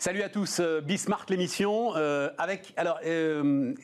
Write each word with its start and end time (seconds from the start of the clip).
Salut 0.00 0.22
à 0.22 0.28
tous, 0.28 0.60
euh, 0.60 0.80
Bismarck 0.80 1.28
l'émission. 1.28 1.96
Euh, 1.96 2.30
avec, 2.38 2.72
alors, 2.76 3.00
euh, 3.04 3.74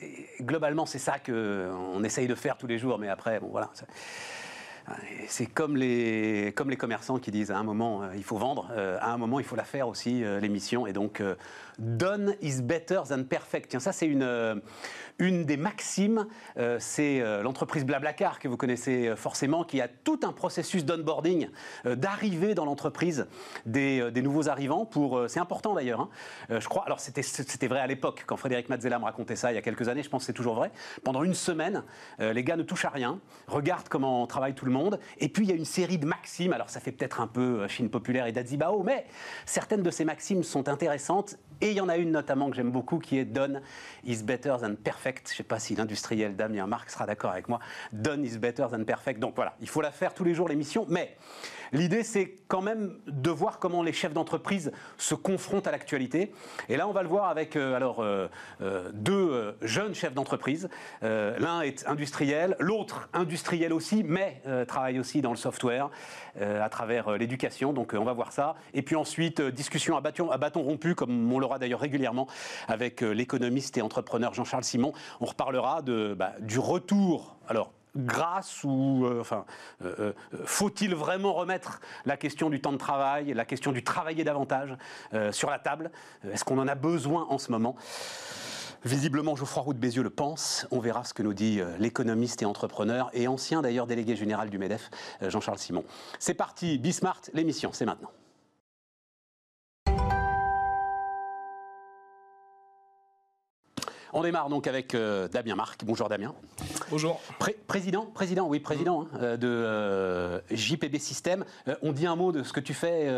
globalement, 0.41 0.85
c'est 0.85 0.97
ça 0.97 1.19
qu'on 1.19 2.01
essaye 2.05 2.25
de 2.25 2.35
faire 2.35 2.57
tous 2.57 2.67
les 2.67 2.77
jours, 2.77 2.97
mais 2.97 3.09
après, 3.09 3.41
bon, 3.41 3.49
voilà. 3.51 3.69
C'est 5.27 5.47
comme 5.47 5.75
les, 5.75 6.53
comme 6.55 6.69
les 6.69 6.77
commerçants 6.77 7.19
qui 7.19 7.31
disent 7.31 7.51
à 7.51 7.57
un 7.57 7.63
moment 7.63 8.03
il 8.15 8.23
faut 8.23 8.37
vendre, 8.37 8.71
à 9.01 9.11
un 9.11 9.17
moment 9.17 9.39
il 9.39 9.45
faut 9.45 9.55
la 9.55 9.63
faire 9.63 9.87
aussi, 9.87 10.23
l'émission. 10.39 10.85
Et 10.85 10.93
donc, 10.93 11.23
done 11.79 12.35
is 12.43 12.61
better 12.61 13.01
than 13.09 13.23
perfect. 13.23 13.71
Tiens, 13.71 13.79
ça 13.79 13.91
c'est 13.91 14.05
une, 14.05 14.61
une 15.19 15.45
des 15.45 15.57
maximes, 15.57 16.27
euh, 16.57 16.77
c'est 16.79 17.21
euh, 17.21 17.41
l'entreprise 17.41 17.85
Blablacar 17.85 18.39
que 18.39 18.47
vous 18.47 18.57
connaissez 18.57 19.07
euh, 19.07 19.15
forcément, 19.15 19.63
qui 19.63 19.79
a 19.79 19.87
tout 19.87 20.19
un 20.23 20.33
processus 20.33 20.85
d'onboarding, 20.85 21.49
d'arrivée 21.85 22.53
dans 22.53 22.65
l'entreprise 22.65 23.27
des, 23.65 24.11
nouveaux 24.21 24.49
arrivants. 24.49 24.85
Pour, 24.85 25.23
c'est 25.27 25.39
important 25.39 25.73
d'ailleurs. 25.73 26.01
Hein. 26.01 26.09
je 26.49 26.67
crois. 26.67 26.83
Alors 26.85 26.99
c'était, 26.99 27.67
vrai 27.67 27.79
à 27.79 27.87
l'époque 27.87 28.23
quand 28.25 28.37
Frédéric 28.37 28.69
Mazzella 28.69 28.99
me 28.99 29.05
racontait 29.05 29.35
ça 29.35 29.51
il 29.51 29.55
y 29.55 29.57
a 29.57 29.61
quelques 29.61 29.87
années. 29.87 30.03
Je 30.03 30.09
pense 30.09 30.23
que 30.23 30.25
c'est 30.27 30.33
toujours 30.33 30.55
vrai. 30.55 30.71
Pendant 31.03 31.23
une 31.23 31.33
semaine, 31.33 31.83
les 32.19 32.43
gars 32.43 32.55
ne 32.55 32.63
touchent 32.63 32.85
à 32.85 32.89
rien, 32.89 33.19
regardent 33.47 33.87
comment 33.87 34.25
travaille 34.27 34.53
tout 34.53 34.65
le 34.65 34.71
monde, 34.71 34.99
et 35.19 35.29
puis 35.29 35.45
il 35.45 35.49
y 35.49 35.53
a 35.53 35.55
une 35.55 35.65
série 35.65 35.97
de 35.97 36.05
maximes. 36.05 36.53
Alors 36.53 36.69
ça 36.69 36.79
fait 36.79 36.91
peut-être 36.91 37.21
un 37.21 37.27
peu 37.27 37.67
Chine 37.67 37.89
populaire 37.89 38.25
et 38.27 38.31
Dazibao, 38.31 38.83
mais 38.83 39.05
certaines 39.45 39.83
de 39.83 39.91
ces 39.91 40.05
maximes 40.05 40.43
sont 40.43 40.67
intéressantes. 40.69 41.37
Et 41.61 41.71
il 41.71 41.77
y 41.77 41.81
en 41.81 41.89
a 41.89 41.97
une 41.97 42.11
notamment 42.11 42.49
que 42.49 42.55
j'aime 42.55 42.71
beaucoup 42.71 42.99
qui 42.99 43.17
est 43.17 43.25
Done 43.25 43.61
is 44.05 44.23
better 44.23 44.55
than 44.61 44.75
perfect. 44.75 45.04
Je 45.05 45.11
ne 45.11 45.35
sais 45.35 45.43
pas 45.43 45.59
si 45.59 45.75
l'industriel 45.75 46.35
Damien 46.35 46.65
Marc 46.65 46.89
sera 46.89 47.05
d'accord 47.05 47.31
avec 47.31 47.47
moi. 47.47 47.59
Done 47.91 48.25
is 48.25 48.37
better 48.37 48.65
than 48.71 48.83
perfect. 48.83 49.19
Donc 49.19 49.35
voilà, 49.35 49.55
il 49.61 49.69
faut 49.69 49.81
la 49.81 49.91
faire 49.91 50.13
tous 50.13 50.23
les 50.23 50.33
jours 50.33 50.49
l'émission, 50.49 50.85
mais 50.89 51.15
L'idée, 51.71 52.03
c'est 52.03 52.35
quand 52.47 52.61
même 52.61 52.95
de 53.07 53.29
voir 53.29 53.59
comment 53.59 53.83
les 53.83 53.93
chefs 53.93 54.13
d'entreprise 54.13 54.71
se 54.97 55.15
confrontent 55.15 55.67
à 55.67 55.71
l'actualité. 55.71 56.31
Et 56.69 56.77
là, 56.77 56.87
on 56.87 56.91
va 56.91 57.03
le 57.03 57.09
voir 57.09 57.29
avec 57.29 57.55
euh, 57.55 57.79
euh, 57.99 58.27
euh, 58.61 58.91
deux 58.93 59.55
jeunes 59.61 59.95
chefs 59.95 60.13
d'entreprise. 60.13 60.69
L'un 61.01 61.61
est 61.61 61.87
industriel, 61.87 62.55
l'autre 62.59 63.09
industriel 63.13 63.73
aussi, 63.73 64.03
mais 64.03 64.41
travaille 64.67 64.99
aussi 64.99 65.21
dans 65.21 65.31
le 65.31 65.37
software 65.37 65.89
à 66.39 66.69
travers 66.69 67.17
l'éducation. 67.17 67.73
Donc, 67.73 67.93
on 67.97 68.03
va 68.03 68.13
voir 68.13 68.31
ça. 68.31 68.55
Et 68.73 68.81
puis 68.81 68.95
ensuite, 68.95 69.41
discussion 69.41 69.97
à 69.97 70.01
bâton, 70.01 70.61
rompu, 70.61 70.95
comme 70.95 71.31
on 71.31 71.39
l'aura 71.39 71.59
d'ailleurs 71.59 71.79
régulièrement 71.79 72.27
avec 72.67 73.01
l'économiste 73.01 73.77
et 73.77 73.81
entrepreneur 73.81 74.33
Jean-Charles 74.33 74.63
Simon. 74.63 74.93
On 75.19 75.25
reparlera 75.25 75.81
bah, 75.81 76.33
du 76.39 76.59
retour. 76.59 77.37
Alors, 77.47 77.71
grâce 77.95 78.63
ou 78.63 79.05
euh, 79.05 79.21
enfin 79.21 79.45
euh, 79.83 80.13
euh, 80.33 80.43
faut-il 80.45 80.95
vraiment 80.95 81.33
remettre 81.33 81.79
la 82.05 82.17
question 82.17 82.49
du 82.49 82.61
temps 82.61 82.71
de 82.71 82.77
travail, 82.77 83.33
la 83.33 83.45
question 83.45 83.71
du 83.71 83.83
travailler 83.83 84.23
davantage 84.23 84.75
sur 85.31 85.49
la 85.49 85.59
table? 85.59 85.91
Est-ce 86.31 86.43
qu'on 86.43 86.57
en 86.57 86.67
a 86.67 86.75
besoin 86.75 87.25
en 87.29 87.37
ce 87.37 87.51
moment? 87.51 87.75
Visiblement, 88.83 89.35
Geoffroy 89.35 89.63
Roux 89.63 89.73
de 89.73 89.79
Bézieux 89.79 90.03
le 90.03 90.11
pense. 90.11 90.67
On 90.69 90.79
verra 90.79 91.03
ce 91.03 91.13
que 91.13 91.23
nous 91.23 91.33
dit 91.33 91.59
l'économiste 91.79 92.41
et 92.43 92.45
entrepreneur 92.45 93.09
et 93.13 93.27
ancien 93.27 93.61
d'ailleurs 93.61 93.87
délégué 93.87 94.15
général 94.15 94.49
du 94.49 94.59
MEDEF, 94.59 94.91
Jean-Charles 95.21 95.57
Simon. 95.57 95.83
C'est 96.19 96.35
parti, 96.35 96.77
Bismart, 96.77 97.21
l'émission, 97.33 97.71
c'est 97.73 97.85
maintenant. 97.85 98.11
On 104.17 104.23
démarre 104.23 104.47
donc 104.47 104.65
avec 104.65 104.95
euh, 104.95 105.27
Damien 105.27 105.55
Marc. 105.55 105.83
Bonjour 105.83 106.07
Damien. 106.07 106.33
Bonjour. 106.89 107.19
président, 107.67 108.05
président, 108.05 108.47
oui, 108.47 108.61
président 108.61 109.01
hein, 109.01 109.07
euh, 109.19 109.35
de 109.35 109.47
euh, 109.49 110.39
JPB 110.49 110.99
System. 110.99 111.43
on 111.81 111.91
dit 111.91 112.07
un 112.07 112.15
mot 112.15 112.31
de 112.31 112.41
ce 112.41 112.53
que 112.53 112.61
tu 112.61 112.73
fais. 112.73 113.11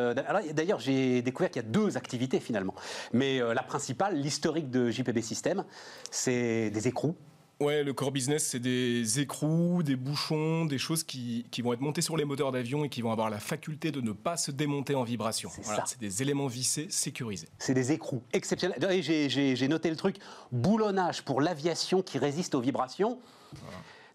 D'ailleurs, 0.54 0.80
j'ai 0.80 1.22
découvert 1.22 1.52
qu'il 1.52 1.62
y 1.62 1.66
a 1.66 1.70
deux 1.70 1.98
activités 1.98 2.40
finalement. 2.40 2.74
Mais 3.14 3.38
la 3.38 3.62
principale, 3.62 4.16
l'historique 4.16 4.72
de 4.72 4.90
JPB 4.90 5.22
System, 5.22 5.66
c'est 6.10 6.72
des 6.72 6.88
écrous 6.88 7.16
Ouais, 7.60 7.84
le 7.84 7.92
core 7.92 8.12
business, 8.12 8.46
c'est 8.46 8.60
des 8.60 9.20
écrous, 9.20 9.82
des 9.82 9.96
bouchons, 9.96 10.66
des 10.66 10.78
choses 10.78 11.04
qui, 11.04 11.44
vont 11.64 11.74
être 11.74 11.82
montées 11.82 12.02
sur 12.02 12.16
les 12.16 12.24
moteurs 12.24 12.52
d'avion 12.52 12.84
et 12.84 12.90
qui 12.90 13.02
vont 13.02 13.12
avoir 13.12 13.32
la 13.32 13.40
faculté 13.40 13.92
de 13.92 14.00
ne 14.00 14.12
pas 14.12 14.38
se 14.38 14.52
démonter 14.52 14.94
en 14.94 15.04
vibration. 15.04 15.50
C'est 15.86 16.00
des 16.00 16.22
éléments 16.22 16.48
vissés 16.48 16.88
sécurisés. 16.90 17.50
C'est 17.58 17.74
des 17.74 17.92
écrous 17.92 18.22
exceptionnels. 18.32 18.80
J'ai 19.02 19.68
noté 19.68 19.90
le 19.90 19.96
truc 19.96 20.18
boulonnage 20.52 21.24
pour 21.24 21.42
l'aviation 21.42 22.04
qui 22.04 22.20
résiste 22.20 22.54
aux 22.54 22.62
vibrations. 22.62 23.20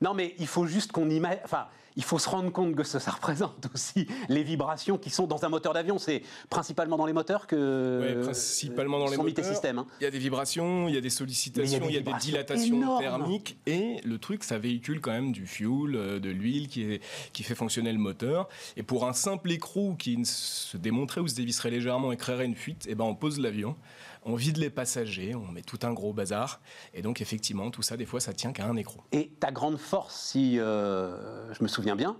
Non, 0.00 0.14
mais 0.14 0.34
il 0.38 0.46
faut 0.46 0.66
juste 0.66 0.92
qu'on 0.92 1.10
imagine. 1.10 1.40
Enfin, 1.44 1.66
il 1.96 2.04
faut 2.04 2.18
se 2.18 2.28
rendre 2.28 2.50
compte 2.50 2.74
que 2.74 2.84
ça, 2.84 2.98
représente 3.10 3.68
aussi 3.74 4.06
les 4.28 4.42
vibrations 4.42 4.98
qui 4.98 5.10
sont 5.10 5.26
dans 5.26 5.44
un 5.44 5.48
moteur 5.48 5.74
d'avion. 5.74 5.98
C'est 5.98 6.22
principalement 6.48 6.96
dans 6.96 7.06
les 7.06 7.12
moteurs 7.12 7.46
que 7.46 8.22
principalement 8.24 8.98
dans 8.98 9.10
les 9.10 9.16
moteurs. 9.16 9.44
systèmes. 9.44 9.78
Hein. 9.78 9.86
Il 10.00 10.04
y 10.04 10.06
a 10.06 10.10
des 10.10 10.18
vibrations, 10.18 10.88
il 10.88 10.94
y 10.94 10.98
a 10.98 11.00
des 11.00 11.10
sollicitations, 11.10 11.88
il 11.88 11.94
y 11.94 11.98
a 11.98 12.00
des, 12.00 12.12
dilatations 12.20 12.98
thermiques 12.98 13.56
et 13.66 14.00
le 14.04 14.18
truc, 14.18 14.44
ça 14.44 14.58
véhicule 14.58 15.00
quand 15.00 15.12
même 15.12 15.32
du 15.32 15.46
fuel, 15.46 15.94
euh, 15.94 16.20
de 16.20 16.30
l'huile 16.30 16.68
qui, 16.68 17.00
qui 17.32 17.42
fait 17.42 17.54
fonctionner 17.54 17.92
le 17.92 17.98
moteur. 17.98 18.48
Et 18.76 18.82
pour 18.82 19.06
un 19.06 19.12
simple 19.12 19.50
écrou 19.50 19.94
qui 19.98 20.18
se 20.24 20.76
démontrait 20.76 21.20
ou 21.20 21.28
se 21.28 21.34
dévisserait 21.34 21.70
légèrement 21.70 22.12
et 22.12 22.16
créerait 22.16 22.44
une 22.44 22.56
fuite, 22.56 22.86
eh 22.88 22.94
ben 22.94 23.04
on 23.04 23.14
pose 23.14 23.38
l'avion 23.38 23.76
on 24.24 24.34
vide 24.34 24.58
les 24.58 24.70
passagers, 24.70 25.34
on 25.34 25.46
met 25.48 25.62
tout 25.62 25.78
un 25.82 25.92
gros 25.92 26.12
bazar. 26.12 26.60
Et 26.94 27.02
donc, 27.02 27.20
effectivement, 27.20 27.70
tout 27.70 27.82
ça, 27.82 27.96
des 27.96 28.06
fois, 28.06 28.20
ça 28.20 28.32
tient 28.32 28.52
qu'à 28.52 28.66
un 28.66 28.76
écrou. 28.76 29.00
Et 29.12 29.30
ta 29.40 29.50
grande 29.50 29.78
force, 29.78 30.14
si 30.14 30.58
euh, 30.58 31.52
je 31.54 31.62
me 31.62 31.68
souviens 31.68 31.96
bien, 31.96 32.16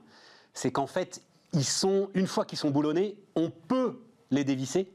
c'est 0.54 0.72
qu'en 0.72 0.86
fait, 0.86 1.22
ils 1.52 1.64
sont, 1.64 2.10
une 2.14 2.26
fois 2.26 2.44
qu'ils 2.44 2.58
sont 2.58 2.70
boulonnés, 2.70 3.16
on 3.36 3.50
peut 3.50 4.00
les 4.30 4.44
dévisser 4.44 4.90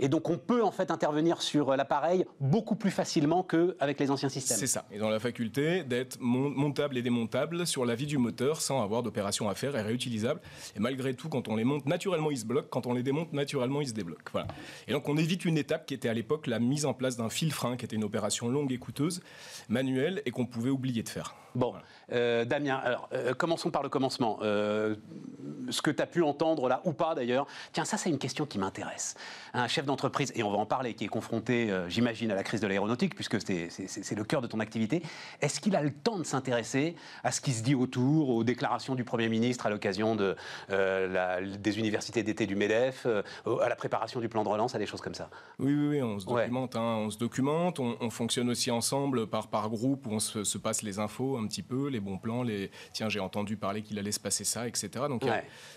et 0.00 0.08
donc 0.08 0.30
on 0.30 0.38
peut 0.38 0.62
en 0.62 0.70
fait 0.70 0.90
intervenir 0.90 1.42
sur 1.42 1.76
l'appareil 1.76 2.24
beaucoup 2.40 2.76
plus 2.76 2.90
facilement 2.90 3.42
qu'avec 3.42 3.98
les 3.98 4.10
anciens 4.10 4.28
systèmes. 4.28 4.58
C'est 4.58 4.66
ça. 4.66 4.84
Ils 4.92 5.02
ont 5.02 5.08
la 5.08 5.18
faculté 5.18 5.82
d'être 5.82 6.18
montables 6.20 6.96
et 6.96 7.02
démontables 7.02 7.66
sur 7.66 7.84
la 7.84 7.94
vie 7.94 8.06
du 8.06 8.18
moteur 8.18 8.60
sans 8.60 8.82
avoir 8.82 9.02
d'opération 9.02 9.48
à 9.48 9.54
faire 9.54 9.76
et 9.76 9.82
réutilisables. 9.82 10.40
Et 10.76 10.80
malgré 10.80 11.14
tout, 11.14 11.28
quand 11.28 11.48
on 11.48 11.56
les 11.56 11.64
monte 11.64 11.86
naturellement, 11.86 12.30
ils 12.30 12.38
se 12.38 12.46
bloquent. 12.46 12.68
Quand 12.70 12.86
on 12.86 12.92
les 12.92 13.02
démonte 13.02 13.32
naturellement, 13.32 13.80
ils 13.80 13.88
se 13.88 13.94
débloquent. 13.94 14.30
Voilà. 14.32 14.48
Et 14.86 14.92
donc 14.92 15.08
on 15.08 15.16
évite 15.16 15.44
une 15.44 15.58
étape 15.58 15.86
qui 15.86 15.94
était 15.94 16.08
à 16.08 16.14
l'époque 16.14 16.46
la 16.46 16.58
mise 16.58 16.86
en 16.86 16.94
place 16.94 17.16
d'un 17.16 17.30
fil 17.30 17.52
frein, 17.52 17.76
qui 17.76 17.84
était 17.84 17.96
une 17.96 18.04
opération 18.04 18.48
longue 18.48 18.72
et 18.72 18.78
coûteuse, 18.78 19.20
manuelle, 19.68 20.22
et 20.26 20.30
qu'on 20.30 20.46
pouvait 20.46 20.70
oublier 20.70 21.02
de 21.02 21.08
faire. 21.08 21.34
Bon, 21.54 21.74
euh, 22.12 22.44
Damien, 22.44 22.76
alors 22.76 23.08
euh, 23.12 23.34
commençons 23.34 23.70
par 23.70 23.82
le 23.82 23.88
commencement. 23.88 24.38
Euh, 24.42 24.96
ce 25.70 25.82
que 25.82 25.90
tu 25.90 26.02
as 26.02 26.06
pu 26.06 26.22
entendre 26.22 26.68
là, 26.68 26.80
ou 26.84 26.92
pas 26.92 27.14
d'ailleurs. 27.14 27.46
Tiens, 27.72 27.84
ça 27.84 27.96
c'est 27.96 28.10
une 28.10 28.18
question 28.18 28.46
qui 28.46 28.58
m'intéresse. 28.58 29.16
Un 29.54 29.68
chef 29.68 29.84
d'entreprise, 29.84 30.32
et 30.34 30.42
on 30.42 30.50
va 30.50 30.58
en 30.58 30.66
parler, 30.66 30.94
qui 30.94 31.04
est 31.04 31.08
confronté, 31.08 31.70
j'imagine, 31.88 32.30
à 32.30 32.34
la 32.34 32.42
crise 32.42 32.60
de 32.60 32.66
l'aéronautique, 32.66 33.14
puisque 33.14 33.38
c'est 33.40 34.14
le 34.14 34.24
cœur 34.24 34.40
de 34.40 34.46
ton 34.46 34.60
activité, 34.60 35.02
est-ce 35.40 35.60
qu'il 35.60 35.76
a 35.76 35.82
le 35.82 35.90
temps 35.90 36.18
de 36.18 36.22
s'intéresser 36.22 36.96
à 37.22 37.32
ce 37.32 37.40
qui 37.40 37.52
se 37.52 37.62
dit 37.62 37.74
autour, 37.74 38.30
aux 38.30 38.44
déclarations 38.44 38.94
du 38.94 39.04
Premier 39.04 39.28
ministre 39.28 39.66
à 39.66 39.70
l'occasion 39.70 40.16
de, 40.16 40.36
des 40.68 41.78
universités 41.78 42.22
d'été 42.22 42.46
du 42.46 42.56
MEDEF, 42.56 43.06
à 43.06 43.68
la 43.68 43.76
préparation 43.76 44.20
du 44.20 44.28
plan 44.28 44.44
de 44.44 44.48
relance, 44.48 44.74
à 44.74 44.78
des 44.78 44.86
choses 44.86 45.02
comme 45.02 45.14
ça? 45.14 45.28
Oui, 45.58 45.74
oui, 45.74 45.88
oui 45.88 46.02
on 46.02 46.18
se 46.18 46.26
documente. 46.26 46.76
Hein, 46.76 46.96
on 46.98 47.10
se 47.10 47.18
documente, 47.18 47.78
on, 47.80 48.10
fonctionne 48.10 48.48
aussi 48.48 48.70
ensemble 48.70 49.26
par, 49.26 49.48
par 49.48 49.68
groupe 49.68 50.06
où 50.06 50.12
on 50.12 50.18
se, 50.18 50.44
se 50.44 50.56
passe 50.56 50.82
les 50.82 50.98
infos 50.98 51.36
un 51.38 51.46
petit 51.48 51.62
peu, 51.62 51.88
les 51.88 52.00
bons 52.00 52.18
plans, 52.18 52.44
les 52.44 52.70
tiens, 52.92 53.08
j'ai 53.08 53.20
entendu 53.20 53.56
parler 53.56 53.82
qu'il 53.82 53.98
allait 53.98 54.12
se 54.12 54.20
passer 54.20 54.44
ça, 54.44 54.68
etc. 54.68 54.88
Donc 55.08 55.24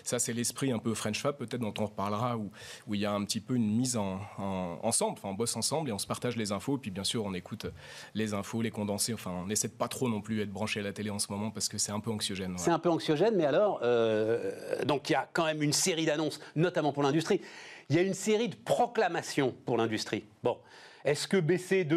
ça, 0.04 0.18
c'est 0.18 0.32
l'esprit 0.32 0.70
un 0.70 0.78
peu 0.78 0.94
French 0.94 1.20
Fab, 1.20 1.36
peut-être 1.36 1.60
dont 1.60 1.74
on 1.78 1.86
reparlera, 1.86 2.36
où, 2.36 2.50
où 2.86 2.94
il 2.94 3.00
y 3.00 3.06
a 3.06 3.12
un 3.12 3.24
petit 3.24 3.40
peu 3.40 3.56
une 3.56 3.74
mise 3.74 3.96
en, 3.96 4.20
ensemble, 4.38 5.18
enfin 5.18 5.30
on 5.30 5.34
bosse 5.34 5.56
ensemble 5.56 5.90
et 5.90 5.92
on 5.92 5.98
se 5.98 6.06
partage 6.06 6.36
les 6.36 6.52
infos, 6.52 6.76
et 6.76 6.80
puis 6.80 6.90
bien 6.90 7.04
sûr 7.04 7.24
on 7.24 7.34
écoute 7.34 7.66
les 8.14 8.34
infos, 8.34 8.62
les 8.62 8.70
condensés, 8.70 9.14
enfin 9.14 9.32
on 9.44 9.50
essaie 9.50 9.68
de 9.68 9.72
pas 9.72 9.88
trop 9.88 10.08
non 10.08 10.20
plus 10.20 10.40
être 10.42 10.52
branché 10.52 10.80
à 10.80 10.82
la 10.82 10.92
télé 10.92 11.10
en 11.10 11.18
ce 11.18 11.30
moment 11.30 11.50
parce 11.50 11.68
que 11.68 11.78
c'est 11.78 11.92
un 11.92 12.00
peu 12.00 12.10
anxiogène. 12.10 12.54
C'est 12.58 12.70
un 12.70 12.78
peu 12.78 12.90
anxiogène, 12.90 13.34
mais 13.36 13.44
alors, 13.44 13.80
euh, 13.82 14.84
donc 14.84 15.08
il 15.10 15.12
y 15.12 15.16
a 15.16 15.28
quand 15.32 15.44
même 15.44 15.62
une 15.62 15.72
série 15.72 16.06
d'annonces, 16.06 16.40
notamment 16.56 16.92
pour 16.92 17.02
l'industrie. 17.02 17.40
Il 17.88 17.96
y 17.96 17.98
a 17.98 18.02
une 18.02 18.14
série 18.14 18.48
de 18.48 18.54
proclamations 18.54 19.54
pour 19.66 19.76
l'industrie. 19.76 20.24
Bon, 20.42 20.56
est-ce 21.04 21.26
que 21.26 21.36
baisser 21.36 21.84
de 21.84 21.96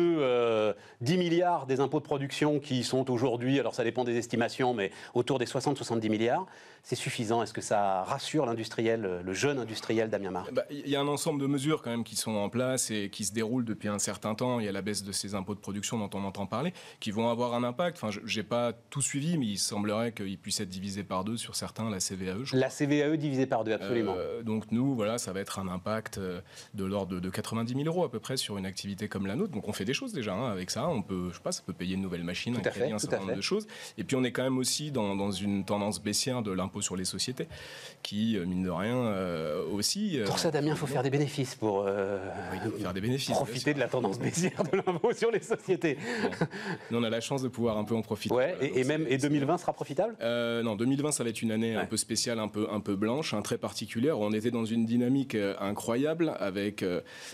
10 1.01 1.13
euh, 1.13 1.17
milliards 1.17 1.65
des 1.65 1.79
impôts 1.79 1.99
de 1.99 2.05
production 2.05 2.59
qui 2.59 2.83
sont 2.83 3.11
aujourd'hui, 3.11 3.59
alors 3.59 3.75
ça 3.75 3.83
dépend 3.83 4.03
des 4.03 4.17
estimations, 4.17 4.73
mais 4.73 4.91
autour 5.13 5.39
des 5.39 5.45
60-70 5.45 6.09
milliards, 6.09 6.45
c'est 6.83 6.95
suffisant? 6.95 7.41
Est-ce 7.43 7.53
que 7.53 7.61
ça 7.61 8.03
rassure 8.03 8.45
l'industriel, 8.45 9.21
le 9.23 9.33
jeune 9.33 9.59
industriel 9.59 10.09
Damien 10.09 10.31
Mar 10.31 10.47
bah, 10.51 10.65
Il 10.69 10.87
y 10.87 10.95
a 10.95 11.01
un 11.01 11.07
ensemble 11.07 11.41
de 11.41 11.47
mesures 11.47 11.81
quand 11.81 11.89
même 11.89 12.03
qui 12.03 12.15
sont 12.15 12.35
en 12.35 12.49
place 12.49 12.91
et 12.91 13.09
qui 13.09 13.25
se 13.25 13.33
déroulent 13.33 13.65
depuis 13.65 13.87
un 13.87 13.99
certain 13.99 14.35
temps. 14.35 14.59
Il 14.59 14.65
y 14.65 14.69
a 14.69 14.71
la 14.71 14.81
baisse 14.81 15.03
de 15.03 15.11
ces 15.11 15.35
impôts 15.35 15.55
de 15.55 15.59
production 15.59 15.97
dont 15.97 16.09
on 16.13 16.23
entend 16.23 16.45
parler, 16.45 16.73
qui 16.99 17.11
vont 17.11 17.29
avoir 17.29 17.53
un 17.53 17.63
impact. 17.63 17.97
Enfin, 17.97 18.09
je 18.23 18.39
n'ai 18.39 18.43
pas 18.43 18.73
tout 18.89 19.01
suivi, 19.01 19.37
mais 19.37 19.47
il 19.47 19.57
semblerait 19.57 20.11
qu'il 20.11 20.37
puisse 20.37 20.59
être 20.59 20.69
divisé 20.69 21.03
par 21.03 21.23
deux 21.23 21.37
sur 21.37 21.55
certains, 21.55 21.89
la 21.89 21.99
CVAE. 21.99 22.43
la 22.53 22.69
CVAE 22.69 23.17
divisée 23.17 23.45
par 23.45 23.63
deux, 23.63 23.73
absolument. 23.73 24.15
Euh, 24.17 24.43
donc 24.43 24.71
nous, 24.71 24.95
voilà, 24.95 25.17
ça 25.17 25.33
va 25.33 25.39
être 25.39 25.59
un 25.59 25.67
impact 25.67 26.17
euh, 26.17 26.41
de 26.73 26.85
l'ordre 26.85 27.19
de 27.19 27.29
90 27.29 27.73
000 27.73 27.85
euros 27.85 28.03
à 28.03 28.11
peu 28.11 28.19
près 28.19 28.37
sur 28.37 28.57
une 28.57 28.65
activité 28.65 28.94
activité 28.95 29.07
comme 29.07 29.27
la 29.27 29.35
nôtre. 29.35 29.51
Donc 29.51 29.67
on 29.67 29.73
fait 29.73 29.85
des 29.85 29.93
choses 29.93 30.13
déjà 30.13 30.33
hein, 30.33 30.51
avec 30.51 30.71
ça. 30.71 30.87
On 30.87 31.01
peut, 31.01 31.29
je 31.29 31.35
sais 31.35 31.41
pas, 31.43 31.51
ça 31.51 31.61
peut 31.65 31.73
payer 31.73 31.95
une 31.95 32.01
nouvelle 32.01 32.23
machine, 32.23 32.55
un 32.55 32.59
crédit, 32.59 32.91
un 32.91 32.99
certain 32.99 33.19
nombre 33.19 33.35
de 33.35 33.41
choses. 33.41 33.67
Et 33.97 34.03
puis 34.03 34.15
on 34.15 34.23
est 34.23 34.31
quand 34.31 34.43
même 34.43 34.57
aussi 34.57 34.91
dans, 34.91 35.15
dans 35.15 35.31
une 35.31 35.65
tendance 35.65 36.01
baissière 36.01 36.41
de 36.41 36.51
l'impôt 36.51 36.81
sur 36.81 36.95
les 36.95 37.05
sociétés, 37.05 37.47
qui 38.01 38.37
mine 38.45 38.63
de 38.63 38.69
rien 38.69 39.13
aussi. 39.71 40.19
Pour 40.25 40.39
ça, 40.39 40.51
Damien, 40.51 40.71
il 40.71 40.77
faut 40.77 40.87
faire 40.87 41.03
des 41.03 41.09
bénéfices 41.09 41.55
pour 41.55 41.85
faire 41.85 42.93
des 42.93 43.01
bénéfices, 43.01 43.31
profiter 43.31 43.73
de 43.73 43.79
la 43.79 43.87
tendance 43.87 44.19
baissière 44.19 44.63
de 44.71 44.77
l'impôt 44.77 45.13
sur 45.13 45.31
les 45.31 45.41
sociétés. 45.41 45.97
Nous, 46.91 46.97
on 46.97 47.03
a 47.03 47.09
la 47.09 47.21
chance 47.21 47.41
de 47.41 47.47
pouvoir 47.47 47.77
un 47.77 47.83
peu 47.83 47.95
en 47.95 48.01
profiter. 48.01 48.33
Ouais, 48.33 48.55
et, 48.61 48.83
même 48.83 49.05
et 49.09 49.17
2020 49.17 49.57
sera 49.57 49.73
profitable? 49.73 50.15
Non, 50.21 50.75
2020 50.75 51.11
ça 51.11 51.23
va 51.23 51.29
être 51.29 51.41
une 51.41 51.51
année 51.51 51.75
un 51.75 51.85
peu 51.85 51.97
spéciale, 51.97 52.39
un 52.39 52.47
peu 52.47 52.67
un 52.71 52.79
peu 52.79 52.95
blanche, 52.95 53.33
un 53.33 53.41
très 53.41 53.57
particulière. 53.57 54.19
On 54.19 54.31
était 54.31 54.51
dans 54.51 54.65
une 54.65 54.85
dynamique 54.85 55.35
incroyable 55.59 56.35
avec 56.39 56.83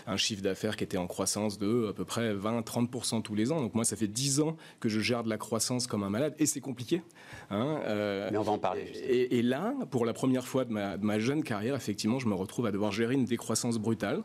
un 0.06 0.16
chiffre 0.16 0.42
d'affaires 0.42 0.76
qui 0.76 0.84
était 0.84 0.98
en 0.98 1.06
croissance 1.06 1.51
de 1.58 1.88
à 1.88 1.92
peu 1.92 2.04
près 2.04 2.34
20-30% 2.34 3.22
tous 3.22 3.34
les 3.34 3.52
ans. 3.52 3.60
Donc 3.60 3.74
moi, 3.74 3.84
ça 3.84 3.96
fait 3.96 4.06
10 4.06 4.40
ans 4.40 4.56
que 4.80 4.88
je 4.88 5.00
gère 5.00 5.22
de 5.24 5.28
la 5.28 5.38
croissance 5.38 5.86
comme 5.86 6.02
un 6.02 6.10
malade 6.10 6.34
et 6.38 6.46
c'est 6.46 6.60
compliqué. 6.60 7.02
Hein, 7.50 7.80
euh, 7.86 8.28
Mais 8.30 8.38
on 8.38 8.42
va 8.42 8.52
en 8.52 8.58
parler. 8.58 8.90
Et, 9.08 9.42
là, 9.42 9.74
pour 9.90 10.06
la 10.06 10.12
première 10.12 10.46
fois 10.46 10.64
de 10.64 10.72
ma, 10.72 11.18
jeune 11.18 11.42
carrière, 11.42 11.74
effectivement, 11.74 12.18
je 12.18 12.28
me 12.28 12.34
retrouve 12.34 12.66
à 12.66 12.72
devoir 12.72 12.92
gérer 12.92 13.14
une 13.14 13.24
décroissance 13.24 13.78
brutale. 13.78 14.22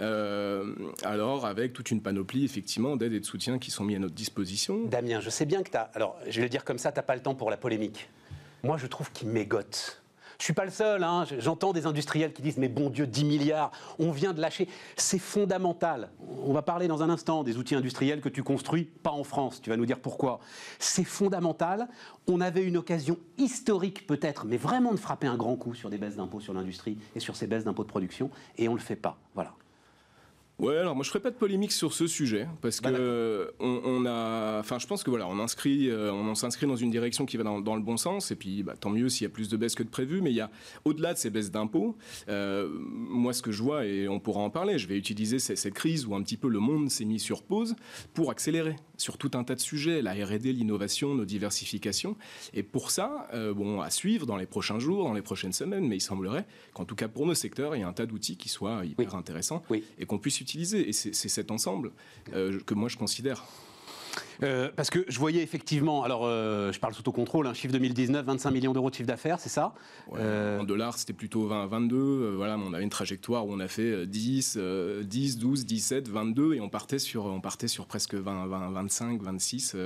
Euh, 0.00 0.74
alors, 1.02 1.46
avec 1.46 1.72
toute 1.72 1.90
une 1.90 2.00
panoplie, 2.00 2.44
effectivement, 2.44 2.96
d'aides 2.96 3.12
et 3.12 3.20
de 3.20 3.24
soutien 3.24 3.58
qui 3.58 3.70
sont 3.70 3.84
mis 3.84 3.96
à 3.96 3.98
notre 3.98 4.14
disposition. 4.14 4.84
Damien, 4.86 5.20
je 5.20 5.30
sais 5.30 5.46
bien 5.46 5.62
que 5.62 5.70
tu 5.70 5.76
as. 5.76 5.90
Alors, 5.94 6.16
je 6.28 6.36
vais 6.36 6.46
le 6.46 6.50
dire 6.50 6.64
comme 6.64 6.78
ça, 6.78 6.92
tu 6.92 6.98
n'as 6.98 7.02
pas 7.02 7.14
le 7.14 7.22
temps 7.22 7.34
pour 7.34 7.50
la 7.50 7.56
polémique. 7.56 8.08
Moi, 8.62 8.76
je 8.76 8.86
trouve 8.86 9.10
qu'il 9.12 9.28
mégote 9.28 9.99
je 10.40 10.44
suis 10.44 10.54
pas 10.54 10.64
le 10.64 10.70
seul, 10.70 11.04
hein. 11.04 11.26
j'entends 11.38 11.74
des 11.74 11.84
industriels 11.86 12.32
qui 12.32 12.40
disent 12.40 12.56
mais 12.56 12.68
bon 12.68 12.88
Dieu, 12.88 13.06
10 13.06 13.24
milliards, 13.24 13.70
on 13.98 14.10
vient 14.10 14.32
de 14.32 14.40
lâcher. 14.40 14.68
C'est 14.96 15.18
fondamental. 15.18 16.08
On 16.46 16.54
va 16.54 16.62
parler 16.62 16.88
dans 16.88 17.02
un 17.02 17.10
instant 17.10 17.44
des 17.44 17.58
outils 17.58 17.74
industriels 17.74 18.22
que 18.22 18.30
tu 18.30 18.42
construis, 18.42 18.84
pas 18.84 19.10
en 19.10 19.22
France, 19.22 19.60
tu 19.60 19.68
vas 19.68 19.76
nous 19.76 19.84
dire 19.84 20.00
pourquoi. 20.00 20.40
C'est 20.78 21.04
fondamental. 21.04 21.88
On 22.26 22.40
avait 22.40 22.64
une 22.64 22.78
occasion 22.78 23.18
historique 23.36 24.06
peut-être, 24.06 24.46
mais 24.46 24.56
vraiment 24.56 24.92
de 24.92 24.98
frapper 24.98 25.26
un 25.26 25.36
grand 25.36 25.56
coup 25.56 25.74
sur 25.74 25.90
des 25.90 25.98
baisses 25.98 26.16
d'impôts 26.16 26.40
sur 26.40 26.54
l'industrie 26.54 26.96
et 27.14 27.20
sur 27.20 27.36
ces 27.36 27.46
baisses 27.46 27.64
d'impôts 27.64 27.84
de 27.84 27.88
production, 27.88 28.30
et 28.56 28.68
on 28.68 28.72
ne 28.72 28.78
le 28.78 28.82
fait 28.82 28.96
pas. 28.96 29.18
Voilà. 29.34 29.52
Ouais, 30.60 30.76
alors 30.76 30.94
moi 30.94 31.04
je 31.04 31.08
ferai 31.08 31.20
pas 31.20 31.30
de 31.30 31.36
polémique 31.36 31.72
sur 31.72 31.94
ce 31.94 32.06
sujet 32.06 32.46
parce 32.60 32.82
bah, 32.82 32.92
que 32.92 33.50
on, 33.60 34.04
a, 34.04 34.60
enfin 34.60 34.78
je 34.78 34.86
pense 34.86 35.02
que 35.02 35.08
voilà, 35.08 35.26
on 35.26 35.38
inscrit, 35.38 35.88
euh, 35.88 36.12
on 36.12 36.34
s'inscrit 36.34 36.66
dans 36.66 36.76
une 36.76 36.90
direction 36.90 37.24
qui 37.24 37.38
va 37.38 37.44
dans, 37.44 37.76
le 37.76 37.80
bon 37.80 37.96
sens 37.96 38.30
et 38.30 38.36
puis 38.36 38.62
bah, 38.62 38.74
tant 38.78 38.90
mieux 38.90 39.08
s'il 39.08 39.24
y 39.24 39.26
a 39.26 39.30
plus 39.30 39.48
de 39.48 39.56
baisses 39.56 39.74
que 39.74 39.82
de 39.82 39.88
prévu. 39.88 40.20
Mais 40.20 40.32
il 40.32 40.36
y 40.36 40.42
a 40.42 40.50
au-delà 40.84 41.14
de 41.14 41.18
ces 41.18 41.30
baisses 41.30 41.50
d'impôts, 41.50 41.96
euh, 42.28 42.68
moi 42.70 43.32
ce 43.32 43.40
que 43.40 43.52
je 43.52 43.62
vois 43.62 43.86
et 43.86 44.06
on 44.06 44.20
pourra 44.20 44.40
en 44.40 44.50
parler, 44.50 44.78
je 44.78 44.86
vais 44.86 44.98
utiliser 44.98 45.38
cette, 45.38 45.72
crise 45.72 46.04
où 46.04 46.14
un 46.14 46.22
petit 46.22 46.36
peu 46.36 46.48
le 46.48 46.58
monde 46.58 46.90
s'est 46.90 47.06
mis 47.06 47.20
sur 47.20 47.42
pause 47.42 47.74
pour 48.12 48.30
accélérer 48.30 48.76
sur 48.98 49.16
tout 49.16 49.30
un 49.32 49.44
tas 49.44 49.54
de 49.54 49.60
sujets, 49.60 50.02
la 50.02 50.12
R&D, 50.12 50.52
l'innovation, 50.52 51.14
nos 51.14 51.24
diversifications. 51.24 52.16
Et 52.52 52.62
pour 52.62 52.90
ça, 52.90 53.28
euh, 53.32 53.54
bon, 53.54 53.80
à 53.80 53.88
suivre 53.88 54.26
dans 54.26 54.36
les 54.36 54.44
prochains 54.44 54.78
jours, 54.78 55.04
dans 55.04 55.14
les 55.14 55.22
prochaines 55.22 55.54
semaines, 55.54 55.88
mais 55.88 55.96
il 55.96 56.02
semblerait 56.02 56.44
qu'en 56.74 56.84
tout 56.84 56.96
cas 56.96 57.08
pour 57.08 57.24
nos 57.24 57.34
secteurs, 57.34 57.74
il 57.76 57.80
y 57.80 57.82
a 57.82 57.88
un 57.88 57.94
tas 57.94 58.04
d'outils 58.04 58.36
qui 58.36 58.50
soient 58.50 58.84
hyper 58.84 59.14
intéressants 59.14 59.62
et 59.98 60.04
qu'on 60.04 60.18
puisse 60.18 60.42
utiliser 60.42 60.49
et 60.56 60.92
c'est 60.92 61.28
cet 61.28 61.50
ensemble 61.50 61.92
euh, 62.32 62.60
que 62.66 62.74
moi 62.74 62.88
je 62.88 62.96
considère 62.96 63.44
euh, 64.42 64.70
parce 64.74 64.90
que 64.90 65.04
je 65.08 65.18
voyais 65.18 65.42
effectivement, 65.42 66.04
alors 66.04 66.22
euh, 66.24 66.72
je 66.72 66.80
parle 66.80 66.94
sous 66.94 67.02
contrôle, 67.02 67.46
un 67.46 67.54
chiffre 67.54 67.72
2019, 67.72 68.24
25 68.24 68.50
millions 68.50 68.72
d'euros 68.72 68.90
de 68.90 68.94
chiffre 68.94 69.08
d'affaires, 69.08 69.40
c'est 69.40 69.48
ça? 69.48 69.74
En 70.12 70.64
dollars, 70.64 70.98
c'était 70.98 71.12
plutôt 71.12 71.46
20, 71.46 71.66
22. 71.66 72.34
voilà, 72.36 72.58
on 72.58 72.72
avait 72.72 72.84
une 72.84 72.90
trajectoire 72.90 73.46
où 73.46 73.52
on 73.52 73.60
a 73.60 73.68
fait 73.68 74.06
10, 74.06 74.58
10, 75.02 75.38
12, 75.38 75.66
17, 75.66 76.08
22 76.08 76.54
et 76.54 76.60
on 76.60 76.68
partait 76.68 76.98
sur, 76.98 77.26
on 77.26 77.40
partait 77.40 77.68
sur 77.68 77.86
presque 77.86 78.14
20, 78.14 78.46
20 78.46 78.70
25, 78.70 79.22
26 79.22 79.76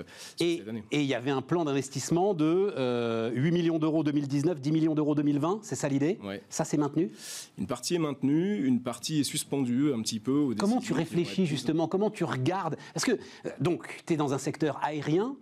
et, 0.41 0.57
cette 0.59 0.69
année. 0.69 0.85
Et 0.91 1.01
il 1.01 1.07
y 1.07 1.15
avait 1.15 1.31
un 1.31 1.43
plan 1.43 1.65
d'investissement 1.65 2.35
de 2.35 3.31
8 3.35 3.51
millions 3.53 3.79
d'euros 3.79 4.03
2019, 4.05 4.61
10 4.61 4.73
millions 4.73 4.95
d'euros 4.95 5.15
2020, 5.15 5.61
c'est 5.63 5.77
ça 5.77 5.89
l'idée? 5.89 6.19
Ça, 6.49 6.65
c'est 6.65 6.77
maintenu? 6.77 7.11
Une 7.59 7.67
partie 7.67 7.95
est 7.95 7.99
maintenue, 7.99 8.65
une 8.65 8.81
partie 8.81 9.21
est 9.21 9.25
suspendue 9.25 9.93
un 9.93 10.01
petit 10.03 10.21
peu. 10.21 10.55
Comment 10.59 10.81
tu 10.81 10.93
réfléchis 10.93 11.47
justement? 11.47 11.89
Comment 11.89 12.11
tu 12.11 12.25
regardes? 12.25 12.77
Parce 12.93 13.05
que, 13.05 13.19
donc, 13.61 14.03
tu 14.07 14.15
es 14.15 14.17
dans 14.17 14.33
un 14.33 14.39
secteur 14.45 14.79
aérien 14.83 15.37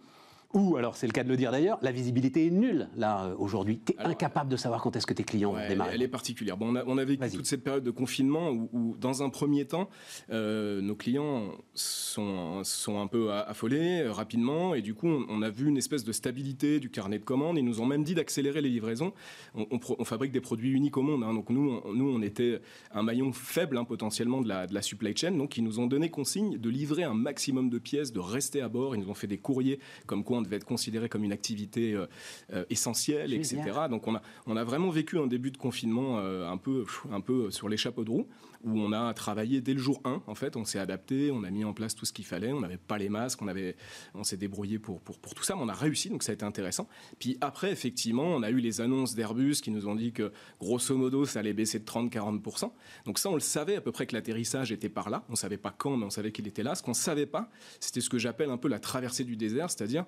ou, 0.54 0.76
alors 0.76 0.96
c'est 0.96 1.06
le 1.06 1.12
cas 1.12 1.24
de 1.24 1.28
le 1.28 1.36
dire 1.36 1.50
d'ailleurs, 1.50 1.78
la 1.80 1.92
visibilité 1.92 2.46
est 2.46 2.50
nulle 2.50 2.88
là 2.96 3.24
euh, 3.24 3.34
aujourd'hui. 3.38 3.80
Tu 3.84 3.92
es 3.92 3.98
incapable 3.98 4.50
de 4.50 4.56
savoir 4.56 4.82
quand 4.82 4.94
est-ce 4.96 5.06
que 5.06 5.14
tes 5.14 5.24
clients 5.24 5.52
vont 5.52 5.66
démarrer. 5.66 5.92
Elle 5.94 6.02
est 6.02 6.08
particulière. 6.08 6.58
Bon, 6.58 6.72
on, 6.72 6.76
a, 6.76 6.84
on 6.86 6.98
a 6.98 7.04
vécu 7.04 7.30
toute 7.30 7.46
cette 7.46 7.64
période 7.64 7.84
de 7.84 7.90
confinement 7.90 8.50
où, 8.50 8.94
dans 9.00 9.22
un 9.22 9.30
premier 9.30 9.64
temps, 9.64 9.88
euh, 10.30 10.82
nos 10.82 10.94
clients 10.94 11.52
sont, 11.74 12.62
sont 12.64 13.00
un 13.00 13.06
peu 13.06 13.32
affolés 13.32 14.02
euh, 14.02 14.12
rapidement 14.12 14.74
et 14.74 14.82
du 14.82 14.94
coup, 14.94 15.08
on, 15.08 15.42
a 15.42 15.48
vu 15.48 15.68
une 15.68 15.78
espèce 15.78 16.04
de 16.04 16.12
stabilité 16.12 16.80
du 16.80 16.90
carnet 16.90 17.18
de 17.18 17.24
commandes. 17.24 17.56
Ils 17.56 17.64
nous 17.64 17.80
ont 17.80 17.86
même 17.86 18.04
dit 18.04 18.14
d'accélérer 18.14 18.60
les 18.60 18.68
livraisons. 18.68 19.12
On, 19.54 20.04
fabrique 20.04 20.32
des 20.32 20.40
produits 20.40 20.72
uniques 20.72 20.98
au 20.98 21.02
monde. 21.02 21.24
Hein. 21.24 21.32
donc 21.32 21.48
nous 21.48 21.80
on, 21.84 21.94
nous, 21.94 22.08
on 22.14 22.20
était 22.20 22.60
un 22.92 23.02
maillon 23.02 23.32
faible 23.32 23.78
hein, 23.78 23.84
potentiellement 23.84 24.42
de 24.42 24.48
la, 24.48 24.66
de 24.66 24.74
la 24.74 24.82
supply 24.82 25.16
chain. 25.16 25.32
Donc 25.32 25.56
ils 25.56 25.64
nous 25.64 25.80
ont 25.80 25.86
donné 25.86 26.10
consigne 26.10 26.58
de 26.58 26.68
livrer 26.68 27.04
un 27.04 27.14
maximum 27.14 27.70
de 27.70 27.78
pièces, 27.78 28.12
de 28.12 28.20
rester 28.20 28.60
à 28.60 28.68
bord. 28.68 28.94
Ils 28.94 29.00
nous 29.00 29.08
ont 29.08 29.14
fait 29.14 29.26
des 29.26 29.38
courriers 29.38 29.78
comme 30.06 30.24
quoi 30.24 30.41
devait 30.42 30.56
être 30.56 30.64
considéré 30.64 31.08
comme 31.08 31.24
une 31.24 31.32
activité 31.32 31.92
euh, 31.92 32.06
euh, 32.52 32.64
essentielle, 32.70 33.32
etc. 33.32 33.62
Donc 33.88 34.06
on 34.06 34.14
a, 34.14 34.22
on 34.46 34.56
a 34.56 34.64
vraiment 34.64 34.90
vécu 34.90 35.18
un 35.18 35.26
début 35.26 35.50
de 35.50 35.56
confinement 35.56 36.18
euh, 36.18 36.48
un, 36.48 36.56
peu, 36.56 36.84
un 37.10 37.20
peu 37.20 37.50
sur 37.50 37.68
les 37.68 37.76
chapeaux 37.76 38.04
de 38.04 38.10
roue, 38.10 38.26
où 38.64 38.80
on 38.80 38.92
a 38.92 39.12
travaillé 39.14 39.60
dès 39.60 39.74
le 39.74 39.78
jour 39.78 40.00
1, 40.04 40.22
en 40.26 40.34
fait, 40.34 40.56
on 40.56 40.64
s'est 40.64 40.78
adapté, 40.78 41.30
on 41.30 41.44
a 41.44 41.50
mis 41.50 41.64
en 41.64 41.72
place 41.72 41.94
tout 41.94 42.06
ce 42.06 42.12
qu'il 42.12 42.24
fallait, 42.24 42.52
on 42.52 42.60
n'avait 42.60 42.76
pas 42.76 42.98
les 42.98 43.08
masques, 43.08 43.42
on, 43.42 43.48
avait, 43.48 43.76
on 44.14 44.24
s'est 44.24 44.36
débrouillé 44.36 44.78
pour, 44.78 45.00
pour, 45.00 45.18
pour, 45.18 45.34
tout 45.34 45.42
ça, 45.42 45.54
mais 45.54 45.62
on 45.62 45.68
a 45.68 45.74
réussi, 45.74 46.08
donc 46.10 46.22
ça 46.22 46.32
a 46.32 46.34
été 46.34 46.44
intéressant. 46.44 46.88
Puis 47.18 47.38
après, 47.40 47.72
effectivement, 47.72 48.24
on 48.24 48.42
a 48.42 48.50
eu 48.50 48.58
les 48.58 48.80
annonces 48.80 49.14
d'Airbus 49.14 49.56
qui 49.62 49.70
nous 49.70 49.86
ont 49.86 49.94
dit 49.94 50.12
que, 50.12 50.32
grosso 50.60 50.96
modo, 50.96 51.24
ça 51.24 51.40
allait 51.40 51.52
baisser 51.52 51.78
de 51.78 51.84
30-40%. 51.84 52.70
Donc 53.06 53.18
ça, 53.18 53.30
on 53.30 53.34
le 53.34 53.40
savait 53.40 53.76
à 53.76 53.80
peu 53.80 53.92
près 53.92 54.06
que 54.06 54.14
l'atterrissage 54.14 54.72
était 54.72 54.88
par 54.88 55.10
là, 55.10 55.24
on 55.28 55.32
ne 55.32 55.36
savait 55.36 55.56
pas 55.56 55.74
quand, 55.76 55.96
mais 55.96 56.06
on 56.06 56.10
savait 56.10 56.32
qu'il 56.32 56.46
était 56.46 56.62
là. 56.62 56.74
Ce 56.74 56.82
qu'on 56.82 56.92
ne 56.92 56.96
savait 56.96 57.26
pas, 57.26 57.50
c'était 57.80 58.00
ce 58.00 58.10
que 58.10 58.18
j'appelle 58.18 58.50
un 58.50 58.58
peu 58.58 58.68
la 58.68 58.78
traversée 58.78 59.24
du 59.24 59.36
désert, 59.36 59.70
c'est-à-dire 59.70 60.04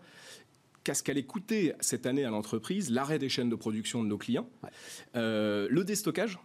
qu'est-ce 0.85 1.03
qu'elle 1.03 1.25
coûté 1.27 1.73
cette 1.81 2.07
année 2.07 2.25
à 2.25 2.31
l'entreprise, 2.31 2.91
l'arrêt 2.91 3.19
des 3.19 3.29
chaînes 3.29 3.49
de 3.49 3.57
production 3.57 4.05
de 4.05 4.09
nos 4.09 4.19
clients, 4.19 4.49
euh, 5.17 5.67
le 5.71 5.83
déstockage. 5.85 6.39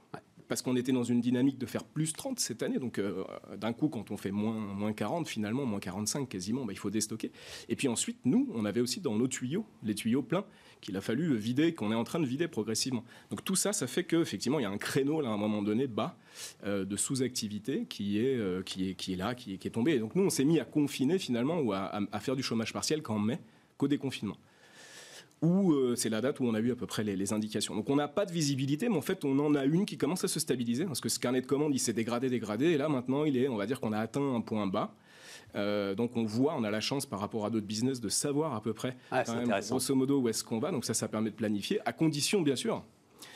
Parce 0.49 0.63
qu'on 0.63 0.75
était 0.75 0.91
dans 0.91 1.03
une 1.03 1.21
dynamique 1.21 1.59
de 1.59 1.65
faire 1.67 1.83
plus 1.85 2.11
30 2.11 2.39
cette 2.39 2.63
année. 2.63 2.79
Donc, 2.79 2.97
euh, 2.97 3.23
d'un 3.55 3.71
coup, 3.71 3.87
quand 3.87 4.11
on 4.11 4.17
fait 4.17 4.31
moins, 4.31 4.53
moins 4.53 4.91
40, 4.91 5.27
finalement, 5.27 5.63
moins 5.63 5.79
45 5.79 6.27
quasiment, 6.27 6.65
bah, 6.65 6.73
il 6.73 6.79
faut 6.79 6.89
déstocker. 6.89 7.31
Et 7.69 7.75
puis 7.75 7.87
ensuite, 7.87 8.17
nous, 8.25 8.49
on 8.53 8.65
avait 8.65 8.81
aussi 8.81 8.99
dans 8.99 9.15
nos 9.15 9.27
tuyaux, 9.27 9.65
les 9.83 9.93
tuyaux 9.93 10.23
pleins, 10.23 10.43
qu'il 10.81 10.97
a 10.97 11.01
fallu 11.01 11.37
vider, 11.37 11.73
qu'on 11.73 11.91
est 11.91 11.95
en 11.95 12.03
train 12.03 12.19
de 12.19 12.25
vider 12.25 12.47
progressivement. 12.47 13.03
Donc 13.29 13.45
tout 13.45 13.55
ça, 13.55 13.73
ça 13.73 13.85
fait 13.85 14.03
qu'effectivement, 14.03 14.59
il 14.59 14.63
y 14.63 14.65
a 14.65 14.71
un 14.71 14.77
créneau, 14.79 15.21
là, 15.21 15.29
à 15.29 15.33
un 15.33 15.37
moment 15.37 15.61
donné, 15.61 15.85
bas, 15.85 16.17
euh, 16.65 16.83
de 16.83 16.97
sous-activité 16.97 17.85
qui, 17.87 18.17
est 18.17 18.65
qui, 18.65 18.89
est, 18.89 18.95
qui 18.95 19.13
est 19.13 19.17
là, 19.17 19.35
qui 19.35 19.53
est, 19.53 19.57
qui 19.57 19.67
est 19.67 19.71
tombé. 19.71 19.93
Et 19.93 19.99
donc 19.99 20.15
nous, 20.15 20.23
on 20.23 20.29
s'est 20.31 20.45
mis 20.45 20.59
à 20.59 20.65
confiner, 20.65 21.19
finalement, 21.19 21.59
ou 21.59 21.73
à, 21.73 22.01
à 22.11 22.19
faire 22.19 22.35
du 22.35 22.43
chômage 22.43 22.73
partiel 22.73 23.03
qu'en 23.03 23.19
mai 23.19 23.39
qu'au 23.77 23.87
déconfinement 23.87 24.35
où 25.41 25.71
euh, 25.71 25.95
c'est 25.95 26.09
la 26.09 26.21
date 26.21 26.39
où 26.39 26.45
on 26.45 26.53
a 26.53 26.59
eu 26.59 26.71
à 26.71 26.75
peu 26.75 26.85
près 26.85 27.03
les, 27.03 27.33
indications. 27.33 27.75
Donc 27.75 27.89
on 27.89 27.95
n'a 27.95 28.07
pas 28.07 28.25
de 28.25 28.31
visibilité, 28.31 28.89
mais 28.89 28.97
en 28.97 29.01
fait 29.01 29.23
on 29.23 29.37
en 29.39 29.55
a 29.55 29.65
une 29.65 29.85
qui 29.85 29.97
commence 29.97 30.23
à 30.23 30.27
se 30.27 30.39
stabiliser, 30.39 30.85
parce 30.85 30.99
que 30.99 31.09
ce 31.09 31.19
carnet 31.19 31.41
de 31.41 31.45
commande 31.45 31.73
il 31.73 31.79
s'est 31.79 31.93
dégradé, 31.93 32.29
dégradé, 32.29 32.65
et 32.67 32.77
là 32.77 32.89
maintenant 32.89 33.23
il 33.25 33.37
est, 33.37 33.47
on 33.47 33.55
va 33.55 33.65
dire 33.65 33.79
qu'on 33.79 33.93
a 33.93 33.99
atteint 33.99 34.35
un 34.35 34.41
point 34.41 34.67
bas. 34.67 34.93
Euh, 35.55 35.95
donc 35.95 36.15
on 36.15 36.25
voit, 36.25 36.55
on 36.57 36.63
a 36.63 36.69
la 36.69 36.81
chance 36.81 37.05
par 37.05 37.19
rapport 37.19 37.45
à 37.45 37.49
d'autres 37.49 37.65
business 37.65 37.99
de 37.99 38.09
savoir 38.09 38.53
à 38.53 38.61
peu 38.61 38.73
près, 38.73 38.95
ah, 39.11 39.23
grosso 39.67 39.95
modo, 39.95 40.19
où 40.19 40.29
est-ce 40.29 40.43
qu'on 40.43 40.59
va. 40.59 40.71
Donc 40.71 40.85
ça, 40.85 40.93
ça 40.93 41.07
permet 41.07 41.31
de 41.31 41.35
planifier, 41.35 41.79
à 41.85 41.93
condition 41.93 42.41
bien 42.41 42.55
sûr 42.55 42.83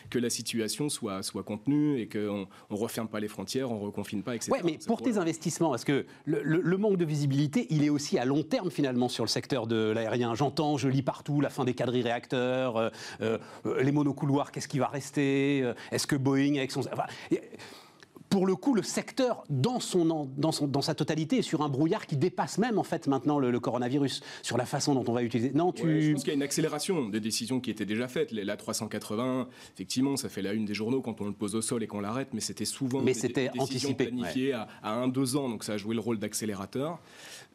que 0.09 0.19
la 0.19 0.29
situation 0.29 0.89
soit, 0.89 1.23
soit 1.23 1.43
contenue 1.43 1.99
et 1.99 2.07
qu'on 2.07 2.47
ne 2.69 2.75
referme 2.75 3.07
pas 3.07 3.19
les 3.19 3.27
frontières, 3.27 3.71
on 3.71 3.79
ne 3.79 3.85
reconfine 3.85 4.23
pas, 4.23 4.35
etc. 4.35 4.51
Oui, 4.53 4.59
mais 4.63 4.79
pour 4.85 5.01
tes 5.01 5.17
investissements, 5.17 5.69
parce 5.69 5.85
que 5.85 6.05
le, 6.25 6.77
manque 6.77 6.97
de 6.97 7.05
visibilité, 7.05 7.67
il 7.69 7.83
est 7.83 7.89
aussi 7.89 8.17
à 8.17 8.25
long 8.25 8.43
terme 8.43 8.71
finalement 8.71 9.09
sur 9.09 9.23
le 9.23 9.29
secteur 9.29 9.67
de 9.67 9.91
l'aérien. 9.91 10.35
J'entends, 10.35 10.77
je 10.77 10.87
lis 10.87 11.03
partout 11.03 11.41
la 11.41 11.49
fin 11.49 11.65
des 11.65 11.73
quadrilles 11.73 12.03
réacteurs, 12.03 12.77
euh, 12.77 12.89
euh, 13.21 13.37
les 13.81 13.91
monocouloirs, 13.91 14.51
qu'est-ce 14.51 14.67
qui 14.67 14.79
va 14.79 14.87
rester 14.87 15.61
euh, 15.63 15.73
Est-ce 15.91 16.07
que 16.07 16.15
Boeing 16.15 16.57
avec 16.57 16.71
son 16.71 16.81
pour 18.33 18.47
le 18.47 18.55
coup, 18.55 18.73
le 18.73 18.81
secteur, 18.81 19.43
dans, 19.51 19.79
son, 19.79 20.27
dans, 20.35 20.51
son, 20.51 20.65
dans 20.65 20.81
sa 20.81 20.95
totalité, 20.95 21.37
est 21.37 21.41
sur 21.43 21.61
un 21.61 21.69
brouillard 21.69 22.07
qui 22.07 22.17
dépasse 22.17 22.57
même, 22.57 22.79
en 22.79 22.83
fait, 22.83 23.05
maintenant 23.05 23.37
le, 23.37 23.59
coronavirus, 23.59 24.23
sur 24.41 24.57
la 24.57 24.65
façon 24.65 24.95
dont 24.95 25.05
on 25.07 25.13
va 25.13 25.21
utiliser. 25.21 25.51
Non, 25.53 25.71
tu... 25.71 26.01
je 26.01 26.11
pense 26.13 26.23
qu'il 26.23 26.29
y 26.29 26.31
a 26.31 26.35
une 26.35 26.41
accélération 26.41 27.09
des 27.09 27.19
décisions 27.19 27.59
qui 27.59 27.69
étaient 27.69 27.85
déjà 27.85 28.07
faites. 28.07 28.31
La 28.31 28.57
380, 28.57 29.47
effectivement, 29.75 30.17
ça 30.17 30.29
fait 30.29 30.41
la 30.41 30.53
une 30.53 30.65
des 30.65 30.73
journaux 30.73 31.03
quand 31.03 31.21
on 31.21 31.25
le 31.25 31.33
pose 31.33 31.53
au 31.53 31.61
sol 31.61 31.83
et 31.83 31.87
qu'on 31.87 31.99
l'arrête, 31.99 32.29
mais 32.33 32.41
c'était 32.41 32.65
souvent 32.65 33.01
mais 33.01 33.13
c'était 33.13 33.51
anticipé, 33.59 34.05
planifié 34.05 34.53
à, 34.53 34.67
à 34.81 34.93
un, 34.93 35.07
deux 35.07 35.35
ans, 35.35 35.47
donc 35.47 35.63
ça 35.63 35.73
a 35.73 35.77
joué 35.77 35.93
le 35.93 36.01
rôle 36.01 36.17
d'accélérateur. 36.17 36.99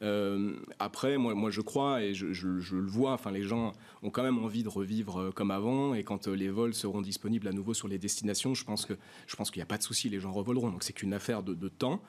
Euh, 0.02 0.54
après, 0.78 1.18
moi, 1.18 1.34
moi, 1.34 1.50
je 1.50 1.60
crois 1.60 2.02
et 2.02 2.14
je, 2.14 2.26
le 2.26 2.86
vois. 2.86 3.12
Enfin, 3.12 3.30
les 3.30 3.42
gens 3.42 3.72
ont 4.02 4.10
quand 4.10 4.22
même 4.22 4.38
envie 4.38 4.62
de 4.62 4.68
revivre 4.68 5.20
euh, 5.20 5.30
comme 5.30 5.50
avant. 5.50 5.94
Et 5.94 6.04
quand 6.04 6.28
euh, 6.28 6.34
les 6.34 6.50
vols 6.50 6.74
seront 6.74 7.02
disponibles 7.02 7.48
à 7.48 7.52
nouveau 7.52 7.74
sur 7.74 7.88
les 7.88 7.98
destinations, 7.98 8.54
je 8.54 8.64
pense 8.64 8.86
que 8.86 8.94
je 9.26 9.36
pense 9.36 9.50
qu'il 9.50 9.60
n'y 9.60 9.64
a 9.64 9.66
pas 9.66 9.78
de 9.78 9.82
souci. 9.82 10.08
Les 10.08 10.20
gens 10.20 10.32
revoleront. 10.32 10.70
Donc 10.70 10.82
c'est 10.82 10.92
qu'une 10.92 11.14
affaire 11.14 11.42
de, 11.42 11.54
de 11.54 11.68
temps. 11.68 12.00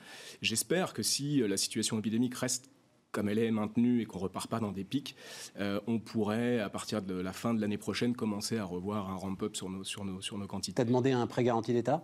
J'espère 0.41 0.93
que 0.93 1.03
si 1.03 1.39
la 1.39 1.57
situation 1.57 1.99
épidémique 1.99 2.35
reste 2.35 2.69
comme 3.11 3.29
elle 3.29 3.39
est 3.39 3.51
maintenue 3.51 4.01
et 4.01 4.05
qu'on 4.05 4.19
repart 4.19 4.49
pas 4.49 4.59
dans 4.59 4.71
des 4.71 4.83
pics, 4.83 5.15
euh, 5.59 5.79
on 5.87 5.99
pourrait, 5.99 6.59
à 6.59 6.69
partir 6.69 7.01
de 7.01 7.15
la 7.15 7.33
fin 7.33 7.53
de 7.53 7.61
l'année 7.61 7.77
prochaine, 7.77 8.15
commencer 8.15 8.57
à 8.57 8.65
revoir 8.65 9.09
un 9.09 9.15
ramp-up 9.15 9.55
sur 9.55 9.69
nos, 9.69 9.83
sur, 9.83 10.05
nos, 10.05 10.21
sur 10.21 10.37
nos 10.37 10.47
quantités. 10.47 10.75
Tu 10.75 10.81
as 10.81 10.85
demandé 10.85 11.11
un 11.11 11.25
prêt 11.27 11.43
garanti 11.43 11.73
d'État? 11.73 12.03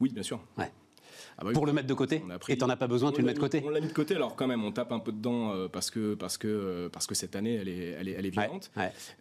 Oui, 0.00 0.10
bien 0.12 0.22
sûr. 0.22 0.40
Ouais. 0.58 0.70
Ah 1.42 1.44
bah 1.46 1.52
pour 1.52 1.66
le 1.66 1.72
mettre 1.72 1.88
de 1.88 1.94
côté 1.94 2.22
Et 2.48 2.56
tu 2.56 2.64
n'en 2.64 2.70
as 2.70 2.76
pas 2.76 2.86
besoin, 2.86 3.10
tu 3.10 3.20
le 3.20 3.26
mets 3.26 3.34
de 3.34 3.38
côté 3.38 3.62
On 3.64 3.70
l'a 3.70 3.80
mis 3.80 3.88
de 3.88 3.92
côté, 3.92 4.14
alors 4.14 4.36
quand 4.36 4.46
même, 4.46 4.64
on 4.64 4.70
tape 4.70 4.92
un 4.92 5.00
peu 5.00 5.10
dedans 5.10 5.50
euh, 5.50 5.68
parce, 5.68 5.90
que, 5.90 6.14
parce, 6.14 6.38
que, 6.38 6.46
euh, 6.46 6.88
parce 6.88 7.06
que 7.06 7.14
cette 7.14 7.34
année, 7.34 7.54
elle 7.54 7.68
est, 7.68 7.96
elle 7.98 8.08
est, 8.08 8.12
elle 8.12 8.26
est 8.26 8.30
violente. 8.30 8.70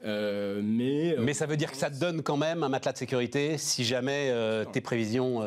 Euh, 0.06 0.62
mais, 0.64 1.16
mais 1.20 1.34
ça 1.34 1.48
veut 1.48 1.58
dire 1.58 1.72
que 1.72 1.78
ça 1.78 1.90
te 1.90 2.00
donne 2.00 2.22
quand 2.22 2.38
même 2.38 2.64
un 2.64 2.70
matelas 2.70 2.94
de 2.94 2.98
sécurité 2.98 3.58
si 3.58 3.84
jamais 3.84 4.34
tes 4.72 4.82
prévisions. 4.82 5.42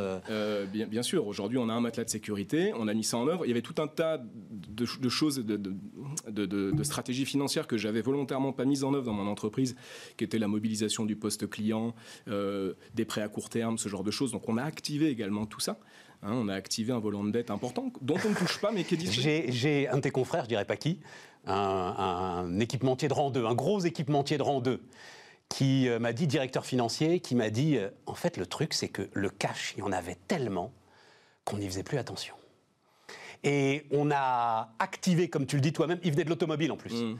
Bien, 0.72 0.86
bien, 0.86 1.02
sûr, 1.02 1.26
aujourd'hui, 1.26 1.58
on 1.58 1.68
a 1.68 1.72
un 1.72 1.80
matelas 1.80 2.04
de 2.04 2.10
sécurité, 2.10 2.72
on 2.76 2.88
a 2.88 2.94
mis 2.94 3.04
ça 3.04 3.18
en 3.18 3.28
œuvre. 3.28 3.44
Il 3.44 3.48
y 3.48 3.52
avait 3.52 3.62
tout 3.62 3.80
un 3.80 3.86
tas 3.86 4.18
de, 4.18 4.86
de 5.00 5.08
choses, 5.08 5.36
de, 5.36 5.56
de, 5.56 6.46
de 6.46 6.82
stratégies 6.82 7.26
financières 7.26 7.66
que 7.66 7.76
j'avais 7.76 8.00
volontairement 8.00 8.52
pas 8.52 8.64
mises 8.64 8.82
en 8.82 8.94
œuvre 8.94 9.04
dans 9.04 9.12
mon 9.12 9.28
entreprise, 9.28 9.76
qui 10.16 10.24
était 10.24 10.38
la 10.38 10.48
mobilisation 10.48 11.04
du 11.04 11.14
poste 11.14 11.48
client, 11.48 11.94
des 12.26 13.04
prêts 13.04 13.22
à 13.22 13.28
court 13.28 13.48
terme, 13.48 13.78
ce 13.78 13.88
genre 13.88 14.04
de 14.04 14.10
choses. 14.10 14.32
Donc 14.32 14.48
on 14.48 14.56
a 14.56 14.64
activé 14.64 15.08
également 15.08 15.46
tout 15.46 15.60
ça. 15.60 15.78
Hein, 16.24 16.32
on 16.32 16.48
a 16.48 16.54
activé 16.54 16.92
un 16.92 16.98
volant 16.98 17.22
de 17.22 17.30
dette 17.30 17.50
important 17.50 17.92
dont 18.00 18.16
on 18.24 18.30
ne 18.30 18.34
touche 18.34 18.58
pas, 18.58 18.72
mais 18.72 18.84
qui 18.84 18.94
est 18.94 18.96
disponible. 18.96 19.52
J'ai 19.52 19.88
un 19.88 19.96
de 19.96 20.00
tes 20.00 20.10
confrères, 20.10 20.44
je 20.44 20.48
dirais 20.48 20.64
pas 20.64 20.76
qui, 20.76 21.00
un, 21.46 22.58
équipementier 22.60 23.08
de 23.08 23.12
rang 23.12 23.30
2, 23.30 23.44
un 23.44 23.54
gros 23.54 23.80
équipementier 23.80 24.38
de 24.38 24.42
rang 24.42 24.60
2, 24.60 24.80
qui 25.50 25.86
euh, 25.88 25.98
m'a 25.98 26.14
dit, 26.14 26.26
directeur 26.26 26.64
financier, 26.64 27.20
qui 27.20 27.34
m'a 27.34 27.50
dit, 27.50 27.76
euh, 27.76 27.90
en 28.06 28.14
fait, 28.14 28.38
le 28.38 28.46
truc, 28.46 28.72
c'est 28.72 28.88
que 28.88 29.08
le 29.12 29.28
cash, 29.28 29.74
il 29.76 29.80
y 29.80 29.82
en 29.82 29.92
avait 29.92 30.16
tellement 30.26 30.72
qu'on 31.44 31.58
n'y 31.58 31.66
faisait 31.66 31.82
plus 31.82 31.98
attention. 31.98 32.34
Et 33.42 33.84
on 33.90 34.10
a 34.10 34.72
activé, 34.78 35.28
comme 35.28 35.44
tu 35.44 35.56
le 35.56 35.60
dis 35.62 35.74
toi-même, 35.74 36.00
il 36.02 36.12
venait 36.12 36.24
de 36.24 36.30
l'automobile 36.30 36.72
en 36.72 36.78
plus. 36.78 36.94
Mmh 36.94 37.18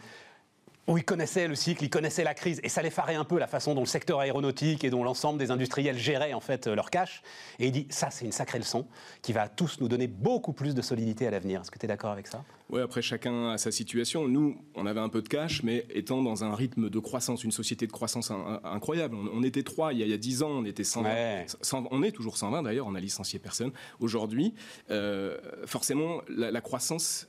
où 0.87 0.99
ils 0.99 1.05
connaissaient 1.05 1.49
le 1.49 1.55
cycle, 1.55 1.85
ils 1.85 1.91
connaissaient 1.91 2.25
la 2.25 2.35
crise, 2.35 2.61
et 2.63 2.69
ça 2.69 2.83
les 2.83 2.91
farait 2.91 3.15
un 3.15 3.25
peu 3.25 3.39
la 3.39 3.47
façon 3.47 3.75
dont 3.75 3.81
le 3.81 3.87
secteur 3.87 4.21
aéronautique 4.21 4.85
et 4.85 4.91
dont 4.91 5.03
l'ensemble 5.03 5.39
des 5.39 5.51
industriels 5.51 5.99
géraient 5.99 6.35
en 6.35 6.41
fait 6.41 6.67
leur 6.67 6.91
cash. 6.91 7.23
Et 7.59 7.67
il 7.67 7.73
dit 7.73 7.87
ça, 7.91 8.11
c'est 8.11 8.25
une 8.25 8.33
sacrée 8.33 8.59
leçon 8.59 8.87
qui 9.23 9.33
va 9.33 9.49
tous 9.49 9.81
nous 9.81 9.89
donner 9.89 10.07
beaucoup 10.07 10.53
plus 10.53 10.75
de 10.75 10.83
solidité 10.83 11.27
à 11.27 11.31
l'avenir. 11.31 11.63
Est-ce 11.63 11.71
que 11.71 11.79
tu 11.79 11.87
es 11.87 11.89
d'accord 11.89 12.11
avec 12.11 12.27
ça? 12.27 12.45
Oui, 12.71 12.81
après 12.81 13.03
chacun 13.03 13.51
a 13.51 13.59
sa 13.59 13.71
situation. 13.71 14.27
Nous, 14.29 14.57
on 14.75 14.87
avait 14.87 15.01
un 15.01 15.09
peu 15.09 15.23
de 15.23 15.29
cash, 15.29 15.63
mais 15.63 15.87
étant 15.91 16.23
dans 16.23 16.45
un 16.45 16.55
rythme 16.55 16.91
de 16.91 16.99
croissance, 16.99 17.45
une 17.45 17.53
société 17.53 17.87
de 17.87 17.93
croissance 17.93 18.31
incroyable. 18.65 19.17
On, 19.33 19.43
était 19.43 19.63
trois 19.63 19.93
il 19.93 20.07
y, 20.07 20.13
a, 20.13 20.17
dix 20.17 20.43
ans, 20.43 20.51
on 20.51 20.65
était 20.65 20.85
120. 20.85 21.47
on 21.91 22.03
est 22.03 22.13
toujours 22.13 22.37
120 22.37 22.63
d'ailleurs, 22.63 22.87
on 22.87 22.95
a 22.95 23.01
licencié 23.01 23.39
personne. 23.39 23.73
Aujourd'hui, 24.01 24.55
euh, 24.91 25.37
forcément, 25.67 26.21
la 26.29 26.61
croissance 26.61 27.29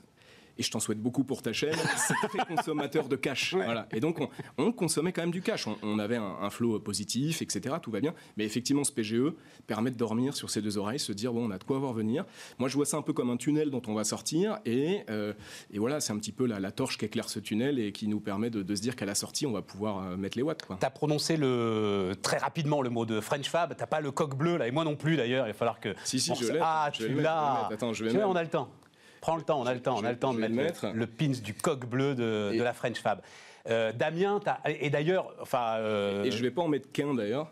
et 0.57 0.63
je 0.63 0.71
t'en 0.71 0.79
souhaite 0.79 0.99
beaucoup 0.99 1.23
pour 1.23 1.41
ta 1.41 1.53
chaîne, 1.53 1.75
c'est 1.97 2.27
très 2.27 2.45
consommateur 2.45 3.07
de 3.07 3.15
cash. 3.15 3.53
Voilà. 3.53 3.87
Et 3.91 3.99
donc, 3.99 4.19
on, 4.57 4.71
consommait 4.71 5.11
quand 5.11 5.21
même 5.21 5.31
du 5.31 5.41
cash. 5.41 5.67
On, 5.67 5.99
avait 5.99 6.17
un, 6.17 6.37
un, 6.41 6.49
flow 6.49 6.79
positif, 6.79 7.41
etc. 7.41 7.75
Tout 7.81 7.91
va 7.91 7.99
bien. 7.99 8.13
Mais 8.37 8.45
effectivement, 8.45 8.83
ce 8.83 8.91
PGE 8.91 9.33
permet 9.67 9.91
de 9.91 9.97
dormir 9.97 10.35
sur 10.35 10.49
ses 10.49 10.61
deux 10.61 10.77
oreilles, 10.77 10.99
se 10.99 11.11
dire, 11.11 11.33
bon, 11.33 11.47
on 11.47 11.51
a 11.51 11.57
de 11.57 11.63
quoi 11.63 11.79
voir 11.79 11.93
venir. 11.93 12.25
Moi, 12.59 12.69
je 12.69 12.75
vois 12.75 12.85
ça 12.85 12.97
un 12.97 13.01
peu 13.01 13.13
comme 13.13 13.29
un 13.29 13.37
tunnel 13.37 13.69
dont 13.69 13.81
on 13.87 13.93
va 13.93 14.03
sortir. 14.03 14.59
Et, 14.65 15.01
euh, 15.09 15.33
et 15.71 15.79
voilà, 15.79 15.99
c'est 15.99 16.13
un 16.13 16.17
petit 16.17 16.31
peu 16.31 16.45
la, 16.45 16.59
la, 16.59 16.71
torche 16.71 16.97
qui 16.97 17.05
éclaire 17.05 17.29
ce 17.29 17.39
tunnel 17.39 17.79
et 17.79 17.91
qui 17.91 18.07
nous 18.07 18.19
permet 18.19 18.49
de, 18.49 18.75
se 18.75 18.81
dire 18.81 18.95
qu'à 18.95 19.05
la 19.05 19.15
sortie, 19.15 19.45
on 19.45 19.51
va 19.51 19.61
pouvoir 19.61 19.99
euh, 19.99 20.17
mettre 20.17 20.37
les 20.37 20.43
watts. 20.43 20.65
Tu 20.79 20.85
as 20.85 20.89
prononcé 20.89 21.37
le, 21.37 22.13
très 22.21 22.37
rapidement 22.37 22.81
le 22.81 22.89
mot 22.89 23.05
de 23.05 23.19
French 23.19 23.49
Fab. 23.49 23.75
Tu 23.77 23.85
pas 23.85 24.01
le 24.01 24.11
coq 24.11 24.35
bleu, 24.35 24.57
là, 24.57 24.67
et 24.67 24.71
moi 24.71 24.83
non 24.83 24.95
plus 24.95 25.15
d'ailleurs. 25.15 25.45
Il 25.45 25.51
va 25.51 25.53
falloir 25.53 25.79
que. 25.79 25.93
Si, 26.03 26.19
si, 26.19 26.33
je 26.35 26.53
l'ai. 26.53 26.59
Ah, 26.61 26.89
tu 26.91 27.13
l'as. 27.13 27.69
Attends, 27.71 27.93
je 27.93 28.03
vais. 28.03 28.11
Tu 28.11 28.17
on 28.17 28.35
a 28.35 28.43
le 28.43 28.49
temps. 28.49 28.69
Prends 29.25 29.37
le 29.37 29.41
temps, 29.41 29.59
on 29.59 29.65
a 29.65 29.73
le 29.73 29.79
temps, 29.79 29.97
on 29.97 30.03
a 30.03 30.11
le 30.11 30.19
temps 30.19 30.35
de 30.35 30.39
mettre, 30.39 30.85
Le, 30.93 31.07
pins 31.07 31.29
du 31.29 31.55
coq 31.55 31.87
bleu 31.87 32.13
de, 32.13 32.61
la 32.61 32.73
French 32.73 32.99
Fab. 32.99 33.23
Euh, 33.67 33.91
Damien, 33.91 34.39
et 34.67 34.91
d'ailleurs, 34.91 35.33
enfin. 35.41 35.77
Euh, 35.79 36.25
et 36.25 36.29
je 36.29 36.39
vais 36.43 36.51
pas 36.51 36.61
en 36.61 36.67
mettre 36.67 36.91
qu'un 36.91 37.15
d'ailleurs. 37.15 37.51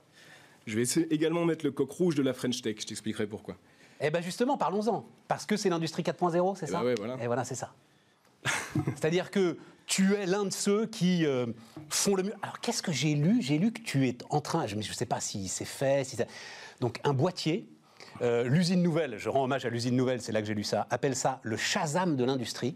Je 0.68 0.80
vais 0.80 0.84
également 1.10 1.46
mettre 1.46 1.66
le 1.66 1.72
coq 1.72 1.90
rouge 1.90 2.14
de 2.14 2.22
la 2.22 2.36
French 2.36 2.62
Tech. 2.62 2.76
Je 2.80 2.86
t'expliquerai 2.86 3.26
pourquoi. 3.26 3.58
Eh 4.00 4.12
bien 4.12 4.22
justement, 4.22 4.56
parlons-en. 4.56 5.04
Parce 5.28 5.48
que 5.48 5.58
c'est 5.58 5.70
l'industrie 5.70 6.04
4.0, 6.04 6.58
c'est 6.58 6.68
eh 6.68 6.70
ça? 6.70 6.84
ben 6.84 6.94
voilà. 6.96 7.18
Et 7.20 7.26
voilà, 7.26 7.44
c'est 7.44 7.56
ça. 7.56 7.74
C'est-à-dire 8.96 9.32
que 9.32 9.58
tu 9.88 10.14
es 10.14 10.28
l'un 10.28 10.46
de 10.46 10.54
ceux 10.54 10.86
qui 10.86 11.26
euh, 11.26 11.48
font 11.90 12.16
le 12.16 12.22
mieux. 12.22 12.36
Alors 12.44 12.60
qu'est-ce 12.60 12.84
que 12.84 12.92
j'ai 12.92 13.16
lu? 13.16 13.42
J'ai 13.42 13.58
lu 13.58 13.72
que 13.72 13.82
tu 13.82 14.08
es 14.08 14.16
en 14.30 14.42
train, 14.42 14.68
je 14.68 14.76
ne 14.76 14.82
sais 14.84 15.08
pas 15.08 15.20
si 15.20 15.48
c'est 15.48 15.66
fait, 15.66 16.04
si 16.04 16.18
donc 16.82 17.00
un 17.04 17.14
boîtier 17.14 17.68
euh, 18.22 18.44
l'usine 18.44 18.82
nouvelle, 18.82 19.18
je 19.18 19.30
rends 19.30 19.44
hommage 19.44 19.66
à 19.66 19.70
l'usine 19.70 19.96
nouvelle, 19.96 20.22
c'est 20.22 20.32
là 20.32 20.42
que 20.42 20.48
j'ai 20.48 20.54
lu 20.54 20.64
ça, 20.64 20.88
appelle 20.90 21.16
ça 21.16 21.40
le 21.44 21.58
Shazam 21.58 22.16
de 22.16 22.24
l'industrie, 22.24 22.76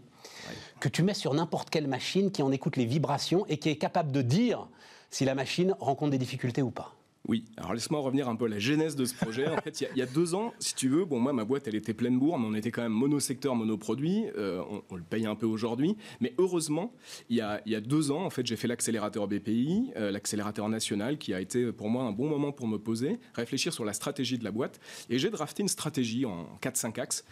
que 0.80 0.88
tu 0.88 1.02
mets 1.02 1.14
sur 1.14 1.34
n'importe 1.34 1.70
quelle 1.70 1.88
machine 1.88 2.30
qui 2.30 2.42
en 2.42 2.50
écoute 2.50 2.76
les 2.76 2.86
vibrations 2.86 3.46
et 3.48 3.58
qui 3.58 3.68
est 3.68 3.76
capable 3.76 4.12
de 4.12 4.22
dire 4.22 4.68
si 5.10 5.24
la 5.24 5.34
machine 5.34 5.74
rencontre 5.80 6.10
des 6.10 6.18
difficultés 6.18 6.62
ou 6.62 6.70
pas. 6.70 6.97
Oui, 7.26 7.44
alors 7.58 7.74
laisse-moi 7.74 8.00
revenir 8.00 8.28
un 8.28 8.36
peu 8.36 8.46
à 8.46 8.48
la 8.48 8.58
genèse 8.58 8.96
de 8.96 9.04
ce 9.04 9.14
projet. 9.14 9.46
En 9.48 9.56
fait, 9.58 9.80
il 9.80 9.98
y, 9.98 10.02
a 10.02 10.06
deux 10.06 10.34
ans, 10.34 10.54
si 10.60 10.74
tu 10.74 10.88
veux, 10.88 11.04
bon, 11.04 11.20
moi, 11.20 11.32
ma 11.32 11.44
boîte, 11.44 11.68
elle 11.68 11.74
était 11.74 11.92
pleine 11.92 12.18
bourre, 12.18 12.38
mais 12.38 12.46
on 12.46 12.54
était 12.54 12.70
quand 12.70 12.82
même 12.82 12.92
monosecteur, 12.92 13.54
monoproduit. 13.54 14.24
Euh, 14.36 14.62
on, 14.90 14.96
le 14.96 15.02
paye 15.02 15.26
un 15.26 15.34
peu 15.34 15.44
aujourd'hui. 15.44 15.96
Mais 16.20 16.34
heureusement, 16.38 16.94
il 17.28 17.36
y 17.36 17.40
a, 17.42 17.80
deux 17.80 18.10
ans, 18.10 18.24
en 18.24 18.30
fait, 18.30 18.46
j'ai 18.46 18.56
fait 18.56 18.68
l'accélérateur 18.68 19.28
BPI, 19.28 19.92
euh, 19.96 20.10
l'accélérateur 20.10 20.68
national, 20.68 21.18
qui 21.18 21.34
a 21.34 21.40
été 21.40 21.70
pour 21.72 21.90
moi 21.90 22.04
un 22.04 22.12
bon 22.12 22.28
moment 22.28 22.50
pour 22.50 22.66
me 22.66 22.78
poser, 22.78 23.18
réfléchir 23.34 23.74
sur 23.74 23.84
la 23.84 23.92
stratégie 23.92 24.38
de 24.38 24.44
la 24.44 24.50
boîte. 24.50 24.80
Et 25.10 25.18
j'ai 25.18 25.28
drafté 25.28 25.62
une 25.62 25.68
stratégie 25.68 26.24
en 26.24 26.46
4-5 26.62 26.98
axes, 26.98 27.24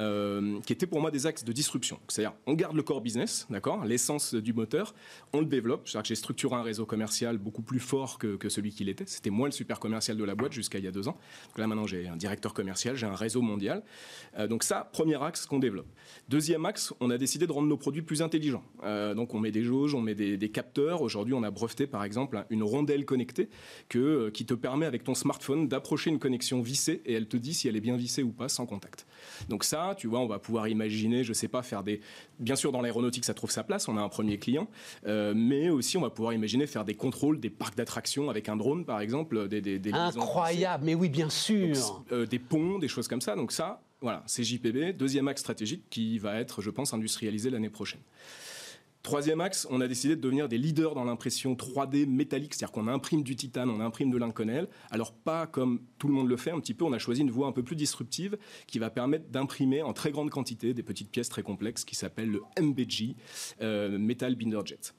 euh, 0.00 0.58
qui 0.66 0.72
était 0.72 0.86
pour 0.86 1.00
moi 1.00 1.12
des 1.12 1.26
axes 1.26 1.44
de 1.44 1.52
disruption. 1.52 2.00
C'est-à-dire, 2.08 2.34
on 2.46 2.54
garde 2.54 2.74
le 2.74 2.82
core 2.82 3.00
business, 3.00 3.46
d'accord, 3.50 3.84
l'essence 3.84 4.34
du 4.34 4.52
moteur, 4.52 4.94
on 5.32 5.38
le 5.38 5.46
développe. 5.46 5.88
C'est-à-dire 5.88 6.02
que 6.02 6.08
j'ai 6.08 6.14
structuré 6.16 6.56
un 6.56 6.62
réseau 6.62 6.86
commercial 6.86 7.38
beaucoup 7.38 7.62
plus 7.62 7.80
fort 7.80 8.18
que, 8.18 8.36
que 8.36 8.48
celui 8.48 8.72
qu'il 8.72 8.88
était. 8.88 9.04
Le 9.44 9.52
super 9.52 9.80
commercial 9.80 10.16
de 10.16 10.24
la 10.24 10.34
boîte 10.34 10.52
jusqu'à 10.52 10.78
il 10.78 10.84
y 10.84 10.88
a 10.88 10.90
deux 10.90 11.08
ans. 11.08 11.18
Donc 11.48 11.58
là, 11.58 11.66
maintenant, 11.66 11.86
j'ai 11.86 12.08
un 12.08 12.16
directeur 12.16 12.54
commercial, 12.54 12.96
j'ai 12.96 13.06
un 13.06 13.14
réseau 13.14 13.42
mondial. 13.42 13.82
Euh, 14.38 14.46
donc 14.46 14.62
ça, 14.62 14.88
premier 14.92 15.22
axe 15.22 15.46
qu'on 15.46 15.58
développe. 15.58 15.86
Deuxième 16.28 16.64
axe, 16.64 16.92
on 17.00 17.10
a 17.10 17.18
décidé 17.18 17.46
de 17.46 17.52
rendre 17.52 17.68
nos 17.68 17.76
produits 17.76 18.02
plus 18.02 18.22
intelligents. 18.22 18.64
Euh, 18.84 19.14
donc 19.14 19.34
on 19.34 19.40
met 19.40 19.50
des 19.50 19.62
jauges, 19.62 19.94
on 19.94 20.00
met 20.00 20.14
des, 20.14 20.48
capteurs. 20.48 21.02
Aujourd'hui, 21.02 21.34
on 21.34 21.42
a 21.42 21.50
breveté, 21.50 21.86
par 21.86 22.04
exemple, 22.04 22.44
une 22.50 22.62
rondelle 22.62 23.04
connectée 23.04 23.48
euh, 23.96 24.30
qui 24.30 24.46
te 24.46 24.54
permet, 24.54 24.86
avec 24.86 25.04
ton 25.04 25.14
smartphone, 25.14 25.68
d'approcher 25.68 26.10
une 26.10 26.18
connexion 26.18 26.60
vissée 26.60 27.02
et 27.06 27.14
elle 27.14 27.26
te 27.26 27.36
dit 27.36 27.54
si 27.54 27.66
elle 27.66 27.76
est 27.76 27.80
bien 27.80 27.96
vissée 27.96 28.22
ou 28.22 28.30
pas 28.30 28.48
sans 28.48 28.66
contact. 28.66 29.06
Donc 29.48 29.64
ça, 29.64 29.94
tu 29.98 30.06
vois, 30.06 30.20
on 30.20 30.26
va 30.26 30.38
pouvoir 30.38 30.68
imaginer, 30.68 31.24
je 31.24 31.32
sais 31.32 31.48
pas, 31.48 31.62
faire 31.62 31.82
des... 31.82 32.00
Bien 32.38 32.56
sûr, 32.56 32.72
dans 32.72 32.80
l'aéronautique, 32.80 33.24
ça 33.24 33.34
trouve 33.34 33.50
sa 33.50 33.64
place, 33.64 33.88
on 33.88 33.96
a 33.96 34.02
un 34.02 34.08
premier 34.08 34.38
client, 34.38 34.68
mais 35.06 35.70
aussi 35.70 35.96
on 35.96 36.00
va 36.00 36.10
pouvoir 36.10 36.34
imaginer 36.34 36.66
faire 36.66 36.84
des 36.84 36.94
contrôles 36.94 37.40
des 37.40 37.50
parcs 37.50 37.76
d'attractions 37.76 38.30
avec 38.30 38.48
un 38.48 38.56
drone, 38.56 38.84
par 38.84 39.00
exemple, 39.00 39.23
des, 39.32 39.92
Incroyable, 39.92 40.84
mais 40.84 40.94
oui, 40.94 41.08
bien 41.08 41.30
sûr. 41.30 42.04
Euh, 42.12 42.26
des 42.26 42.38
ponts, 42.38 42.78
des 42.78 42.88
choses 42.88 43.08
comme 43.08 43.20
ça. 43.20 43.36
Donc 43.36 43.52
ça, 43.52 43.82
voilà, 44.00 44.22
c'est 44.26 44.44
JPB, 44.44 44.92
deuxième 44.96 45.28
axe 45.28 45.40
stratégique 45.40 45.84
qui 45.90 46.18
va 46.18 46.38
être, 46.38 46.60
je 46.60 46.70
pense, 46.70 46.92
industrialisé 46.94 47.50
l'année 47.50 47.70
prochaine. 47.70 48.00
Troisième 49.04 49.42
axe, 49.42 49.66
on 49.70 49.82
a 49.82 49.86
décidé 49.86 50.16
de 50.16 50.20
devenir 50.22 50.48
des 50.48 50.56
leaders 50.56 50.94
dans 50.94 51.04
l'impression 51.04 51.52
3D 51.54 52.06
métallique, 52.06 52.54
c'est-à-dire 52.54 52.72
qu'on 52.72 52.88
imprime 52.88 53.22
du 53.22 53.36
titane, 53.36 53.68
on 53.68 53.80
imprime 53.80 54.10
de 54.10 54.16
l'inconel. 54.16 54.66
Alors 54.90 55.12
pas 55.12 55.46
comme 55.46 55.82
tout 55.98 56.08
le 56.08 56.14
monde 56.14 56.26
le 56.26 56.38
fait, 56.38 56.52
un 56.52 56.58
petit 56.58 56.72
peu, 56.72 56.86
on 56.86 56.92
a 56.94 56.98
choisi 56.98 57.20
une 57.20 57.30
voie 57.30 57.46
un 57.46 57.52
peu 57.52 57.62
plus 57.62 57.76
disruptive 57.76 58.38
qui 58.66 58.78
va 58.78 58.88
permettre 58.88 59.28
d'imprimer 59.28 59.82
en 59.82 59.92
très 59.92 60.10
grande 60.10 60.30
quantité 60.30 60.72
des 60.72 60.82
petites 60.82 61.10
pièces 61.10 61.28
très 61.28 61.42
complexes 61.42 61.84
qui 61.84 61.96
s'appellent 61.96 62.30
le 62.30 62.40
MBG, 62.58 63.14
euh, 63.60 63.98
Metal 63.98 64.34
Binder 64.36 64.60
Jet. 64.64 64.94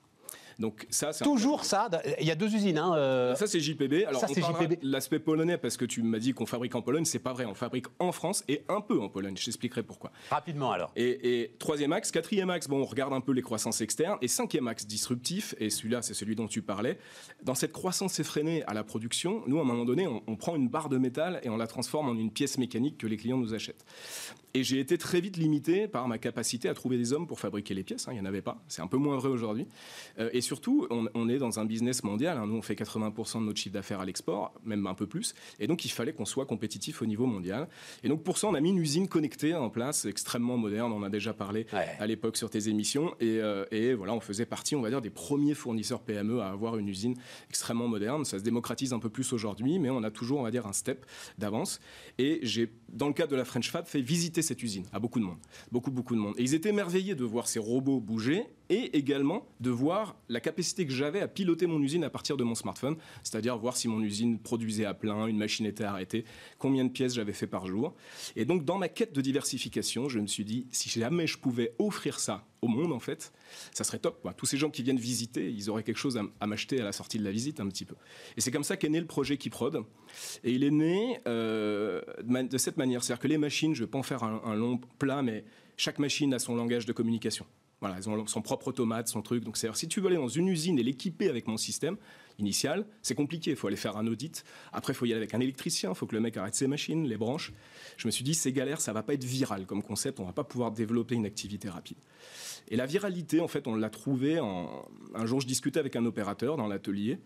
Donc 0.60 0.88
ça, 0.90 1.14
c'est 1.14 1.24
toujours 1.24 1.66
ça. 1.66 1.90
Il 2.20 2.28
y 2.28 2.32
a 2.32 2.36
deux 2.36 2.54
usines. 2.54 2.78
Hein, 2.78 2.96
euh. 2.96 3.36
Ça 3.36 3.48
c'est 3.48 3.60
JPB. 3.60 4.06
Alors 4.08 4.22
ça, 4.22 4.28
on 4.28 4.68
l'aspect 4.84 5.20
polonais 5.20 5.58
parce 5.58 5.78
que 5.78 5.86
tu 5.86 6.02
m'as 6.02 6.20
dit 6.20 6.34
qu'on 6.34 6.46
fabrique 6.46 6.76
en 6.76 6.82
Pologne, 6.82 7.06
c'est 7.06 7.20
pas 7.20 7.34
vrai. 7.34 7.46
On 7.46 7.54
fabrique 7.54 7.86
en 8.00 8.12
France 8.12 8.44
et 8.48 8.64
un 8.70 8.82
peu 8.82 9.00
en 9.00 9.10
Pologne. 9.10 9.36
Je 9.38 9.46
t'expliquerai 9.46 9.84
pourquoi. 9.84 10.12
Rapidement 10.30 10.72
alors. 10.72 10.92
Et, 10.96 11.52
troisième 11.60 11.94
axe, 11.94 12.12
quatrième 12.12 12.50
axe, 12.50 12.68
bon, 12.68 12.82
on 12.82 12.86
regarde 12.86 13.14
un 13.14 13.22
peu 13.22 13.32
les 13.32 13.42
croissances 13.42 13.82
externes 13.82 14.18
et 14.22 14.28
cinquième 14.28 14.68
axe 14.68 14.86
disruptif. 14.86 15.56
Et 15.60 15.70
celui-là, 15.70 16.02
c'est 16.02 16.14
celui 16.14 16.36
dont 16.36 16.48
tu 16.48 16.62
parlais. 16.62 16.98
Dans 17.44 17.56
cette 17.56 17.72
croissance 17.72 18.20
effrénée 18.20 18.64
à 18.66 18.74
la 18.74 18.84
production, 18.84 19.44
nous 19.48 19.60
à 19.60 19.62
un 19.62 19.66
moment 19.66 19.86
donné, 19.86 20.08
on, 20.08 20.22
on 20.28 20.36
prend 20.36 20.56
une 20.56 20.70
barre 20.70 20.90
de 20.90 20.98
métal 20.98 21.40
et 21.44 21.50
on 21.50 21.58
la 21.58 21.68
transforme 21.68 22.10
en 22.10 22.16
une 22.16 22.32
pièce 22.32 22.58
mécanique 22.58 22.98
que 22.98 23.08
les 23.08 23.18
clients 23.18 23.38
nous 23.38 23.54
achètent. 23.54 23.86
Et 24.56 24.64
j'ai 24.64 24.80
été 24.80 24.98
très 24.98 25.20
vite 25.20 25.36
limité 25.36 25.86
par 25.86 26.08
ma 26.08 26.18
capacité 26.18 26.70
à 26.70 26.74
trouver 26.74 26.98
des 26.98 27.12
hommes 27.12 27.28
pour 27.28 27.42
fabriquer 27.42 27.74
les 27.74 27.84
pièces. 27.84 28.08
Hein, 28.08 28.14
il 28.14 28.16
n'y 28.16 28.22
en 28.22 28.26
avait 28.26 28.42
pas. 28.42 28.64
C'est 28.70 28.82
un 28.82 28.88
peu 28.88 28.96
moins 28.96 29.18
vrai 29.18 29.28
aujourd'hui. 29.28 29.68
Euh, 30.18 30.30
et 30.32 30.40
surtout, 30.46 30.88
on, 30.90 31.30
est 31.30 31.38
dans 31.38 31.60
un 31.60 31.66
business 31.66 32.04
mondial. 32.04 32.38
Hein. 32.38 32.48
Nous, 32.48 32.56
on 32.56 32.62
fait 32.62 32.76
80% 32.76 33.42
de 33.42 33.46
notre 33.46 33.60
chiffre 33.60 33.74
d'affaires 33.74 34.00
à 34.00 34.06
l'export, 34.06 34.54
même 34.64 34.88
un 34.88 34.94
peu 34.94 35.08
plus. 35.08 35.34
Et 35.60 35.68
donc, 35.68 35.84
il 35.86 35.90
fallait 35.90 36.14
qu'on 36.14 36.26
soit 36.26 36.46
compétitif 36.46 37.02
au 37.02 37.06
niveau 37.06 37.26
mondial. 37.26 37.68
Et 38.04 38.08
donc, 38.08 38.24
pour 38.24 38.38
ça, 38.38 38.48
on 38.48 38.54
a 38.54 38.62
mis 38.62 38.70
une 38.70 38.78
usine 38.78 39.08
connectée 39.08 39.56
en 39.56 39.70
place, 39.70 40.06
extrêmement 40.06 40.58
moderne. 40.58 40.94
On 40.94 40.98
en 40.98 41.04
a 41.04 41.10
déjà 41.10 41.34
parlé 41.34 41.66
à 41.72 42.08
l'époque 42.08 42.38
sur 42.38 42.50
tes 42.50 42.70
émissions. 42.70 43.14
Et, 43.20 43.40
euh, 43.40 43.66
et, 43.72 43.94
voilà, 43.94 44.14
on 44.14 44.20
faisait 44.20 44.46
partie, 44.46 44.76
on 44.76 44.82
va 44.82 44.90
dire, 44.90 45.02
des 45.02 45.10
premiers 45.10 45.56
fournisseurs 45.56 46.02
PME 46.02 46.40
à 46.42 46.50
avoir 46.50 46.78
une 46.78 46.88
usine 46.88 47.16
extrêmement 47.50 47.88
moderne. 47.88 48.24
Ça 48.24 48.40
se 48.40 48.44
démocratise 48.44 48.94
un 48.94 49.00
peu 49.00 49.10
plus 49.10 49.34
aujourd'hui, 49.34 49.80
mais 49.80 49.90
on 49.90 50.04
a 50.04 50.12
toujours, 50.12 50.40
on 50.40 50.44
va 50.44 50.52
dire, 50.52 50.68
un 50.68 50.74
step 50.74 51.06
d'avance. 51.38 51.80
Et 52.18 52.40
j'ai, 52.44 52.72
dans 52.90 53.08
le 53.08 53.14
cadre 53.14 53.32
de 53.32 53.36
la 53.36 53.46
French 53.46 53.72
Fab, 53.72 53.86
fait 53.86 54.02
visiter 54.02 54.42
cette 54.42 54.62
usine 54.64 54.86
à 54.94 55.00
beaucoup 55.00 55.20
de 55.20 55.26
monde. 55.26 55.40
Beaucoup, 55.72 55.92
beaucoup 55.92 56.16
de 56.16 56.20
monde. 56.20 56.36
Et 56.38 56.44
ils 56.44 56.54
étaient 56.54 56.70
émerveillés 56.70 57.16
de 57.16 57.24
voir 57.24 57.48
ces 57.48 57.60
robots 57.60 58.00
bouger 58.00 58.46
et 58.70 58.98
également 58.98 59.48
de 59.60 59.70
voir 59.70 60.16
la 60.30 60.40
capacité 60.40 60.86
que 60.86 60.94
j'avais 60.94 61.22
à 61.22 61.28
piloter 61.28 61.68
mon 61.68 61.82
usine 61.82 62.04
à 62.04 62.10
partir 62.10 62.38
de 62.38 62.44
mon 62.44 62.56
smartphone, 62.56 62.98
c'est-à-dire 63.24 63.58
voir 63.58 63.78
si 63.78 63.88
mon 63.88 64.02
usine 64.02 64.40
produisait 64.40 64.86
à 64.86 64.94
plein, 64.94 65.28
une 65.28 65.38
machine 65.38 65.66
était 65.66 65.84
arrêtée, 65.84 66.26
combien 66.58 66.86
de 66.86 66.90
pièces 66.90 67.14
j'avais 67.14 67.34
fait 67.34 67.48
par 67.48 67.68
jour. 67.68 67.94
Et 68.36 68.46
donc 68.46 68.66
dans 68.66 68.78
ma 68.78 68.90
quête 68.90 69.14
de 69.14 69.22
diversification, 69.22 70.10
je 70.10 70.20
me 70.20 70.28
suis 70.28 70.46
dit, 70.46 70.68
si 70.72 70.90
jamais 70.90 71.28
je 71.28 71.38
pouvais 71.38 71.74
offrir 71.80 72.20
ça 72.20 72.46
au 72.62 72.68
monde, 72.68 72.94
en 72.94 73.00
fait, 73.00 73.32
ça 73.72 73.84
serait 73.84 74.00
top. 74.00 74.28
Tous 74.38 74.46
ces 74.46 74.58
gens 74.58 74.70
qui 74.70 74.82
viennent 74.82 75.00
visiter, 75.00 75.52
ils 75.52 75.70
auraient 75.70 75.84
quelque 75.84 75.98
chose 75.98 76.20
à, 76.40 76.48
m'acheter 76.48 76.82
à 76.82 76.84
la 76.84 76.92
sortie 76.92 77.20
de 77.20 77.24
la 77.24 77.32
visite 77.32 77.60
un 77.60 77.68
petit 77.68 77.86
peu. 77.86 77.96
Et 78.38 78.42
c'est 78.42 78.52
comme 78.52 78.64
ça 78.64 78.76
qu'est 78.76 78.90
né 78.90 79.00
le 79.00 79.06
projet 79.06 79.38
Kiprod. 79.38 79.84
Et 80.44 80.52
il 80.52 80.64
est 80.64 80.72
né 80.72 81.20
euh, 81.28 82.02
de 82.24 82.58
cette 82.58 82.78
manière, 82.78 83.04
c'est-à-dire 83.04 83.22
que 83.22 83.28
les 83.28 83.38
machines, 83.38 83.76
je 83.76 83.82
ne 83.82 83.86
vais 83.86 83.92
pas 83.92 84.00
en 84.00 84.04
faire 84.04 84.24
un 84.24 84.56
long 84.56 84.80
plat, 84.98 85.22
mais 85.22 85.44
chaque 85.78 86.00
machine 86.00 86.34
a 86.34 86.40
son 86.40 86.56
langage 86.56 86.86
de 86.86 86.94
communication. 86.94 87.46
Ils 87.98 88.10
ont 88.10 88.28
son 88.28 88.42
propre 88.42 88.70
automate, 88.70 89.08
son 89.08 89.22
truc. 89.22 89.44
Donc, 89.44 89.58
si 89.58 89.88
tu 89.88 90.00
veux 90.00 90.08
aller 90.08 90.16
dans 90.16 90.28
une 90.28 90.48
usine 90.48 90.80
et 90.80 90.84
l'équiper 90.84 91.30
avec 91.30 91.48
mon 91.48 91.58
système 91.58 91.98
initial, 92.40 92.86
c'est 93.02 93.16
compliqué. 93.16 93.52
Il 93.52 93.58
faut 93.58 93.68
aller 93.68 93.76
faire 93.76 93.98
un 93.98 94.08
audit. 94.08 94.44
Après, 94.74 94.94
il 94.94 94.96
faut 94.96 95.06
y 95.06 95.12
aller 95.12 95.22
avec 95.22 95.34
un 95.34 95.40
électricien. 95.40 95.92
Il 95.92 95.96
faut 95.96 96.06
que 96.06 96.16
le 96.16 96.22
mec 96.22 96.36
arrête 96.38 96.56
ses 96.56 96.68
machines, 96.68 97.08
les 97.08 97.18
branches. 97.18 97.54
Je 97.98 98.08
me 98.08 98.12
suis 98.12 98.24
dit, 98.24 98.34
c'est 98.34 98.52
galère, 98.52 98.82
ça 98.82 98.94
va 98.94 99.04
pas 99.04 99.14
être 99.14 99.24
viral 99.24 99.66
comme 99.66 99.84
concept. 99.84 100.20
On 100.20 100.26
va 100.26 100.34
pas 100.34 100.44
pouvoir 100.44 100.72
développer 100.72 101.16
une 101.16 101.26
activité 101.26 101.70
rapide. 101.70 101.98
Et 102.68 102.76
la 102.76 102.86
viralité, 102.86 103.40
en 103.40 103.48
fait, 103.48 103.68
on 103.68 103.76
l'a 103.76 103.90
trouvé. 103.90 104.40
En... 104.40 104.86
Un 105.14 105.26
jour, 105.26 105.42
je 105.42 105.48
discutais 105.48 105.80
avec 105.80 105.96
un 105.96 106.06
opérateur 106.06 106.58
dans 106.58 106.68
l'atelier. 106.68 107.20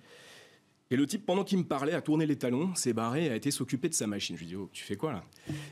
Et 0.92 0.96
le 0.96 1.06
type, 1.06 1.24
pendant 1.24 1.44
qu'il 1.44 1.60
me 1.60 1.64
parlait, 1.64 1.94
a 1.94 2.02
tourné 2.02 2.26
les 2.26 2.36
talons, 2.36 2.74
s'est 2.74 2.94
barré 2.94 3.30
a 3.30 3.36
été 3.36 3.52
s'occuper 3.52 3.90
de 3.90 3.94
sa 3.94 4.08
machine. 4.08 4.36
Je 4.36 4.42
lui 4.42 4.48
dis, 4.48 4.56
oh, 4.56 4.70
tu 4.74 4.84
fais 4.84 4.96
quoi 4.96 5.12
là? 5.12 5.24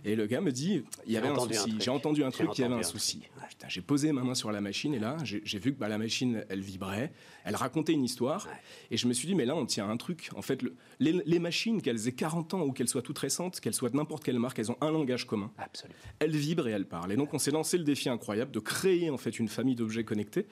Et 0.06 0.16
le 0.16 0.28
gars 0.28 0.42
me 0.42 0.52
dit, 0.52 0.84
il 1.08 1.12
y 1.12 1.18
avait 1.18 1.30
un 1.30 1.40
souci. 1.40 1.76
J'ai 1.80 1.90
entendu 1.90 2.24
un 2.24 2.30
truc, 2.30 2.50
il 2.56 2.62
y 2.62 2.64
avait 2.64 2.76
un, 2.76 2.84
souci. 2.84 3.24
J'ai 3.68 3.82
posé 3.82 4.12
ma 4.12 4.22
main 4.22 4.36
sur 4.36 4.52
la 4.52 4.62
machine 4.62 4.94
et 4.94 5.00
là, 5.00 5.18
j'ai 5.24 5.60
vu 5.60 5.74
que 5.74 5.80
bah, 5.80 5.88
la 5.88 5.98
machine, 5.98 6.46
elle 6.50 6.62
vibrait, 6.62 7.12
elle 7.46 7.56
racontait 7.56 7.94
une 7.94 8.04
histoire. 8.04 8.48
Et 8.92 8.98
je 8.98 9.08
me 9.08 9.14
suis 9.14 9.28
dit, 9.28 9.34
mais 9.34 9.46
là, 9.46 9.56
on 9.56 9.66
tient 9.66 9.90
un 9.90 9.98
truc. 9.98 10.30
En 10.36 10.44
fait, 10.44 10.64
les, 11.00 11.40
machines, 11.40 11.82
qu'elles 11.82 12.08
aient 12.08 12.12
40 12.12 12.54
ans 12.54 12.62
ou 12.62 12.72
qu'elles 12.72 12.88
soient 12.88 13.02
toutes 13.02 13.18
récentes, 13.18 13.60
qu'elles 13.60 13.74
soient 13.74 13.90
de 13.90 13.96
n'importe 13.96 14.24
quelle 14.24 14.38
marque, 14.38 14.60
elles 14.60 14.72
ont 14.72 14.78
un 14.82 14.92
langage 14.92 15.26
commun. 15.26 15.52
Absolument. 15.58 15.98
Elles 16.20 16.36
vibrent 16.36 16.68
et 16.68 16.72
elles 16.72 16.88
parlent. 16.88 17.12
Et 17.12 17.18
donc, 17.18 17.34
on 17.34 17.40
s'est 17.40 17.52
lancé 17.52 17.80
le 17.80 17.84
défi 17.84 18.08
incroyable 18.08 18.52
de 18.52 18.60
créer 18.60 19.10
en 19.10 19.18
fait 19.18 19.40
une 19.40 19.48
famille 19.48 19.76
d'objets 19.76 20.04
connectés 20.04 20.46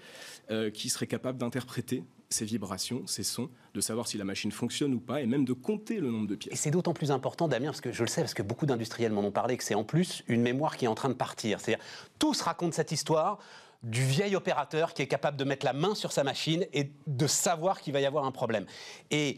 euh, 0.50 0.72
qui 0.72 0.90
serait 0.90 1.08
capable 1.08 1.38
d'interpréter 1.38 2.04
ces 2.36 2.46
vibrations, 2.46 3.04
ces 3.08 3.24
sons, 3.24 3.50
de 3.74 3.82
savoir 3.82 4.08
si 4.08 4.18
la 4.18 4.24
machine 4.24 4.52
fonctionne 4.52 4.94
ou 4.94 5.00
pas, 5.00 5.22
et 5.22 5.26
même 5.26 5.46
de 5.46 5.54
compter 5.54 6.00
le 6.00 6.12
nombre 6.12 6.28
de 6.28 6.36
pièces. 6.36 6.54
Et 6.54 6.56
c'est 6.56 6.72
d'autant 6.72 6.94
plus 6.94 7.12
important, 7.12 7.48
Damien, 7.48 7.68
parce 7.68 7.82
que 7.82 7.92
je 7.92 8.04
le 8.04 8.10
sais, 8.10 8.22
parce 8.22 8.34
que 8.34 8.44
beaucoup 8.44 8.66
d'industriels 8.66 9.12
m'en 9.12 9.22
ont 9.22 9.32
parlé, 9.32 9.58
que 9.58 9.64
c'est 9.64 9.76
en 9.76 9.84
plus 9.84 10.24
une 10.28 10.42
mémoire 10.42 10.78
qui 10.78 10.86
est 10.86 10.90
en 10.90 10.96
train 10.96 11.10
de 11.10 11.14
partir. 11.14 11.60
C'est-à-dire, 11.60 11.84
tous 12.20 12.42
racontent 12.42 12.74
cette 12.74 12.92
histoire 12.92 13.40
du 13.84 14.04
vieil 14.04 14.36
opérateur 14.36 14.94
qui 14.94 15.02
est 15.02 15.08
capable 15.08 15.38
de 15.38 15.44
mettre 15.44 15.66
la 15.66 15.74
main 15.74 15.96
sur 15.96 16.12
sa 16.12 16.24
machine 16.24 16.66
et 16.74 16.92
de 17.08 17.28
savoir 17.28 17.82
qu'il 17.82 17.94
va 17.94 18.02
y 18.02 18.06
avoir 18.06 18.26
un 18.26 18.32
problème. 18.32 18.66
Et 19.12 19.38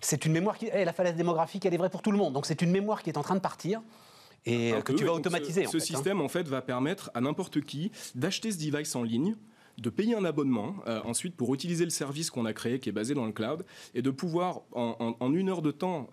c'est 0.00 0.24
une 0.26 0.32
mémoire 0.32 0.58
qui... 0.58 0.68
Eh, 0.72 0.84
la 0.84 0.92
falaise 0.92 1.14
démographique, 1.14 1.64
elle 1.64 1.74
est 1.74 1.78
vraie 1.78 1.90
pour 1.90 2.02
tout 2.02 2.12
le 2.12 2.18
monde. 2.18 2.32
Donc 2.32 2.46
c'est 2.46 2.60
une 2.60 2.70
mémoire 2.70 3.02
qui 3.02 3.10
est 3.10 3.16
en 3.16 3.22
train 3.22 3.36
de 3.36 3.40
partir 3.40 3.80
et 4.46 4.74
que 4.84 4.92
tu 4.92 5.04
vas 5.04 5.14
automatiser. 5.14 5.66
Ce, 5.66 5.76
hein. 5.76 5.80
système, 5.80 6.20
en 6.20 6.28
fait, 6.28 6.46
va 6.48 6.60
permettre 6.60 7.10
à 7.14 7.20
n'importe 7.20 7.62
qui 7.62 7.90
d'acheter 8.14 8.52
ce 8.52 8.58
device 8.58 8.94
en 8.94 9.02
ligne, 9.02 9.36
de 9.78 9.90
payer 9.90 10.14
un 10.14 10.24
abonnement 10.24 10.76
euh, 10.86 11.00
ensuite 11.04 11.36
pour 11.36 11.54
utiliser 11.54 11.84
le 11.84 11.90
service 11.90 12.30
qu'on 12.30 12.44
a 12.44 12.52
créé 12.52 12.78
qui 12.78 12.88
est 12.88 12.92
basé 12.92 13.14
dans 13.14 13.26
le 13.26 13.32
cloud 13.32 13.64
et 13.94 14.02
de 14.02 14.10
pouvoir 14.10 14.62
en 14.72 15.34
une 15.34 15.48
heure 15.48 15.62
de 15.62 15.70
temps 15.70 16.08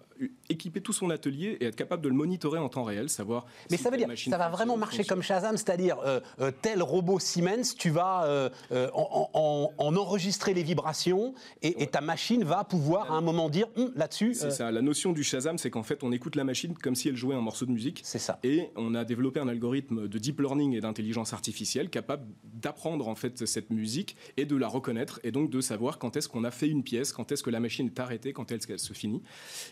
équiper 0.50 0.82
tout 0.82 0.94
son 0.94 1.10
atelier 1.10 1.58
et 1.60 1.66
être 1.66 1.76
capable 1.76 2.04
de 2.04 2.10
le 2.10 2.16
monitorer 2.16 2.60
en 2.60 2.70
temps 2.70 2.84
réel, 2.84 3.10
savoir. 3.10 3.46
Mais 3.70 3.78
ça 3.78 3.90
veut 3.90 3.98
dire, 3.98 4.08
ça 4.16 4.38
va 4.38 4.50
vraiment 4.50 4.78
marcher 4.78 5.04
comme 5.04 5.22
Shazam, 5.22 5.58
c'est-à-dire 5.58 5.98
euh, 6.06 6.20
euh, 6.40 6.52
tel 6.62 6.84
robot 6.84 7.20
Siemens, 7.20 7.76
tu 7.78 7.90
vas 7.90 8.26
euh, 8.26 8.50
en, 8.94 9.72
enregistrer 9.78 10.54
les 10.54 10.64
vibrations 10.64 11.34
et, 11.62 11.88
ta 11.88 12.02
machine 12.02 12.44
va 12.44 12.64
pouvoir 12.64 13.12
à 13.12 13.16
un 13.16 13.22
moment 13.22 13.50
dire 13.50 13.68
hum, 13.76 13.92
là-dessus. 13.96 14.34
C'est 14.34 14.52
ça. 14.52 14.72
La 14.72 14.82
notion 14.82 15.12
du 15.12 15.24
Shazam, 15.24 15.58
c'est 15.58 15.70
qu'en 15.70 15.84
fait, 15.84 16.04
on 16.04 16.12
écoute 16.12 16.36
la 16.36 16.44
machine 16.44 16.74
comme 16.74 16.96
si 16.96 17.10
elle 17.10 17.18
jouait 17.18 17.36
un 17.36 17.42
morceau 17.42 17.66
de 17.66 17.72
musique. 17.72 18.02
C'est 18.04 18.20
ça. 18.20 18.40
Et 18.44 18.70
on 18.76 18.96
a 18.96 19.04
développé 19.04 19.40
un 19.40 19.48
algorithme 19.48 20.08
de 20.08 20.18
deep 20.18 20.40
learning 20.40 20.74
et 20.76 20.80
d'intelligence 20.82 21.34
artificielle 21.34 21.90
capable 21.90 22.26
d'apprendre 22.44 23.08
en 23.08 23.16
fait 23.16 23.46
cette 23.46 23.72
musique 23.72 24.16
et 24.38 24.46
de 24.46 24.56
la 24.56 24.68
reconnaître 24.68 25.20
et 25.24 25.32
donc 25.32 25.50
de 25.50 25.62
savoir 25.62 25.98
quand 25.98 26.16
est-ce 26.16 26.30
qu'on 26.30 26.44
a 26.44 26.52
fait 26.52 26.68
une 26.68 26.84
pièce, 26.84 27.12
quand 27.12 27.32
est-ce 27.32 27.44
que 27.44 27.50
la 27.50 27.60
machine 27.60 27.88
est 27.88 28.00
arrêtée, 28.00 28.34
quand 28.34 28.52
est-ce 28.52 28.68
qu'elle 28.68 28.80
se 28.80 28.94
finit. 28.94 29.22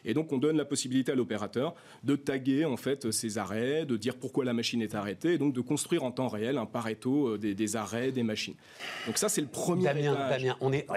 Et 0.05 0.13
donc 0.13 0.31
on 0.31 0.37
donne 0.39 0.57
la 0.57 0.65
possibilité 0.65 1.11
à 1.11 1.15
l'opérateur 1.15 1.75
de 2.03 2.15
taguer 2.15 2.65
en 2.65 2.77
fait 2.77 3.11
ses 3.11 3.37
arrêts, 3.37 3.85
de 3.85 3.97
dire 3.97 4.15
pourquoi 4.15 4.45
la 4.45 4.53
machine 4.53 4.81
est 4.81 4.95
arrêtée, 4.95 5.33
et 5.33 5.37
donc 5.37 5.53
de 5.53 5.61
construire 5.61 6.03
en 6.03 6.11
temps 6.11 6.27
réel 6.27 6.57
un 6.57 6.65
pareto 6.65 7.29
euh, 7.29 7.37
des, 7.37 7.75
arrêts 7.75 8.11
des 8.11 8.23
machines. 8.23 8.55
Donc 9.07 9.17
ça 9.17 9.29
c'est 9.29 9.41
le 9.41 9.47
premier 9.47 9.83
Damien, 9.83 10.13
Damien, 10.29 10.55
on 10.61 10.73
est, 10.73 10.87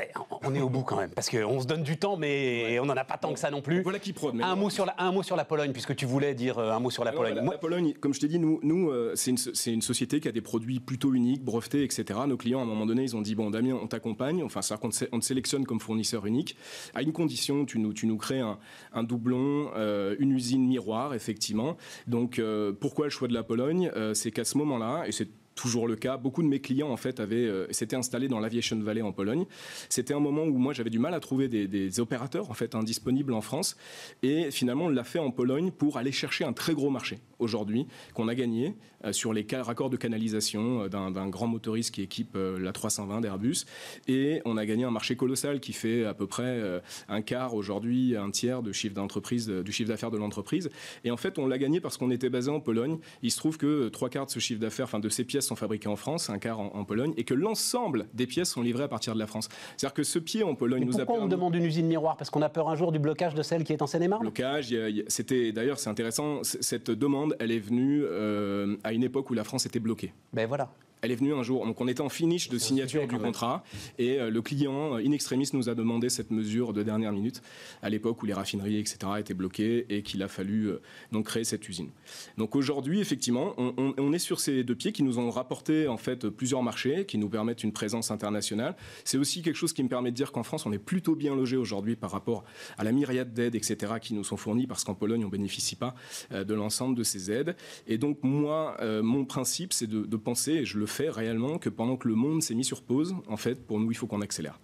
on 0.43 0.55
est 0.55 0.61
au 0.61 0.69
bout 0.69 0.83
quand 0.83 0.97
même, 0.97 1.11
parce 1.11 1.29
qu'on 1.29 1.61
se 1.61 1.67
donne 1.67 1.83
du 1.83 1.97
temps, 1.97 2.17
mais 2.17 2.79
on 2.79 2.87
n'en 2.87 2.97
a 2.97 3.05
pas 3.05 3.19
tant 3.19 3.33
que 3.33 3.39
ça 3.39 3.51
non 3.51 3.63
plus. 3.63 3.83
Voilà 3.83 3.99
qui 3.99 4.13
prône. 4.13 4.43
Un 4.43 4.57
mot, 4.57 4.71
sur 4.71 4.87
la, 4.87 4.95
un 4.99 5.13
mot 5.13 5.23
sur 5.23 5.37
la 5.37 5.45
Pologne, 5.45 5.73
puisque 5.73 5.95
tu 5.95 6.07
voulais 6.07 6.35
dire 6.35 6.59
euh, 6.59 6.73
un 6.73 6.81
mot 6.81 6.91
sur 6.91 7.05
la 7.05 7.13
Pologne. 7.13 7.35
La, 7.35 7.59
Pologne, 7.59 7.95
comme 8.01 8.15
je 8.15 8.21
t'ai 8.21 8.29
dit, 8.29 8.39
nous, 8.39 8.61
nous 8.63 8.91
euh, 8.91 9.13
c'est 9.15 9.31
une, 9.31 9.75
une, 9.75 9.83
société 9.83 10.21
qui 10.21 10.29
a 10.29 10.33
des 10.33 10.41
produits 10.41 10.81
plutôt 10.81 11.15
uniques, 11.15 11.45
brevetés, 11.45 11.85
etc. 11.85 12.21
Nos 12.27 12.37
clients, 12.37 12.61
à 12.61 12.63
un 12.63 12.67
moment 12.67 12.87
donné, 12.87 13.03
ils 13.03 13.17
ont 13.17 13.23
dit, 13.23 13.35
bon 13.35 13.51
Damien, 13.51 13.79
on 13.81 13.87
t'accompagne, 13.87 14.43
enfin 14.43 14.63
ça, 14.63 14.79
on 14.83 15.19
te 15.19 15.25
sélectionne 15.25 15.65
comme 15.65 15.81
fournisseur 15.81 16.27
unique, 16.27 16.57
à 16.95 17.03
une 17.03 17.13
condition, 17.13 17.65
tu 17.65 17.79
nous, 17.79 17.93
tu 17.93 18.07
nous 18.07 18.17
crées 18.17 18.41
un, 18.41 18.59
un 18.93 19.03
doublon, 19.03 19.32
euh, 19.37 20.17
une 20.19 20.33
usine 20.33 20.67
miroir, 20.67 21.15
effectivement. 21.15 21.77
Donc, 22.07 22.39
euh, 22.39 22.73
pourquoi 22.73 23.07
le 23.07 23.11
choix 23.11 23.29
de 23.29 23.35
la 23.35 23.43
Pologne 23.43 23.91
euh, 23.97 24.15
C'est 24.15 24.31
qu'à 24.31 24.45
ce 24.45 24.59
moment-là, 24.59 25.05
et 25.07 25.13
c'est 25.13 25.29
toujours 25.55 25.87
le 25.87 25.97
cas. 25.97 26.17
Beaucoup 26.17 26.43
de 26.43 26.49
mes 26.49 26.61
clients, 26.61 26.91
en 26.91 26.97
fait, 26.97 27.21
avaient, 27.21 27.67
s'étaient 27.71 27.95
installés 27.97 28.27
dans 28.27 28.41
l'Aviation 28.41 28.79
Valley 28.81 29.03
en 29.03 29.13
Pologne. 29.13 29.45
C'était 29.91 30.15
un 30.15 30.19
moment 30.19 30.45
où 30.45 30.57
moi, 30.57 30.73
j'avais 30.73 30.89
du 30.89 30.99
mal 30.99 31.13
à 31.13 31.21
trouver 31.21 31.49
des, 31.49 32.01
opérateurs, 32.01 32.51
en 32.51 32.55
fait, 32.55 32.75
indisponibles 32.75 33.35
en 33.35 33.43
France. 33.43 33.77
Et 34.23 34.51
finalement, 34.51 34.87
on 34.87 34.89
l'a 34.89 35.05
fait 35.05 35.19
en 35.19 35.31
Pologne 35.31 35.71
pour 35.71 35.99
aller 35.99 36.11
chercher 36.11 36.45
un 36.45 36.55
très 36.55 36.73
gros 36.73 36.89
marché 36.89 37.19
aujourd'hui 37.39 37.87
qu'on 38.15 38.29
a 38.29 38.35
gagné 38.35 38.75
sur 39.11 39.33
les 39.33 39.47
raccords 39.53 39.91
de 39.91 39.97
canalisation 39.97 40.85
euh, 40.85 40.89
d'un 40.89 41.29
grand 41.29 41.47
motoriste 41.47 41.95
qui 41.95 42.03
équipe 42.03 42.37
euh, 42.37 42.59
la 42.59 42.73
320 42.73 43.21
d'Airbus. 43.21 43.65
Et 44.09 44.41
on 44.45 44.57
a 44.57 44.65
gagné 44.67 44.85
un 44.85 44.91
marché 44.91 45.17
colossal 45.17 45.61
qui 45.61 45.73
fait 45.73 46.05
à 46.05 46.15
peu 46.15 46.27
près 46.27 46.61
un 47.09 47.23
quart 47.23 47.55
aujourd'hui, 47.55 48.17
un 48.17 48.31
tiers 48.31 48.63
de 48.63 48.73
chiffre 48.73 48.95
d'entreprise, 48.95 49.49
du 49.49 49.73
chiffre 49.73 49.89
d'affaires 49.89 50.11
de 50.11 50.19
l'entreprise. 50.19 50.71
Et 51.05 51.11
en 51.11 51.17
fait, 51.17 51.39
on 51.39 51.47
l'a 51.47 51.59
gagné 51.59 51.81
parce 51.81 51.97
qu'on 51.97 52.11
était 52.11 52.31
basé 52.31 52.51
en 52.51 52.61
Pologne. 52.61 52.99
Il 53.23 53.31
se 53.31 53.37
trouve 53.37 53.59
que 53.59 53.89
trois 53.89 54.09
quarts 54.09 54.27
de 54.27 54.31
ce 54.31 54.39
chiffre 54.39 54.61
d'affaires, 54.61 54.85
enfin 54.85 55.01
de 55.01 55.09
ces 55.09 55.25
pièces 55.25 55.47
sont 55.47 55.57
fabriquées 55.57 55.89
en 55.89 55.97
France, 55.97 56.31
un 56.31 56.39
quart 56.39 56.61
en, 56.61 56.85
Pologne, 56.85 57.15
et 57.17 57.25
que 57.25 57.35
l'ensemble 57.35 58.07
des 58.15 58.27
pièces 58.27 58.51
sont 58.51 58.63
livrées 58.63 58.85
à 58.85 58.89
partir 58.89 59.15
de 59.15 59.19
la 59.19 59.27
France. 59.27 59.49
C'est-à-dire 59.77 59.95
que 59.95 60.03
ce 60.03 60.19
pied 60.19 60.43
en 60.43 60.55
Pologne 60.55 60.85
nous 60.85 61.01
a 61.01 61.07
permis... 61.07 61.23
on 61.23 61.29
demande 61.29 61.55
une 61.55 61.65
usine 61.65 61.87
miroir? 61.87 62.17
Parce 62.17 62.31
qu'on 62.31 62.43
a 62.43 62.49
peur 62.49 62.69
un 62.69 62.77
jour 62.77 62.93
du 62.93 62.99
blocage 62.99 63.35
de 63.35 63.43
celle 63.43 63.65
qui 63.65 63.73
est 63.73 63.83
en 63.83 63.87
Seine-et-Marne 63.87 64.23
Blocage, 64.23 64.75
c'était 65.09 65.53
d'ailleurs 65.53 65.79
c'est 65.79 65.91
intéressant, 65.91 66.41
cette 66.43 66.91
demande, 66.91 67.37
elle 67.39 67.53
est 67.53 67.59
venue 67.59 68.03
euh, 68.05 68.77
à 68.85 68.92
une 68.93 69.05
époque 69.05 69.31
où 69.31 69.35
la 69.35 69.45
France 69.45 69.67
était 69.67 69.81
bloquée. 69.81 70.13
Ben 70.33 70.47
voilà 70.47 70.73
elle 71.03 71.11
est 71.11 71.17
venue 71.17 71.35
un 71.35 71.43
jour. 71.43 71.67
Donc 71.67 71.81
on 71.81 71.89
était 71.89 72.01
en 72.01 72.09
finish 72.09 72.49
de 72.49 72.59
signature 72.59 73.07
du 73.07 73.19
contrat 73.19 73.65
et 73.99 74.21
euh, 74.21 74.31
le 74.31 74.41
client, 74.41 74.95
euh, 74.95 75.05
in 75.05 75.11
extremis, 75.11 75.49
nous 75.53 75.69
a 75.69 75.75
demandé 75.75 76.09
cette 76.09 76.31
mesure 76.31 76.73
de 76.73 76.85
dernière 76.85 77.13
minute 77.13 77.43
à 77.83 77.91
l'époque 77.91 78.23
où 78.23 78.27
les 78.27 78.33
raffineries, 78.33 78.79
etc., 78.79 78.99
étaient 79.19 79.35
bloquées 79.35 79.85
et 79.89 80.03
qu'il 80.03 80.23
a 80.23 80.29
fallu 80.29 80.69
euh, 80.69 80.81
donc 81.11 81.27
créer 81.27 81.43
cette 81.43 81.69
usine. 81.69 81.91
Donc 82.39 82.55
aujourd'hui, 82.55 83.01
effectivement, 83.01 83.55
on, 83.59 84.13
est 84.13 84.19
sur 84.19 84.39
ces 84.39 84.63
deux 84.63 84.77
pieds 84.77 84.93
qui 84.93 85.03
nous 85.03 85.19
ont 85.19 85.31
rapporté 85.31 85.89
en 85.89 85.97
fait 85.97 86.29
plusieurs 86.29 86.63
marchés, 86.63 87.05
qui 87.05 87.19
nous 87.19 87.29
permettent 87.29 87.65
une 87.65 87.73
présence 87.73 88.13
internationale. 88.13 88.77
C'est 89.05 89.19
aussi 89.19 89.43
quelque 89.43 89.57
chose 89.57 89.73
qui 89.73 89.83
me 89.83 89.89
permet 89.89 90.11
de 90.13 90.17
dire 90.17 90.31
qu'en 90.31 90.45
France, 90.45 90.67
on 90.67 90.73
est 90.73 90.79
plutôt 90.79 91.17
bien 91.17 91.35
logé 91.35 91.57
aujourd'hui 91.57 91.97
par 91.97 92.13
rapport 92.13 92.45
à 92.79 92.85
la 92.85 92.93
myriade 92.93 93.33
d'aides, 93.33 93.57
etc., 93.57 93.95
qui 94.01 94.15
nous 94.15 94.23
sont 94.23 94.37
fournies 94.37 94.69
parce 94.69 94.85
qu'en 94.85 94.95
Pologne, 94.95 95.25
on 95.25 95.29
bénéficie 95.29 95.75
pas 95.75 95.95
de 96.31 96.55
l'ensemble 96.55 96.97
de 96.97 97.03
ces 97.03 97.33
aides. 97.33 97.57
Et 97.89 97.99
donc 97.99 98.19
moi, 98.23 98.77
mon 99.03 99.25
principe, 99.25 99.73
c'est 99.73 99.89
de, 99.89 100.03
de 100.05 100.17
penser, 100.17 100.53
et 100.53 100.65
je 100.65 100.79
le 100.79 100.87
fait 100.93 101.11
réellement 101.11 101.59
que 101.59 101.69
pendant 101.69 101.97
que 101.97 102.07
le 102.07 102.15
monde 102.15 102.43
s'est 102.43 102.55
mis 102.55 102.65
sur 102.65 102.83
pause, 102.83 103.17
en 103.29 103.37
fait, 103.37 103.55
pour 103.67 103.81
nous, 103.81 103.91
il 103.91 103.97
faut 103.97 104.07
qu'on 104.07 104.21
accélère. 104.21 104.61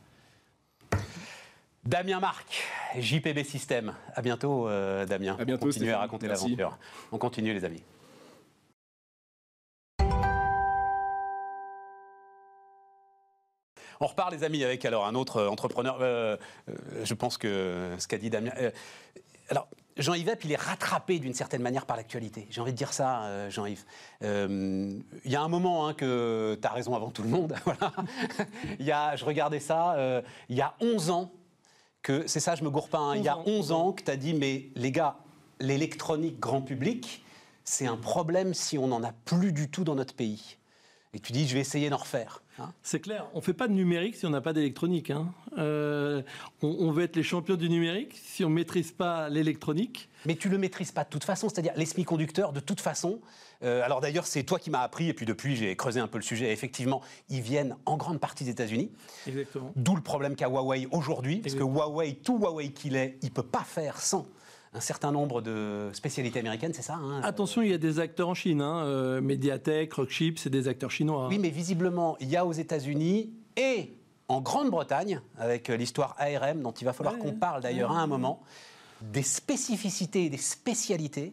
Damien 1.84 2.20
Marc, 2.20 2.62
JPB 2.98 3.42
System. 3.44 3.94
À 4.14 4.20
bientôt, 4.20 4.68
euh, 4.68 5.06
Damien. 5.06 5.36
À 5.38 5.44
bientôt. 5.44 5.64
On 5.64 5.68
continue 5.68 5.90
à 5.90 5.98
raconter 5.98 6.28
l'aventure. 6.28 6.76
On 7.12 7.18
continue, 7.18 7.54
les 7.54 7.64
amis. 7.64 7.82
On 14.00 14.06
repart, 14.06 14.30
les 14.30 14.44
amis, 14.44 14.62
avec 14.62 14.84
alors 14.84 15.06
un 15.06 15.14
autre 15.14 15.46
entrepreneur. 15.46 16.38
je 17.02 17.14
pense 17.14 17.38
que 17.38 17.94
ce 17.98 18.06
qu'a 18.06 18.18
dit 18.18 18.30
Damien. 18.30 18.52
alors, 19.48 19.68
Jean-Yves 19.98 20.36
il 20.44 20.52
est 20.52 20.56
rattrapé 20.56 21.18
d'une 21.18 21.34
certaine 21.34 21.62
manière 21.62 21.84
par 21.84 21.96
l'actualité. 21.96 22.46
J'ai 22.50 22.60
envie 22.60 22.72
de 22.72 22.76
dire 22.76 22.92
ça, 22.92 23.24
euh, 23.24 23.50
Jean-Yves. 23.50 23.84
Euh, 24.22 24.98
il 25.24 25.30
y 25.30 25.36
a 25.36 25.42
un 25.42 25.48
moment 25.48 25.86
hein, 25.86 25.94
que 25.94 26.58
tu 26.60 26.66
as 26.66 26.70
raison 26.70 26.94
avant 26.94 27.10
tout 27.10 27.22
le 27.22 27.28
monde. 27.28 27.54
il 28.78 28.86
y 28.86 28.92
a, 28.92 29.16
je 29.16 29.24
regardais 29.24 29.60
ça, 29.60 29.94
euh, 29.94 30.22
il 30.48 30.56
y 30.56 30.60
a 30.60 30.74
11 30.80 31.10
ans 31.10 31.32
que, 32.02 32.26
c'est 32.26 32.40
ça, 32.40 32.54
je 32.54 32.62
me 32.62 32.70
gourre 32.70 32.88
pas, 32.88 32.98
hein, 32.98 33.16
il 33.16 33.24
y 33.24 33.28
a 33.28 33.38
11 33.38 33.72
ans 33.72 33.92
que 33.92 34.04
tu 34.04 34.10
as 34.10 34.16
dit, 34.16 34.34
mais 34.34 34.70
les 34.76 34.92
gars, 34.92 35.16
l'électronique 35.60 36.38
grand 36.38 36.62
public, 36.62 37.24
c'est 37.64 37.86
un 37.86 37.96
problème 37.96 38.54
si 38.54 38.78
on 38.78 38.86
n'en 38.86 39.02
a 39.02 39.12
plus 39.12 39.52
du 39.52 39.68
tout 39.68 39.84
dans 39.84 39.96
notre 39.96 40.14
pays. 40.14 40.57
Et 41.14 41.20
tu 41.20 41.32
dis, 41.32 41.48
je 41.48 41.54
vais 41.54 41.60
essayer 41.60 41.88
d'en 41.88 41.96
refaire. 41.96 42.42
Hein. 42.58 42.72
c'est 42.82 42.98
clair, 42.98 43.28
on 43.34 43.38
ne 43.38 43.42
fait 43.42 43.52
pas 43.52 43.68
de 43.68 43.72
numérique 43.72 44.16
si 44.16 44.26
on 44.26 44.30
n'a 44.30 44.40
pas 44.40 44.52
d'électronique. 44.52 45.10
Hein. 45.10 45.32
Euh, 45.58 46.22
on, 46.60 46.90
veut 46.90 47.04
être 47.04 47.16
les 47.16 47.22
champions 47.22 47.54
du 47.54 47.70
numérique 47.70 48.20
si 48.20 48.44
on 48.44 48.50
ne 48.50 48.54
maîtrise 48.54 48.92
pas 48.92 49.28
l'électronique. 49.28 50.08
Mais 50.26 50.34
tu 50.34 50.48
ne 50.48 50.54
le 50.54 50.58
maîtrises 50.58 50.90
pas 50.90 51.04
de 51.04 51.08
toute 51.08 51.24
façon, 51.24 51.48
c'est-à-dire 51.48 51.72
les 51.76 51.86
semi-conducteurs, 51.86 52.52
de 52.52 52.60
toute 52.60 52.80
façon. 52.80 53.20
Euh, 53.62 53.82
alors 53.82 54.00
d'ailleurs, 54.00 54.26
c'est 54.26 54.42
toi 54.42 54.58
qui 54.58 54.70
m'as 54.70 54.80
appris, 54.80 55.08
et 55.08 55.14
puis 55.14 55.24
depuis, 55.24 55.56
j'ai 55.56 55.74
creusé 55.76 56.00
un 56.00 56.08
peu 56.08 56.18
le 56.18 56.24
sujet. 56.24 56.52
Effectivement, 56.52 57.00
ils 57.28 57.40
viennent 57.40 57.76
en 57.86 57.96
grande 57.96 58.18
partie 58.18 58.44
des 58.44 58.50
États-Unis. 58.50 58.90
Exactement. 59.26 59.72
D'où 59.76 59.94
le 59.94 60.02
problème 60.02 60.36
qu'a 60.36 60.48
Huawei 60.48 60.88
aujourd'hui, 60.90 61.38
parce 61.38 61.54
que 61.54 61.62
Huawei, 61.62 62.16
tout 62.16 62.38
Huawei 62.38 62.72
qu'il 62.72 62.96
est, 62.96 63.18
il 63.22 63.28
ne 63.28 63.34
peut 63.34 63.42
pas 63.42 63.64
faire 63.64 64.00
sans 64.00 64.26
un 64.74 64.80
certain 64.80 65.12
nombre 65.12 65.40
de 65.40 65.90
spécialités 65.92 66.40
américaines, 66.40 66.74
c'est 66.74 66.82
ça 66.82 66.94
hein 66.94 67.20
Attention, 67.22 67.62
il 67.62 67.70
y 67.70 67.74
a 67.74 67.78
des 67.78 68.00
acteurs 68.00 68.28
en 68.28 68.34
Chine. 68.34 68.60
Hein, 68.60 68.84
euh, 68.84 69.20
Mediatek, 69.20 69.92
Rockchip, 69.94 70.38
c'est 70.38 70.50
des 70.50 70.68
acteurs 70.68 70.90
chinois. 70.90 71.24
Hein. 71.24 71.28
Oui, 71.30 71.38
mais 71.38 71.50
visiblement, 71.50 72.16
il 72.20 72.28
y 72.28 72.36
a 72.36 72.44
aux 72.44 72.52
États-Unis 72.52 73.32
et 73.56 73.94
en 74.28 74.40
Grande-Bretagne, 74.40 75.20
avec 75.38 75.68
l'histoire 75.68 76.14
ARM, 76.18 76.60
dont 76.60 76.72
il 76.72 76.84
va 76.84 76.92
falloir 76.92 77.16
qu'on 77.18 77.32
parle 77.32 77.62
d'ailleurs 77.62 77.92
à 77.92 78.00
un 78.00 78.06
moment, 78.06 78.42
des 79.00 79.22
spécificités 79.22 80.26
et 80.26 80.30
des 80.30 80.36
spécialités 80.36 81.32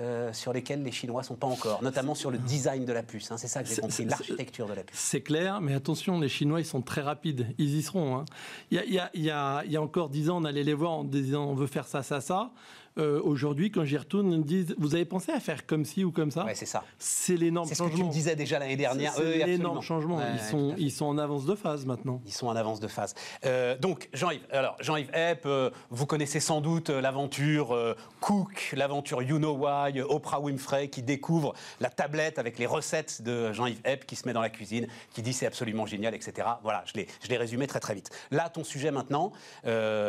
euh, 0.00 0.32
sur 0.32 0.52
lesquelles 0.52 0.82
les 0.82 0.92
Chinois 0.92 1.22
ne 1.22 1.26
sont 1.26 1.34
pas 1.34 1.46
encore, 1.46 1.82
notamment 1.82 2.14
sur 2.14 2.30
le 2.30 2.38
design 2.38 2.84
de 2.84 2.92
la 2.92 3.02
puce. 3.02 3.30
Hein, 3.32 3.36
c'est 3.36 3.48
ça 3.48 3.62
que 3.62 3.68
j'ai 3.68 3.80
compris, 3.80 4.04
l'architecture 4.04 4.66
de 4.66 4.74
la 4.74 4.82
puce. 4.82 4.98
C'est 4.98 5.22
clair, 5.22 5.60
mais 5.60 5.74
attention, 5.74 6.20
les 6.20 6.28
Chinois, 6.28 6.60
ils 6.60 6.66
sont 6.66 6.82
très 6.82 7.00
rapides. 7.00 7.46
Ils 7.58 7.76
y 7.76 7.82
seront. 7.82 8.16
Hein. 8.16 8.24
Il, 8.70 8.76
y 8.76 8.80
a, 8.80 8.84
il, 8.84 9.22
y 9.22 9.30
a, 9.30 9.62
il, 9.64 9.72
y 9.72 9.76
a, 9.76 9.82
encore 9.82 10.08
dix 10.08 10.30
ans, 10.30 10.38
on 10.40 10.44
allait 10.44 10.62
les 10.62 10.74
voir 10.74 10.92
en 10.92 11.04
disant 11.04 11.46
on 11.46 11.54
veut 11.54 11.66
faire 11.66 11.86
ça, 11.86 12.02
ça, 12.02 12.20
ça. 12.20 12.52
Euh, 12.98 13.20
aujourd'hui, 13.22 13.70
quand 13.70 13.84
j'y 13.84 13.96
retourne, 13.96 14.32
ils 14.32 14.38
me 14.38 14.44
disent 14.44 14.74
Vous 14.78 14.94
avez 14.94 15.04
pensé 15.04 15.32
à 15.32 15.40
faire 15.40 15.66
comme 15.66 15.84
ci 15.84 16.04
ou 16.04 16.10
comme 16.10 16.30
ça? 16.30 16.44
Ouais, 16.44 16.54
c'est 16.54 16.66
ça. 16.66 16.84
C'est 16.98 17.36
l'énorme 17.36 17.68
changement. 17.68 17.86
C'est 17.86 17.92
ce 17.92 17.96
que 17.96 18.02
tu 18.02 18.08
me 18.08 18.12
disais 18.12 18.36
déjà 18.36 18.58
l'année 18.58 18.76
dernière. 18.76 19.12
C'est 19.14 19.46
l'énorme 19.46 19.82
changement. 19.82 20.20
ils, 20.32 20.40
sont, 20.40 20.74
ils 20.78 20.92
sont 20.92 21.06
en 21.06 21.18
avance 21.18 21.44
de 21.46 21.54
phase 21.54 21.86
maintenant. 21.86 22.20
Ils 22.26 22.32
sont 22.32 22.48
en 22.48 22.56
avance 22.56 22.80
de 22.80 22.88
phase. 22.88 23.14
Euh, 23.44 23.76
donc, 23.78 24.08
Jean-Yves, 24.12 24.46
alors, 24.50 24.76
Jean-Yves 24.80 25.10
Epp, 25.12 25.42
euh, 25.46 25.70
vous 25.90 26.06
connaissez 26.06 26.40
sans 26.40 26.60
doute 26.60 26.90
l'aventure 26.90 27.76
Cook, 28.20 28.72
l'aventure 28.76 29.22
You 29.22 29.38
Know 29.38 29.56
Why, 29.56 30.00
Oprah 30.00 30.40
Winfrey 30.40 30.88
qui 30.88 31.02
découvre 31.02 31.54
la 31.80 31.90
tablette 31.90 32.38
avec 32.38 32.58
les 32.58 32.66
recettes 32.66 33.22
de 33.22 33.52
Jean-Yves 33.52 33.80
Epp 33.84 34.06
qui 34.06 34.16
se 34.16 34.26
met 34.26 34.32
dans 34.32 34.40
la 34.40 34.50
cuisine, 34.50 34.86
qui 35.12 35.22
dit 35.22 35.32
c'est 35.32 35.46
absolument 35.46 35.86
génial, 35.86 36.14
etc. 36.14 36.48
Voilà, 36.62 36.84
je 36.86 37.28
l'ai 37.28 37.36
résumé 37.36 37.66
très 37.66 37.80
très 37.80 37.94
vite. 37.94 38.10
Là, 38.30 38.48
ton 38.48 38.64
sujet 38.64 38.90
maintenant, 38.90 39.32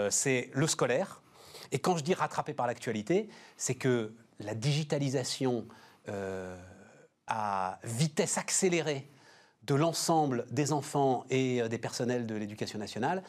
c'est 0.09 0.49
le 0.53 0.67
scolaire. 0.67 1.21
Et 1.71 1.79
quand 1.79 1.97
je 1.97 2.03
dis 2.03 2.13
rattrapé 2.13 2.53
par 2.53 2.67
l'actualité, 2.67 3.29
c'est 3.57 3.75
que 3.75 4.13
la 4.39 4.55
digitalisation 4.55 5.65
euh, 6.07 6.55
à 7.27 7.79
vitesse 7.83 8.37
accélérée 8.37 9.07
de 9.63 9.75
l'ensemble 9.75 10.45
des 10.49 10.71
enfants 10.73 11.25
et 11.29 11.61
euh, 11.61 11.67
des 11.67 11.77
personnels 11.77 12.25
de 12.25 12.35
l'éducation 12.35 12.79
nationale, 12.79 13.23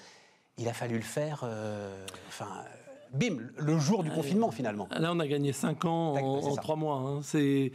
il 0.57 0.69
a 0.69 0.73
fallu 0.73 0.97
le 0.97 1.03
faire, 1.03 1.43
euh, 1.45 2.07
enfin, 2.29 2.65
bim, 3.13 3.39
le 3.57 3.79
jour 3.79 4.03
du 4.03 4.11
confinement 4.11 4.51
finalement. 4.51 4.89
Là, 4.93 5.11
on 5.13 5.21
a 5.21 5.27
gagné 5.27 5.53
5 5.53 5.85
ans 5.85 6.15
en, 6.15 6.57
3 6.57 6.77
mois. 6.77 6.97
Hein. 6.97 7.21
C'est 7.23 7.73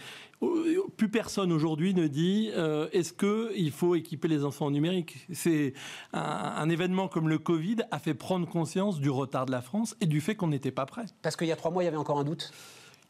plus 0.97 1.10
personne 1.10 1.51
aujourd'hui 1.51 1.93
ne 1.93 2.08
dit 2.08 2.51
euh, 2.53 2.88
est-ce 2.91 3.13
qu'il 3.13 3.71
faut 3.71 3.95
équiper 3.95 4.27
les 4.27 4.43
enfants 4.43 4.67
en 4.67 4.71
numérique? 4.71 5.27
C'est 5.34 5.73
un, 6.13 6.19
un, 6.19 6.69
événement 6.69 7.08
comme 7.08 7.29
le 7.29 7.38
Covid 7.38 7.77
a 7.91 7.99
fait 7.99 8.13
prendre 8.13 8.47
conscience 8.47 8.99
du 8.99 9.10
retard 9.10 9.45
de 9.45 9.51
la 9.51 9.62
France 9.62 9.95
et 10.01 10.05
du 10.05 10.21
fait 10.21 10.36
qu'on 10.36 10.47
n'était 10.47 10.71
pas 10.71 10.86
prêt. 10.86 11.05
Parce 11.21 11.36
qu'il 11.36 11.47
y 11.47 11.51
a 11.51 11.55
trois 11.55 11.71
mois, 11.71 11.84
il 11.84 11.86
y 11.86 11.89
avait 11.89 11.97
encore 11.97 12.19
un 12.19 12.23
doute 12.23 12.51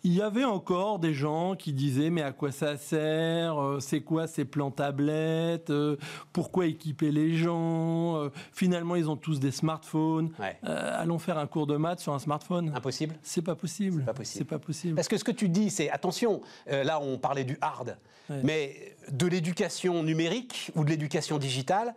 il 0.06 0.14
y 0.14 0.22
avait 0.22 0.44
encore 0.44 1.00
des 1.00 1.16
gens 1.16 1.56
qui 1.56 1.74
disaient 1.74 2.12
mais 2.12 2.22
à 2.22 2.32
quoi 2.32 2.52
ça 2.52 2.78
sert 2.78 3.60
euh, 3.60 3.80
C'est 3.80 4.02
quoi 4.02 4.28
ces 4.28 4.46
plans 4.46 4.70
tablettes 4.70 5.72
euh, 5.72 5.98
Pourquoi 6.32 6.68
équiper 6.68 7.12
les 7.12 7.36
gens 7.36 8.16
euh, 8.18 8.30
Finalement, 8.54 8.96
ils 8.96 9.10
ont 9.10 9.16
tous 9.16 9.40
des 9.40 9.50
smartphones. 9.50 10.32
allons 10.62 11.18
faire 11.18 11.40
un 11.40 11.48
cours 11.48 11.66
de 11.66 11.76
maths 11.76 12.02
sur 12.02 12.14
un 12.14 12.20
smartphone. 12.20 12.72
Impossible. 12.76 13.16
C'est 13.24 13.42
pas 13.42 13.56
possible. 13.56 14.02
C'est 14.02 14.06
pas 14.06 14.14
possible. 14.14 14.46
pas 14.46 14.60
possible. 14.60 14.96
Parce 14.96 15.08
que 15.08 15.18
ce 15.18 15.24
que 15.24 15.32
tu 15.32 15.50
dis, 15.50 15.72
c'est 15.72 15.90
attention. 15.90 16.42
là, 16.68 17.00
on 17.02 17.18
parlait 17.18 17.44
du 17.44 17.58
hard, 17.62 17.98
mais 18.44 18.96
de 19.12 19.26
l'éducation 19.26 20.04
numérique 20.04 20.72
ou 20.76 20.84
de 20.84 20.92
l'éducation 20.92 21.40
digitale, 21.40 21.96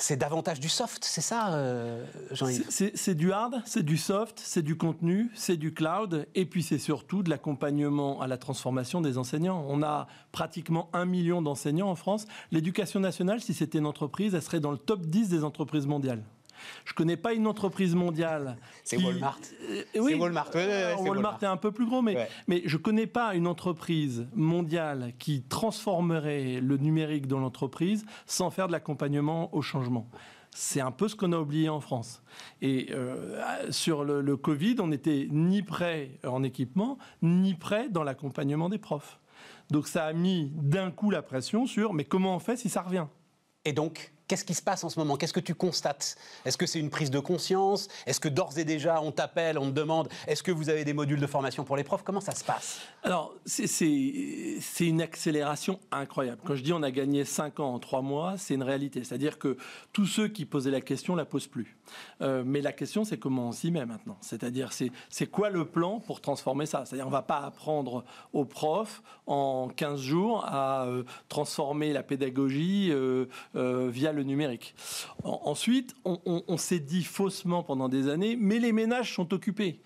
c'est 0.00 0.16
davantage 0.16 0.60
du 0.60 0.68
soft, 0.68 1.04
c'est 1.04 1.20
ça, 1.20 1.54
euh, 1.54 2.04
Jean-Yves 2.32 2.64
C'est 2.68 3.14
du 3.14 3.32
hard, 3.32 3.62
c'est 3.66 3.82
du 3.82 3.96
soft, 3.96 4.40
c'est 4.42 4.62
du 4.62 4.76
contenu, 4.76 5.30
c'est 5.34 5.56
du 5.56 5.74
cloud, 5.74 6.26
et 6.34 6.46
puis 6.46 6.62
c'est 6.62 6.78
surtout 6.78 7.22
de 7.22 7.30
l'accompagnement 7.30 8.20
à 8.20 8.26
la 8.26 8.38
transformation 8.38 9.00
des 9.00 9.18
enseignants. 9.18 9.64
On 9.68 9.82
a 9.82 10.08
pratiquement 10.32 10.88
un 10.92 11.04
million 11.04 11.42
d'enseignants 11.42 11.90
en 11.90 11.94
France. 11.94 12.26
L'éducation 12.50 13.00
nationale, 13.00 13.40
si 13.40 13.52
c'était 13.52 13.78
une 13.78 13.86
entreprise, 13.86 14.34
elle 14.34 14.42
serait 14.42 14.60
dans 14.60 14.72
le 14.72 14.78
top 14.78 15.06
10 15.06 15.28
des 15.28 15.44
entreprises 15.44 15.86
mondiales. 15.86 16.22
Je 16.84 16.92
ne 16.92 16.96
connais 16.96 17.16
pas 17.16 17.32
une 17.32 17.46
entreprise 17.46 17.94
mondiale. 17.94 18.56
C'est 18.84 18.96
Walmart. 18.96 19.38
Euh, 19.70 19.82
oui, 19.96 20.14
Walmart. 20.14 20.50
Walmart. 21.00 21.38
est 21.42 21.46
un 21.46 21.56
peu 21.56 21.72
plus 21.72 21.86
gros, 21.86 22.02
mais, 22.02 22.28
mais 22.46 22.62
je 22.64 22.76
ne 22.76 22.82
connais 22.82 23.06
pas 23.06 23.34
une 23.34 23.46
entreprise 23.46 24.26
mondiale 24.34 25.12
qui 25.18 25.42
transformerait 25.42 26.60
le 26.60 26.76
numérique 26.76 27.26
dans 27.26 27.40
l'entreprise 27.40 28.04
sans 28.26 28.50
faire 28.50 28.66
de 28.66 28.72
l'accompagnement 28.72 29.54
au 29.54 29.62
changement. 29.62 30.08
C'est 30.52 30.80
un 30.80 30.90
peu 30.90 31.06
ce 31.06 31.14
qu'on 31.14 31.32
a 31.32 31.38
oublié 31.38 31.68
en 31.68 31.80
France. 31.80 32.22
Et 32.60 32.88
euh, 32.90 33.70
sur 33.70 34.02
le, 34.02 34.20
le 34.20 34.36
Covid, 34.36 34.76
on 34.80 34.88
n'était 34.88 35.28
ni 35.30 35.62
prêt 35.62 36.18
en 36.26 36.42
équipement, 36.42 36.98
ni 37.22 37.54
prêt 37.54 37.88
dans 37.88 38.02
l'accompagnement 38.02 38.68
des 38.68 38.78
profs. 38.78 39.20
Donc 39.70 39.86
ça 39.86 40.04
a 40.04 40.12
mis 40.12 40.50
d'un 40.56 40.90
coup 40.90 41.10
la 41.10 41.22
pression 41.22 41.66
sur 41.66 41.94
mais 41.94 42.04
comment 42.04 42.34
on 42.34 42.40
fait 42.40 42.56
si 42.56 42.68
ça 42.68 42.82
revient? 42.82 43.06
Et 43.64 43.72
donc? 43.72 44.12
Qu'est-ce 44.30 44.44
qui 44.44 44.54
se 44.54 44.62
passe 44.62 44.84
en 44.84 44.88
ce 44.88 44.96
moment? 44.96 45.16
Qu'est-ce 45.16 45.32
que 45.32 45.40
tu 45.40 45.56
constates? 45.56 46.16
Est-ce 46.44 46.56
que 46.56 46.64
c'est 46.64 46.78
une 46.78 46.88
prise 46.88 47.10
de 47.10 47.18
conscience? 47.18 47.88
Est-ce 48.06 48.20
que 48.20 48.28
d'ores 48.28 48.56
et 48.58 48.64
déjà 48.64 49.02
on 49.02 49.10
t'appelle, 49.10 49.58
on 49.58 49.66
te 49.66 49.72
demande 49.72 50.08
Est-ce 50.28 50.44
que 50.44 50.52
vous 50.52 50.68
avez 50.68 50.84
des 50.84 50.92
modules 50.92 51.18
de 51.18 51.26
formation 51.26 51.64
pour 51.64 51.76
les 51.76 51.82
profs? 51.82 52.04
Comment 52.04 52.20
ça 52.20 52.32
se 52.36 52.44
passe? 52.44 52.80
Alors, 53.02 53.34
c'est 53.44 54.60
une 54.78 55.02
accélération 55.02 55.80
incroyable. 55.90 56.40
Quand 56.44 56.54
je 56.54 56.62
dis 56.62 56.72
on 56.72 56.84
a 56.84 56.92
gagné 56.92 57.24
5 57.24 57.58
ans 57.58 57.74
en 57.74 57.80
3 57.80 58.02
mois, 58.02 58.34
c'est 58.38 58.54
une 58.54 58.62
réalité. 58.62 59.02
C'est-à-dire 59.02 59.36
que 59.36 59.56
tous 59.92 60.06
ceux 60.06 60.28
qui 60.28 60.44
posaient 60.44 60.70
la 60.70 60.80
question 60.80 61.16
la 61.16 61.24
posent 61.24 61.48
plus. 61.48 61.76
Euh, 62.22 62.44
mais 62.46 62.60
la 62.60 62.72
question, 62.72 63.04
c'est 63.04 63.18
comment 63.18 63.48
on 63.48 63.52
s'y 63.52 63.72
met 63.72 63.84
maintenant. 63.84 64.16
C'est-à-dire, 64.20 64.70
c'est 64.72 65.26
quoi 65.26 65.50
le 65.50 65.64
plan 65.64 65.98
pour 65.98 66.20
transformer 66.20 66.66
ça? 66.66 66.84
C'est-à-dire, 66.84 67.06
on 67.06 67.10
ne 67.10 67.14
va 67.14 67.22
pas 67.22 67.38
apprendre 67.38 68.04
aux 68.32 68.44
profs 68.44 69.02
en 69.26 69.68
15 69.74 70.00
jours 70.00 70.44
à 70.46 70.84
euh, 70.84 71.02
transformer 71.28 71.92
la 71.92 72.04
pédagogie 72.04 72.90
euh, 72.92 73.26
via 73.54 74.12
le 74.12 74.19
numérique. 74.22 74.74
ensuite, 75.22 75.94
on 76.04 76.56
s'est 76.56 76.80
dit 76.80 77.04
faussement 77.04 77.62
pendant 77.62 77.88
des 77.88 78.08
années, 78.08 78.36
mais 78.38 78.58
les 78.58 78.72
ménages 78.72 79.14
sont 79.14 79.32
occupés. 79.32 79.80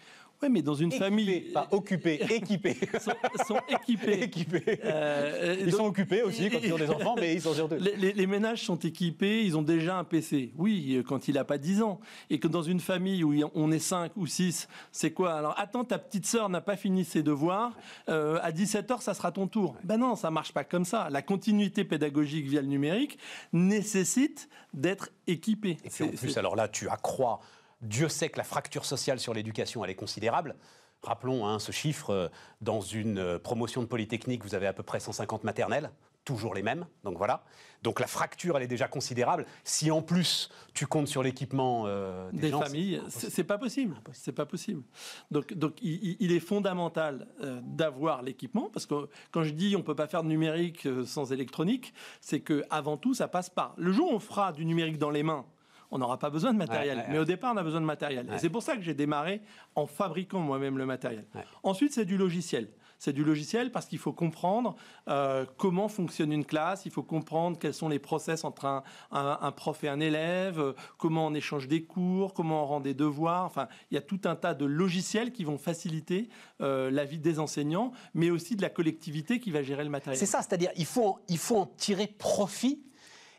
Oui, 0.45 0.51
mais 0.51 0.63
dans 0.63 0.75
une 0.75 0.93
famille. 0.93 1.41
Pas 1.53 1.69
occupés, 1.71 2.21
équipés. 2.31 2.77
sont, 3.01 3.13
sont 3.47 3.61
équipés. 3.69 4.25
équipés. 4.25 4.81
Euh, 4.85 5.57
ils 5.59 5.73
sont 5.73 5.87
occupés 5.87 6.23
aussi 6.23 6.51
quand 6.51 6.59
ils 6.63 6.73
ont 6.73 6.79
des 6.79 6.91
enfants, 6.91 7.15
mais 7.19 7.35
ils 7.35 7.41
sont 7.41 7.55
surtout. 7.55 7.77
Les, 7.79 8.13
les, 8.13 8.27
ménages 8.27 8.63
sont 8.63 8.79
équipés, 8.79 9.45
ils 9.45 9.57
ont 9.57 9.63
déjà 9.63 9.97
un 9.97 10.05
PC. 10.05 10.53
Oui, 10.57 11.03
quand 11.09 11.29
il 11.29 11.35
n'a 11.35 11.45
pas 11.45 11.57
10 11.59 11.83
ans. 11.83 12.01
Et 12.29 12.39
que 12.39 12.49
dans 12.49 12.63
une 12.63 12.81
famille 12.81 13.25
où 13.25 13.35
on 13.55 13.73
est 13.73 13.79
5 13.79 14.13
ou 14.17 14.27
6, 14.27 14.69
c'est 14.93 15.13
quoi? 15.13 15.35
Alors, 15.35 15.55
attends, 15.59 15.85
ta 15.85 15.99
petite 15.99 16.27
sœur 16.27 16.49
n'a 16.49 16.61
pas 16.61 16.77
fini 16.77 17.05
ses 17.05 17.23
devoirs. 17.23 17.73
Euh, 18.09 18.39
à 18.43 18.53
17h, 18.53 19.01
ça 19.01 19.15
sera 19.15 19.33
ton 19.33 19.47
tour. 19.47 19.77
Ben 19.83 19.97
non, 19.97 20.15
ça 20.15 20.31
marche 20.31 20.53
pas 20.53 20.65
comme 20.65 20.85
ça. 20.85 21.09
La 21.11 21.23
continuité 21.23 21.85
pédagogique 21.85 22.47
via 22.47 22.61
le 22.61 22.69
numérique 22.69 23.19
nécessite 23.53 24.49
d'être 24.75 25.11
équipé. 25.27 25.79
Et 25.85 25.91
puis 25.91 26.05
en 26.05 26.09
plus, 26.09 26.37
alors 26.37 26.57
là, 26.57 26.69
tu 26.69 26.89
accrois 26.89 27.41
Dieu 27.85 28.09
sait 28.09 28.29
que 28.29 28.39
la 28.39 28.45
fracture 28.45 28.85
sociale 28.85 29.21
sur 29.21 29.35
l'éducation, 29.35 29.85
elle 29.85 29.91
est 29.91 29.95
considérable. 29.95 30.57
Rappelons 31.03 31.47
hein, 31.47 31.59
ce 31.59 31.71
chiffre, 31.71 32.11
euh, 32.11 32.29
dans 32.61 32.81
une 32.81 33.19
euh, 33.19 33.39
promotion 33.39 33.83
de 33.83 33.87
Polytechnique, 33.87 34.43
vous 34.43 34.55
avez 34.55 34.67
à 34.67 34.73
peu 34.73 34.83
près 34.83 35.01
150 35.01 35.45
maternelles 35.45 35.91
toujours 36.25 36.55
les 36.55 36.63
mêmes. 36.63 36.87
Donc 37.05 37.19
voilà. 37.19 37.45
Donc 37.83 38.01
la 38.01 38.07
fracture, 38.07 38.57
elle 38.57 38.63
est 38.63 38.69
déjà 38.69 38.89
considérable. 38.89 39.45
Si 39.63 39.91
en 39.91 40.03
plus 40.03 40.49
tu 40.73 40.87
comptes 40.87 41.09
sur 41.09 41.23
l'équipement 41.23 41.85
euh, 41.87 42.31
des, 42.33 42.51
familles, 42.51 43.03
c'est 43.09 43.45
pas 43.45 43.59
possible. 43.59 43.97
C'est 44.13 44.33
pas 44.33 44.47
possible. 44.47 44.83
Donc, 45.31 45.53
donc 45.53 45.77
il, 45.83 46.33
est 46.33 46.41
fondamental 46.41 47.27
euh, 47.43 47.61
d'avoir 47.63 48.23
l'équipement 48.23 48.71
parce 48.73 48.87
que 48.87 49.09
quand 49.31 49.45
je 49.45 49.51
dis 49.51 49.77
on 49.77 49.83
peut 49.83 49.95
pas 49.95 50.07
faire 50.07 50.23
de 50.23 50.29
numérique 50.29 50.89
sans 51.05 51.33
électronique, 51.33 51.93
c'est 52.21 52.41
que 52.41 52.65
avant 52.71 52.97
tout 52.97 53.15
ça 53.15 53.29
passe 53.29 53.51
par 53.51 53.75
le 53.77 53.93
jour 53.93 54.11
où 54.11 54.15
on 54.15 54.21
fera 54.21 54.53
du 54.53 54.65
numérique 54.65 54.99
dans 54.99 55.11
les 55.11 55.23
mains 55.23 55.45
on 55.91 55.99
n'aura 55.99 56.19
pas 56.19 56.31
besoin 56.31 56.53
de 56.53 56.59
matériel. 56.59 57.05
Mais 57.09 57.19
au 57.19 57.25
départ, 57.25 57.53
on 57.55 57.57
a 57.57 57.63
besoin 57.63 57.81
de 57.81 57.87
matériel. 57.87 58.29
Et 58.35 58.39
c'est 58.39 58.51
pour 58.51 58.63
ça 58.63 58.77
que 58.77 58.83
j'ai 58.83 58.95
démarré 58.95 59.41
en 59.75 59.87
fabriquant 59.87 60.41
moi-même 60.41 60.79
le 60.79 60.87
matériel. 60.87 61.27
Ensuite, 61.63 61.93
c'est 61.93 62.05
du 62.05 62.17
logiciel. 62.17 62.69
C'est 62.99 63.13
du 63.13 63.25
logiciel 63.25 63.71
parce 63.71 63.85
qu'il 63.85 63.99
faut 63.99 64.15
comprendre 64.15 64.77
euh, 65.09 65.45
comment 65.59 65.89
fonctionne 65.89 66.33
une 66.33 66.47
classe, 66.47 66.87
il 66.87 66.91
faut 66.91 67.03
comprendre 67.03 67.59
quels 67.59 67.75
sont 67.75 67.91
les 67.91 67.99
process 67.99 68.45
entre 68.45 68.83
un, 69.11 69.53
prof 69.53 69.85
et 69.85 69.89
un 69.89 70.01
élève, 70.01 70.75
comment 70.97 71.27
on 71.27 71.35
échange 71.35 71.69
des 71.69 71.85
cours, 71.85 72.33
comment 72.33 72.63
on 72.63 72.67
rend 72.67 72.81
des 72.81 72.95
devoirs. 72.95 73.45
Enfin, 73.45 73.69
il 73.91 73.95
y 73.95 73.99
a 73.99 74.01
tout 74.01 74.21
un 74.25 74.37
tas 74.37 74.55
de 74.55 74.65
logiciels 74.65 75.33
qui 75.33 75.45
vont 75.45 75.59
faciliter 75.59 76.31
euh, 76.63 76.91
la 76.91 77.05
vie 77.05 77.19
des 77.19 77.41
enseignants, 77.41 77.93
mais 78.15 78.31
aussi 78.31 78.57
de 78.57 78.63
la 78.63 78.71
collectivité 78.71 79.39
qui 79.39 79.51
va 79.51 79.63
gérer 79.63 79.85
le 79.85 79.91
matériel. 79.91 80.19
C'est 80.19 80.25
ça, 80.25 80.41
c'est-à-dire 80.41 80.71
il 80.77 80.87
faut, 80.87 81.19
il 81.29 81.39
faut 81.39 81.59
en 81.59 81.67
tirer 81.67 82.07
profit 82.07 82.85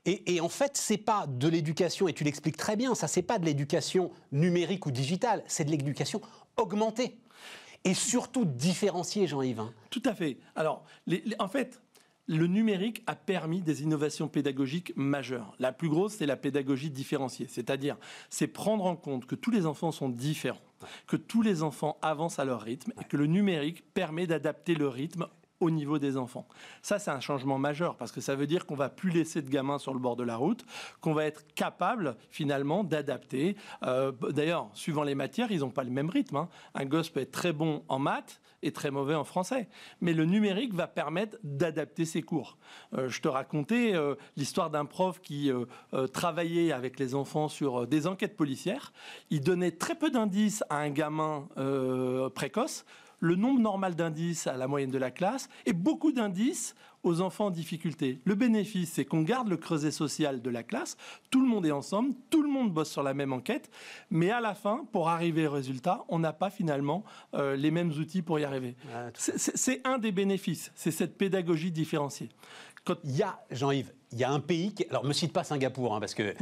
et, 0.05 0.39
en 0.39 0.49
fait, 0.49 0.77
c'est 0.77 0.97
pas 0.97 1.25
de 1.27 1.47
l'éducation, 1.47 2.07
et 2.07 2.13
tu 2.13 2.23
l'expliques 2.23 2.57
très 2.57 2.75
bien, 2.75 2.93
ça 2.93 3.07
c'est 3.07 3.23
pas 3.23 3.39
de 3.39 3.45
l'éducation 3.45 4.11
numérique 4.31 4.85
ou 4.85 4.91
digitale, 4.91 5.43
c'est 5.47 5.65
de 5.65 5.71
l'éducation 5.71 6.21
augmentée. 6.57 7.17
Et 7.83 7.93
surtout 7.93 8.45
différenciée, 8.45 9.27
Jean-Yves. 9.27 9.59
Hein. 9.59 9.73
Tout 9.89 10.01
à 10.05 10.15
fait. 10.15 10.37
Alors, 10.55 10.85
en 11.39 11.47
fait, 11.47 11.79
le 12.27 12.47
numérique 12.47 13.03
a 13.05 13.15
permis 13.15 13.61
des 13.61 13.83
innovations 13.83 14.27
pédagogiques 14.27 14.93
majeures. 14.95 15.55
La 15.59 15.71
plus 15.71 15.89
grosse, 15.89 16.15
c'est 16.15 16.25
la 16.25 16.37
pédagogie 16.37 16.89
différenciée, 16.89 17.47
c'est-à-dire 17.47 17.97
c'est 18.29 18.47
prendre 18.47 18.85
en 18.85 18.95
compte 18.95 19.25
que 19.25 19.35
tous 19.35 19.51
les 19.51 19.65
enfants 19.65 19.91
sont 19.91 20.09
différents, 20.09 20.57
que 21.07 21.17
tous 21.17 21.41
les 21.41 21.61
enfants 21.61 21.97
avancent 22.01 22.39
à 22.39 22.45
leur 22.45 22.61
rythme 22.61 22.93
et 22.99 23.05
que 23.05 23.17
le 23.17 23.27
numérique 23.27 23.83
permet 23.93 24.25
d'adapter 24.25 24.73
le 24.73 24.87
rythme 24.87 25.27
au 25.59 25.69
niveau 25.69 25.99
des 25.99 26.17
enfants. 26.17 26.47
Ça, 26.81 26.99
c'est 26.99 27.11
un 27.11 27.19
changement 27.19 27.57
majeur 27.57 27.95
parce 27.95 28.11
que 28.11 28.21
ça 28.21 28.35
veut 28.35 28.47
dire 28.47 28.65
qu'on 28.65 28.75
va 28.75 28.89
plus 28.89 29.09
laisser 29.09 29.41
de 29.41 29.49
gamins 29.49 29.77
sur 29.77 29.93
le 29.93 29.99
bord 29.99 30.15
de 30.15 30.23
la 30.23 30.35
route, 30.35 30.65
qu'on 31.01 31.13
va 31.13 31.25
être 31.25 31.45
capable 31.55 32.17
finalement 32.29 32.83
d'adapter. 32.83 33.55
Euh, 33.83 34.11
d'ailleurs, 34.29 34.69
suivant 34.73 35.03
les 35.03 35.15
matières, 35.15 35.51
ils 35.51 35.59
n'ont 35.59 35.69
pas 35.69 35.83
le 35.83 35.91
même 35.91 36.09
rythme. 36.09 36.37
Hein. 36.37 36.49
Un 36.73 36.85
gosse 36.85 37.09
peut 37.09 37.21
être 37.21 37.31
très 37.31 37.53
bon 37.53 37.83
en 37.87 37.99
maths 37.99 38.41
et 38.63 38.71
très 38.71 38.91
mauvais 38.91 39.15
en 39.15 39.23
français. 39.23 39.69
Mais 40.01 40.13
le 40.13 40.25
numérique 40.25 40.73
va 40.73 40.87
permettre 40.87 41.37
d'adapter 41.43 42.03
ses 42.03 42.21
cours. 42.21 42.57
Euh, 42.93 43.07
je 43.07 43.21
te 43.21 43.27
racontais 43.27 43.93
euh, 43.95 44.15
l'histoire 44.35 44.69
d'un 44.69 44.85
prof 44.85 45.21
qui 45.21 45.51
travaillait 46.13 46.71
avec 46.71 46.99
les 46.99 47.15
enfants 47.15 47.47
sur 47.47 47.87
des 47.87 48.07
enquêtes 48.07 48.35
policières. 48.35 48.91
Il 49.29 49.41
donnait 49.41 49.71
très 49.71 49.95
peu 49.95 50.09
d'indices 50.09 50.63
à 50.69 50.77
un 50.77 50.89
gamin 50.89 51.47
précoce 52.33 52.85
le 53.25 53.35
nombre 53.35 53.59
normal 53.59 53.95
d'indices 53.95 54.47
à 54.47 54.55
la 54.55 54.67
moyenne 54.67 54.91
de 54.91 54.97
la 54.97 55.11
classe 55.11 55.49
et 55.65 55.73
beaucoup 55.73 56.11
d'indices 56.11 56.75
aux 57.03 57.21
enfants 57.21 57.47
en 57.47 57.51
difficulté. 57.51 58.19
Le 58.23 58.35
bénéfice, 58.35 58.93
c'est 58.93 59.05
qu'on 59.05 59.21
garde 59.21 59.47
le 59.47 59.57
creuset 59.57 59.91
social 59.91 60.41
de 60.41 60.49
la 60.49 60.63
classe, 60.63 60.97
tout 61.29 61.41
le 61.41 61.47
monde 61.47 61.65
est 61.65 61.71
ensemble, 61.71 62.13
tout 62.29 62.41
le 62.41 62.49
monde 62.49 62.73
bosse 62.73 62.89
sur 62.89 63.03
la 63.03 63.13
même 63.13 63.31
enquête, 63.31 63.69
mais 64.09 64.31
à 64.31 64.41
la 64.41 64.55
fin, 64.55 64.85
pour 64.91 65.09
arriver 65.09 65.47
au 65.47 65.51
résultat, 65.51 66.03
on 66.07 66.19
n'a 66.19 66.33
pas 66.33 66.49
finalement 66.49 67.03
euh, 67.35 67.55
les 67.55 67.69
mêmes 67.69 67.91
outils 67.91 68.23
pour 68.23 68.39
y 68.39 68.43
arriver. 68.43 68.75
c'est 69.13 69.81
un 69.85 69.97
des 69.97 70.11
bénéfices, 70.11 70.71
c'est 70.75 70.91
cette 70.91 71.17
pédagogie 71.17 71.71
différenciée. 71.71 72.29
Quand... 72.83 72.95
Il 73.03 73.15
y 73.15 73.23
a, 73.23 73.39
Jean-Yves, 73.51 73.91
il 74.11 74.19
y 74.19 74.23
a 74.23 74.31
un 74.31 74.39
pays 74.39 74.73
qui... 74.73 74.85
Alors, 74.89 75.03
me 75.03 75.13
cite 75.13 75.33
pas 75.33 75.43
Singapour, 75.43 75.95
hein, 75.95 75.99
parce 75.99 76.13
que 76.13 76.35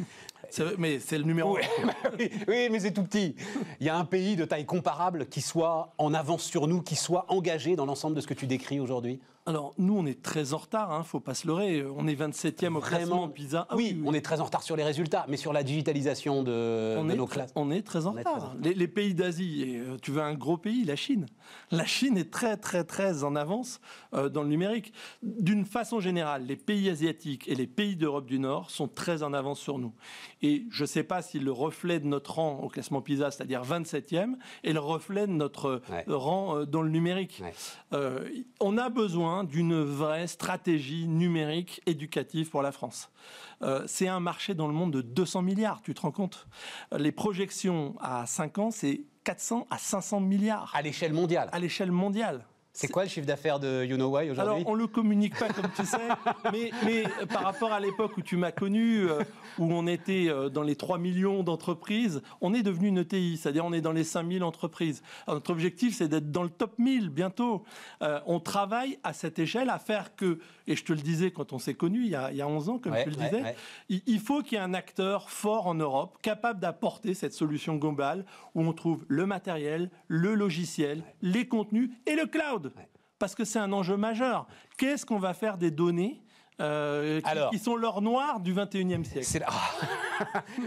mais 0.78 1.00
c'est 1.00 1.18
le 1.18 1.24
numéro 1.24 1.58
oui, 2.20 2.30
oui, 2.48 2.68
mais 2.72 2.80
c'est 2.80 2.92
tout 2.92 3.04
petit. 3.04 3.36
Il 3.80 3.86
y 3.86 3.90
a 3.90 3.98
un 3.98 4.06
pays 4.06 4.36
de 4.36 4.46
taille 4.46 4.66
comparable 4.66 5.28
qui 5.28 5.42
soit 5.42 5.94
en 5.98 6.14
avance 6.14 6.44
sur 6.44 6.68
nous, 6.68 6.82
qui 6.82 6.96
soit 6.96 7.26
engagé 7.30 7.76
dans 7.76 7.86
l'ensemble 7.86 8.16
de 8.16 8.22
ce 8.22 8.28
que 8.28 8.34
tu 8.34 8.48
décris 8.48 8.80
aujourd'hui? 8.80 9.20
Alors, 9.46 9.74
nous, 9.78 9.98
on 9.98 10.06
est 10.06 10.22
très 10.22 10.54
en 10.54 10.58
retard, 10.58 10.90
ne 10.90 10.96
hein, 10.96 11.04
faut 11.04 11.20
pas 11.20 11.34
se 11.34 11.48
leurrer. 11.48 11.84
On 11.98 12.08
est 12.08 12.16
27e 12.16 12.76
au 12.76 12.80
classement 12.80 13.28
PISA. 13.28 13.68
Ah 13.70 13.76
oui, 13.76 14.02
on 14.06 14.14
est 14.14 14.22
très 14.22 14.40
en 14.40 14.46
retard 14.46 14.64
sur 14.64 14.78
les 14.78 14.86
résultats, 14.86 15.26
mais 15.28 15.36
sur 15.36 15.52
la 15.52 15.64
digitalisation 15.64 16.44
de, 16.44 17.02
nos 17.02 17.28
classes. 17.28 17.52
On 17.56 17.70
est 17.70 17.82
très 17.82 18.06
en 18.06 18.14
retard. 18.14 18.56
Les, 18.62 18.88
pays 18.88 19.14
d'Asie, 19.14 19.64
et 19.64 19.80
euh, 19.80 19.98
tu 20.02 20.12
veux 20.12 20.22
un 20.22 20.34
gros 20.34 20.56
pays, 20.56 20.86
la 20.86 20.96
Chine. 20.96 21.26
La 21.72 21.86
Chine 21.86 22.18
est 22.18 22.32
très, 22.32 22.56
très, 22.56 22.86
très 22.86 23.26
en 23.26 23.36
avance 23.36 23.82
euh, 24.14 24.30
dans 24.30 24.44
le 24.44 24.50
numérique. 24.50 24.94
D'une 25.24 25.66
façon 25.66 26.00
générale, 26.00 26.46
les 26.46 26.56
pays 26.56 26.90
asiatiques 26.90 27.48
et 27.50 27.56
les 27.56 27.68
pays 27.68 27.98
d'Europe 27.98 28.28
du 28.28 28.40
Nord 28.40 28.72
sont 28.72 28.88
très 28.88 29.24
en 29.24 29.34
avance 29.34 29.60
sur 29.60 29.78
nous. 29.78 29.94
Et 30.42 30.66
je 30.70 30.84
ne 30.84 30.88
sais 30.88 31.04
pas 31.04 31.22
si 31.22 31.40
le 31.40 31.52
reflet 31.52 32.00
de 32.00 32.08
notre 32.08 32.36
rang 32.36 32.60
au 32.62 32.70
classement 32.70 33.02
PISA, 33.02 33.32
c'est-à-dire 33.32 33.64
27e, 33.64 34.36
est 34.64 34.74
le 34.74 34.80
reflet 34.80 35.28
de 35.28 35.34
notre 35.34 35.82
rang 36.08 36.60
euh, 36.60 36.66
dans 36.66 36.82
le 36.82 36.90
numérique. 36.90 37.44
on 38.62 38.78
a 38.78 38.90
besoin 38.90 39.33
d'une 39.44 39.82
vraie 39.82 40.28
stratégie 40.28 41.08
numérique 41.08 41.82
éducative 41.88 42.52
pour 42.52 42.62
la 42.62 42.72
France. 42.72 43.10
Euh, 43.64 43.84
c'est 43.88 44.08
un 44.08 44.20
marché 44.20 44.54
dans 44.54 44.68
le 44.68 44.74
monde 44.74 44.92
de 44.92 45.02
200 45.02 45.42
milliards, 45.42 45.82
tu 45.82 45.96
te 45.96 46.02
rends 46.02 46.12
compte? 46.12 46.48
Les 46.96 47.12
projections 47.12 47.96
à 48.00 48.28
5 48.28 48.58
ans, 48.60 48.70
c'est 48.70 49.02
400 49.24 49.66
à 49.72 49.80
500 49.80 50.20
milliards. 50.20 50.72
À 50.76 50.82
l'échelle 50.82 51.14
mondiale 51.14 51.50
À 51.52 51.60
l'échelle 51.60 51.92
mondiale. 51.92 52.46
C'est 52.76 52.88
quoi 52.88 53.04
le 53.04 53.10
chiffre 53.10 53.28
d'affaires 53.28 53.60
de 53.60 53.86
You 53.86 53.98
Know 53.98 54.10
Why 54.10 54.32
aujourd'hui 54.32 54.42
Alors, 54.42 54.68
on 54.68 54.74
ne 54.74 54.82
le 54.82 54.88
communique 54.88 55.38
pas, 55.38 55.48
comme 55.50 55.70
tu 55.76 55.86
sais, 55.86 55.98
mais, 56.52 56.72
mais, 56.84 57.04
par 57.28 57.44
rapport 57.44 57.72
à 57.72 57.80
l'époque 57.80 58.18
où 58.18 58.24
tu 58.24 58.36
m'as 58.36 58.52
connu, 58.52 59.08
euh, 59.08 59.22
où 59.60 59.72
on 59.72 59.86
était 59.86 60.26
euh, 60.28 60.50
dans 60.50 60.64
les 60.64 60.76
3 60.76 60.98
millions 60.98 61.44
d'entreprises, 61.44 62.24
on 62.42 62.52
est 62.52 62.64
devenu 62.64 62.88
une 62.88 62.98
ETI, 62.98 63.38
c'est-à-dire 63.38 63.64
on 63.64 63.74
est 63.74 63.82
dans 63.82 63.92
les 63.92 64.04
5000 64.04 64.44
entreprises. 64.44 65.04
notre 65.28 65.52
objectif, 65.52 65.96
c'est 65.96 66.08
d'être 66.08 66.32
dans 66.32 66.42
le 66.42 66.50
top 66.50 66.80
1000 66.80 67.10
bientôt. 67.10 67.64
Euh, 68.02 68.20
on 68.26 68.40
travaille 68.40 68.98
à 69.04 69.14
cette 69.14 69.38
échelle 69.38 69.70
à 69.70 69.78
faire 69.78 70.16
que, 70.16 70.40
et 70.66 70.76
je 70.76 70.84
te 70.84 70.94
le 70.94 71.02
disais 71.02 71.30
quand 71.30 71.54
on 71.54 71.60
s'est 71.60 71.76
connu 71.76 72.06
il 72.06 72.10
y, 72.10 72.16
a, 72.16 72.32
il 72.32 72.38
y 72.38 72.42
a 72.42 72.48
11 72.48 72.70
ans, 72.70 72.80
comme 72.80 72.96
tu 73.04 73.12
le 73.12 73.16
disais, 73.16 73.56
il, 73.90 74.20
faut 74.20 74.42
qu'il 74.42 74.58
y 74.58 74.62
ait 74.62 74.64
un 74.64 74.74
acteur 74.74 75.30
fort 75.30 75.68
en 75.68 75.76
Europe, 75.76 76.18
capable 76.24 76.60
d'apporter 76.60 77.14
cette 77.14 77.34
solution 77.34 77.76
globale 77.76 78.26
où 78.56 78.64
on 78.64 78.74
trouve 78.74 79.06
le 79.08 79.28
matériel, 79.28 79.92
le 80.08 80.34
logiciel, 80.34 81.04
les 81.22 81.48
contenus 81.48 81.92
et 82.08 82.16
le 82.16 82.26
cloud. 82.26 82.63
Parce 83.20 83.36
que 83.36 83.46
c'est 83.46 83.60
un 83.60 83.72
enjeu 83.72 83.98
majeur. 83.98 84.48
Qu'est-ce 84.78 85.06
qu'on 85.06 85.20
va 85.20 85.34
faire 85.34 85.58
des 85.58 85.72
données 85.72 86.24
euh, 86.62 87.20
qui, 87.52 87.58
sont 87.58 87.76
l'or 87.76 88.02
noir 88.02 88.40
du 88.40 88.54
21e 88.54 89.04
siècle? 89.04 89.46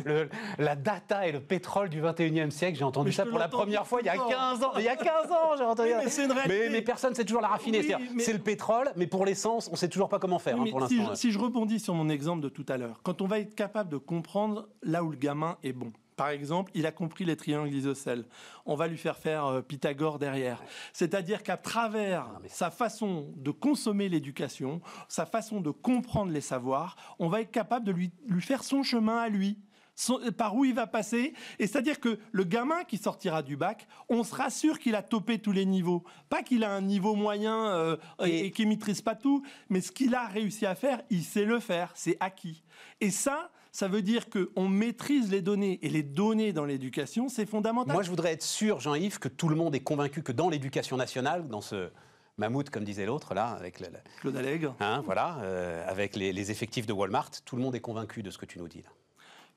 La... 0.04 0.24
la 0.58 0.76
data 0.76 1.26
et 1.26 1.32
le 1.32 1.40
pétrole 1.40 1.88
du 1.88 2.02
21e 2.02 2.50
siècle, 2.50 2.78
j'ai 2.78 2.84
entendu 2.84 3.12
ça 3.12 3.24
pour 3.24 3.38
la 3.38 3.48
première 3.48 3.86
fois 3.86 4.00
il 4.00 4.06
y 4.06 4.08
a 4.08 4.16
15 4.16 4.62
ans. 4.64 4.72
Il 4.78 4.84
y 4.84 4.88
a 4.88 4.96
15 4.96 5.30
ans, 5.30 5.56
j'ai 5.56 5.64
entendu 5.64 5.90
mais, 6.48 6.68
mais, 6.70 6.82
personne 6.82 7.10
ne 7.10 7.16
sait 7.16 7.24
toujours 7.24 7.42
la 7.42 7.48
raffiner. 7.48 7.82
C'est 8.18 8.32
le 8.32 8.38
pétrole, 8.38 8.90
mais 8.96 9.06
pour 9.06 9.24
l'essence, 9.24 9.68
on 9.68 9.72
ne 9.72 9.76
sait 9.76 9.88
toujours 9.88 10.08
pas 10.08 10.18
comment 10.18 10.38
faire 10.38 10.60
hein, 10.60 10.64
pour 10.70 10.86
si, 10.88 11.00
si 11.14 11.30
je 11.30 11.38
rebondis 11.38 11.80
sur 11.80 11.94
mon 11.94 12.08
exemple 12.08 12.42
de 12.42 12.48
tout 12.48 12.66
à 12.68 12.76
l'heure, 12.76 13.00
quand 13.02 13.22
on 13.22 13.26
va 13.26 13.38
être 13.38 13.54
capable 13.54 13.90
de 13.90 13.98
comprendre 13.98 14.68
là 14.82 15.04
où 15.04 15.10
le 15.10 15.16
gamin 15.16 15.56
est 15.62 15.72
bon, 15.72 15.92
par 16.16 16.30
exemple, 16.30 16.72
il 16.74 16.86
a 16.86 16.92
compris 16.92 17.24
les 17.24 17.36
triangles 17.36 17.72
isocèles. 17.72 18.24
On 18.64 18.74
va 18.74 18.88
lui 18.88 18.96
faire 18.96 19.18
faire 19.18 19.46
euh, 19.46 19.60
Pythagore 19.60 20.18
derrière. 20.18 20.62
C'est-à-dire 20.94 21.42
qu'à 21.42 21.58
travers 21.58 22.26
sa 22.48 22.70
façon 22.70 23.32
de 23.36 23.50
consommer 23.50 24.08
l'éducation, 24.08 24.80
sa 25.08 25.26
façon 25.26 25.60
de 25.60 25.70
comprendre 25.70 26.32
les 26.32 26.40
savoirs, 26.40 26.96
on 27.18 27.28
va 27.28 27.42
être 27.42 27.50
capable 27.50 27.84
de 27.84 27.92
lui, 27.92 28.10
lui 28.26 28.40
faire 28.40 28.64
son 28.64 28.82
chemin 28.82 29.18
à 29.18 29.28
lui. 29.28 29.58
par 30.36 30.54
où 30.54 30.64
il 30.64 30.74
va 30.74 30.86
passer. 30.86 31.32
Et 31.58 31.66
c'est-à-dire 31.66 32.00
que 32.00 32.18
le 32.32 32.44
gamin 32.44 32.84
qui 32.84 32.98
sortira 32.98 33.42
du 33.42 33.56
bac, 33.56 33.86
on 34.08 34.24
sera 34.24 34.50
sûr 34.50 34.78
qu'il 34.78 34.94
a 34.94 35.02
topé 35.02 35.38
tous 35.38 35.52
les 35.52 35.64
niveaux. 35.64 36.04
Pas 36.28 36.42
qu'il 36.42 36.64
a 36.64 36.70
un 36.70 36.82
niveau 36.82 37.14
moyen 37.14 37.68
euh, 37.68 37.96
et, 38.24 38.46
et 38.46 38.50
qu'il 38.50 38.68
maîtrise 38.68 39.00
pas 39.00 39.14
tout, 39.14 39.42
mais 39.70 39.80
ce 39.80 39.92
qu'il 39.92 40.14
a 40.14 40.26
réussi 40.26 40.66
à 40.66 40.74
faire, 40.74 41.02
il 41.08 41.24
sait 41.24 41.46
le 41.46 41.60
faire, 41.60 41.92
c'est 41.94 42.16
acquis. 42.20 42.62
Et 43.00 43.10
ça, 43.10 43.50
ça 43.76 43.88
veut 43.88 44.00
dire 44.00 44.30
qu'on 44.30 44.68
maîtrise 44.68 45.30
les 45.30 45.42
données. 45.42 45.78
Et 45.82 45.90
les 45.90 46.02
données 46.02 46.54
dans 46.54 46.64
l'éducation, 46.64 47.28
c'est 47.28 47.44
fondamental. 47.44 47.92
Moi, 47.92 48.02
je 48.02 48.08
voudrais 48.08 48.32
être 48.32 48.42
sûr, 48.42 48.80
Jean-Yves, 48.80 49.18
que 49.18 49.28
tout 49.28 49.50
le 49.50 49.54
monde 49.54 49.74
est 49.74 49.80
convaincu 49.80 50.22
que 50.22 50.32
dans 50.32 50.48
l'éducation 50.48 50.96
nationale, 50.96 51.46
dans 51.48 51.60
ce 51.60 51.90
mammouth, 52.38 52.70
comme 52.70 52.84
disait 52.84 53.04
l'autre, 53.04 53.34
là, 53.34 53.48
avec 53.48 53.80
le, 53.80 53.88
Claude 54.20 54.36
Allègre. 54.36 54.74
Hein, 54.80 55.02
voilà, 55.04 55.40
euh, 55.42 55.84
avec 55.86 56.16
les, 56.16 56.50
effectifs 56.50 56.86
de 56.86 56.94
Walmart, 56.94 57.30
tout 57.44 57.54
le 57.56 57.60
monde 57.60 57.74
est 57.74 57.80
convaincu 57.80 58.22
de 58.22 58.30
ce 58.30 58.38
que 58.38 58.46
tu 58.46 58.58
nous 58.58 58.68
dis 58.68 58.80
là. 58.80 58.88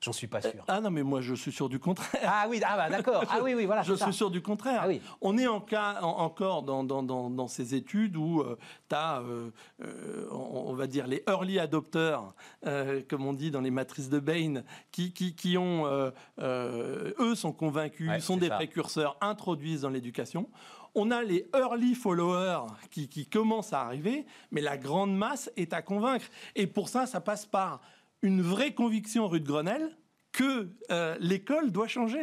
J'en 0.02 0.14
suis 0.14 0.28
pas 0.28 0.42
sûr. 0.42 0.64
ah 0.70 0.80
non, 0.80 0.92
mais 0.92 1.04
moi 1.04 1.20
je 1.20 1.34
suis 1.34 1.52
sûr 1.52 1.68
du 1.68 1.78
contraire. 1.78 2.22
Ah 2.26 2.48
oui, 2.50 2.62
ah 2.66 2.78
bah, 2.78 2.90
d'accord. 2.90 3.26
Ah 3.30 3.40
oui, 3.44 3.54
oui, 3.54 3.66
voilà. 3.66 3.82
je 3.84 3.94
suis 3.94 4.14
sûr 4.14 4.32
du 4.32 4.42
contraire. 4.42 4.82
Ah 4.84 4.88
oui. 4.88 5.02
On 5.20 5.38
est 5.38 5.48
en 5.48 5.60
cas, 5.60 6.00
encore 6.02 6.64
dans, 6.64 6.86
dans, 6.86 7.04
dans, 7.04 7.48
ces 7.48 7.76
études 7.76 8.16
où 8.16 8.40
euh, 8.40 8.58
tu 8.88 8.96
as, 8.96 9.20
euh, 9.20 9.50
euh, 9.84 10.28
on, 10.32 10.74
va 10.74 10.88
dire, 10.88 11.06
les 11.06 11.22
early 11.28 11.60
adopters, 11.60 12.34
comme 13.10 13.26
on 13.26 13.34
dit 13.34 13.52
dans 13.52 13.60
les 13.60 13.72
matrices 13.72 14.10
de 14.10 14.20
Bain, 14.20 14.64
qui, 14.92 15.12
qui, 15.12 15.36
qui 15.36 15.58
ont, 15.58 15.86
eux 16.40 17.36
sont 17.36 17.52
convaincus, 17.52 18.10
sont 18.24 18.38
des 18.38 18.50
précurseurs, 18.50 19.18
introduisent 19.20 19.82
dans 19.82 19.90
l'éducation. 19.90 20.50
On 20.96 21.12
a 21.12 21.22
les 21.22 21.48
early 21.54 21.94
followers 21.94 22.68
qui, 22.90 23.10
qui 23.10 23.28
commencent 23.28 23.74
à 23.74 23.82
arriver, 23.82 24.26
mais 24.52 24.62
la 24.62 24.78
grande 24.78 25.16
masse 25.16 25.52
est 25.56 25.74
à 25.74 25.82
convaincre. 25.82 26.26
Et 26.56 26.68
pour 26.68 26.90
ça, 26.90 27.06
ça 27.06 27.22
passe 27.22 27.46
par 27.46 27.82
une 28.22 28.42
vraie 28.42 28.74
conviction 28.74 29.28
rue 29.28 29.40
de 29.40 29.48
Grenelle 29.48 29.96
que 30.32 30.70
euh, 30.92 31.16
l'école 31.20 31.72
doit 31.72 31.88
changer. 31.88 32.22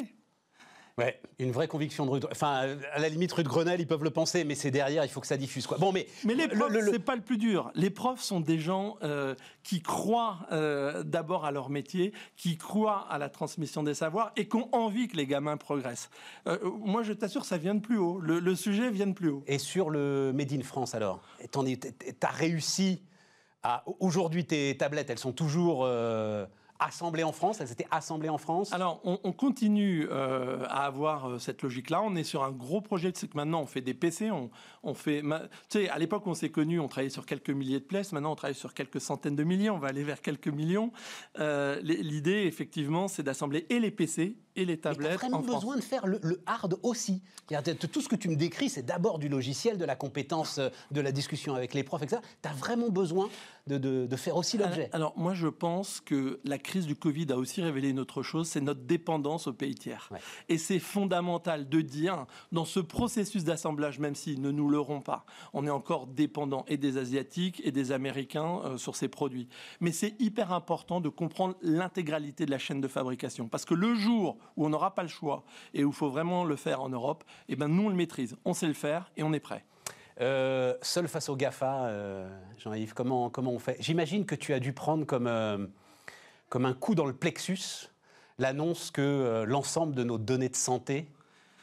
Ouais, 0.99 1.21
une 1.39 1.53
vraie 1.53 1.69
conviction 1.69 2.07
de 2.07 2.11
rue. 2.11 2.21
Enfin, 2.31 2.79
à 2.95 2.99
la 2.99 3.11
limite, 3.11 3.31
rue 3.31 3.43
de 3.43 3.49
Grenelle, 3.49 3.83
ils 3.83 3.87
peuvent 3.87 4.03
le 4.03 4.11
penser, 4.11 4.45
mais 4.45 4.55
c'est 4.55 4.71
derrière, 4.71 5.05
il 5.05 5.11
faut 5.11 5.21
que 5.21 5.27
ça 5.27 5.37
diffuse. 5.37 5.67
Quoi. 5.67 5.77
Bon, 5.77 5.93
mais 5.93 6.07
mais 6.25 6.35
les 6.35 6.49
profs, 6.49 6.73
c'est 6.91 6.99
pas 6.99 7.17
le 7.17 7.21
plus 7.21 7.37
dur. 7.37 7.71
Les 7.75 7.91
profs 7.91 8.23
sont 8.23 8.41
des 8.41 8.59
gens 8.59 8.97
euh, 9.03 9.35
qui 9.63 9.83
croient 9.83 10.47
euh, 10.53 11.03
d'abord 11.03 11.45
à 11.45 11.51
leur 11.51 11.69
métier, 11.69 12.15
qui 12.39 12.57
croient 12.57 13.07
à 13.11 13.19
la 13.19 13.29
transmission 13.29 13.83
des 13.83 13.93
savoirs 13.93 14.33
et 14.37 14.49
qui 14.49 14.57
ont 14.57 14.75
envie 14.75 15.07
que 15.09 15.19
les 15.19 15.27
gamins 15.27 15.59
progressent. 15.59 16.09
moi, 16.63 17.03
je 17.03 17.13
t'assure, 17.13 17.45
ça 17.45 17.59
vient 17.59 17.75
de 17.75 17.81
plus 17.81 17.99
haut. 17.99 18.19
Le, 18.19 18.55
sujet 18.55 18.91
vient 18.91 19.07
de 19.07 19.13
plus 19.13 19.29
haut. 19.29 19.45
Et 19.47 19.59
sur 19.59 19.91
le 19.91 20.33
Made 20.35 20.55
in 20.55 20.63
France, 20.63 20.95
alors, 20.95 21.21
tu 21.53 21.59
as 22.23 22.31
réussi 23.67 23.97
Aujourd'hui, 24.01 24.45
tes 24.45 24.77
tablettes, 24.77 25.11
elles 25.11 25.19
sont 25.19 25.33
toujours 25.33 25.85
euh, 25.85 26.47
assemblées 26.79 27.25
en 27.25 27.33
France? 27.33 27.61
Elles 27.61 27.73
étaient 27.73 27.87
assemblées 27.91 28.29
en 28.29 28.39
France? 28.39 28.73
Alors, 28.73 29.01
on, 29.05 29.33
continue 29.33 30.07
euh, 30.11 30.65
à 30.69 30.87
avoir 30.87 31.29
euh, 31.29 31.39
cette 31.39 31.63
logique-là. 31.63 32.03
On 32.03 32.15
est 32.15 32.25
sur 32.25 32.45
un 32.45 32.51
gros 32.51 32.81
projet. 32.81 33.13
C'est 33.15 33.29
que 33.29 33.37
maintenant, 33.37 33.63
on 33.63 33.67
fait 33.67 33.81
des 33.81 33.95
PC. 33.95 34.31
On, 34.31 34.95
fait, 34.95 35.23
tu 35.23 35.29
sais, 35.69 35.89
à 35.89 35.99
l'époque, 35.99 36.27
on 36.27 36.35
s'est 36.35 36.51
connus, 36.51 36.81
on 36.81 36.89
travaillait 36.89 37.11
sur 37.11 37.27
quelques 37.27 37.51
milliers 37.51 37.81
de 37.81 37.85
places. 37.85 38.13
Maintenant, 38.13 38.33
on 38.33 38.37
travaille 38.37 38.55
sur 38.55 38.75
quelques 38.75 39.01
centaines 39.01 39.37
de 39.37 39.45
milliers. 39.45 39.71
On 39.71 39.79
va 39.79 39.89
aller 39.89 40.05
vers 40.05 40.21
quelques 40.21 40.49
millions. 40.49 40.93
L'idée, 41.39 42.45
effectivement, 42.47 43.09
c'est 43.09 43.23
d'assembler 43.23 43.67
et 43.71 43.81
les 43.81 43.91
PC 43.91 44.37
et 44.57 44.65
les 44.65 44.79
tablettes. 44.79 45.11
Mais 45.11 45.17
vraiment 45.17 45.41
besoin 45.41 45.77
de 45.77 45.81
faire 45.81 46.07
le, 46.07 46.21
hard 46.47 46.79
aussi. 46.83 47.23
Tout 47.93 48.01
ce 48.01 48.09
que 48.09 48.17
tu 48.17 48.29
me 48.29 48.37
décris, 48.37 48.69
c'est 48.69 48.83
d'abord 48.83 49.19
du 49.19 49.29
logiciel, 49.29 49.79
de 49.79 49.85
la 49.85 49.97
compétence, 49.97 50.61
de 50.91 51.01
la 51.01 51.13
discussion 51.13 51.55
avec 51.55 51.75
les 51.75 51.85
profs, 51.85 52.03
etc. 52.03 52.21
Tu 52.43 52.49
as 52.49 52.53
vraiment 52.53 52.89
besoin 52.89 53.29
de, 53.67 54.17
faire 54.17 54.37
aussi 54.37 54.59
l'objet. 54.59 54.89
Alors, 54.93 55.13
moi, 55.17 55.35
je 55.35 55.49
pense 55.49 56.01
que 56.01 56.41
la 56.45 56.59
crise 56.59 56.87
du 56.87 56.97
Covid 56.97 57.27
a 57.31 57.37
aussi 57.37 57.63
révélé 57.63 57.91
une 57.91 58.01
autre 58.01 58.23
chose, 58.23 58.49
c'est 58.49 58.61
notre 58.61 58.83
dépendance 58.83 59.47
aux 59.47 59.53
pays 59.53 59.75
tiers. 59.75 60.11
Et 60.49 60.59
c'est 60.59 60.79
fondamental 60.79 61.69
de 61.69 61.81
dire, 61.81 62.27
dans 62.53 62.65
ce 62.65 62.81
processus 62.81 63.45
d'assemblage, 63.45 63.99
même 63.99 64.15
s'ils 64.15 64.41
ne 64.41 64.51
nous 64.51 64.69
l'auront 64.69 65.01
pas, 65.01 65.27
on 65.53 65.67
est 65.67 65.71
encore 65.71 66.07
dépendant 66.07 66.65
et 66.69 66.77
des 66.77 66.99
Asiatiques 66.99 67.61
et 67.65 67.73
des 67.73 67.93
Américains 67.93 68.61
euh, 68.65 68.79
sur 68.79 68.97
ces 68.97 69.09
produits. 69.09 69.49
Mais 69.81 69.93
c'est 69.93 70.15
hyper 70.21 70.53
important 70.53 71.01
de 71.01 71.09
comprendre 71.09 71.57
l'intégralité 71.63 72.47
de 72.47 72.51
la 72.51 72.59
chaîne 72.59 72.81
de 72.81 72.89
fabrication. 72.89 73.49
Parce 73.49 73.65
que 73.65 73.75
le 73.75 73.95
jour 73.95 74.37
où 74.57 74.67
on 74.67 74.69
n'aura 74.69 74.95
pas 74.95 75.03
le 75.03 75.09
choix 75.09 75.45
et 75.75 75.85
où 75.85 75.91
il 75.91 75.95
faut 75.95 76.11
vraiment 76.11 76.45
le 76.45 76.57
faire 76.57 76.83
en 76.83 76.89
Europe, 76.89 77.25
eh 77.49 77.57
ben 77.57 77.69
nous 77.69 77.85
on 77.85 77.89
le 77.89 77.95
maîtrise, 77.95 78.37
on 78.45 78.55
sait 78.55 78.67
le 78.67 78.75
faire 78.75 79.11
et 79.17 79.23
on 79.23 79.33
est 79.33 79.41
prêt. 79.41 79.65
Euh, 80.21 80.75
seul 80.81 81.09
face 81.09 81.29
au 81.29 81.37
GAFA, 81.37 81.87
euh, 81.87 82.29
Jean-Yves, 82.59 82.95
comment, 82.95 83.29
comment 83.29 83.53
on 83.53 83.59
fait? 83.59 83.77
J'imagine 83.81 84.25
que 84.25 84.35
tu 84.35 84.55
as 84.55 84.61
dû 84.61 84.73
prendre 84.73 85.05
comme, 85.05 85.27
euh, 85.27 85.67
comme 86.49 86.65
un 86.65 86.73
coup 86.73 86.95
dans 86.95 87.07
le 87.07 87.13
plexus 87.13 87.91
l'annonce 88.39 88.91
que 88.91 89.45
l'ensemble 89.47 89.95
de 89.95 90.05
nos 90.05 90.19
données 90.19 90.51
de 90.51 90.57
santé 90.57 91.09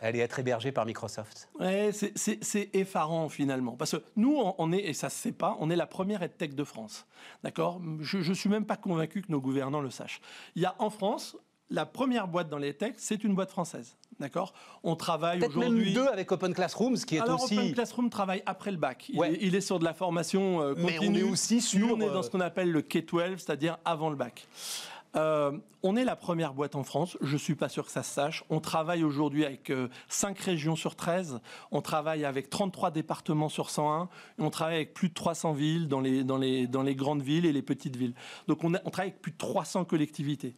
allait 0.02 0.20
être 0.20 0.40
hébergée 0.40 0.72
par 0.72 0.86
Microsoft. 0.86 1.50
Ouais, 1.60 1.92
c'est 1.94 2.70
effarant 2.76 3.30
finalement. 3.30 3.74
Parce 3.74 3.92
que 3.92 4.04
nous, 4.16 4.42
on 4.58 4.72
est, 4.74 4.80
et 4.80 4.94
ça 4.94 5.10
se 5.10 5.18
sait 5.18 5.32
pas, 5.32 5.56
on 5.60 5.70
est 5.70 5.76
la 5.76 5.86
première 5.86 6.24
EdTech 6.24 6.56
de 6.56 6.64
France. 6.64 7.06
D'accord? 7.44 7.80
Je 8.02 8.18
ne 8.18 8.34
suis 8.34 8.50
même 8.50 8.66
pas 8.66 8.76
convaincu 8.76 9.22
que 9.22 9.32
nos 9.32 9.40
gouvernants 9.40 9.82
le 9.82 9.92
sachent. 9.92 10.20
Il 10.56 10.62
y 10.62 10.66
a 10.66 10.76
en 10.80 10.90
France 10.90 11.38
la 11.70 11.86
première 11.86 12.28
boîte 12.28 12.50
dans 12.50 12.58
les 12.58 12.74
techs, 12.74 12.96
c'est 12.98 13.24
une 13.24 13.36
boîte 13.36 13.52
française. 13.52 13.96
D'accord? 14.20 14.54
On 14.84 14.96
travaille 14.96 15.44
aujourd'hui. 15.44 15.86
même 15.86 15.94
deux 15.94 16.08
avec 16.08 16.32
Open 16.32 16.54
Classrooms, 16.54 16.98
qui 16.98 17.16
est 17.16 17.20
Alors, 17.20 17.44
aussi. 17.44 17.58
Open 17.58 17.74
Classroom 17.74 18.10
travaille 18.10 18.44
après 18.46 18.72
le 18.72 18.78
bac. 18.78 19.12
Il, 19.42 19.56
est, 19.56 19.62
sur 19.62 19.80
de 19.80 19.84
la 19.84 19.94
formation 19.94 20.60
continue. 20.60 20.72
Euh, 20.72 20.86
Mais 20.86 21.00
on 21.00 21.14
est 21.16 21.24
aussi 21.24 21.62
sur. 21.62 21.80
Nous, 21.80 21.94
on 21.94 22.00
est 22.00 22.14
dans 22.14 22.22
ce 22.22 22.30
qu'on 22.30 22.40
appelle 22.40 22.72
le 22.72 22.82
K-12, 22.82 23.40
c'est-à-dire 23.40 23.78
avant 23.86 24.10
le 24.10 24.16
bac. 24.16 24.48
Euh, 25.16 25.52
on 25.84 25.96
est 25.96 26.06
la 26.06 26.16
première 26.16 26.54
boîte 26.54 26.76
en 26.76 26.84
France, 26.84 27.18
je 27.22 27.34
ne 27.34 27.38
suis 27.38 27.54
pas 27.54 27.70
sûr 27.70 27.86
que 27.86 27.92
ça 27.92 28.02
se 28.02 28.12
sache. 28.12 28.44
On 28.50 28.60
travaille 28.60 29.04
aujourd'hui 29.04 29.46
avec 29.46 29.72
5 30.10 30.40
euh, 30.40 30.44
régions 30.44 30.76
sur 30.76 30.96
13, 30.96 31.40
on 31.72 31.82
travaille 31.82 32.26
avec 32.26 32.50
33 32.50 32.90
départements 32.90 33.50
sur 33.50 33.70
101, 33.70 34.10
et 34.40 34.42
on 34.42 34.50
travaille 34.50 34.76
avec 34.78 34.96
plus 34.96 35.10
de 35.10 35.14
300 35.14 35.54
villes 35.54 35.88
dans 35.88 36.00
les, 36.02 36.24
dans 36.24 36.38
les, 36.38 36.66
dans 36.66 36.82
les 36.82 36.96
grandes 36.96 37.22
villes 37.22 37.46
et 37.46 37.52
les 37.52 37.62
petites 37.62 37.96
villes. 37.96 38.16
Donc 38.48 38.64
on, 38.64 38.74
on 38.74 38.90
travaille 38.90 39.12
avec 39.12 39.22
plus 39.22 39.34
de 39.34 39.38
300 39.38 39.86
collectivités. 39.86 40.56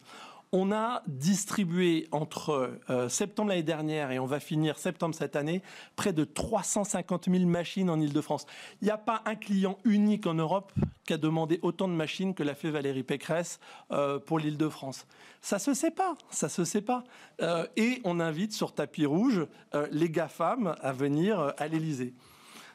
On 0.58 0.72
a 0.72 1.02
distribué 1.06 2.08
entre 2.12 2.78
euh, 2.88 3.10
septembre 3.10 3.50
l'année 3.50 3.62
dernière 3.62 4.10
et 4.10 4.18
on 4.18 4.24
va 4.24 4.40
finir 4.40 4.78
septembre 4.78 5.14
cette 5.14 5.36
année 5.36 5.60
près 5.96 6.14
de 6.14 6.24
350 6.24 7.26
000 7.30 7.44
machines 7.44 7.90
en 7.90 8.00
Ile-de-France. 8.00 8.46
Il 8.80 8.86
n'y 8.86 8.90
a 8.90 8.96
pas 8.96 9.20
un 9.26 9.34
client 9.34 9.76
unique 9.84 10.26
en 10.26 10.32
Europe 10.32 10.72
qui 11.04 11.12
a 11.12 11.18
demandé 11.18 11.58
autant 11.60 11.88
de 11.88 11.92
machines 11.92 12.32
que 12.32 12.42
l'a 12.42 12.54
fait 12.54 12.70
Valérie 12.70 13.02
Pécresse 13.02 13.60
euh, 13.90 14.18
pour 14.18 14.38
l'Île-de-France. 14.38 15.06
Ça 15.42 15.58
se 15.58 15.74
sait 15.74 15.90
pas, 15.90 16.16
ça 16.30 16.48
se 16.48 16.64
sait 16.64 16.80
pas. 16.80 17.04
Euh, 17.42 17.66
et 17.76 18.00
on 18.04 18.18
invite 18.18 18.54
sur 18.54 18.72
tapis 18.72 19.04
rouge 19.04 19.46
les 19.90 20.08
GAFAM 20.08 20.74
à 20.80 20.92
venir 20.92 21.52
à 21.58 21.68
l'Élysée 21.68 22.14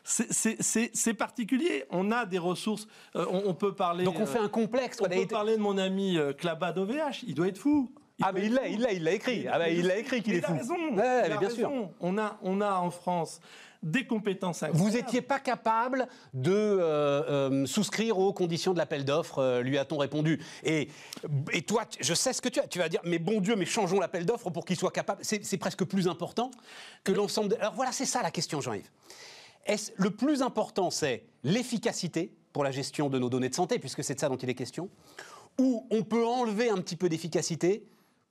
c'est 0.04 1.14
particulier. 1.14 1.86
On 1.90 2.12
a 2.12 2.26
des 2.26 2.38
ressources. 2.38 2.88
Euh, 3.16 3.26
on, 3.30 3.54
peut 3.54 3.74
parler. 3.74 4.04
Donc 4.04 4.20
on 4.20 4.26
fait 4.26 4.40
un 4.40 4.50
complexe. 4.50 5.00
On 5.02 5.10
peut 5.10 5.28
parler 5.28 5.58
de 5.58 5.62
mon 5.62 5.78
ami 5.78 6.18
euh, 6.18 6.34
Clabat 6.34 6.72
d'OVH. 6.72 7.24
Il 7.28 7.36
doit 7.36 7.48
être 7.48 7.58
fou. 7.58 7.92
ah 8.22 8.32
mais 8.34 8.46
il 8.46 8.54
l'a, 8.54 8.68
il 8.68 8.82
l'a, 8.82 8.94
il 8.94 9.04
l'a 9.04 9.14
écrit. 9.14 9.48
Ah 9.48 9.70
il 9.70 9.88
l'a 9.88 9.98
écrit 9.98 10.22
qu'il 10.22 10.36
est 10.36 10.42
fou. 10.42 10.54
Raison, 10.54 10.76
ouais, 10.96 11.24
il 11.28 11.32
a 11.32 11.38
bien 11.38 11.50
sûr. 11.50 11.72
On 12.00 12.18
a, 12.18 12.40
on 12.42 12.62
a 12.62 12.76
en 12.76 12.90
France 12.90 13.40
des 13.84 14.06
compétences 14.06 14.64
Vous 14.74 14.92
n'étiez 14.92 15.22
pas 15.22 15.40
capable 15.40 16.08
de 16.36 16.52
euh, 16.54 17.66
souscrire 17.66 18.20
aux 18.20 18.32
conditions 18.32 18.74
de 18.74 18.78
l'appel 18.78 19.06
d'offres, 19.06 19.62
lui 19.62 19.80
a-t-on 19.80 19.98
répondu. 19.98 20.40
Et, 20.64 20.88
et 21.52 21.64
toi, 21.64 21.86
je 22.00 22.14
sais 22.14 22.32
ce 22.32 22.44
que 22.44 22.50
tu 22.50 22.60
as. 22.60 22.68
Tu 22.68 22.78
vas 22.78 22.90
dire, 22.90 23.02
mais 23.04 23.18
bon 23.18 23.42
Dieu, 23.42 23.56
mais 23.56 23.66
changeons 23.66 24.00
l'appel 24.00 24.24
d'offres 24.24 24.52
pour 24.52 24.66
qu'il 24.66 24.76
soit 24.76 24.92
capable. 24.92 25.22
C'est 25.24 25.58
presque 25.58 25.84
plus 25.84 26.08
important 26.08 26.52
que 27.04 27.12
l'ensemble. 27.12 27.50
De... 27.50 27.56
Alors 27.56 27.74
voilà, 27.74 27.92
c'est 27.92 28.06
ça 28.06 28.22
la 28.22 28.30
question, 28.30 28.62
Jean-Yves 28.62 28.90
le 29.96 30.10
plus 30.12 30.42
important, 30.42 30.90
c'est 30.90 31.24
l'efficacité 31.44 32.34
pour 32.54 32.64
la 32.64 32.72
gestion 32.72 33.10
de 33.10 33.20
nos 33.20 33.30
données 33.30 33.50
de 33.50 33.56
santé, 33.56 33.80
puisque 33.80 34.04
c'est 34.04 34.16
de 34.16 34.20
ça 34.20 34.30
dont 34.30 34.38
il 34.38 34.50
est 34.50 34.56
question, 34.56 34.90
ou 35.60 35.88
on 35.92 36.04
peut 36.04 36.26
enlever 36.26 36.70
un 36.70 36.78
petit 36.78 36.96
peu 36.96 37.10
d'efficacité 37.10 37.84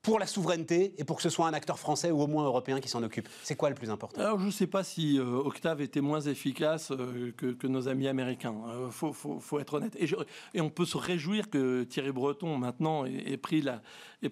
pour 0.02 0.18
la 0.18 0.26
souveraineté 0.26 0.94
et 0.96 1.04
pour 1.04 1.16
que 1.16 1.22
ce 1.22 1.28
soit 1.28 1.46
un 1.46 1.52
acteur 1.52 1.78
français 1.78 2.10
ou 2.10 2.22
au 2.22 2.26
moins 2.26 2.44
européen 2.44 2.80
qui 2.80 2.88
s'en 2.88 3.02
occupe 3.02 3.28
C'est 3.42 3.54
quoi 3.54 3.68
le 3.68 3.74
plus 3.74 3.90
important? 3.90 4.20
Alors 4.20 4.38
je 4.38 4.46
ne 4.46 4.50
sais 4.50 4.66
pas 4.66 4.82
si 4.82 5.18
euh, 5.18 5.24
Octave 5.24 5.82
était 5.82 6.00
moins 6.00 6.20
efficace 6.20 6.90
euh, 6.90 7.32
que, 7.36 7.66
nos 7.66 7.88
amis 7.88 8.08
américains. 8.08 8.54
Il 8.66 8.70
euh, 8.70 8.90
faut, 8.90 9.60
être 9.60 9.74
honnête. 9.74 9.96
Et, 10.54 10.60
on 10.60 10.70
peut 10.70 10.86
se 10.86 10.96
réjouir 10.96 11.50
que 11.50 11.84
Thierry 11.84 12.12
Breton 12.12 12.56
maintenant 12.56 13.04
ait, 13.04 13.36
pris, 13.36 13.60
la, 13.60 13.82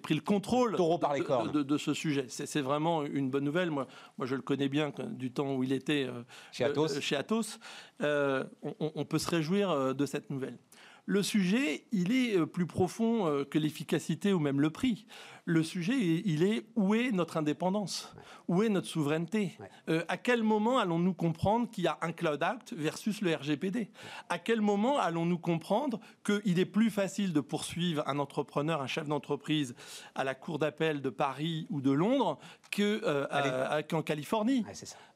pris, 0.01 0.15
le 0.15 0.21
contrôle 0.21 0.75
de, 0.75 1.63
de, 1.63 1.77
ce 1.77 1.93
sujet. 1.93 2.25
C'est 2.29 2.61
vraiment 2.61 3.03
une 3.03 3.29
bonne 3.29 3.43
nouvelle. 3.43 3.69
Moi, 3.69 3.87
moi, 4.17 4.25
je 4.25 4.35
le 4.35 4.41
connais 4.41 4.69
bien 4.69 4.91
du 5.09 5.31
temps 5.31 5.55
où 5.55 5.63
il 5.63 5.71
était 5.71 6.07
chez 6.51 6.63
Atos. 6.63 6.99
chez 6.99 7.15
Atos. 7.15 7.59
on 7.99 9.05
peut 9.07 9.19
se 9.19 9.29
réjouir 9.29 9.95
de 9.95 10.05
cette 10.05 10.29
nouvelle. 10.29 10.57
Le 11.05 11.23
sujet, 11.23 11.85
il 11.91 12.11
est 12.11 12.45
plus 12.45 12.67
profond 12.67 13.45
que 13.49 13.57
l'efficacité 13.57 14.31
ou 14.31 14.39
même 14.39 14.61
le 14.61 14.69
prix 14.69 15.07
le 15.49 15.63
sujet, 15.63 15.95
il 16.25 16.43
est 16.43 16.63
où 16.75 16.93
est 16.93 17.11
notre 17.11 17.37
indépendance? 17.37 18.13
Où 18.47 18.61
est 18.61 18.69
notre 18.69 18.87
souveraineté? 18.87 19.57
Euh, 19.89 20.03
À 20.07 20.17
quel 20.17 20.43
moment 20.43 20.77
allons-nous 20.77 21.15
comprendre 21.15 21.69
qu'il 21.71 21.85
y 21.85 21.87
a 21.87 21.97
un 22.01 22.11
Cloud 22.11 22.41
Act 22.43 22.73
versus 22.73 23.21
le 23.21 23.33
RGPD 23.33 23.89
À 24.29 24.37
quel 24.37 24.61
moment 24.61 24.99
allons-nous 24.99 25.39
comprendre 25.39 25.99
qu'il 26.23 26.59
est 26.59 26.65
plus 26.65 26.91
facile 26.91 27.33
de 27.33 27.39
poursuivre 27.39 28.03
un 28.07 28.19
entrepreneur, 28.19 28.79
un 28.79 28.87
chef 28.87 29.07
d'entreprise 29.07 29.73
à 30.13 30.23
la 30.23 30.35
cour 30.35 30.59
d'appel 30.59 31.01
de 31.01 31.09
Paris 31.09 31.65
ou 31.71 31.81
de 31.81 31.91
Londres 31.91 32.37
euh, 32.79 33.81
qu'en 33.89 34.03
Californie? 34.03 34.63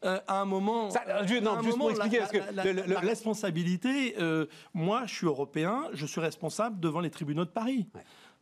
Euh, 0.04 0.20
À 0.28 0.42
un 0.42 0.46
moment, 0.46 0.90
non, 1.44 1.62
juste 1.62 1.78
pour 1.78 1.92
expliquer, 1.92 2.22
la, 2.54 2.74
la, 2.74 3.00
responsabilité, 3.00 4.16
moi, 4.74 5.04
je 5.06 5.14
suis 5.14 5.28
européen, 5.28 5.90
je 5.94 6.08
suis 6.08 6.22
responsable 6.22 6.80
devant 6.80 7.02
les 7.02 7.12
tribunaux 7.12 7.46
de 7.46 7.52
Paris. 7.52 7.88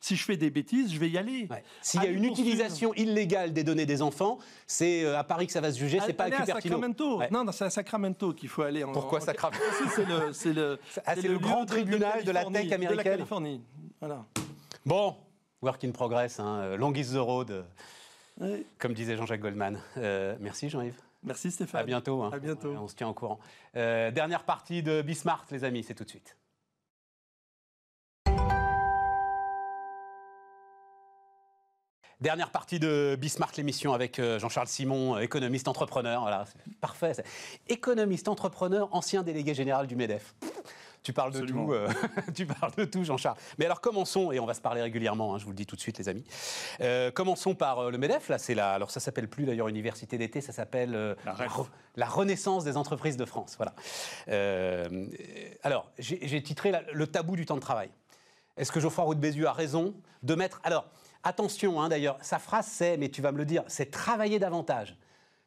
Si 0.02 0.16
je 0.16 0.24
fais 0.24 0.36
des 0.36 0.50
bêtises, 0.50 0.92
je 0.92 1.00
vais 1.00 1.10
y 1.10 1.18
aller. 1.18 1.48
S'il 1.84 2.02
y 2.04 2.08
a 2.08 2.10
une 2.10 2.24
utilisation 2.24 2.92
illégale 2.96 3.54
des 3.54 3.64
données 3.64 3.86
des 3.86 4.02
enfants, 4.02 4.40
c'est 4.66 5.04
euh, 5.04 5.18
à 5.18 5.24
Paris 5.24 5.46
que 5.46 5.54
ça 5.54 5.62
va 5.62 5.72
se 5.72 5.78
juger, 5.78 6.00
c'est 6.04 6.14
pas 6.14 6.24
à 6.24 6.32
Cupertino. 6.32 6.76
Sacramento. 6.76 7.22
Non, 7.30 7.52
c'est 7.52 7.66
à 7.66 7.70
Sacramento 7.70 8.34
qu'il 8.34 8.50
faut 8.50 8.64
aller. 8.64 8.84
Pourquoi 8.92 9.22
Sacramento 9.22 9.64
C'est 9.96 10.06
le, 10.06 10.34
c'est 10.34 10.54
le, 10.54 10.80
ah, 11.06 11.16
le, 11.16 11.38
grand 11.38 11.68
tribunal 11.68 12.24
de, 12.24 12.32
la 12.32 12.46
tech 12.46 12.72
américaine. 12.72 12.90
De 12.90 12.96
la 12.96 13.04
Californie. 13.04 13.62
Voilà. 14.00 14.26
Bon, 14.84 15.16
Work 15.62 15.84
in 15.84 15.92
progress, 15.92 16.40
hein, 16.40 16.76
long 16.78 16.94
is 16.96 17.14
the 17.14 17.18
road, 17.18 17.64
comme 18.80 18.94
disait 18.96 19.16
Jean-Jacques 19.16 19.42
Goldman. 19.42 19.80
merci 20.40 20.68
Jean-Yves. 20.68 21.00
Merci 21.24 21.52
Stéphane. 21.52 21.82
À 21.82 21.84
bientôt. 21.84 22.24
Hein. 22.24 22.32
À 22.34 22.40
bientôt. 22.40 22.72
On 22.72 22.88
se 22.88 22.96
tient 22.96 23.08
au 23.08 23.14
courant. 23.14 23.40
dernière 23.76 24.46
partie 24.46 24.82
de 24.82 25.04
Bismart, 25.04 25.46
les 25.52 25.64
amis, 25.64 25.84
c'est 25.84 25.94
tout 25.94 26.06
de 26.06 26.10
suite. 26.10 26.36
Dernière 32.22 32.52
partie 32.52 32.78
de 32.78 33.18
Bismarck, 33.20 33.58
l'émission 33.58 33.94
avec 33.94 34.20
euh, 34.20 34.38
Jean-Charles 34.38 34.68
Simon, 34.68 35.16
euh, 35.16 35.22
économiste 35.22 35.68
entrepreneur. 35.68 36.22
Voilà, 36.22 36.46
c'est 36.46 36.78
parfait. 36.78 37.14
Économiste 37.68 38.28
entrepreneur, 38.28 38.90
ancien 38.92 39.24
délégué 39.24 39.56
général 39.56 39.88
du 39.88 39.96
MEDEF. 39.96 40.36
Tu 41.02 41.14
parles 41.14 41.34
de 41.34 41.40
tout, 41.40 41.72
euh, 41.74 41.90
tu 42.36 42.46
parles 42.46 42.76
de 42.78 42.86
tout, 42.86 43.04
Jean-Charles. 43.04 43.38
Mais 43.58 43.66
alors 43.66 43.82
commençons, 43.82 44.32
et 44.32 44.40
on 44.40 44.46
va 44.46 44.54
se 44.54 44.62
parler 44.62 44.84
régulièrement, 44.84 45.34
hein, 45.34 45.40
je 45.40 45.46
vous 45.46 45.50
le 45.50 45.56
dis 45.56 45.66
tout 45.66 45.76
de 45.76 45.82
suite, 45.82 45.98
les 45.98 46.10
amis. 46.10 46.24
commençons 47.16 47.56
par 47.56 47.90
le 47.90 47.98
Medef. 47.98 48.30
Là, 48.30 48.38
c'est 48.38 48.54
la, 48.54 48.74
alors 48.74 48.92
ça 48.92 49.00
s'appelle 49.00 49.28
plus 49.28 49.46
d'ailleurs 49.46 49.68
université 49.68 50.20
d'été, 50.20 50.42
ça 50.42 50.54
s'appelle 50.54 51.16
la, 51.96 52.06
renaissance 52.06 52.64
des 52.64 52.78
entreprises 52.78 53.18
de 53.18 53.26
France. 53.26 53.58
Voilà. 53.58 53.74
alors, 55.64 55.90
j'ai 55.98 56.44
titré 56.44 56.72
le 56.94 57.08
tabou 57.08 57.36
du 57.36 57.48
temps 57.48 57.56
de 57.56 57.62
travail. 57.62 57.90
Est-ce 58.58 58.72
que 58.72 58.80
Geoffroy 58.80 59.06
Roux 59.06 59.16
de 59.16 59.20
Bézieux 59.20 59.48
a 59.48 59.54
raison 59.54 59.96
de 60.22 60.36
mettre 60.36 60.62
alors 60.64 60.86
Attention, 61.24 61.82
hein, 61.82 61.90
d'ailleurs, 61.90 62.18
sa 62.22 62.40
phrase 62.40 62.68
c'est, 62.68 62.98
mais 62.98 63.10
tu 63.10 63.22
vas 63.22 63.32
me 63.32 63.38
le 63.38 63.46
dire, 63.46 63.64
c'est 63.68 63.92
travailler 63.92 64.40
davantage. 64.40 64.98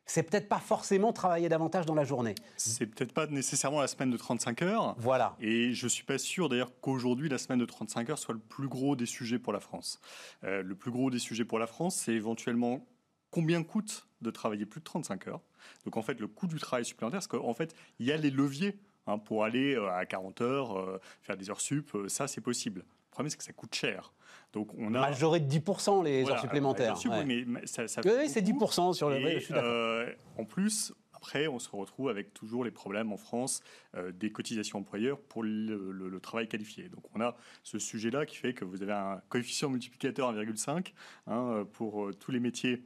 C'est 0.07 0.22
peut-être 0.22 0.49
pas 0.49 0.59
forcément 0.59 1.12
travailler 1.12 1.49
davantage 1.49 1.87
dans 1.87 1.95
la 1.95 2.05
journée. 2.05 2.35
C'est 2.57 2.87
peut-être 2.87 3.12
pas 3.12 3.27
nécessairement 3.27 3.81
la 3.81 3.87
semaine 3.87 4.11
de 4.11 4.16
35 4.18 4.61
heures. 4.62 4.95
Voilà. 4.99 5.35
Et 5.41 5.72
je 5.72 5.89
suis 5.89 6.05
pas 6.05 6.18
sûr 6.18 6.51
d'ailleurs 6.51 6.70
qu'aujourd'hui 6.81 7.31
la 7.31 7.39
semaine 7.39 7.59
de 7.59 7.64
35 7.64 8.11
heures 8.11 8.18
soit 8.18 8.35
le 8.35 8.41
plus 8.41 8.68
gros 8.68 8.97
des 8.97 9.07
sujets 9.07 9.39
pour 9.39 9.53
la 9.53 9.61
France. 9.61 10.01
Euh, 10.45 10.62
le 10.62 10.75
plus 10.75 10.91
gros 10.91 11.11
des 11.11 11.18
sujets 11.18 11.47
pour 11.47 11.59
la 11.59 11.66
France, 11.66 11.97
c'est 11.97 12.12
éventuellement 12.12 12.87
combien 13.31 13.62
coûte 13.62 14.07
de 14.20 14.31
travailler 14.31 14.66
plus 14.66 14.81
de 14.81 14.85
35 14.85 15.29
heures. 15.29 15.41
Donc 15.85 15.97
en 15.97 16.03
fait, 16.03 16.20
le 16.20 16.29
coût 16.29 16.47
du 16.47 16.59
travail 16.59 16.85
supplémentaire, 16.85 17.18
parce 17.18 17.27
qu'en 17.27 17.55
fait, 17.55 17.75
il 17.99 18.07
y 18.07 18.12
a 18.12 18.16
les 18.16 18.31
leviers 18.31 18.79
hein, 19.07 19.19
pour 19.19 19.45
aller 19.45 19.75
euh, 19.75 19.91
à 19.91 20.07
40 20.07 20.41
heures, 20.41 20.79
euh, 20.79 21.01
faire 21.23 21.37
des 21.37 21.51
heures 21.51 21.61
sup, 21.61 21.97
ça 22.09 22.29
c'est 22.29 22.41
possible. 22.41 22.81
Le 22.81 23.11
problème, 23.11 23.31
c'est 23.31 23.37
que 23.37 23.45
ça 23.45 23.53
coûte 23.53 23.75
cher. 23.75 24.13
Donc 24.53 24.73
on 24.79 24.95
a 24.95 25.01
majoré 25.01 25.41
de 25.41 25.53
10% 25.53 26.05
les 26.05 26.29
heures 26.29 26.41
supplémentaires. 26.41 26.97
oui, 27.05 27.45
mais 27.47 27.67
ça, 27.67 27.85
oui, 28.05 28.29
c'est 28.29 28.41
10% 28.41 28.93
sur 28.93 29.11
le. 29.11 29.17
Et, 29.17 29.45
euh, 29.51 30.13
en 30.39 30.45
plus, 30.45 30.93
après, 31.13 31.49
on 31.49 31.59
se 31.59 31.71
retrouve 31.75 32.09
avec 32.09 32.35
toujours 32.35 32.65
les 32.65 32.71
problèmes 32.71 33.13
en 33.13 33.17
France 33.17 33.63
euh, 33.97 34.13
des 34.13 34.31
cotisations 34.31 34.81
employeurs 34.81 35.19
pour 35.19 35.43
le, 35.43 36.19
travail 36.23 36.49
qualifié. 36.49 36.89
Donc 36.89 37.03
on 37.15 37.21
a 37.21 37.37
ce 37.63 37.79
sujet-là 37.79 38.27
qui 38.27 38.37
fait 38.37 38.55
que 38.55 38.65
vous 38.65 38.83
avez 38.83 38.93
un 38.93 39.23
coefficient 39.29 39.71
multiplicateur 39.71 40.33
1,5 40.33 40.93
hein, 41.27 41.67
pour 41.73 42.05
euh, 42.05 42.13
tous 42.13 42.31
les 42.31 42.41
métiers 42.41 42.83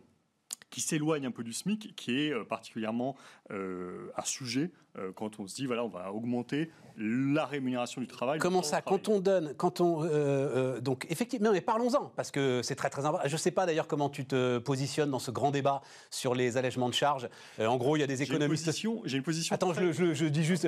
qui 0.70 0.80
s'éloigne 0.80 1.26
un 1.26 1.30
peu 1.30 1.42
du 1.42 1.52
SMIC, 1.52 1.96
qui 1.96 2.18
est 2.18 2.44
particulièrement 2.44 3.16
un 3.50 4.24
sujet 4.24 4.64
euh, 4.64 4.87
quand 5.14 5.40
on 5.40 5.46
se 5.46 5.54
dit 5.54 5.66
voilà 5.66 5.84
on 5.84 5.88
va 5.88 6.12
augmenter 6.12 6.70
la 6.98 7.46
rémunération 7.46 8.00
du 8.00 8.06
travail. 8.06 8.38
Comment 8.40 8.62
ça 8.62 8.82
Quand 8.82 9.08
on 9.08 9.20
donne, 9.20 9.54
quand 9.56 9.80
on 9.80 10.02
euh, 10.02 10.08
euh, 10.08 10.80
donc 10.80 11.06
effectivement, 11.10 11.52
mais 11.52 11.60
parlons-en 11.60 12.06
parce 12.16 12.30
que 12.30 12.60
c'est 12.62 12.74
très 12.74 12.90
très 12.90 13.04
important. 13.04 13.28
Je 13.28 13.32
ne 13.32 13.38
sais 13.38 13.50
pas 13.50 13.66
d'ailleurs 13.66 13.86
comment 13.86 14.10
tu 14.10 14.24
te 14.24 14.58
positionnes 14.58 15.10
dans 15.10 15.18
ce 15.20 15.30
grand 15.30 15.50
débat 15.50 15.80
sur 16.10 16.34
les 16.34 16.56
allègements 16.56 16.88
de 16.88 16.94
charges. 16.94 17.28
en 17.60 17.76
gros, 17.76 17.96
il 17.96 18.00
y 18.00 18.02
a 18.02 18.06
des 18.06 18.22
économistes. 18.22 18.70
J'ai 19.04 19.16
une 19.16 19.22
position. 19.22 19.54
Attends, 19.54 19.72
je, 19.72 20.24
dis 20.26 20.44
juste 20.44 20.66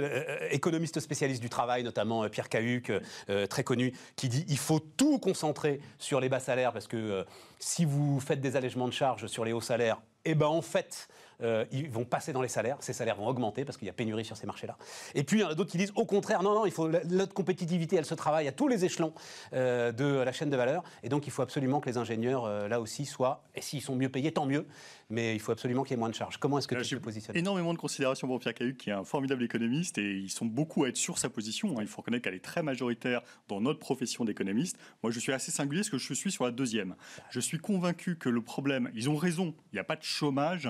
économiste 0.51 1.01
spécialiste 1.01 1.43
du 1.43 1.51
travail, 1.51 1.83
notamment 1.83 2.29
Pierre 2.29 2.49
Cahuc, 2.49 2.93
très 3.49 3.65
connu, 3.65 3.93
qui 4.17 4.29
dit 4.29 4.45
il 4.49 4.59
faut 4.59 4.81
tout 4.81 5.19
concentrer 5.19 5.81
sur 5.99 6.21
les 6.21 6.29
bas 6.29 6.41
salaires 6.41 6.73
parce 6.73 6.87
que 6.87 7.25
si 7.59 7.85
vous 7.85 8.21
faites 8.21 8.41
des 8.41 8.57
allègements 8.57 8.89
de 8.89 8.93
charges 8.93 9.27
sur 9.27 9.45
les 9.45 9.53
hauts 9.53 9.61
salaires, 9.61 10.01
eh 10.25 10.35
ben 10.35 10.47
en 10.47 10.63
fait 10.63 11.09
euh, 11.43 11.65
ils 11.73 11.91
vont 11.91 12.05
passer 12.05 12.33
dans 12.33 12.43
les 12.43 12.49
salaires, 12.49 12.77
ces 12.81 12.93
salaires 12.93 13.17
vont 13.17 13.27
augmenter 13.27 13.65
parce 13.65 13.77
qu'il 13.77 13.87
y 13.87 13.91
a 13.91 13.93
pénurie 13.93 14.25
sur 14.25 14.37
ces 14.37 14.47
marchés-là. 14.47 14.77
Et 15.15 15.25
puis 15.25 15.39
il 15.39 15.43
y 15.43 15.45
en 15.45 15.49
a 15.49 15.55
d'autres 15.55 15.71
qui 15.71 15.79
disent 15.79 15.93
au 15.97 16.05
contraire, 16.05 16.43
non, 16.43 16.55
non, 16.55 16.67
il 16.67 16.73
faut 16.73 16.89
notre 16.89 17.35
compétitivité, 17.35 17.97
elle 17.97 18.05
se 18.05 18.15
travaille 18.15 18.49
à 18.49 18.53
tous 18.53 18.69
les 18.69 18.85
échelons 18.85 19.13
euh, 19.53 19.93
de 19.93 20.05
la 20.05 20.33
chaîne 20.33 20.51
de 20.51 20.57
valeur, 20.57 20.83
et 21.03 21.09
donc 21.09 21.27
il 21.27 21.31
faut 21.31 21.43
absolument 21.43 21.81
que 21.81 21.89
les 21.89 21.97
ingénieurs 21.97 22.45
euh, 22.45 22.69
là 22.69 22.81
aussi 22.81 23.07
soient, 23.07 23.43
et 23.55 23.61
s'ils 23.61 23.83
sont 23.83 23.97
mieux 23.97 24.09
payés, 24.09 24.33
tant 24.33 24.47
mieux, 24.47 24.67
mais 25.09 25.35
il 25.35 25.41
faut 25.41 25.53
absolument 25.53 25.83
qu'il 25.83 25.93
y 25.93 25.95
ait 25.95 25.99
moins 25.99 26.09
de 26.09 26.15
charges. 26.15 26.39
Comment 26.39 26.59
est-ce 26.59 26.69
que 26.69 26.75
tu 26.83 26.97
te 26.97 27.03
positionnes? 27.03 27.37
Énormément 27.37 27.75
de 27.75 27.79
considération 27.79 28.29
pour 28.29 28.39
Pierre 28.39 28.55
Cahuc, 28.55 28.77
qui 28.77 28.91
est 28.91 28.95
un 28.95 29.05
formidable 29.05 29.43
économiste, 29.43 29.99
et 29.99 30.17
ils 30.17 30.31
sont 30.31 30.47
beaucoup 30.47 30.85
à 30.85 30.89
être 30.89 30.97
sur 30.97 31.19
sa 31.19 31.29
position. 31.29 31.77
Hein. 31.77 31.83
Il 31.83 31.89
faut 31.89 31.99
reconnaître 31.99 32.25
qu'elle 32.25 32.35
est 32.35 32.45
très 32.45 32.63
majoritaire 32.63 33.23
dans 33.49 33.61
notre 33.61 33.81
profession 33.81 34.25
d'économiste. 34.25 34.79
Moi, 35.03 35.11
je 35.11 35.19
suis 35.19 35.33
assez 35.33 35.51
singulier, 35.51 35.81
parce 35.81 35.91
que 35.91 35.99
je 35.99 36.15
suis 36.15 36.31
sur 36.31 36.45
la 36.45 36.51
deuxième. 36.51 36.95
Je 37.31 37.41
suis 37.41 37.59
convaincu 37.59 38.17
que 38.17 38.29
le 38.29 38.41
problème, 38.41 38.91
ils 38.95 39.11
ont 39.11 39.17
raison, 39.17 39.55
il 39.73 39.77
n'y 39.77 39.81
a 39.81 39.85
pas 39.85 39.97
de 39.97 40.05
chômage 40.05 40.69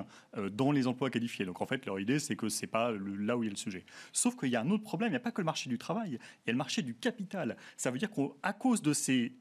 dans 0.61 0.73
les 0.73 0.87
emplois 0.87 1.09
qualifiés. 1.09 1.47
Donc 1.47 1.63
en 1.63 1.67
fait, 1.67 1.87
leur 1.87 1.99
idée, 1.99 2.19
c'est 2.19 2.37
que 2.37 2.51
c'est 2.51 2.67
pas 2.67 2.93
là 2.93 3.39
où 3.39 3.43
il 3.43 3.47
y 3.47 3.49
a 3.49 3.51
le 3.51 3.57
sujet. 3.57 3.87
Sauf 4.13 4.37
qu'il 4.37 4.51
y 4.51 4.57
a 4.57 4.61
un 4.61 4.69
autre 4.69 4.85
problème, 4.85 5.09
il 5.09 5.13
n'y 5.13 5.17
a 5.17 5.21
pas 5.21 5.33
que 5.33 5.41
le 5.41 5.47
marché 5.47 5.71
du 5.71 5.79
travail, 5.79 6.19
il 6.45 6.49
y 6.49 6.51
a 6.51 6.53
le 6.53 6.59
marché 6.59 6.83
du 6.83 6.95
capital. 6.95 7.57
Ça 7.79 7.91
veut 7.91 7.99
dire 7.99 8.11
qu'à 8.11 8.53
cause 8.53 8.83
de 8.83 8.93
ces 8.93 9.33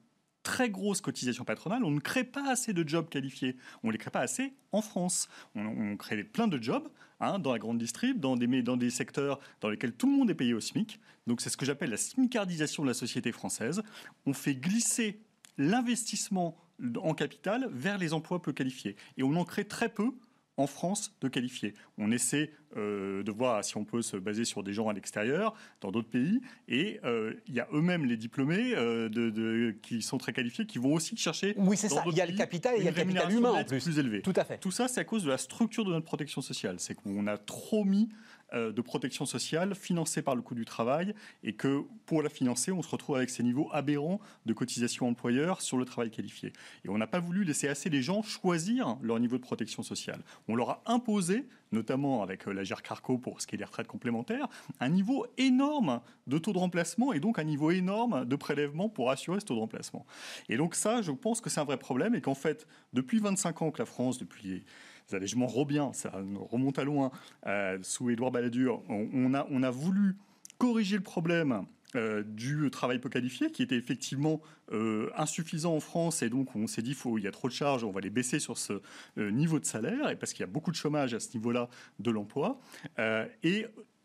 très 0.43 0.69
grosses 0.69 1.01
cotisations 1.01 1.43
patronales, 1.43 1.83
on 1.83 1.91
ne 1.91 1.99
crée 1.99 2.23
pas 2.23 2.49
assez 2.49 2.71
de 2.71 2.87
jobs 2.87 3.09
qualifiés. 3.09 3.57
On 3.83 3.87
ne 3.87 3.91
les 3.91 3.97
crée 3.97 4.11
pas 4.11 4.21
assez 4.21 4.53
en 4.71 4.81
France. 4.81 5.27
On, 5.55 5.97
crée 5.97 6.23
plein 6.23 6.47
de 6.47 6.63
jobs 6.63 6.87
hein, 7.19 7.37
dans 7.37 7.51
la 7.51 7.59
grande 7.59 7.79
distrib, 7.79 8.21
dans 8.21 8.37
des, 8.37 8.63
dans 8.63 8.77
des 8.77 8.89
secteurs 8.89 9.41
dans 9.59 9.69
lesquels 9.69 9.91
tout 9.91 10.07
le 10.09 10.13
monde 10.13 10.29
est 10.29 10.35
payé 10.35 10.53
au 10.53 10.61
SMIC. 10.61 11.01
Donc 11.27 11.41
c'est 11.41 11.49
ce 11.49 11.57
que 11.57 11.65
j'appelle 11.65 11.89
la 11.89 11.97
smicardisation 11.97 12.83
de 12.83 12.87
la 12.87 12.93
société 12.93 13.33
française. 13.33 13.83
On 14.25 14.31
fait 14.31 14.55
glisser 14.55 15.19
l'investissement 15.57 16.57
en 17.01 17.13
capital 17.13 17.67
vers 17.73 17.97
les 17.97 18.13
emplois 18.13 18.41
peu 18.41 18.53
qualifiés. 18.53 18.95
Et 19.17 19.23
on 19.23 19.35
en 19.35 19.43
crée 19.43 19.65
très 19.65 19.89
peu 19.89 20.13
en 20.59 20.67
France 20.67 21.15
de 21.21 21.27
qualifier. 21.29 21.73
On 21.97 22.11
essaie 22.11 22.51
euh, 22.75 23.23
de 23.23 23.31
voir 23.31 23.63
si 23.63 23.77
on 23.77 23.85
peut 23.85 24.01
se 24.01 24.17
baser 24.17 24.43
sur 24.43 24.61
des 24.61 24.73
gens 24.73 24.89
à 24.89 24.93
l'extérieur, 24.93 25.55
dans 25.79 25.89
d'autres 25.89 26.09
pays, 26.09 26.41
et 26.67 26.99
euh, 27.05 27.33
il 27.47 27.55
y 27.55 27.61
a 27.61 27.67
eux-mêmes 27.73 28.05
les 28.05 28.17
diplômés 28.17 28.75
euh, 28.75 29.07
de, 29.09 29.73
qui 29.81 30.01
sont 30.01 30.17
très 30.17 30.33
qualifiés, 30.33 30.65
qui 30.65 30.77
vont 30.77 30.93
aussi 30.93 31.15
chercher. 31.15 31.55
Oui, 31.57 31.77
c'est 31.77 31.89
ça. 31.89 32.03
Il 32.07 32.17
y 32.17 32.21
a 32.21 32.25
le 32.25 32.35
capital 32.35 32.75
et 32.75 32.79
il 32.79 32.83
y 32.83 32.87
a 32.87 32.91
le 32.91 32.97
capital 32.97 33.31
humain 33.31 33.51
en 33.51 33.63
plus. 33.63 33.81
Plus 33.81 33.99
élevé. 33.99 34.21
Tout 34.21 34.33
à 34.35 34.43
fait. 34.43 34.57
Tout 34.57 34.71
ça, 34.71 34.87
c'est 34.89 34.99
à 34.99 35.05
cause 35.05 35.23
de 35.23 35.29
la 35.29 35.37
structure 35.37 35.85
de 35.85 35.91
notre 35.91 36.05
protection 36.05 36.41
sociale. 36.41 36.75
C'est 36.79 36.93
qu'on 36.93 37.25
a 37.27 37.37
trop 37.37 37.85
mis 37.85 38.09
de 38.53 38.81
protection 38.81 39.25
sociale 39.25 39.75
financée 39.75 40.21
par 40.21 40.35
le 40.35 40.41
coût 40.41 40.55
du 40.55 40.65
travail 40.65 41.13
et 41.43 41.53
que 41.53 41.83
pour 42.05 42.23
la 42.23 42.29
financer, 42.29 42.71
on 42.71 42.81
se 42.81 42.89
retrouve 42.89 43.15
avec 43.15 43.29
ces 43.29 43.43
niveaux 43.43 43.69
aberrants 43.71 44.19
de 44.45 44.53
cotisation 44.53 45.07
employeur 45.07 45.61
sur 45.61 45.77
le 45.77 45.85
travail 45.85 46.09
qualifié. 46.11 46.53
Et 46.85 46.89
on 46.89 46.97
n'a 46.97 47.07
pas 47.07 47.19
voulu 47.19 47.43
laisser 47.43 47.67
assez 47.67 47.89
les 47.89 48.01
gens 48.01 48.21
choisir 48.21 48.97
leur 49.01 49.19
niveau 49.19 49.37
de 49.37 49.41
protection 49.41 49.83
sociale. 49.83 50.21
On 50.47 50.55
leur 50.55 50.69
a 50.69 50.83
imposé, 50.85 51.47
notamment 51.71 52.23
avec 52.23 52.47
euh, 52.47 52.51
la 52.51 52.63
GERCARCO 52.63 53.17
pour 53.17 53.41
ce 53.41 53.47
qui 53.47 53.55
est 53.55 53.57
des 53.57 53.63
retraites 53.63 53.87
complémentaires, 53.87 54.47
un 54.79 54.89
niveau 54.89 55.25
énorme 55.37 56.01
de 56.27 56.37
taux 56.37 56.53
de 56.53 56.57
remplacement 56.57 57.13
et 57.13 57.19
donc 57.19 57.39
un 57.39 57.43
niveau 57.43 57.71
énorme 57.71 58.25
de 58.25 58.35
prélèvement 58.35 58.89
pour 58.89 59.11
assurer 59.11 59.39
ce 59.39 59.45
taux 59.45 59.55
de 59.55 59.59
remplacement. 59.59 60.05
Et 60.47 60.57
donc 60.57 60.75
ça, 60.75 61.01
je 61.01 61.11
pense 61.11 61.41
que 61.41 61.49
c'est 61.49 61.59
un 61.59 61.65
vrai 61.65 61.77
problème 61.77 62.15
et 62.15 62.21
qu'en 62.21 62.35
fait, 62.35 62.67
depuis 62.93 63.19
25 63.19 63.61
ans 63.61 63.71
que 63.71 63.79
la 63.79 63.85
France, 63.85 64.17
depuis 64.17 64.63
les 65.09 65.15
allègements 65.15 65.47
Robien, 65.47 65.91
ça 65.93 66.11
remonte 66.49 66.79
à 66.79 66.83
loin, 66.83 67.11
euh, 67.47 67.77
sous 67.81 68.09
Édouard 68.09 68.31
Balladur, 68.31 68.81
on, 68.89 69.33
a, 69.33 69.47
on 69.49 69.63
a 69.63 69.71
voulu 69.71 70.15
corriger 70.57 70.97
le 70.97 71.03
problème 71.03 71.65
euh, 71.95 72.23
du 72.23 72.69
travail 72.69 72.99
peu 72.99 73.09
qualifié, 73.09 73.51
qui 73.51 73.63
était 73.63 73.75
effectivement 73.75 74.41
euh, 74.71 75.09
insuffisant 75.15 75.75
en 75.75 75.79
France, 75.79 76.21
et 76.21 76.29
donc 76.29 76.55
on 76.55 76.67
s'est 76.67 76.81
dit 76.81 76.95
il 77.17 77.23
y 77.23 77.27
a 77.27 77.31
trop 77.31 77.47
de 77.47 77.53
charges, 77.53 77.83
on 77.83 77.91
va 77.91 78.01
les 78.01 78.09
baisser 78.09 78.39
sur 78.39 78.57
ce 78.57 78.81
niveau 79.17 79.59
de 79.59 79.65
salaire, 79.65 80.09
et 80.09 80.15
parce 80.15 80.33
qu'il 80.33 80.41
y 80.41 80.49
a 80.49 80.51
beaucoup 80.51 80.71
de 80.71 80.75
chômage 80.75 81.13
à 81.13 81.19
ce 81.19 81.35
niveau-là 81.35 81.69
de 81.99 82.11
l'emploi. 82.11 82.59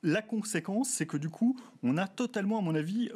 La 0.04 0.22
conséquence, 0.22 0.88
c'est 0.88 1.06
que 1.06 1.16
du 1.16 1.30
coup, 1.30 1.58
on 1.82 1.98
a 1.98 2.06
totalement, 2.06 2.58
à 2.58 2.62
mon 2.62 2.74
avis, 2.74 3.10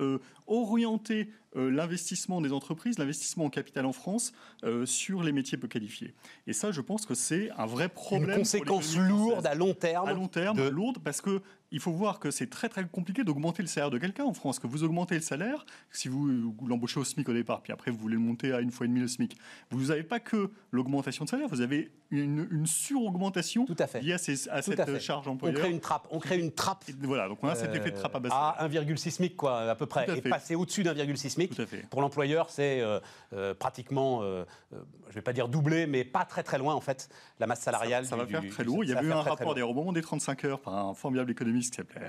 orienté 0.46 1.28
euh, 1.56 1.70
l'investissement 1.70 2.42
des 2.42 2.52
entreprises, 2.52 2.98
l'investissement 2.98 3.46
en 3.46 3.50
capital 3.50 3.86
en 3.86 3.92
France 3.92 4.34
euh, 4.64 4.84
sur 4.84 5.22
les 5.22 5.32
métiers 5.32 5.56
peu 5.56 5.66
qualifiés. 5.66 6.14
Et 6.46 6.52
ça, 6.52 6.72
je 6.72 6.82
pense 6.82 7.06
que 7.06 7.14
c'est 7.14 7.50
un 7.56 7.64
vrai 7.64 7.88
problème. 7.88 8.30
Une 8.30 8.36
conséquence 8.36 8.96
lourde 8.96 9.46
à 9.46 9.54
long 9.54 9.72
terme. 9.72 10.08
À 10.08 10.12
long 10.12 10.28
terme, 10.28 10.68
lourde, 10.68 10.98
parce 11.02 11.22
que 11.22 11.40
il 11.70 11.80
faut 11.80 11.92
voir 11.92 12.18
que 12.18 12.30
c'est 12.30 12.48
très 12.48 12.68
très 12.68 12.86
compliqué 12.86 13.24
d'augmenter 13.24 13.62
le 13.62 13.68
salaire 13.68 13.90
de 13.90 13.98
quelqu'un 13.98 14.24
en 14.24 14.32
France. 14.32 14.58
Que 14.58 14.66
vous 14.66 14.84
augmentez 14.84 15.14
le 15.16 15.20
salaire, 15.20 15.64
si 15.90 16.08
vous, 16.08 16.54
l'embauchez 16.66 17.00
au 17.00 17.04
SMIC 17.04 17.28
au 17.28 17.34
départ, 17.34 17.62
puis 17.62 17.72
après 17.72 17.90
vous 17.90 17.98
voulez 17.98 18.14
le 18.14 18.20
monter 18.20 18.52
à 18.52 18.60
une 18.60 18.70
fois 18.70 18.86
et 18.86 18.88
demie 18.88 19.00
le 19.00 19.08
SMIC, 19.08 19.36
vous 19.70 19.86
n'avez 19.86 20.02
pas 20.02 20.20
que 20.20 20.50
l'augmentation 20.70 21.24
de 21.24 21.30
salaire, 21.30 21.48
vous 21.48 21.60
avez 21.60 21.90
une, 22.10 22.48
une 22.50 22.66
sur-augmentation 22.66 23.66
liée 24.00 24.14
à, 24.14 24.18
cette 24.18 25.00
charge 25.00 25.28
employeur. 25.28 25.58
On 25.58 25.62
crée 25.62 25.70
une 25.70 25.80
trappe. 25.80 26.08
On 26.10 26.18
crée 26.18 26.38
une 26.38 26.52
trappe. 26.52 26.84
voilà, 27.02 27.28
donc 27.28 27.38
on 27.42 27.48
a 27.48 27.54
cet 27.54 27.74
effet 27.74 27.90
de 27.90 27.96
trappe 27.96 28.16
à 28.16 28.20
base. 28.20 28.32
À 28.34 28.66
1,6 28.68 29.10
SMIC, 29.10 29.36
quoi, 29.36 29.60
à 29.60 29.74
peu 29.74 29.86
près. 29.86 30.06
et 30.16 30.22
passer 30.22 30.54
au-dessus 30.54 30.82
d'1,6 30.82 31.28
SMIC 31.30 31.52
pour 31.90 32.00
l'employeur, 32.00 32.50
c'est 32.50 32.80
euh, 32.80 33.00
euh, 33.32 33.54
pratiquement, 33.54 34.20
euh, 34.22 34.44
je 34.72 34.76
ne 34.76 35.14
vais 35.14 35.22
pas 35.22 35.32
dire 35.32 35.48
doublé, 35.48 35.86
mais 35.86 36.04
pas 36.04 36.24
très 36.24 36.42
très 36.42 36.58
loin 36.58 36.74
en 36.74 36.80
fait, 36.80 37.08
la 37.38 37.46
masse 37.46 37.60
salariale. 37.60 38.06
Ça, 38.06 38.16
va 38.16 38.26
faire 38.26 38.42
très 38.48 38.64
lourd. 38.64 38.84
Il 38.84 38.90
y 38.90 38.94
a 38.94 39.02
eu 39.02 39.12
un 39.12 39.22
rapport 39.22 39.54
des 39.54 39.62
rebonds 39.62 39.92
des 39.92 40.02
35 40.02 40.44
heures 40.44 40.60
par 40.60 40.74
un 40.74 40.94
formidable 40.94 41.30
économiste 41.30 41.57
qui 41.60 41.76
s'appelait 41.76 42.08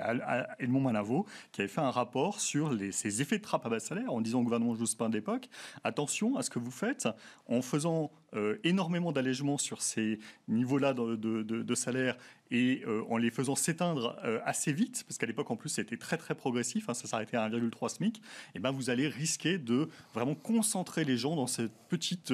Edmond 0.60 0.82
Malavo, 0.82 1.26
qui 1.52 1.62
avait 1.62 1.68
fait 1.68 1.82
un 1.82 1.92
rapport 1.92 2.40
sur 2.40 2.76
ces 2.92 3.22
effets 3.22 3.38
de 3.38 3.44
trappe 3.44 3.66
à 3.66 3.70
bas 3.70 3.80
salaire 3.80 4.14
en 4.14 4.22
disant 4.22 4.40
au 4.40 4.44
gouvernement 4.44 4.76
Jospin 4.76 5.10
d'époque 5.10 5.50
attention 5.84 6.38
à 6.38 6.44
ce 6.44 6.50
que 6.50 6.60
vous 6.60 6.72
faites 6.72 7.08
en 7.48 7.62
faisant 7.62 8.12
euh, 8.36 8.58
énormément 8.64 9.12
d'allègements 9.12 9.58
sur 9.58 9.82
ces 9.82 10.20
niveaux-là 10.48 10.94
de, 10.94 11.16
de, 11.16 11.76
salaire 11.76 12.16
et 12.52 12.84
euh, 12.88 13.04
en 13.10 13.18
les 13.18 13.32
faisant 13.32 13.56
s'éteindre 13.56 14.18
euh, 14.24 14.40
assez 14.44 14.72
vite, 14.72 15.04
parce 15.08 15.18
qu'à 15.18 15.26
l'époque 15.26 15.50
en 15.50 15.56
plus 15.56 15.70
c'était 15.70 15.98
très 15.98 16.18
très 16.18 16.36
progressif, 16.36 16.90
hein, 16.90 16.94
ça 16.94 17.08
s'arrêtait 17.08 17.38
à 17.38 17.50
1,3 17.50 17.90
SMIC, 17.90 18.18
et 18.18 18.22
eh 18.56 18.60
ben 18.60 18.72
vous 18.72 18.90
allez 18.90 19.08
risquer 19.08 19.58
de 19.58 19.90
vraiment 20.14 20.36
concentrer 20.36 21.06
les 21.06 21.18
gens 21.18 21.36
dans 21.36 21.48
cette 21.48 21.72
petite 21.90 22.34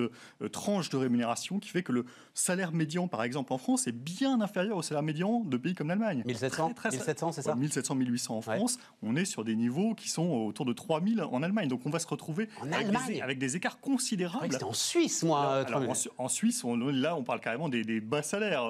tranche 0.52 0.90
de 0.90 0.98
rémunération 0.98 1.60
qui 1.60 1.70
fait 1.70 1.84
que 1.84 1.92
le 1.92 2.06
salaire 2.34 2.72
médian 2.72 3.08
par 3.08 3.24
exemple 3.24 3.54
en 3.54 3.58
France 3.58 3.88
est 3.88 3.94
bien 3.94 4.42
inférieur 4.42 4.78
au 4.78 4.82
salaire 4.82 5.04
médian 5.04 5.42
de 5.42 5.58
pays 5.58 5.76
comme 5.76 5.88
l'Allemagne. 5.88 6.24
1700, 6.26 6.74
1700 6.92 7.32
c'est 7.32 7.42
ça? 7.42 7.56
1700, 7.56 7.96
1800 7.96 8.38
en 8.38 8.42
France, 8.42 8.80
on 9.02 9.16
est 9.16 9.26
sur 9.26 9.44
des 9.44 9.56
niveaux 9.56 9.96
qui 9.96 10.10
sont 10.10 10.28
autour 10.28 10.66
de 10.66 10.74
3000 10.74 11.22
en 11.22 11.44
Allemagne, 11.44 11.68
donc 11.68 11.82
on 11.86 11.90
va 11.90 12.00
se 12.00 12.08
retrouver 12.08 12.50
avec 13.22 13.40
des, 13.40 13.56
écarts 13.56 13.80
considérables. 13.80 14.52
C'était 14.52 14.64
en 14.64 14.74
Suisse 14.74 15.24
moi 15.24 15.64
en, 16.18 16.28
Suisse, 16.28 16.64
on, 16.64 16.76
là, 16.76 17.16
on 17.16 17.24
parle 17.24 17.40
carrément 17.40 17.70
des, 17.70 18.02
bas 18.02 18.24
salaires 18.24 18.64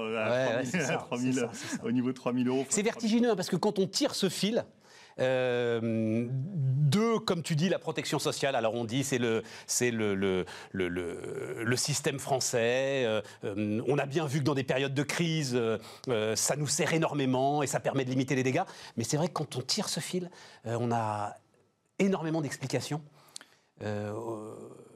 au 1.84 1.92
niveau 1.92 2.08
de 2.10 2.14
3000 2.14 2.48
euros. 2.48 2.66
C'est 2.70 2.82
vertigineux 2.82 3.36
parce 3.36 3.50
que 3.50 3.56
quand 3.56 3.80
on 3.80 3.88
tire 3.88 4.16
ce 4.16 4.30
fil, 4.30 4.66
euh, 5.20 6.28
deux, 6.32 7.20
comme 7.20 7.42
tu 7.42 7.56
dis, 7.56 7.70
la 7.70 7.80
protection 7.80 8.20
sociale. 8.20 8.56
Alors 8.56 8.76
on 8.76 8.84
dit 8.86 9.04
c'est 9.04 9.18
le 9.18 9.44
c'est 9.66 9.92
le 9.92 10.14
le, 10.14 10.46
le, 10.72 10.88
le, 11.64 11.76
système 11.78 12.20
français. 12.20 13.04
Euh, 13.06 13.22
euh, 13.44 13.82
on 13.88 13.98
a 13.98 14.06
bien 14.06 14.26
vu 14.26 14.40
que 14.40 14.44
dans 14.44 14.54
des 14.54 14.64
périodes 14.64 14.94
de 14.94 15.04
crise, 15.04 15.56
euh, 15.56 16.36
ça 16.36 16.56
nous 16.56 16.68
sert 16.68 16.94
énormément 16.94 17.64
et 17.64 17.68
ça 17.68 17.80
permet 17.80 18.04
de 18.06 18.10
limiter 18.10 18.36
les 18.36 18.44
dégâts. 18.44 18.64
Mais 18.98 19.04
c'est 19.04 19.18
vrai 19.18 19.28
que 19.28 19.34
quand 19.34 19.56
on 19.56 19.62
tire 19.62 19.90
ce 19.90 20.00
fil, 20.00 20.30
on 20.66 20.92
a 20.92 21.36
énormément 22.00 22.42
d'explications. 22.42 23.02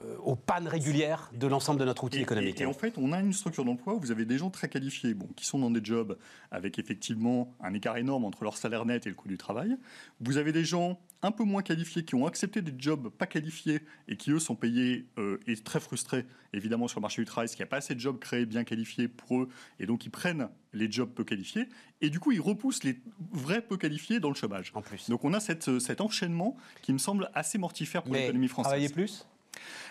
Euh, 0.02 0.16
aux 0.20 0.38
pannes 0.38 0.68
régulières 0.68 1.30
de 1.34 1.46
l'ensemble 1.46 1.78
de 1.78 1.84
notre 1.84 2.06
outil 2.06 2.22
économique. 2.22 2.62
Et, 2.62 2.66
en 2.66 2.72
fait, 2.72 2.98
on 2.98 3.12
a 3.12 3.20
une 3.20 3.34
structure 3.34 3.66
d'emploi 3.66 3.96
où 3.96 4.00
vous 4.00 4.12
avez 4.12 4.24
des 4.24 4.38
gens 4.38 4.50
très 4.50 4.70
qualifiés, 4.70 5.14
bon, 5.14 5.28
qui 5.36 5.46
sont 5.46 5.60
dans 5.60 5.72
des 5.72 5.84
jobs 5.84 6.18
avec 6.52 6.80
effectivement 6.80 7.54
un 7.60 7.74
écart 7.74 7.98
énorme 7.98 8.24
entre 8.24 8.46
leur 8.46 8.56
salaire 8.56 8.86
net 8.86 9.08
et 9.08 9.10
le 9.10 9.16
coût 9.16 9.28
du 9.28 9.38
travail. 9.38 9.76
Vous 10.22 10.38
avez 10.38 10.54
des 10.54 10.64
gens 10.64 11.02
un 11.22 11.32
peu 11.32 11.44
moins 11.44 11.64
qualifiés 11.64 12.06
qui 12.06 12.16
ont 12.16 12.26
accepté 12.28 12.62
des 12.62 12.74
jobs 12.78 13.10
pas 13.10 13.28
qualifiés 13.28 13.82
et 14.08 14.16
qui, 14.16 14.32
eux, 14.32 14.40
sont 14.40 14.56
payés 14.56 15.06
euh, 15.18 15.38
et 15.48 15.58
très 15.58 15.82
frustrés, 15.82 16.26
évidemment, 16.54 16.88
sur 16.88 17.02
le 17.02 17.04
marché 17.04 17.22
du 17.22 17.26
travail, 17.26 17.48
parce 17.48 17.56
qu'il 17.56 17.64
n'y 17.64 17.68
a 17.68 17.72
pas 17.72 17.78
assez 17.78 17.94
de 17.94 18.00
jobs 18.00 18.20
créés 18.20 18.46
bien 18.46 18.64
qualifiés 18.64 19.10
pour 19.10 19.42
eux, 19.42 19.50
et 19.80 19.86
donc 19.86 20.06
ils 20.06 20.12
prennent 20.12 20.48
les 20.72 20.90
jobs 20.90 21.10
peu 21.10 21.26
qualifiés, 21.26 21.68
et 22.00 22.10
du 22.10 22.22
coup, 22.22 22.32
ils 22.32 22.40
repoussent 22.40 22.86
les 22.86 23.02
vrais 23.34 23.62
peu 23.62 23.76
qualifiés 23.76 24.22
dans 24.22 24.30
le 24.30 24.36
chômage. 24.36 24.72
En 24.76 24.82
plus. 24.82 25.10
Donc 25.10 25.26
on 25.26 25.34
a 25.34 25.42
cette, 25.42 25.80
cet 25.80 26.00
enchaînement 26.00 26.56
qui 26.84 26.94
me 26.94 27.00
semble 27.00 27.30
assez 27.34 27.58
mortifère 27.58 28.04
pour 28.04 28.14
l'économie 28.14 28.48
française. 28.48 28.70
Travailler 28.70 28.90
plus? 28.90 29.26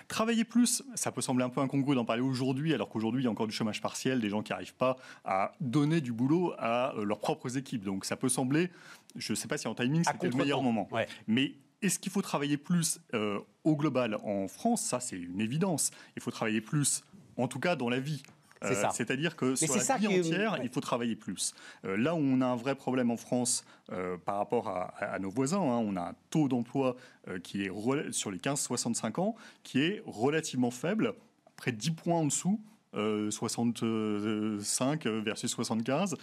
Travailler 0.09 0.45
plus, 0.45 0.83
ça 0.95 1.13
peut 1.13 1.21
sembler 1.21 1.45
un 1.45 1.49
peu 1.51 1.61
incongru 1.61 1.95
d'en 1.95 2.05
parler 2.05 2.23
aujourd'hui, 2.23 2.75
alors 2.75 2.89
qu'aujourd'hui, 2.89 3.23
il 3.23 3.25
y 3.25 3.29
a 3.29 3.31
encore 3.31 3.47
du 3.47 3.55
chômage 3.55 3.81
partiel, 3.81 4.21
des 4.21 4.29
gens 4.31 4.43
qui 4.43 4.53
n'arrivent 4.53 4.75
pas 4.75 4.97
à 5.25 5.53
donner 5.61 6.01
du 6.01 6.13
boulot 6.13 6.55
à 6.59 6.95
euh, 6.97 7.05
leurs 7.05 7.21
propres 7.21 7.57
équipes. 7.57 7.85
Donc 7.85 8.05
ça 8.05 8.17
peut 8.17 8.29
sembler, 8.29 8.71
je 9.17 9.33
ne 9.33 9.37
sais 9.37 9.49
pas 9.49 9.59
si 9.59 9.69
en 9.69 9.75
timing, 9.75 10.05
c'était 10.05 10.29
le 10.29 10.37
meilleur 10.37 10.63
moment. 10.63 10.89
Mais 11.27 11.55
est-ce 11.83 11.99
qu'il 11.99 12.11
faut 12.11 12.23
travailler 12.23 12.57
plus 12.57 13.01
euh, 13.15 13.39
au 13.65 13.77
global 13.77 14.17
en 14.25 14.49
France? 14.49 14.83
Ça, 14.83 15.01
c'est 15.01 15.17
une 15.17 15.41
évidence. 15.41 15.91
Il 16.17 16.23
faut 16.23 16.31
travailler 16.31 16.61
plus, 16.61 17.05
en 17.37 17.49
tout 17.49 17.61
cas 17.61 17.77
dans 17.77 17.89
la 17.89 18.01
vie. 18.01 18.23
C'est 18.63 18.85
euh, 18.85 18.89
C'est-à-dire 18.93 19.37
que 19.37 19.55
sur 19.55 19.77
la 19.77 19.97
vie 19.97 20.09
entière, 20.09 20.59
il 20.63 20.69
faut 20.69 20.81
travailler 20.81 21.17
plus. 21.17 21.55
Euh, 21.85 21.97
là 21.97 22.15
où 22.15 22.19
on 22.19 22.41
a 22.41 22.47
un 22.47 22.57
vrai 22.57 22.75
problème 22.75 23.11
en 23.11 23.17
France 23.17 23.65
euh, 23.93 24.17
par 24.17 24.39
rapport 24.39 24.69
à, 24.69 25.19
nos 25.19 25.31
voisins, 25.31 25.61
hein, 25.61 25.79
on 25.79 25.97
a 25.97 26.11
un 26.11 26.15
taux 26.31 26.49
d'emploi 26.49 26.97
qui 27.43 27.63
est 27.63 28.13
sur 28.13 28.31
les 28.31 28.39
15-65 28.39 29.21
ans 29.21 29.35
qui 29.63 29.81
est 29.81 30.03
relativement 30.07 30.71
faible, 30.71 31.15
près 31.57 31.73
de 31.73 31.77
10 31.77 31.91
points 31.93 32.21
en 32.21 32.27
dessous 32.27 32.61
65 32.95 35.07
versus 35.07 35.51
75 35.51 36.17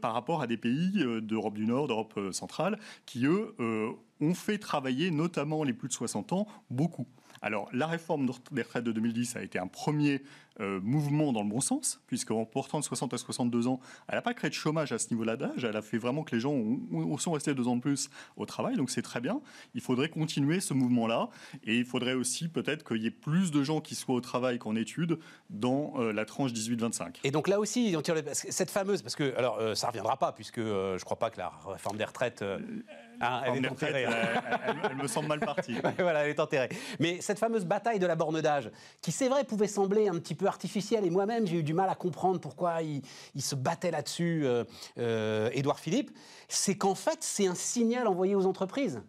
par 0.00 0.12
rapport 0.12 0.42
à 0.42 0.46
des 0.46 0.58
pays 0.58 0.92
d'Europe 1.22 1.54
du 1.54 1.66
Nord, 1.66 1.88
d'Europe 1.88 2.20
centrale, 2.32 2.78
qui 3.06 3.24
eux 3.24 3.54
ont 4.20 4.34
fait 4.34 4.58
travailler 4.58 5.10
notamment 5.10 5.64
les 5.64 5.72
plus 5.72 5.88
de 5.88 5.94
60 5.94 6.34
ans 6.34 6.46
beaucoup. 6.70 7.06
Alors 7.44 7.68
la 7.72 7.86
réforme 7.86 8.26
des 8.52 8.62
retraites 8.62 8.84
de 8.84 8.92
2010 8.92 9.36
a 9.36 9.42
été 9.42 9.58
un 9.58 9.66
premier 9.66 10.22
euh, 10.60 10.80
mouvement 10.80 11.32
dans 11.32 11.42
le 11.42 11.48
bon 11.48 11.60
sens, 11.60 12.00
puisqu'en 12.06 12.44
portant 12.44 12.78
de 12.78 12.84
60 12.84 13.12
à 13.12 13.18
62 13.18 13.66
ans, 13.66 13.80
elle 14.08 14.14
n'a 14.14 14.22
pas 14.22 14.34
créé 14.34 14.50
de 14.50 14.54
chômage 14.54 14.92
à 14.92 14.98
ce 14.98 15.10
niveau-là 15.10 15.36
d'âge, 15.36 15.64
elle 15.64 15.76
a 15.76 15.82
fait 15.82 15.98
vraiment 15.98 16.22
que 16.22 16.34
les 16.34 16.40
gens 16.40 16.56
sont 17.18 17.32
restés 17.32 17.54
deux 17.54 17.66
ans 17.66 17.76
de 17.76 17.80
plus 17.80 18.08
au 18.36 18.46
travail, 18.46 18.76
donc 18.76 18.90
c'est 18.90 19.02
très 19.02 19.20
bien. 19.20 19.40
Il 19.74 19.80
faudrait 19.80 20.08
continuer 20.08 20.60
ce 20.60 20.72
mouvement-là, 20.72 21.28
et 21.64 21.78
il 21.78 21.84
faudrait 21.84 22.14
aussi 22.14 22.48
peut-être 22.48 22.84
qu'il 22.84 23.02
y 23.02 23.06
ait 23.06 23.10
plus 23.10 23.50
de 23.50 23.64
gens 23.64 23.80
qui 23.80 23.96
soient 23.96 24.14
au 24.14 24.20
travail 24.20 24.58
qu'en 24.58 24.76
études 24.76 25.18
dans 25.50 25.94
euh, 25.96 26.12
la 26.12 26.24
tranche 26.24 26.52
18-25. 26.52 27.16
Et 27.24 27.32
donc 27.32 27.48
là 27.48 27.58
aussi, 27.58 27.96
cette 28.32 28.70
fameuse, 28.70 29.02
parce 29.02 29.16
que 29.16 29.36
alors 29.36 29.58
euh, 29.58 29.74
ça 29.74 29.88
ne 29.88 29.90
reviendra 29.90 30.16
pas, 30.18 30.32
puisque 30.32 30.60
je 30.60 30.94
ne 30.94 31.04
crois 31.04 31.18
pas 31.18 31.30
que 31.30 31.38
la 31.38 31.52
réforme 31.66 31.96
des 31.96 32.04
retraites... 32.04 32.44
Ah, 33.20 33.44
elle, 33.46 33.64
est 33.64 33.68
enterrée, 33.68 34.06
elle, 34.90 34.96
me 34.96 35.06
semble 35.06 35.28
mal 35.28 35.40
partie. 35.40 35.76
voilà, 35.98 36.24
elle 36.24 36.30
est 36.30 36.40
enterrée. 36.40 36.68
Mais 36.98 37.20
cette 37.20 37.38
fameuse 37.38 37.64
bataille 37.64 37.98
de 37.98 38.06
la 38.06 38.16
borne 38.16 38.40
d'âge, 38.40 38.70
qui 39.00 39.12
c'est 39.12 39.28
vrai 39.28 39.44
pouvait 39.44 39.68
sembler 39.68 40.08
un 40.08 40.18
petit 40.18 40.34
peu 40.34 40.43
artificielle, 40.46 41.04
et 41.04 41.10
moi-même 41.10 41.46
j'ai 41.46 41.58
eu 41.58 41.62
du 41.62 41.74
mal 41.74 41.88
à 41.88 41.94
comprendre 41.94 42.40
pourquoi 42.40 42.82
il, 42.82 43.02
se 43.40 43.54
battait 43.54 43.90
là-dessus, 43.90 44.42
euh, 44.44 44.64
euh, 44.98 45.50
Édouard 45.52 45.78
Philippe, 45.78 46.10
c'est 46.48 46.76
qu'en 46.76 46.94
fait 46.94 47.18
c'est 47.20 47.46
un 47.46 47.54
signal 47.54 48.06
envoyé 48.06 48.34
aux 48.34 48.46
entreprises 48.46 49.02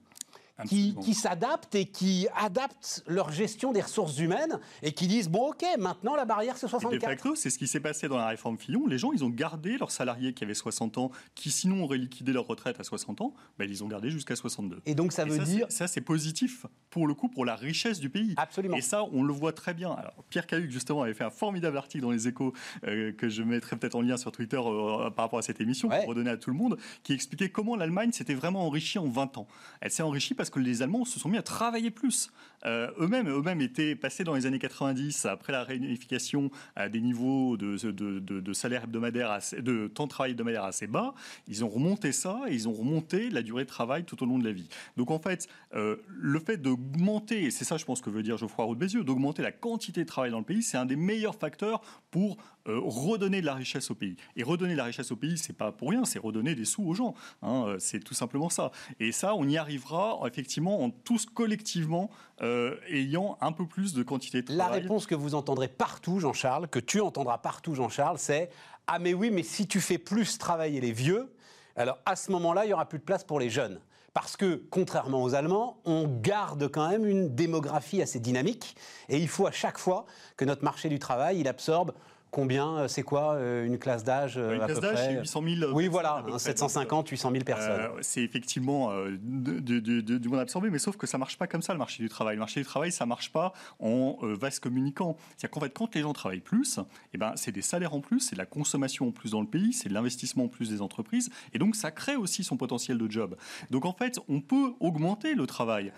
qui, 0.67 0.95
qui 1.01 1.13
s'adaptent 1.13 1.75
et 1.75 1.85
qui 1.85 2.27
adaptent 2.35 3.03
leur 3.07 3.31
gestion 3.31 3.73
des 3.73 3.81
ressources 3.81 4.17
humaines 4.19 4.59
et 4.81 4.93
qui 4.93 5.07
disent 5.07 5.29
bon 5.29 5.49
ok 5.49 5.65
maintenant 5.77 6.15
la 6.15 6.25
barrière 6.25 6.57
c'est 6.57 6.67
64. 6.67 6.93
Et 6.93 6.97
de 6.97 7.03
facto 7.03 7.35
c'est 7.35 7.49
ce 7.49 7.57
qui 7.57 7.67
s'est 7.67 7.79
passé 7.79 8.07
dans 8.07 8.17
la 8.17 8.27
réforme 8.27 8.57
Fillon. 8.57 8.87
Les 8.87 8.97
gens 8.97 9.11
ils 9.11 9.23
ont 9.23 9.29
gardé 9.29 9.77
leurs 9.77 9.91
salariés 9.91 10.33
qui 10.33 10.43
avaient 10.43 10.53
60 10.53 10.97
ans, 10.97 11.11
qui 11.35 11.51
sinon 11.51 11.83
auraient 11.83 11.97
liquidé 11.97 12.31
leur 12.31 12.47
retraite 12.47 12.79
à 12.79 12.83
60 12.83 13.21
ans, 13.21 13.33
ben, 13.57 13.69
ils 13.69 13.83
ont 13.83 13.87
gardé 13.87 14.09
jusqu'à 14.09 14.35
62. 14.35 14.81
Et 14.85 14.95
donc 14.95 15.11
ça 15.11 15.25
veut 15.25 15.39
dire 15.39 15.67
ça 15.69 15.87
c'est 15.87 16.01
positif 16.01 16.65
pour 16.89 17.07
le 17.07 17.13
coup 17.13 17.27
pour 17.27 17.45
la 17.45 17.55
richesse 17.55 17.99
du 17.99 18.09
pays. 18.09 18.33
Absolument. 18.37 18.77
Et 18.77 18.81
ça 18.81 19.03
on 19.11 19.23
le 19.23 19.33
voit 19.33 19.53
très 19.53 19.73
bien. 19.73 19.91
Alors, 19.91 20.23
Pierre 20.29 20.47
Cahuc 20.47 20.71
justement 20.71 21.03
avait 21.03 21.13
fait 21.13 21.23
un 21.23 21.29
formidable 21.29 21.77
article 21.77 22.03
dans 22.03 22.11
les 22.11 22.27
Échos 22.27 22.53
euh, 22.87 23.11
que 23.11 23.29
je 23.29 23.43
mettrai 23.43 23.75
peut-être 23.75 23.95
en 23.95 24.01
lien 24.01 24.17
sur 24.17 24.31
Twitter 24.31 24.57
euh, 24.57 25.09
par 25.09 25.25
rapport 25.25 25.39
à 25.39 25.41
cette 25.41 25.61
émission 25.61 25.89
pour 25.89 26.05
redonner 26.05 26.29
à 26.29 26.37
tout 26.37 26.49
le 26.49 26.55
monde, 26.55 26.77
qui 27.03 27.13
expliquait 27.13 27.49
comment 27.49 27.75
l'Allemagne 27.75 28.11
s'était 28.11 28.33
vraiment 28.33 28.65
enrichie 28.65 28.99
en 28.99 29.07
20 29.07 29.37
ans. 29.37 29.47
Elle 29.81 29.91
s'est 29.91 30.03
enrichie 30.03 30.33
parce 30.33 30.44
que 30.49 30.59
les 30.59 30.81
Allemands 30.81 31.05
se 31.05 31.19
sont 31.19 31.29
mis 31.29 31.37
à 31.37 31.43
travailler 31.43 31.91
plus. 31.91 32.31
Euh, 32.65 32.89
eux-mêmes, 32.99 33.29
eux-mêmes 33.29 33.61
étaient 33.61 33.95
passés 33.95 34.23
dans 34.23 34.33
les 34.33 34.45
années 34.45 34.59
90, 34.59 35.25
après 35.25 35.53
la 35.53 35.63
réunification, 35.63 36.49
à 36.75 36.89
des 36.89 37.01
niveaux 37.01 37.57
de, 37.57 37.75
de, 37.91 38.75
hebdomadaire, 38.75 39.39
de 39.59 39.87
temps 39.87 40.05
de 40.05 40.09
travail 40.09 40.31
hebdomadaire 40.31 40.63
assez 40.63 40.87
bas. 40.87 41.13
Ils 41.47 41.63
ont 41.63 41.69
remonté 41.69 42.11
ça 42.11 42.41
et 42.47 42.53
ils 42.53 42.67
ont 42.67 42.73
remonté 42.73 43.29
la 43.29 43.41
durée 43.41 43.63
de 43.63 43.69
travail 43.69 44.03
tout 44.03 44.21
au 44.23 44.25
long 44.25 44.39
de 44.39 44.45
la 44.45 44.51
vie. 44.51 44.67
Donc 44.97 45.11
en 45.11 45.19
fait, 45.19 45.47
euh, 45.75 45.97
le 46.07 46.39
fait 46.39 46.57
d'augmenter, 46.57 47.43
et 47.43 47.51
c'est 47.51 47.65
ça 47.65 47.77
je 47.77 47.85
pense 47.85 48.01
que 48.01 48.09
veut 48.09 48.23
dire 48.23 48.37
Geoffroy 48.37 48.65
Roux 48.65 48.75
de 48.75 48.79
Bézieux, 48.79 49.03
d'augmenter 49.03 49.41
la 49.41 49.51
quantité 49.51 50.01
de 50.01 50.07
travail 50.07 50.31
dans 50.31 50.39
le 50.39 50.45
pays, 50.45 50.63
c'est 50.63 50.77
un 50.77 50.85
des 50.85 50.95
meilleurs 50.95 51.35
facteurs 51.35 51.81
pour 52.09 52.37
euh, 52.67 52.79
redonner 52.83 53.41
de 53.41 53.45
la 53.45 53.53
richesse 53.53 53.91
au 53.91 53.95
pays. 53.95 54.15
Et 54.35 54.43
redonner 54.43 54.73
de 54.73 54.77
la 54.77 54.85
richesse 54.85 55.11
au 55.11 55.15
pays, 55.15 55.37
c'est 55.37 55.53
pas 55.53 55.71
pour 55.71 55.91
rien, 55.91 56.05
c'est 56.05 56.19
redonner 56.19 56.55
des 56.55 56.65
sous 56.65 56.83
aux 56.83 56.93
gens. 56.95 57.13
Hein, 57.43 57.75
c'est 57.79 58.03
tout 58.03 58.15
simplement 58.15 58.49
ça. 58.49 58.71
Et 58.99 59.11
ça, 59.11 59.35
on 59.35 59.47
y 59.47 59.57
arrivera 59.57 60.19
effectivement 60.25 60.83
en 60.83 60.89
tous 60.89 61.25
collectivement 61.25 62.09
euh, 62.41 62.75
ayant 62.89 63.37
un 63.41 63.51
peu 63.51 63.65
plus 63.65 63.93
de 63.93 64.03
quantité 64.03 64.41
de 64.41 64.47
travail. 64.47 64.67
La 64.67 64.73
réponse 64.73 65.07
que 65.07 65.15
vous 65.15 65.35
entendrez 65.35 65.67
partout, 65.67 66.19
Jean-Charles, 66.19 66.67
que 66.67 66.79
tu 66.79 66.99
entendras 66.99 67.37
partout, 67.37 67.75
Jean-Charles, 67.75 68.19
c'est 68.19 68.49
ah 68.87 68.99
mais 68.99 69.13
oui, 69.13 69.31
mais 69.31 69.43
si 69.43 69.67
tu 69.67 69.81
fais 69.81 69.97
plus 69.97 70.37
travailler 70.37 70.81
les 70.81 70.91
vieux, 70.91 71.33
alors 71.75 71.97
à 72.05 72.15
ce 72.15 72.31
moment-là, 72.31 72.65
il 72.65 72.69
y 72.69 72.73
aura 72.73 72.87
plus 72.87 72.99
de 72.99 73.03
place 73.03 73.23
pour 73.23 73.39
les 73.39 73.49
jeunes. 73.49 73.79
Parce 74.13 74.37
que, 74.37 74.63
contrairement 74.69 75.23
aux 75.23 75.35
Allemands, 75.35 75.81
on 75.83 76.07
garde 76.07 76.69
quand 76.69 76.89
même 76.89 77.05
une 77.05 77.35
démographie 77.35 78.01
assez 78.01 78.19
dynamique 78.19 78.77
et 79.09 79.17
il 79.17 79.27
faut 79.27 79.45
à 79.45 79.51
chaque 79.51 79.77
fois 79.77 80.05
que 80.37 80.45
notre 80.45 80.63
marché 80.63 80.87
du 80.87 80.99
travail, 80.99 81.39
il 81.39 81.49
absorbe 81.49 81.93
Combien 82.35 82.79
euh, 82.79 82.87
C'est 82.89 83.03
quoi 83.03 83.35
euh, 83.35 83.65
une 83.65 83.79
classe 83.79 84.03
d'âge 84.03 84.35
Une 84.35 84.57
classe 84.57 84.81
d'âge, 84.81 84.97
c'est 84.97 85.19
800 85.19 85.43
000. 85.57 85.71
Oui, 85.71 85.87
voilà, 85.87 86.21
750, 86.37 87.07
800 87.07 87.31
000 87.31 87.43
personnes. 87.45 87.79
Euh, 87.79 87.99
c'est 88.01 88.23
effectivement 88.23 88.91
du 89.21 90.27
monde 90.27 90.39
absorbé, 90.39 90.69
mais 90.69 90.79
sauf 90.79 90.97
que 90.97 91.07
ça 91.07 91.17
marche 91.17 91.37
pas 91.37 91.47
comme 91.47 91.61
ça 91.61 91.71
le 91.71 91.79
marché 91.79 92.03
du 92.03 92.09
travail. 92.09 92.35
Le 92.35 92.41
marché 92.41 92.59
du 92.59 92.65
travail, 92.65 92.91
ça 92.91 93.05
marche 93.05 93.31
pas 93.31 93.53
en 93.79 94.17
vase 94.21 94.59
communicant. 94.59 95.15
C'est-à-dire 95.37 95.51
qu'en 95.51 95.61
fait, 95.61 95.69
quand 95.69 95.95
les 95.95 96.01
gens 96.01 96.11
travaillent 96.11 96.41
plus, 96.41 96.81
eh 97.13 97.17
ben, 97.17 97.31
c'est 97.37 97.53
des 97.53 97.61
salaires 97.61 97.93
en 97.93 98.01
plus, 98.01 98.19
c'est 98.19 98.35
de 98.35 98.39
la 98.41 98.45
consommation 98.45 99.07
en 99.07 99.11
plus 99.11 99.31
dans 99.31 99.39
le 99.39 99.47
pays, 99.47 99.71
c'est 99.71 99.87
de 99.87 99.93
l'investissement 99.93 100.43
en 100.43 100.49
plus 100.49 100.69
des 100.69 100.81
entreprises, 100.81 101.29
et 101.53 101.57
donc 101.57 101.77
ça 101.77 101.91
crée 101.91 102.17
aussi 102.17 102.43
son 102.43 102.57
potentiel 102.57 102.97
de 102.97 103.09
job. 103.09 103.37
Donc 103.71 103.85
en 103.85 103.93
fait, 103.93 104.19
on 104.27 104.41
peut 104.41 104.73
augmenter 104.81 105.35
le 105.35 105.47
travail. 105.47 105.93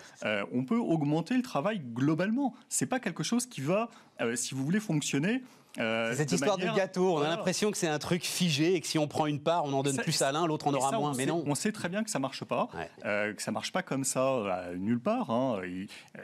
on 0.52 0.64
peut 0.64 0.78
augmenter 0.78 1.34
le 1.34 1.42
travail 1.42 1.80
globalement. 1.80 2.54
C'est 2.68 2.86
pas 2.86 3.00
quelque 3.00 3.24
chose 3.24 3.44
qui 3.44 3.60
va, 3.60 3.90
si 4.36 4.54
vous 4.54 4.64
voulez, 4.64 4.78
fonctionner 4.78 5.42
Euh, 5.57 5.57
cette 5.76 6.32
histoire 6.32 6.56
de 6.56 6.66
gâteau, 6.74 7.16
on 7.16 7.22
a 7.22 7.28
l'impression 7.28 7.70
que 7.70 7.76
c'est 7.76 7.88
un 7.88 7.98
truc 7.98 8.24
figé 8.24 8.74
et 8.74 8.80
que 8.80 8.86
si 8.86 8.98
on 8.98 9.06
prend 9.06 9.26
une 9.26 9.40
part, 9.40 9.64
on 9.64 9.72
en 9.72 9.82
donne 9.82 9.96
plus 9.96 10.22
à 10.22 10.32
l'un, 10.32 10.46
l'autre 10.46 10.66
en 10.66 10.74
aura 10.74 10.92
moins. 10.92 11.12
mais 11.16 11.26
non. 11.26 11.42
On 11.46 11.54
sait 11.54 11.72
très 11.72 11.88
bien 11.88 12.02
que 12.02 12.10
ça 12.10 12.18
marche 12.18 12.44
pas, 12.44 12.68
euh, 13.04 13.32
que 13.32 13.42
ça 13.42 13.50
marche 13.50 13.72
pas 13.72 13.82
comme 13.82 14.04
ça 14.04 14.26
euh, 14.26 14.76
nulle 14.76 15.00
part. 15.00 15.30
Hein. 15.30 15.60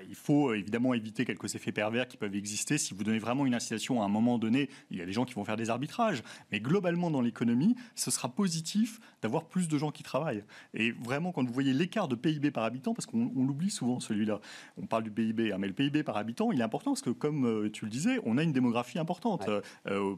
Il, 0.09 0.15
faut 0.15 0.55
évidemment 0.55 0.95
éviter 0.95 1.25
quelques 1.25 1.55
effets 1.55 1.73
pervers 1.73 2.09
qui 2.09 2.17
peuvent 2.17 2.35
exister. 2.35 2.79
Si 2.79 2.95
vous 2.95 3.05
donnez 3.05 3.19
vraiment 3.19 3.47
une 3.47 3.55
incitation 3.55 4.03
à 4.03 4.07
un 4.07 4.09
moment 4.09 4.39
donné, 4.39 4.71
il 4.91 4.99
y 4.99 5.03
a 5.03 5.07
des 5.07 5.13
gens 5.13 5.25
qui 5.25 5.35
vont 5.35 5.45
faire 5.45 5.57
des 5.57 5.71
arbitrages. 5.71 6.23
Mais 6.51 6.61
globalement, 6.61 7.11
dans 7.11 7.21
l'économie, 7.21 7.77
ce 7.95 8.11
sera 8.11 8.29
positif 8.29 9.01
d'avoir 9.23 9.45
plus 9.45 9.69
de 9.69 9.77
gens 9.77 9.91
qui 9.91 10.03
travaillent. 10.03 10.45
Et 10.73 10.93
vraiment, 10.93 11.33
quand 11.33 11.45
vous 11.45 11.53
voyez 11.53 11.73
l'écart 11.73 12.09
de 12.09 12.15
PIB 12.15 12.51
par 12.51 12.65
habitant, 12.65 12.95
parce 12.95 13.07
qu'on 13.07 13.31
l'oublie 13.35 13.71
souvent 13.71 14.01
celui-là, 14.01 14.41
on 14.81 14.87
parle 14.87 15.03
du 15.03 15.11
PIB, 15.11 15.53
hein, 15.53 15.59
mais 15.59 15.67
le 15.67 15.75
PIB 15.75 16.03
par 16.03 16.17
habitant, 16.17 16.53
il 16.53 16.61
est 16.61 16.65
important 16.65 16.93
parce 16.93 17.03
que, 17.03 17.11
comme 17.11 17.71
tu 17.73 17.85
le 17.85 17.91
disais, 17.91 18.19
on 18.25 18.39
a 18.39 18.43
une 18.43 18.53
démographie 18.53 18.99
importante 18.99 19.34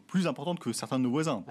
plus 0.07 0.27
importante 0.27 0.59
que 0.59 0.73
certains 0.73 0.99
de 0.99 1.05
nos 1.05 1.11
voisins. 1.11 1.45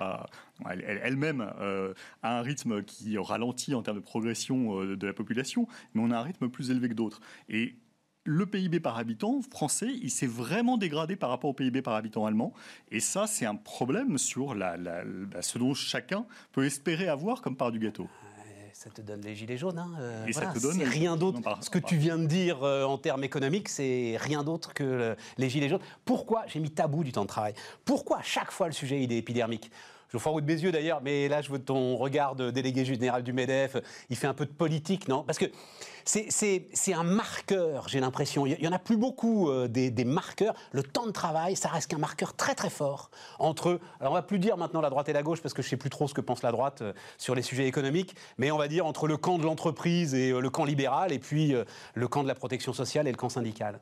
Elle-même 0.69 1.53
euh, 1.59 1.93
a 2.23 2.39
un 2.39 2.41
rythme 2.41 2.83
qui 2.83 3.17
ralentit 3.17 3.75
en 3.75 3.81
termes 3.81 3.97
de 3.97 4.03
progression 4.03 4.81
euh, 4.81 4.97
de 4.97 5.07
la 5.07 5.13
population, 5.13 5.67
mais 5.93 6.01
on 6.01 6.11
a 6.11 6.17
un 6.17 6.21
rythme 6.21 6.49
plus 6.49 6.71
élevé 6.71 6.89
que 6.89 6.93
d'autres. 6.93 7.19
Et 7.49 7.75
le 8.23 8.45
PIB 8.45 8.79
par 8.79 8.97
habitant 8.97 9.41
français, 9.41 9.89
il 10.01 10.09
s'est 10.09 10.27
vraiment 10.27 10.77
dégradé 10.77 11.15
par 11.15 11.29
rapport 11.29 11.51
au 11.51 11.53
PIB 11.53 11.81
par 11.81 11.93
habitant 11.93 12.25
allemand. 12.25 12.53
Et 12.89 12.99
ça, 12.99 13.27
c'est 13.27 13.45
un 13.45 13.55
problème 13.55 14.17
sur 14.17 14.55
la, 14.55 14.77
bah, 14.77 15.41
ce 15.41 15.59
dont 15.59 15.73
chacun 15.73 16.25
peut 16.51 16.65
espérer 16.65 17.07
avoir 17.07 17.41
comme 17.41 17.55
part 17.55 17.71
du 17.71 17.79
gâteau 17.79 18.09
ça 18.75 18.89
te 18.89 19.01
donne 19.01 19.21
les 19.21 19.35
gilets 19.35 19.57
jaunes. 19.57 19.79
Hein, 19.79 19.91
euh, 20.01 20.27
c'est 20.33 20.83
rien 20.83 21.15
d'autre. 21.15 21.39
Ce 21.61 21.69
que 21.69 21.79
tu 21.79 21.95
viens 21.95 22.17
de 22.17 22.25
dire 22.25 22.61
en 22.63 22.97
termes 22.97 23.23
économiques, 23.23 23.69
c'est 23.69 24.17
rien 24.19 24.43
d'autre 24.43 24.73
que 24.73 25.15
les 25.37 25.49
gilets 25.49 25.69
jaunes. 25.69 25.79
Pourquoi 26.03 26.43
j'ai 26.47 26.59
mis 26.59 26.69
tabou 26.69 27.03
du 27.03 27.13
temps 27.13 27.23
de 27.23 27.29
travail 27.29 27.53
Pourquoi 27.85 28.21
chaque 28.21 28.51
fois 28.51 28.67
le 28.67 28.73
sujet 28.73 29.01
il 29.01 29.11
est 29.13 29.17
épidermique? 29.17 29.71
Geoffroy 30.11 30.41
de 30.41 30.45
Bézieux 30.45 30.71
d'ailleurs, 30.71 31.01
mais 31.01 31.27
là 31.27 31.41
je 31.41 31.51
veux 31.51 31.59
ton 31.59 31.97
regard 31.97 32.35
de 32.35 32.51
délégué 32.51 32.85
général 32.85 33.23
du 33.23 33.33
MEDEF, 33.33 33.77
il 34.09 34.15
fait 34.15 34.27
un 34.27 34.33
peu 34.33 34.45
de 34.45 34.51
politique, 34.51 35.07
non? 35.07 35.23
Parce 35.23 35.37
que 35.37 35.45
c'est 36.05 36.93
un 36.93 37.03
marqueur, 37.03 37.89
j'ai 37.89 37.99
l'impression. 37.99 38.45
Il 38.45 38.61
y 38.61 38.67
en 38.67 38.71
a 38.71 38.79
plus 38.79 38.97
beaucoup 38.97 39.49
euh, 39.49 39.67
des, 39.67 40.05
marqueurs. 40.05 40.53
Le 40.71 40.83
temps 40.83 41.07
de 41.07 41.11
travail, 41.11 41.55
ça 41.55 41.69
reste 41.69 41.89
qu'un 41.89 41.97
marqueur 41.97 42.35
très 42.35 42.53
très 42.53 42.69
fort 42.69 43.09
entre. 43.39 43.79
Alors 43.99 44.13
on 44.13 44.15
va 44.15 44.21
plus 44.21 44.39
dire 44.39 44.57
maintenant 44.57 44.81
la 44.81 44.89
droite 44.89 45.09
et 45.09 45.13
la 45.13 45.23
gauche 45.23 45.41
parce 45.41 45.53
que 45.53 45.61
je 45.61 45.69
sais 45.69 45.77
plus 45.77 45.89
trop 45.89 46.07
ce 46.07 46.13
que 46.13 46.21
pense 46.21 46.43
la 46.43 46.51
droite 46.51 46.81
euh, 46.81 46.93
sur 47.17 47.33
les 47.33 47.41
sujets 47.41 47.67
économiques, 47.67 48.15
mais 48.37 48.51
on 48.51 48.57
va 48.57 48.67
dire 48.67 48.85
entre 48.85 49.07
le 49.07 49.17
camp 49.17 49.39
de 49.39 49.43
l'entreprise 49.43 50.13
et 50.13 50.31
euh, 50.31 50.39
le 50.39 50.49
camp 50.49 50.65
libéral 50.65 51.11
et 51.11 51.19
puis 51.19 51.55
le 51.93 52.07
camp 52.07 52.23
de 52.23 52.27
la 52.27 52.35
protection 52.35 52.73
sociale 52.73 53.07
et 53.07 53.11
le 53.11 53.17
camp 53.17 53.29
syndical. 53.29 53.79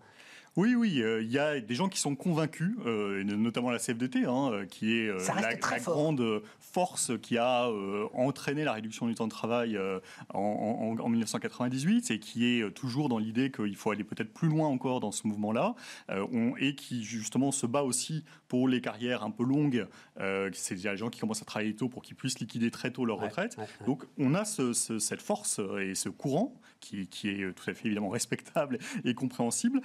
Oui, 0.55 0.75
oui, 0.75 1.01
euh, 1.01 1.23
il 1.23 1.31
y 1.31 1.39
a 1.39 1.59
des 1.59 1.73
gens 1.73 1.89
qui 1.89 1.99
sont 1.99 2.15
convaincus, 2.15 2.75
euh, 2.85 3.23
notamment 3.23 3.71
la 3.71 3.79
CFDT, 3.79 4.25
hein, 4.25 4.51
euh, 4.51 4.65
qui 4.65 4.93
est 4.93 5.11
la, 5.35 5.79
grande 5.79 6.43
force 6.59 7.11
qui 7.21 7.37
a 7.37 7.69
entraîné 8.13 8.63
la 8.63 8.73
réduction 8.73 9.07
du 9.07 9.15
temps 9.15 9.25
de 9.25 9.31
travail 9.31 9.79
en, 10.33 11.09
1998 11.09 12.11
et 12.11 12.19
qui 12.19 12.45
est 12.45 12.71
toujours 12.71 13.09
dans 13.09 13.17
l'idée 13.17 13.51
qu'il 13.51 13.75
faut 13.75 13.91
aller 13.91 14.03
peut-être 14.03 14.33
plus 14.33 14.47
loin 14.47 14.67
encore 14.67 14.99
dans 14.99 15.11
ce 15.11 15.27
mouvement-là, 15.27 15.75
et 16.59 16.75
qui 16.75 17.03
justement 17.03 17.51
se 17.51 17.65
bat 17.67 17.83
aussi 17.83 18.23
pour 18.47 18.67
les 18.67 18.81
carrières 18.81 19.23
un 19.23 19.31
peu 19.31 19.43
longues. 19.43 19.87
C'est 20.53 20.81
des 20.81 20.97
gens 20.97 21.09
qui 21.09 21.19
commencent 21.19 21.41
à 21.41 21.45
travailler 21.45 21.75
tôt 21.75 21.89
pour 21.89 22.01
qu'ils 22.01 22.15
puissent 22.15 22.39
liquider 22.39 22.71
très 22.71 22.91
tôt 22.91 23.05
leur 23.05 23.19
retraite. 23.19 23.57
Donc 23.85 24.05
on 24.17 24.33
a 24.33 24.45
cette 24.45 25.21
force 25.21 25.59
et 25.79 25.95
ce 25.95 26.09
courant 26.09 26.55
qui, 26.83 27.07
qui, 27.07 27.29
est 27.29 27.53
tout 27.53 27.69
à 27.69 27.73
fait 27.73 27.87
évidemment 27.87 28.09
respectable 28.09 28.77
et 29.03 29.13
compréhensible 29.13 29.81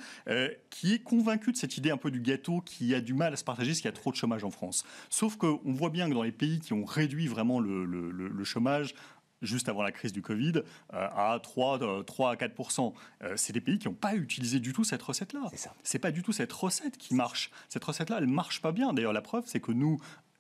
qui 0.70 0.94
est 0.94 0.98
convaincu 0.98 1.52
de 1.52 1.56
cette 1.56 1.76
idée 1.76 1.90
un 1.90 1.96
peu 1.96 2.10
du 2.10 2.20
gâteau 2.20 2.60
qui 2.60 2.94
a 2.94 3.00
du 3.00 3.14
mal 3.14 3.32
à 3.32 3.36
se 3.36 3.44
partager 3.44 3.70
parce 3.70 3.80
qu'il 3.80 3.88
y 3.88 3.94
a 3.94 4.00
trop 4.00 4.10
de 4.10 4.16
chômage 4.16 4.44
en 4.44 4.50
France. 4.50 4.84
Sauf 5.10 5.36
qu'on 5.36 5.60
voit 5.72 5.90
bien 5.90 6.08
que 6.08 6.14
dans 6.14 6.22
les 6.22 6.32
pays 6.32 6.60
qui 6.60 6.72
ont 6.72 6.84
réduit 6.84 7.28
vraiment 7.28 7.60
le, 7.60 8.44
chômage, 8.44 8.94
juste 9.42 9.68
avant 9.68 9.82
la 9.82 9.92
crise 9.92 10.12
du 10.12 10.22
Covid, 10.22 10.54
euh, 10.56 10.62
à 10.92 11.38
3, 11.40 12.04
3 12.04 12.28
euh, 12.28 12.32
à 12.32 12.36
4 12.36 12.52
euh, 13.22 13.34
C'est 13.36 13.52
des 13.52 13.60
pays 13.60 13.78
qui 13.78 13.88
n'ont 13.88 13.94
pas 13.94 14.14
utilisé 14.14 14.58
du 14.58 14.72
tout 14.72 14.84
cette 14.84 15.02
recette-là. 15.02 15.50
C'est 15.82 15.98
pas 15.98 16.10
du 16.10 16.22
tout 16.22 16.32
cette 16.32 16.52
recette 16.52 16.96
qui 16.98 17.14
marche. 17.14 17.50
Cette 17.68 17.84
recette-là, 17.84 18.18
elle 18.18 18.26
marche 18.26 18.60
pas 18.60 18.72
bien. 18.72 18.92
D'ailleurs, 18.92 19.12
la 19.12 19.22
preuve, 19.22 19.44
c'est 19.46 19.60
que 19.60 19.72
nous, 19.72 19.98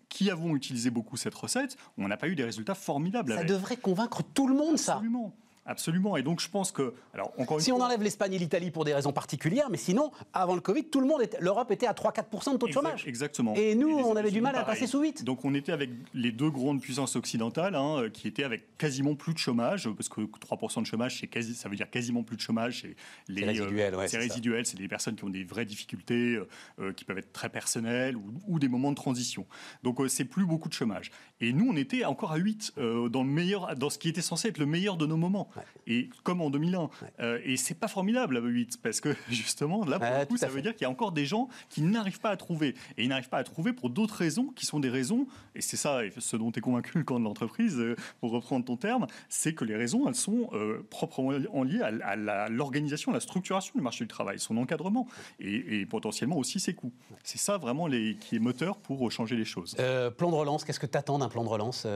qui 0.08 0.30
avons 0.30 0.56
utilisé 0.56 0.90
beaucoup 0.90 1.16
cette 1.16 1.34
recette, 1.34 1.76
on 1.96 2.08
n'a 2.08 2.16
pas 2.16 2.28
eu 2.28 2.34
des 2.34 2.44
résultats 2.44 2.74
formidables. 2.74 3.34
Ça 3.34 3.44
devrait 3.44 3.76
convaincre 3.76 4.22
tout 4.22 4.48
le 4.48 4.54
monde, 4.54 4.78
ça. 4.78 4.94
Absolument. 4.94 5.34
Absolument. 5.68 6.16
Et 6.16 6.22
donc, 6.22 6.40
je 6.40 6.48
pense 6.48 6.72
que. 6.72 6.94
Alors, 7.12 7.32
encore 7.36 7.60
si 7.60 7.70
on 7.72 7.80
enlève 7.80 8.02
l'Espagne 8.02 8.32
et 8.32 8.38
l'Italie 8.38 8.70
pour 8.70 8.86
des 8.86 8.94
raisons 8.94 9.12
particulières, 9.12 9.68
mais 9.70 9.76
sinon, 9.76 10.10
avant 10.32 10.54
le 10.54 10.62
Covid, 10.62 10.84
tout 10.84 11.00
le 11.00 11.06
monde, 11.06 11.22
l'Europe 11.40 11.70
était 11.70 11.86
à 11.86 11.92
3-4% 11.92 12.52
de 12.52 12.56
taux 12.56 12.66
de 12.66 12.72
chômage. 12.72 13.06
Exactement. 13.06 13.54
Et 13.54 13.74
nous, 13.74 13.90
on 13.90 14.16
avait 14.16 14.30
du 14.30 14.40
mal 14.40 14.56
à 14.56 14.64
passer 14.64 14.86
sous 14.86 15.00
8. 15.00 15.24
Donc, 15.24 15.44
on 15.44 15.54
était 15.54 15.72
avec 15.72 15.90
les 16.14 16.32
deux 16.32 16.50
grandes 16.50 16.80
puissances 16.80 17.16
occidentales, 17.16 17.74
hein, 17.74 18.08
qui 18.12 18.28
étaient 18.28 18.44
avec 18.44 18.78
quasiment 18.78 19.14
plus 19.14 19.34
de 19.34 19.38
chômage, 19.38 19.90
parce 19.90 20.08
que 20.08 20.22
3% 20.22 20.80
de 20.80 20.86
chômage, 20.86 21.20
quasi, 21.30 21.54
ça 21.54 21.68
veut 21.68 21.76
dire 21.76 21.90
quasiment 21.90 22.22
plus 22.22 22.36
de 22.36 22.40
chômage. 22.40 22.86
C'est 23.28 23.44
résiduel, 23.44 23.94
euh, 23.94 24.06
C'est 24.08 24.18
résiduel, 24.18 24.64
c'est 24.64 24.78
des 24.78 24.88
personnes 24.88 25.16
qui 25.16 25.24
ont 25.24 25.30
des 25.30 25.44
vraies 25.44 25.66
difficultés, 25.66 26.36
euh, 26.36 26.48
euh, 26.80 26.92
qui 26.92 27.04
peuvent 27.04 27.18
être 27.18 27.32
très 27.32 27.50
personnelles, 27.50 28.16
ou, 28.46 28.58
des 28.58 28.68
moments 28.68 28.90
de 28.90 28.96
transition. 28.96 29.46
Donc, 29.82 30.00
c'est 30.08 30.24
plus 30.24 30.46
beaucoup 30.46 30.68
de 30.68 30.74
chômage. 30.74 31.10
Et 31.40 31.52
nous, 31.52 31.68
on 31.70 31.76
était 31.76 32.04
encore 32.04 32.32
à 32.32 32.36
8 32.36 32.74
dans, 32.76 33.22
le 33.22 33.28
meilleur, 33.28 33.76
dans 33.76 33.90
ce 33.90 33.98
qui 33.98 34.08
était 34.08 34.22
censé 34.22 34.48
être 34.48 34.58
le 34.58 34.66
meilleur 34.66 34.96
de 34.96 35.06
nos 35.06 35.16
moments. 35.16 35.48
Et 35.86 36.10
comme 36.22 36.40
en 36.40 36.50
2001. 36.50 36.90
Euh, 37.20 37.40
et 37.44 37.56
c'est 37.56 37.74
pas 37.74 37.88
formidable 37.88 38.36
à 38.36 38.40
8 38.40 38.80
parce 38.82 39.00
que 39.00 39.14
justement, 39.30 39.84
là, 39.84 39.98
pour 39.98 40.18
le 40.18 40.26
coup, 40.26 40.36
ça 40.36 40.48
veut 40.48 40.62
dire 40.62 40.74
qu'il 40.74 40.82
y 40.82 40.86
a 40.86 40.90
encore 40.90 41.12
des 41.12 41.26
gens 41.26 41.48
qui 41.68 41.82
n'arrivent 41.82 42.20
pas 42.20 42.30
à 42.30 42.36
trouver. 42.36 42.74
Et 42.96 43.04
ils 43.04 43.08
n'arrivent 43.08 43.28
pas 43.28 43.38
à 43.38 43.44
trouver 43.44 43.72
pour 43.72 43.90
d'autres 43.90 44.16
raisons 44.16 44.48
qui 44.54 44.66
sont 44.66 44.80
des 44.80 44.88
raisons, 44.88 45.26
et 45.54 45.60
c'est 45.60 45.76
ça 45.76 46.00
ce 46.18 46.36
dont 46.36 46.50
tu 46.50 46.58
es 46.58 46.62
convaincu 46.62 46.98
le 46.98 47.04
camp 47.04 47.18
de 47.18 47.24
l'entreprise, 47.24 47.78
euh, 47.78 47.96
pour 48.20 48.30
reprendre 48.30 48.64
ton 48.64 48.76
terme, 48.76 49.06
c'est 49.28 49.54
que 49.54 49.64
les 49.64 49.76
raisons, 49.76 50.08
elles 50.08 50.14
sont 50.14 50.50
euh, 50.52 50.86
proprement 50.90 51.30
liées 51.64 51.80
à, 51.80 52.48
l'organisation, 52.48 53.12
à 53.12 53.14
la 53.14 53.20
structuration 53.20 53.72
du 53.74 53.82
marché 53.82 54.04
du 54.04 54.08
travail, 54.08 54.38
son 54.38 54.56
encadrement, 54.56 55.06
et, 55.40 55.86
potentiellement 55.86 56.36
aussi 56.36 56.60
ses 56.60 56.74
coûts. 56.74 56.92
C'est 57.24 57.38
ça 57.38 57.56
vraiment 57.56 57.86
les, 57.86 58.16
qui 58.16 58.36
est 58.36 58.40
moteur 58.40 58.78
pour 58.78 59.10
changer 59.10 59.36
les 59.36 59.44
choses. 59.44 59.76
plan 60.16 60.30
de 60.30 60.34
relance, 60.34 60.64
qu'est-ce 60.64 60.80
que 60.80 60.86
tu 60.86 60.98
attends 60.98 61.18
plan 61.28 61.44
de 61.44 61.48
relance 61.48 61.86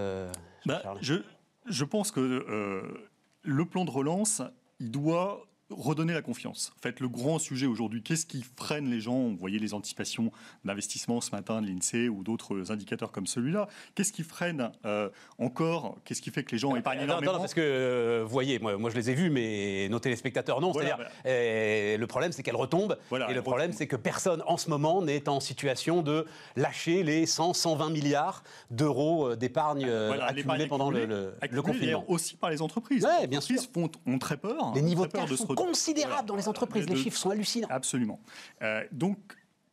bah, 0.66 0.82
je, 1.00 1.14
je 1.66 1.84
pense 1.84 2.10
que 2.10 3.02
le 3.42 3.64
plan 3.66 3.84
de 3.84 3.90
relance, 3.90 4.42
il 4.80 4.90
doit 4.90 5.46
redonner 5.76 6.14
la 6.14 6.22
confiance. 6.22 6.72
En 6.78 6.82
fait, 6.82 7.00
le 7.00 7.08
grand 7.08 7.38
sujet 7.38 7.66
aujourd'hui, 7.66 8.02
qu'est-ce 8.02 8.26
qui 8.26 8.44
freine 8.56 8.90
les 8.90 9.00
gens? 9.00 9.28
Vous 9.28 9.36
voyez 9.36 9.58
les 9.58 9.74
anticipations 9.74 10.32
d'investissement 10.64 11.20
ce 11.20 11.30
matin 11.30 11.62
de 11.62 11.66
l'INSEE 11.66 12.08
ou 12.08 12.22
d'autres 12.22 12.70
indicateurs 12.70 13.12
comme 13.12 13.26
celui-là. 13.26 13.68
Qu'est-ce 13.94 14.12
qui 14.12 14.22
freine 14.22 14.70
euh, 14.84 15.08
encore? 15.38 15.98
Qu'est-ce 16.04 16.22
qui 16.22 16.30
fait 16.30 16.44
que 16.44 16.52
les 16.52 16.58
gens 16.58 16.74
épargnent 16.76 17.00
énormément 17.00 17.32
Non, 17.32 17.38
parce 17.38 17.54
que, 17.54 17.60
euh, 17.60 18.22
vous 18.24 18.32
voyez, 18.32 18.58
moi, 18.58 18.76
moi, 18.76 18.90
je 18.90 18.96
les 18.96 19.10
ai 19.10 19.14
vus, 19.14 19.30
mais 19.30 19.88
nos 19.90 19.98
téléspectateurs 19.98 20.60
non. 20.60 20.72
C'est-à-dire, 20.72 20.98
euh, 21.26 21.96
le 21.96 22.06
problème, 22.06 22.32
c'est 22.32 22.42
qu'elles 22.42 22.56
retombent. 22.56 22.96
et 23.28 23.34
le 23.34 23.42
problème, 23.42 23.72
c'est 23.72 23.86
que 23.86 23.96
personne, 23.96 24.42
en 24.46 24.56
ce 24.56 24.70
moment, 24.70 25.02
n'est 25.02 25.28
en 25.28 25.40
situation 25.40 26.02
de 26.02 26.26
lâcher 26.56 27.02
les 27.02 27.26
100, 27.26 27.54
120 27.54 27.90
milliards 27.90 28.42
d'euros 28.70 29.34
d'épargne 29.36 29.88
accumulés 29.88 30.66
pendant 30.66 30.90
le, 30.90 31.06
le, 31.06 31.62
confinement. 31.62 32.04
Aussi 32.08 32.36
par 32.36 32.50
les 32.50 32.62
entreprises. 32.62 33.06
les 33.20 33.26
bien 33.26 33.38
entreprises 33.38 33.68
Font, 33.72 33.90
ont 34.06 34.18
très 34.18 34.36
peur. 34.36 34.72
Les 34.74 34.82
niveaux 34.82 35.06
de 35.06 35.12
cash 35.12 35.32
sont 35.34 35.54
considérable 35.66 36.28
dans 36.28 36.36
les 36.36 36.48
entreprises. 36.48 36.88
Les 36.88 36.96
chiffres 36.96 37.18
sont 37.18 37.30
hallucinants. 37.30 37.68
Absolument. 37.70 38.20
Euh, 38.62 38.84
donc, 38.92 39.18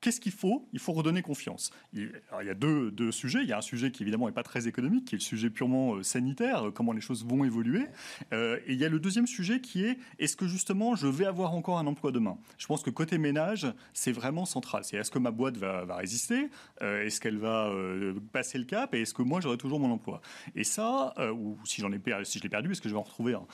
Qu'est-ce 0.01 0.21
qu'il 0.21 0.31
faut? 0.31 0.65
Il 0.71 0.79
faut 0.79 0.93
redonner 0.93 1.21
confiance. 1.21 1.71
Il, 1.91 2.11
y 2.45 2.49
a 2.49 2.53
deux, 2.53 2.89
deux, 2.89 3.11
sujets. 3.11 3.39
Il 3.41 3.49
y 3.49 3.53
a 3.53 3.57
un 3.57 3.61
sujet 3.61 3.91
qui 3.91 4.03
évidemment 4.03 4.27
n'est 4.27 4.33
pas 4.33 4.43
très 4.43 4.67
économique, 4.67 5.05
qui 5.05 5.15
est 5.15 5.17
le 5.17 5.23
sujet 5.23 5.49
purement 5.49 5.95
euh, 5.95 6.03
sanitaire, 6.03 6.67
euh, 6.67 6.71
comment 6.71 6.93
les 6.93 7.01
choses 7.01 7.25
vont 7.25 7.43
évoluer. 7.43 7.85
et 8.31 8.61
il 8.67 8.75
y 8.75 8.85
a 8.85 8.89
le 8.89 8.99
deuxième 8.99 9.27
sujet 9.27 9.59
qui 9.59 9.83
est 9.83 9.97
est-ce 10.17 10.37
que 10.37 10.47
justement 10.47 10.95
je 10.95 11.07
vais 11.07 11.25
avoir 11.25 11.53
encore 11.53 11.79
un 11.79 11.87
emploi 11.87 12.11
demain? 12.11 12.37
Je 12.57 12.65
pense 12.67 12.81
que 12.81 12.89
côté 12.89 13.17
ménage, 13.17 13.67
c'est 13.93 14.11
vraiment 14.11 14.45
central. 14.45 14.83
C'est 14.85 14.95
est-ce 14.95 15.11
que 15.11 15.19
ma 15.19 15.31
boîte 15.31 15.57
va, 15.57 15.85
résister? 15.95 16.49
Est-ce 16.81 17.19
qu'elle 17.19 17.37
va 17.37 17.71
passer 18.31 18.57
le 18.57 18.65
cap? 18.65 18.93
Et 18.95 19.01
est-ce 19.01 19.13
que 19.13 19.21
moi 19.21 19.41
j'aurai 19.41 19.57
toujours 19.57 19.79
mon 19.79 19.91
emploi? 19.91 20.21
Et 20.55 20.63
ça, 20.63 21.13
ou 21.33 21.57
si 21.65 21.81
j'en 21.81 21.91
ai 21.91 21.99
si 22.23 22.39
je 22.39 22.43
l'ai 22.43 22.49
perdu, 22.49 22.71
est-ce 22.71 22.81
que 22.81 22.89
je 22.89 22.93
vais 22.93 22.99
en 22.99 23.03
retrouver 23.03 23.33
un? 23.33 23.45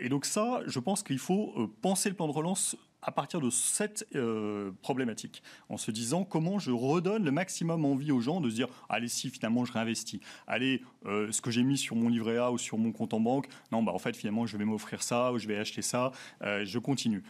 Et 0.00 0.08
donc 0.08 0.24
ça, 0.24 0.60
je 0.66 0.78
pense 0.78 1.02
qu'il 1.02 1.18
faut 1.18 1.72
penser 1.82 2.08
le 2.08 2.14
plan 2.14 2.26
de 2.26 2.32
relance 2.32 2.76
à 3.04 3.12
partir 3.12 3.40
de 3.40 3.50
cette 3.50 4.06
euh, 4.14 4.72
problématique, 4.82 5.42
en 5.68 5.76
se 5.76 5.90
disant 5.90 6.24
comment 6.24 6.58
je 6.58 6.70
redonne 6.70 7.24
le 7.24 7.30
maximum 7.30 7.84
envie 7.84 8.10
aux 8.10 8.20
gens 8.20 8.40
de 8.40 8.50
se 8.50 8.54
dire 8.54 8.68
allez 8.88 9.08
si 9.08 9.30
finalement 9.30 9.64
je 9.64 9.72
réinvestis, 9.72 10.20
allez 10.46 10.82
euh, 11.06 11.30
ce 11.30 11.40
que 11.40 11.50
j'ai 11.50 11.62
mis 11.62 11.78
sur 11.78 11.96
mon 11.96 12.08
livret 12.08 12.38
A 12.38 12.50
ou 12.50 12.58
sur 12.58 12.78
mon 12.78 12.92
compte 12.92 13.14
en 13.14 13.20
banque, 13.20 13.46
non 13.72 13.82
bah 13.82 13.92
en 13.92 13.98
fait 13.98 14.16
finalement 14.16 14.46
je 14.46 14.56
vais 14.56 14.64
m'offrir 14.64 15.02
ça 15.02 15.32
ou 15.32 15.38
je 15.38 15.46
vais 15.46 15.58
acheter 15.58 15.82
ça, 15.82 16.12
euh, 16.42 16.64
je 16.64 16.78
continue. 16.78 17.22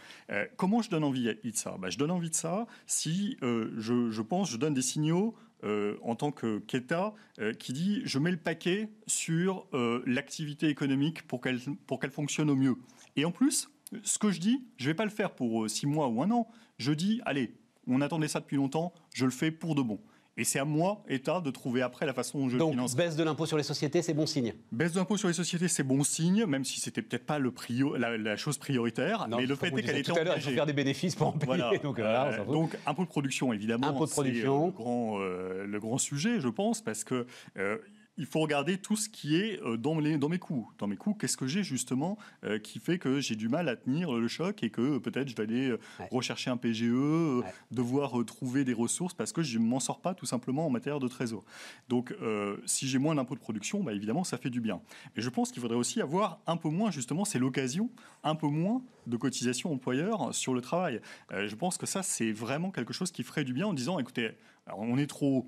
comment 0.55 0.81
je 0.81 0.89
donne 0.89 1.03
envie 1.03 1.23
de 1.25 1.55
ça? 1.55 1.77
Bah, 1.79 1.89
Je 1.89 1.97
donne 1.97 2.11
envie 2.11 2.29
de 2.29 2.35
ça 2.35 2.67
si 2.87 3.37
je, 3.41 4.09
je, 4.11 4.21
pense, 4.21 4.49
je 4.49 4.57
donne 4.57 4.73
des 4.73 4.81
signaux 4.81 5.35
en 5.63 6.15
tant 6.15 6.31
qu'État 6.31 7.13
qui 7.59 7.73
dit 7.73 8.01
je 8.05 8.19
mets 8.19 8.31
le 8.31 8.37
paquet 8.37 8.89
sur 9.07 9.67
l'activité 10.05 10.67
économique 10.67 11.23
pour 11.27 11.41
qu'elle 11.41 11.59
pour 11.87 11.99
qu'elle 11.99 12.11
fonctionne 12.11 12.49
au 12.49 12.55
mieux. 12.55 12.75
Et 13.15 13.25
en 13.25 13.31
plus, 13.31 13.69
ce 14.03 14.17
que 14.19 14.31
je 14.31 14.39
dis, 14.39 14.63
je 14.77 14.85
ne 14.85 14.89
vais 14.89 14.93
pas 14.95 15.05
le 15.05 15.11
faire 15.11 15.31
pour 15.31 15.63
euh, 15.63 15.67
six 15.67 15.85
mois 15.87 16.07
ou 16.07 16.21
un 16.21 16.31
an. 16.31 16.47
Je 16.77 16.91
dis, 16.91 17.21
allez, 17.25 17.55
on 17.87 18.01
attendait 18.01 18.27
ça 18.27 18.39
depuis 18.39 18.57
longtemps, 18.57 18.93
je 19.13 19.25
le 19.25 19.31
fais 19.31 19.51
pour 19.51 19.75
de 19.75 19.81
bon. 19.81 19.99
Et 20.37 20.43
c'est 20.43 20.59
à 20.59 20.65
moi, 20.65 21.01
État, 21.07 21.39
de 21.39 21.49
trouver 21.49 21.81
après 21.81 22.05
la 22.05 22.13
façon 22.13 22.39
dont 22.39 22.49
je 22.49 22.57
Donc, 22.57 22.71
finance. 22.71 22.93
baisse 22.93 23.15
de 23.15 23.23
l'impôt 23.23 23.45
sur 23.45 23.55
les 23.55 23.63
sociétés, 23.63 24.01
c'est 24.01 24.13
bon 24.13 24.25
signe. 24.25 24.53
Baisse 24.73 24.91
de 24.91 24.97
l'impôt 24.99 25.15
sur 25.15 25.29
les 25.29 25.33
sociétés, 25.33 25.69
c'est 25.69 25.83
bon 25.83 26.03
signe, 26.03 26.45
même 26.45 26.65
si 26.65 26.81
c'était 26.81 27.01
peut-être 27.01 27.25
pas 27.25 27.39
le 27.39 27.53
la, 27.97 28.17
la 28.17 28.35
chose 28.35 28.57
prioritaire. 28.57 29.29
Non, 29.29 29.37
mais 29.37 29.45
le 29.45 29.55
fait 29.55 29.67
est 29.67 29.81
qu'elle 29.81 29.97
était 29.97 30.11
tout 30.11 30.19
à 30.19 30.23
l'heure, 30.25 30.33
il 30.33 30.39
engagée. 30.39 30.49
faut 30.49 30.55
faire 30.55 30.65
des 30.65 30.73
bénéfices 30.73 31.15
pour 31.15 31.27
en 31.27 31.31
payer. 31.31 31.45
Voilà. 31.45 31.77
Donc, 31.77 31.99
Euh, 31.99 32.43
donc, 32.45 32.77
impôt 32.85 33.03
de 33.03 33.07
production, 33.07 33.53
évidemment, 33.53 33.87
Impôt 33.87 34.03
de 34.05 34.09
c'est, 34.09 34.15
production. 34.15 34.63
euh, 34.63 34.65
le 34.65 34.71
grand, 34.73 35.19
euh, 35.21 35.65
le 35.67 35.79
grand 35.79 35.97
sujet, 35.97 36.41
je 36.41 36.49
pense, 36.49 36.81
parce 36.81 37.05
que 37.05 37.25
euh, 37.57 37.77
il 38.17 38.25
faut 38.25 38.39
regarder 38.39 38.77
tout 38.77 38.95
ce 38.95 39.09
qui 39.09 39.35
est 39.35 39.61
euh, 39.63 39.77
dans, 39.77 39.99
les, 39.99 40.17
dans 40.17 40.29
mes 40.29 40.39
coûts. 40.39 40.71
Dans 40.77 40.87
mes 40.87 40.95
coûts, 40.95 41.13
qu'est-ce 41.13 41.35
que 41.37 41.47
j'ai 41.47 41.63
justement 41.63 42.17
euh, 42.43 42.59
qui 42.59 42.79
fait 42.79 42.97
que 42.97 43.19
j'ai 43.19 43.35
du 43.35 43.49
mal 43.49 43.67
à 43.67 43.75
tenir 43.75 44.13
le 44.13 44.27
choc 44.27 44.63
et 44.63 44.69
que 44.69 44.81
euh, 44.81 44.99
peut-être 44.99 45.27
je 45.29 45.35
vais 45.35 45.43
aller 45.43 45.71
Ouais. 45.99 46.07
rechercher 46.11 46.49
un 46.49 46.57
PGE, 46.57 46.91
Ouais. 46.93 47.53
devoir 47.71 48.19
euh, 48.19 48.23
trouver 48.23 48.63
des 48.63 48.73
ressources 48.73 49.13
parce 49.13 49.31
que 49.33 49.41
je 49.43 49.59
ne 49.59 49.65
m'en 49.65 49.79
sors 49.79 49.99
pas 50.01 50.13
tout 50.13 50.25
simplement 50.25 50.65
en 50.65 50.69
matière 50.69 50.99
de 50.99 51.07
trésor. 51.07 51.43
Donc, 51.89 52.13
euh, 52.21 52.57
si 52.65 52.87
j'ai 52.87 52.97
moins 52.99 53.15
d'impôts 53.15 53.35
de 53.35 53.39
production, 53.39 53.83
bah, 53.83 53.93
évidemment, 53.93 54.23
ça 54.23 54.37
fait 54.37 54.49
du 54.49 54.61
bien. 54.61 54.81
Mais 55.15 55.21
je 55.21 55.29
pense 55.29 55.51
qu'il 55.51 55.61
faudrait 55.61 55.77
aussi 55.77 56.01
avoir 56.01 56.39
un 56.47 56.57
peu 56.57 56.69
moins, 56.69 56.91
justement, 56.91 57.25
c'est 57.25 57.39
l'occasion, 57.39 57.89
un 58.23 58.35
peu 58.35 58.47
moins 58.47 58.81
de 59.07 59.17
cotisations 59.17 59.71
employeurs 59.73 60.33
sur 60.33 60.53
le 60.53 60.61
travail. 60.61 61.01
Je 61.31 61.55
pense 61.55 61.77
que 61.77 61.85
ça, 61.85 62.01
c'est 62.03 62.31
vraiment 62.31 62.71
quelque 62.71 62.93
chose 62.93 63.11
qui 63.11 63.23
ferait 63.23 63.43
du 63.43 63.53
bien 63.53 63.67
en 63.67 63.73
disant, 63.73 63.99
écoutez, 63.99 64.31
on 64.75 64.97
est 64.97 65.07
trop... 65.07 65.45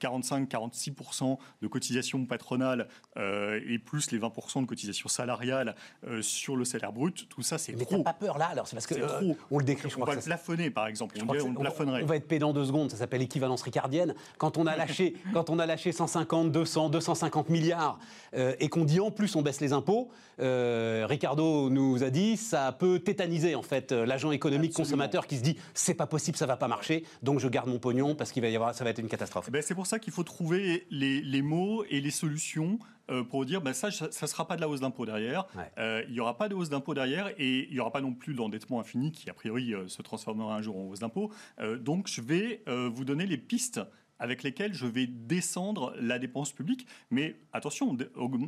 45-46% 0.00 1.38
de 1.62 1.66
cotisations 1.68 2.24
patronales 2.26 2.88
euh, 3.16 3.60
et 3.68 3.78
plus 3.78 4.10
les 4.10 4.18
20% 4.18 4.62
de 4.62 4.66
cotisations 4.66 5.08
salariales 5.08 5.74
euh, 6.06 6.22
sur 6.22 6.56
le 6.56 6.64
salaire 6.64 6.92
brut, 6.92 7.28
tout 7.28 7.42
ça 7.42 7.58
c'est 7.58 7.72
Mais 7.76 7.84
trop. 7.84 8.02
pas 8.02 8.12
peur 8.12 8.38
là 8.38 8.46
alors 8.46 8.68
C'est 8.68 8.76
parce 8.76 8.86
que 8.86 8.94
euh, 8.94 9.06
trop. 9.06 9.36
on 9.50 9.58
le 9.58 9.64
décrit. 9.64 9.90
Je 9.90 9.96
On 9.98 10.04
va 10.04 10.14
le 10.14 10.20
plafonner 10.20 10.70
par 10.70 10.86
exemple, 10.86 11.16
on, 11.20 11.32
dirait, 11.32 11.42
on 11.42 11.54
plafonnerait. 11.54 12.02
va 12.02 12.16
être 12.16 12.28
pédant 12.28 12.52
deux 12.52 12.64
secondes, 12.66 12.90
ça 12.90 12.96
s'appelle 12.96 13.22
équivalence 13.22 13.62
ricardienne. 13.62 14.14
Quand 14.38 14.58
on 14.58 14.66
a 14.66 14.76
lâché, 14.76 15.14
quand 15.32 15.50
on 15.50 15.58
a 15.58 15.66
lâché 15.66 15.92
150, 15.92 16.52
200, 16.52 16.90
250 16.90 17.48
milliards 17.48 17.98
euh, 18.34 18.54
et 18.60 18.68
qu'on 18.68 18.84
dit 18.84 19.00
en 19.00 19.10
plus 19.10 19.36
on 19.36 19.42
baisse 19.42 19.60
les 19.60 19.72
impôts, 19.72 20.10
euh, 20.40 21.06
Ricardo 21.08 21.70
nous 21.70 22.04
a 22.04 22.10
dit 22.10 22.36
ça 22.36 22.72
peut 22.72 22.98
tétaniser 22.98 23.54
en 23.54 23.62
fait 23.62 23.92
euh, 23.92 24.04
l'agent 24.04 24.32
économique 24.32 24.70
Absolument. 24.70 24.90
consommateur 24.90 25.26
qui 25.26 25.36
se 25.38 25.42
dit 25.42 25.56
c'est 25.74 25.94
pas 25.94 26.06
possible, 26.06 26.36
ça 26.36 26.46
va 26.46 26.56
pas 26.56 26.68
marcher, 26.68 27.04
donc 27.22 27.40
je 27.40 27.48
garde 27.48 27.68
mon 27.68 27.78
pognon 27.78 28.14
parce 28.14 28.32
qu'il 28.32 28.42
va 28.42 28.48
y 28.48 28.56
avoir, 28.56 28.74
ça 28.74 28.84
va 28.84 28.90
être 28.90 28.98
une 28.98 29.08
catastrophe. 29.08 29.50
Ben, 29.56 29.62
c'est 29.62 29.74
pour 29.74 29.86
ça 29.86 29.98
qu'il 29.98 30.12
faut 30.12 30.22
trouver 30.22 30.86
les, 30.90 31.22
les 31.22 31.40
mots 31.40 31.82
et 31.88 32.02
les 32.02 32.10
solutions 32.10 32.78
euh, 33.08 33.24
pour 33.24 33.46
dire 33.46 33.62
ben, 33.62 33.72
ça, 33.72 33.90
ça 33.90 34.06
ne 34.06 34.26
sera 34.26 34.46
pas 34.46 34.54
de 34.54 34.60
la 34.60 34.68
hausse 34.68 34.80
d'impôt 34.80 35.06
derrière. 35.06 35.46
Ouais. 35.56 35.72
Euh, 35.78 36.04
il 36.08 36.12
n'y 36.12 36.20
aura 36.20 36.36
pas 36.36 36.50
de 36.50 36.54
hausse 36.54 36.68
d'impôt 36.68 36.92
derrière 36.92 37.28
et 37.38 37.66
il 37.66 37.72
n'y 37.72 37.80
aura 37.80 37.90
pas 37.90 38.02
non 38.02 38.12
plus 38.12 38.34
d'endettement 38.34 38.80
infini 38.80 39.12
qui, 39.12 39.30
a 39.30 39.32
priori, 39.32 39.72
euh, 39.72 39.88
se 39.88 40.02
transformera 40.02 40.54
un 40.54 40.60
jour 40.60 40.76
en 40.76 40.82
hausse 40.82 40.98
d'impôt. 40.98 41.32
Donc, 41.80 42.06
je 42.06 42.20
vais 42.20 42.62
vous 42.66 43.06
donner 43.06 43.24
les 43.24 43.38
pistes 43.38 43.80
avec 44.18 44.42
lesquelles 44.42 44.74
je 44.74 44.86
vais 44.86 45.06
descendre 45.06 45.94
la 46.00 46.18
dépense 46.18 46.52
publique. 46.52 46.86
Mais 47.10 47.36
attention, 47.52 47.96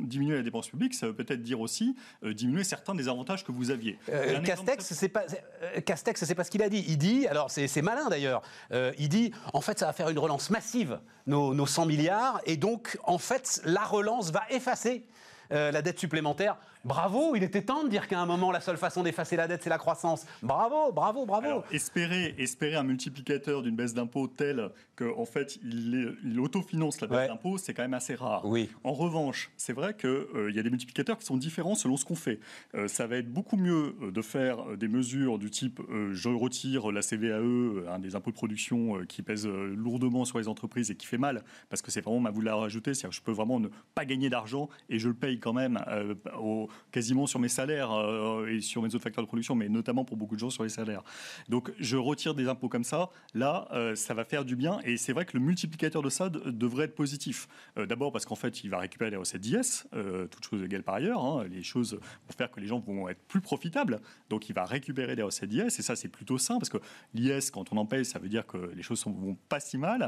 diminuer 0.03 0.35
la 0.37 0.43
dépense 0.43 0.69
publique, 0.69 0.93
ça 0.93 1.07
veut 1.07 1.13
peut-être 1.15 1.41
dire 1.41 1.59
aussi 1.59 1.95
euh, 2.23 2.33
diminuer 2.33 2.63
certains 2.63 2.95
des 2.95 3.07
avantages 3.07 3.43
que 3.43 3.51
vous 3.51 3.71
aviez. 3.71 3.97
Euh, 4.09 4.37
exemple 4.39 4.45
Castex, 4.47 4.93
c'est 4.93 5.09
pas 5.09 5.23
euh, 5.63 5.81
Castex, 5.81 6.23
c'est 6.23 6.35
pas 6.35 6.43
ce 6.43 6.51
qu'il 6.51 6.63
a 6.63 6.69
dit. 6.69 6.83
Il 6.87 6.97
dit, 6.97 7.27
alors 7.27 7.51
c'est 7.51 7.67
c'est 7.67 7.81
malin 7.81 8.09
d'ailleurs. 8.09 8.41
euh, 8.71 8.91
il 8.97 9.09
dit, 9.09 9.31
en 9.53 9.61
fait, 9.61 9.79
ça 9.79 9.85
va 9.85 9.93
faire 9.93 10.09
une 10.09 10.19
relance 10.19 10.49
massive 10.49 10.99
nos, 11.27 11.53
nos 11.53 11.65
100 11.67 11.85
milliards, 11.85 12.41
et 12.45 12.57
donc 12.57 12.97
en 13.03 13.17
fait, 13.17 13.61
la 13.65 13.83
relance 13.83 14.31
va 14.31 14.43
effacer. 14.49 15.05
euh, 15.51 15.71
la 15.71 15.81
dette 15.81 15.99
supplémentaire. 15.99 16.57
Bravo, 16.85 17.35
il 17.35 17.43
était 17.43 17.61
temps 17.61 17.83
de 17.83 17.89
dire 17.89 18.07
qu'à 18.07 18.19
un 18.21 18.25
moment, 18.25 18.51
la 18.51 18.61
seule 18.61 18.77
façon 18.77 19.03
d'effacer 19.03 19.35
la 19.35 19.47
dette, 19.47 19.61
c'est 19.63 19.69
la 19.69 19.77
croissance. 19.77 20.25
Bravo, 20.41 20.93
bravo, 20.93 21.25
bravo. 21.25 21.45
Alors, 21.45 21.65
espérer, 21.71 22.33
espérer 22.37 22.75
un 22.75 22.83
multiplicateur 22.83 23.61
d'une 23.61 23.75
baisse 23.75 23.93
d'impôt 23.93 24.27
tel 24.27 24.69
qu'en 24.95 25.19
en 25.19 25.25
fait, 25.25 25.59
il, 25.61 25.93
est- 25.95 26.13
il 26.23 26.39
autofinance 26.39 27.01
la 27.01 27.07
baisse 27.07 27.17
Ouais. 27.19 27.27
d'impôt, 27.27 27.57
c'est 27.57 27.73
quand 27.73 27.81
même 27.81 27.93
assez 27.93 28.15
rare. 28.15 28.45
Oui. 28.45 28.69
En 28.85 28.93
revanche, 28.93 29.51
c'est 29.57 29.73
vrai 29.73 29.93
qu'il 29.93 30.51
y 30.55 30.59
a 30.59 30.63
des 30.63 30.69
multiplicateurs 30.69 31.17
qui 31.17 31.25
sont 31.25 31.35
différents 31.35 31.75
selon 31.75 31.97
ce 31.97 32.05
qu'on 32.05 32.15
fait. 32.15 32.39
Euh, 32.75 32.87
ça 32.87 33.07
va 33.07 33.17
être 33.17 33.29
beaucoup 33.31 33.57
mieux 33.57 33.95
euh, 34.01 34.11
de 34.11 34.21
faire 34.21 34.61
euh, 34.69 34.77
des 34.77 34.87
mesures 34.87 35.37
du 35.37 35.49
type 35.51 35.81
euh, 35.89 36.13
je 36.13 36.29
retire 36.29 36.91
la 36.93 37.01
CVAE, 37.01 37.39
euh, 37.41 37.85
un 37.89 37.99
des 37.99 38.15
impôts 38.15 38.31
de 38.31 38.35
production 38.35 38.97
euh, 38.99 39.05
qui 39.05 39.21
pèse 39.21 39.45
euh, 39.45 39.73
lourdement 39.75 40.23
sur 40.23 40.37
les 40.39 40.47
entreprises 40.47 40.91
et 40.91 40.95
qui 40.95 41.07
fait 41.07 41.17
mal, 41.17 41.43
parce 41.69 41.81
que 41.81 41.91
c'est 41.91 41.99
vraiment 42.01 42.21
ma 42.21 42.31
boule 42.31 42.47
à 42.47 42.55
rajouter, 42.55 42.93
c'est-à-dire 42.93 43.09
que 43.09 43.15
je 43.17 43.21
peux 43.21 43.31
vraiment 43.33 43.59
ne 43.59 43.67
pas 43.95 44.05
gagner 44.05 44.29
d'argent 44.29 44.69
et 44.89 44.97
je 44.97 45.09
le 45.09 45.13
paye 45.13 45.39
quand 45.39 45.53
même 45.53 45.83
euh, 45.89 46.15
au- 46.39 46.68
quasiment 46.91 47.27
sur 47.27 47.39
mes 47.39 47.49
salaires 47.49 47.91
euh, 47.91 48.47
et 48.47 48.61
sur 48.61 48.81
mes 48.81 48.87
autres 48.89 49.03
facteurs 49.03 49.23
de 49.23 49.27
production, 49.27 49.55
mais 49.55 49.69
notamment 49.69 50.05
pour 50.05 50.17
beaucoup 50.17 50.35
de 50.35 50.39
gens 50.39 50.49
sur 50.49 50.63
les 50.63 50.69
salaires. 50.69 51.03
Donc 51.49 51.71
je 51.79 51.97
retire 51.97 52.33
des 52.35 52.47
impôts 52.47 52.69
comme 52.69 52.83
ça, 52.83 53.09
là, 53.33 53.67
euh, 53.73 53.95
ça 53.95 54.13
va 54.13 54.25
faire 54.25 54.45
du 54.45 54.55
bien 54.55 54.79
et 54.85 54.97
c'est 54.97 55.13
vrai 55.13 55.25
que 55.25 55.37
le 55.37 55.43
multiplicateur 55.43 56.01
de 56.01 56.09
ça 56.09 56.29
de- 56.29 56.51
devrait 56.51 56.85
être 56.85 56.95
positif. 56.95 57.47
Euh, 57.77 57.85
D'abord 57.85 58.11
parce 58.11 58.25
qu'en 58.25 58.35
fait, 58.35 58.63
il 58.63 58.69
va 58.69 58.77
récupérer 58.79 59.09
les 59.11 59.17
recettes 59.17 59.41
d'IS, 59.41 59.85
toutes 60.31 60.45
choses 60.45 60.63
égales 60.63 60.83
par 60.83 60.95
ailleurs, 60.95 61.23
hein, 61.23 61.45
les 61.49 61.63
choses 61.63 61.99
pour 62.25 62.35
faire 62.35 62.51
que 62.51 62.59
les 62.59 62.67
gens 62.67 62.79
vont 62.79 63.09
être 63.09 63.21
plus 63.27 63.41
profitables. 63.41 63.99
Donc 64.29 64.49
il 64.49 64.53
va 64.53 64.65
récupérer 64.65 65.15
des 65.15 65.23
recettes 65.23 65.49
d'IS 65.49 65.61
et 65.61 65.81
ça 65.81 65.95
c'est 65.95 66.07
plutôt 66.09 66.37
sain 66.37 66.59
parce 66.59 66.69
que 66.69 66.77
l'IS, 67.13 67.51
quand 67.51 67.71
on 67.73 67.77
en 67.77 67.85
paye, 67.85 68.05
ça 68.05 68.19
veut 68.19 68.29
dire 68.29 68.45
que 68.45 68.71
les 68.75 68.83
choses 68.83 69.05
ne 69.05 69.11
vont 69.13 69.37
pas 69.49 69.59
si 69.59 69.77
mal. 69.77 70.07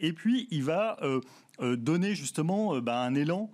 Et 0.00 0.12
puis 0.12 0.48
il 0.50 0.64
va 0.64 0.98
donner 1.60 2.14
justement 2.14 2.78
bah, 2.80 3.00
un 3.02 3.14
élan 3.14 3.50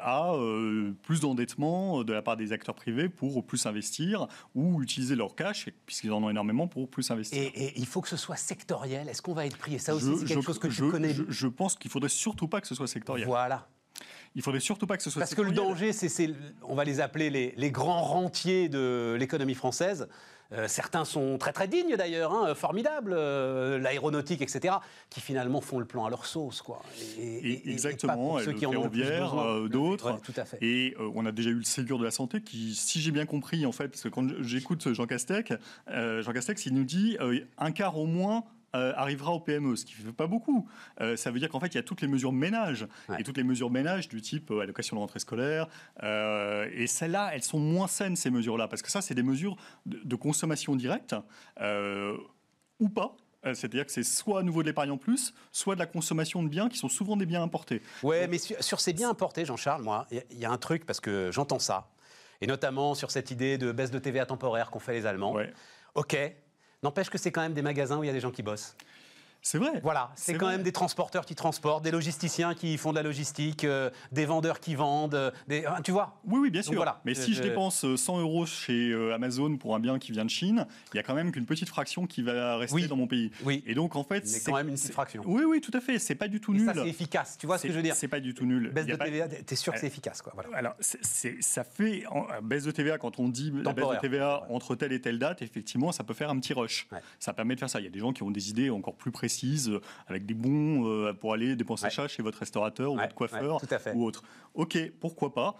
à 0.00 0.32
euh, 0.34 0.92
plus 1.02 1.20
d'endettement 1.20 2.02
de 2.04 2.12
la 2.12 2.22
part 2.22 2.36
des 2.36 2.52
acteurs 2.52 2.74
privés 2.74 3.08
pour 3.08 3.44
plus 3.46 3.66
investir 3.66 4.26
ou 4.54 4.82
utiliser 4.82 5.14
leur 5.16 5.34
cash, 5.34 5.68
puisqu'ils 5.86 6.12
en 6.12 6.22
ont 6.22 6.30
énormément, 6.30 6.66
pour 6.68 6.88
plus 6.88 7.10
investir. 7.10 7.40
Et, 7.40 7.46
et 7.46 7.72
il 7.78 7.86
faut 7.86 8.00
que 8.00 8.08
ce 8.08 8.16
soit 8.16 8.36
sectoriel. 8.36 9.08
Est-ce 9.08 9.22
qu'on 9.22 9.34
va 9.34 9.46
être 9.46 9.58
pris? 9.58 9.74
Et 9.74 9.78
ça 9.78 9.94
aussi, 9.94 10.06
c'est 10.18 10.24
quelque 10.26 10.40
je- 10.40 10.46
chose 10.46 10.58
que 10.58 10.70
je, 10.70 10.84
tu 10.84 10.90
connais. 10.90 11.12
Je, 11.14 11.24
je 11.28 11.46
pense 11.46 11.76
qu'il 11.76 11.90
faudrait 11.90 12.08
surtout 12.08 12.48
pas 12.48 12.60
que 12.60 12.66
ce 12.66 12.74
soit 12.74 12.86
sectoriel. 12.86 13.26
Voilà. 13.26 13.68
Il 14.34 14.42
faudrait 14.42 14.60
surtout 14.60 14.86
pas 14.86 14.96
que 14.98 15.02
ce 15.02 15.08
soit 15.10 15.20
Parce 15.20 15.34
que 15.34 15.40
le 15.40 15.48
sectoriel. 15.48 15.72
danger, 15.74 15.92
c'est, 15.92 16.08
c'est- 16.10 16.34
on 16.62 16.74
va 16.74 16.84
les 16.84 17.00
appeler 17.00 17.30
les, 17.30 17.54
les 17.56 17.70
grands 17.70 18.02
rentiers 18.02 18.68
de 18.68 19.16
l'économie 19.18 19.54
française. 19.54 20.08
Euh, 20.52 20.68
certains 20.68 21.04
sont 21.04 21.38
très 21.38 21.52
très 21.52 21.66
dignes 21.68 21.96
d'ailleurs, 21.96 22.32
hein, 22.32 22.54
formidables, 22.54 23.12
euh, 23.14 23.78
l'aéronautique, 23.78 24.42
etc., 24.42 24.76
qui 25.10 25.20
finalement 25.20 25.60
font 25.60 25.78
le 25.78 25.84
plan 25.84 26.04
à 26.06 26.10
leur 26.10 26.26
sauce, 26.26 26.62
quoi. 26.62 26.82
Et, 27.18 27.50
et- 27.50 27.70
exactement, 27.72 28.38
et 28.38 28.44
ceux 28.44 28.52
qui 28.52 28.64
en 28.66 28.70
ont 28.74 28.90
euh, 28.94 29.68
d'autres. 29.68 30.12
Ouais, 30.12 30.18
tout 30.22 30.32
à 30.36 30.44
fait. 30.44 30.58
Et 30.60 30.94
on 31.14 31.26
a 31.26 31.32
déjà 31.32 31.50
eu 31.50 31.54
le 31.54 31.64
Ségur 31.64 31.98
de 31.98 32.04
la 32.04 32.10
santé 32.10 32.40
qui, 32.42 32.74
si 32.74 33.00
j'ai 33.00 33.10
bien 33.10 33.26
compris, 33.26 33.66
en 33.66 33.72
fait, 33.72 33.88
parce 33.88 34.02
que 34.02 34.08
quand 34.08 34.26
j'écoute 34.40 34.92
Jean 34.92 35.06
Castex, 35.06 35.52
Jean 35.88 36.32
Castex, 36.32 36.66
il 36.66 36.74
nous 36.74 36.84
dit 36.84 37.16
un 37.58 37.72
quart 37.72 37.98
au 37.98 38.06
moins 38.06 38.44
euh, 38.76 38.92
arrivera 38.96 39.32
au 39.32 39.40
PME, 39.40 39.74
ce 39.76 39.84
qui 39.84 39.94
ne 40.00 40.06
fait 40.06 40.12
pas 40.12 40.26
beaucoup. 40.26 40.68
Euh, 41.00 41.16
ça 41.16 41.30
veut 41.30 41.38
dire 41.40 41.48
qu'en 41.48 41.58
fait, 41.60 41.68
il 41.68 41.76
y 41.76 41.78
a 41.78 41.82
toutes 41.82 42.00
les 42.02 42.08
mesures 42.08 42.32
ménage, 42.32 42.86
Ouais. 43.08 43.20
et 43.20 43.24
toutes 43.24 43.36
les 43.38 43.44
mesures 43.44 43.70
ménage 43.70 44.08
du 44.08 44.20
type 44.22 44.50
euh, 44.50 44.60
allocation 44.60 44.96
de 44.96 45.00
rentrée 45.00 45.18
scolaire. 45.18 45.66
et 46.02 46.86
celles-là, 46.86 47.30
elles 47.34 47.42
sont 47.42 47.58
moins 47.58 47.88
saines, 47.88 48.16
ces 48.16 48.30
mesures-là, 48.30 48.68
parce 48.68 48.82
que 48.82 48.90
ça, 48.90 49.00
c'est 49.02 49.14
des 49.14 49.22
mesures 49.22 49.56
de, 49.86 49.98
de 50.04 50.16
consommation 50.16 50.76
directe, 50.76 51.14
ou 52.78 52.88
pas. 52.88 53.16
C'est-à-dire 53.54 53.86
que 53.86 53.92
c'est 53.92 54.02
soit 54.02 54.40
à 54.40 54.42
nouveau 54.42 54.62
de 54.62 54.66
l'épargne 54.68 54.90
en 54.90 54.96
plus, 54.98 55.32
soit 55.52 55.76
de 55.76 55.78
la 55.80 55.86
consommation 55.86 56.42
de 56.42 56.48
biens 56.48 56.68
qui 56.68 56.78
sont 56.78 56.88
souvent 56.88 57.16
des 57.16 57.26
biens 57.26 57.42
importés. 57.44 57.80
Ouais, 58.02 58.26
mais 58.26 58.38
sur, 58.38 58.60
sur 58.62 58.80
ces 58.80 58.92
biens 58.92 59.10
importés, 59.10 59.44
Jean-Charles, 59.44 59.82
moi, 59.84 60.04
il 60.10 60.16
y 60.16 60.20
a- 60.20 60.24
il 60.32 60.38
y, 60.40 60.44
a 60.44 60.50
un 60.50 60.58
truc, 60.58 60.84
parce 60.84 60.98
que 60.98 61.30
j'entends 61.32 61.60
ça, 61.60 61.88
et 62.40 62.48
notamment 62.48 62.94
sur 62.96 63.12
cette 63.12 63.30
idée 63.30 63.56
de 63.56 63.70
baisse 63.70 63.92
de 63.92 64.00
TVA 64.00 64.26
temporaire 64.26 64.70
qu'ont 64.70 64.80
fait 64.80 64.94
les 64.94 65.06
Allemands. 65.06 65.32
Ouais. 65.32 65.52
Ok, 65.94 66.16
n'empêche 66.86 67.10
que 67.10 67.18
c'est 67.18 67.32
quand 67.32 67.42
même 67.42 67.54
des 67.54 67.62
magasins 67.62 67.98
où 67.98 68.04
il 68.04 68.06
y 68.06 68.10
a 68.10 68.12
des 68.12 68.20
gens 68.20 68.30
qui 68.30 68.42
bossent. 68.42 68.76
C'est 69.42 69.58
vrai. 69.58 69.80
Voilà, 69.82 70.10
c'est 70.16 70.32
C'est 70.32 70.38
quand 70.38 70.46
vrai. 70.46 70.56
même 70.56 70.64
des 70.64 70.72
transporteurs 70.72 71.24
qui 71.24 71.34
transportent, 71.36 71.84
des 71.84 71.92
logisticiens 71.92 72.54
qui 72.54 72.76
font 72.78 72.90
de 72.90 72.96
la 72.96 73.02
logistique, 73.04 73.62
euh, 73.64 73.90
des 74.10 74.24
vendeurs 74.26 74.58
qui 74.58 74.74
vendent, 74.74 75.14
euh, 75.14 75.30
des, 75.46 75.64
tu 75.84 75.92
vois 75.92 76.20
Oui, 76.26 76.38
oui, 76.40 76.50
bien 76.50 76.62
Donc 76.62 76.66
sûr. 76.70 76.76
voilà, 76.76 77.00
Mais 77.04 77.14
si 77.14 77.32
je, 77.32 77.42
dépense 77.42 77.84
euh, 77.84 77.96
100 77.96 78.20
euros 78.20 78.44
chez 78.44 78.90
euh, 78.90 79.14
Amazon 79.14 79.56
pour 79.56 79.76
un 79.76 79.80
bien 79.80 79.98
qui 80.00 80.10
vient 80.10 80.24
de 80.24 80.30
Chine, 80.30 80.66
il 80.92 80.96
y 80.96 81.00
a 81.00 81.04
quand 81.04 81.14
même 81.14 81.30
qu'une 81.30 81.46
petite 81.46 81.68
fraction 81.68 82.06
qui 82.06 82.22
va 82.22 82.56
rester 82.56 82.74
Oui. 82.74 82.88
dans 82.88 82.96
mon 82.96 83.06
pays. 83.06 83.30
Oui. 83.44 83.62
Et 83.66 83.74
donc, 83.74 83.94
en 83.94 84.02
fait, 84.02 84.24
Mais 84.26 84.40
quand 84.44 84.54
même 84.56 84.68
une 84.68 84.74
petite 84.74 84.86
c'est- 84.88 84.92
fraction. 84.92 85.22
Oui, 85.26 85.44
oui, 85.46 85.60
tout 85.60 85.70
à 85.74 85.80
fait. 85.80 85.98
C'est 86.00 86.16
pas 86.16 86.26
du 86.28 86.40
tout 86.40 86.52
Et 86.52 86.58
nul. 86.58 86.66
ça, 86.66 86.74
c'est 86.74 86.88
efficace, 86.88 87.36
tu 87.38 87.46
vois 87.46 87.58
ce 87.58 87.62
que 87.62 87.68
C'est- 87.68 87.72
je 87.72 87.78
veux 87.78 87.84
dire 87.84 87.94
C'est 87.94 88.08
pas 88.08 88.20
du 88.20 88.34
tout 88.34 88.46
nul. 88.46 88.70
Baisse 88.72 88.86
de 88.86 88.96
pas- 88.96 89.04
TVA, 89.04 89.28
t'es 89.28 89.54
sûr 89.56 89.72
que 89.72 89.78
c'est 89.78 89.86
Euh, 89.86 89.88
efficace, 89.90 90.22
quoi. 90.22 90.32
Voilà. 90.34 90.48
Alors, 90.56 90.74
c'est- 90.80 90.98
c'est- 91.04 91.40
ça 91.40 91.62
fait 91.62 92.02
euh, 92.12 92.40
baisse 92.42 92.64
de 92.64 92.72
TVA 92.72 92.98
quand 92.98 93.20
on 93.20 93.28
dit 93.28 93.52
la 93.62 93.72
baisse 93.72 93.86
de 93.88 93.96
TVA 94.00 94.42
entre 94.50 94.74
telle 94.74 94.92
et 94.92 95.00
telle 95.00 95.20
date, 95.20 95.40
effectivement, 95.42 95.92
ça 95.92 96.02
peut 96.02 96.14
faire 96.14 96.30
un 96.30 96.38
petit 96.40 96.52
rush. 96.52 96.88
Ouais. 96.90 96.98
Ça 97.20 97.32
permet 97.32 97.54
de 97.54 97.60
faire 97.60 97.70
ça. 97.70 97.78
Il 97.80 97.84
y 97.84 97.88
a 97.88 97.90
des 97.90 98.00
gens 98.00 98.12
qui 98.12 98.24
ont 98.24 98.30
des 98.32 98.50
idées 98.50 98.70
encore 98.70 98.94
plus 98.96 99.12
précises, 99.12 99.35
euh, 99.68 99.80
avec 100.06 100.26
des 100.26 100.34
bons 100.34 100.86
euh, 100.86 101.12
pour 101.12 101.32
aller 101.32 101.56
dépenser 101.56 101.84
Ouais. 101.86 101.90
ça 101.90 102.08
chez 102.08 102.22
votre 102.22 102.38
restaurateur 102.38 102.92
ou 102.92 102.96
Ouais, 102.96 103.02
votre 103.02 103.14
coiffeur 103.14 103.54
ouais, 103.60 103.66
tout 103.68 103.74
à 103.74 103.78
fait. 103.78 103.92
ou 103.94 104.04
autre. 104.04 104.22
Ok, 104.54 104.78
pourquoi 105.00 105.34
pas 105.34 105.56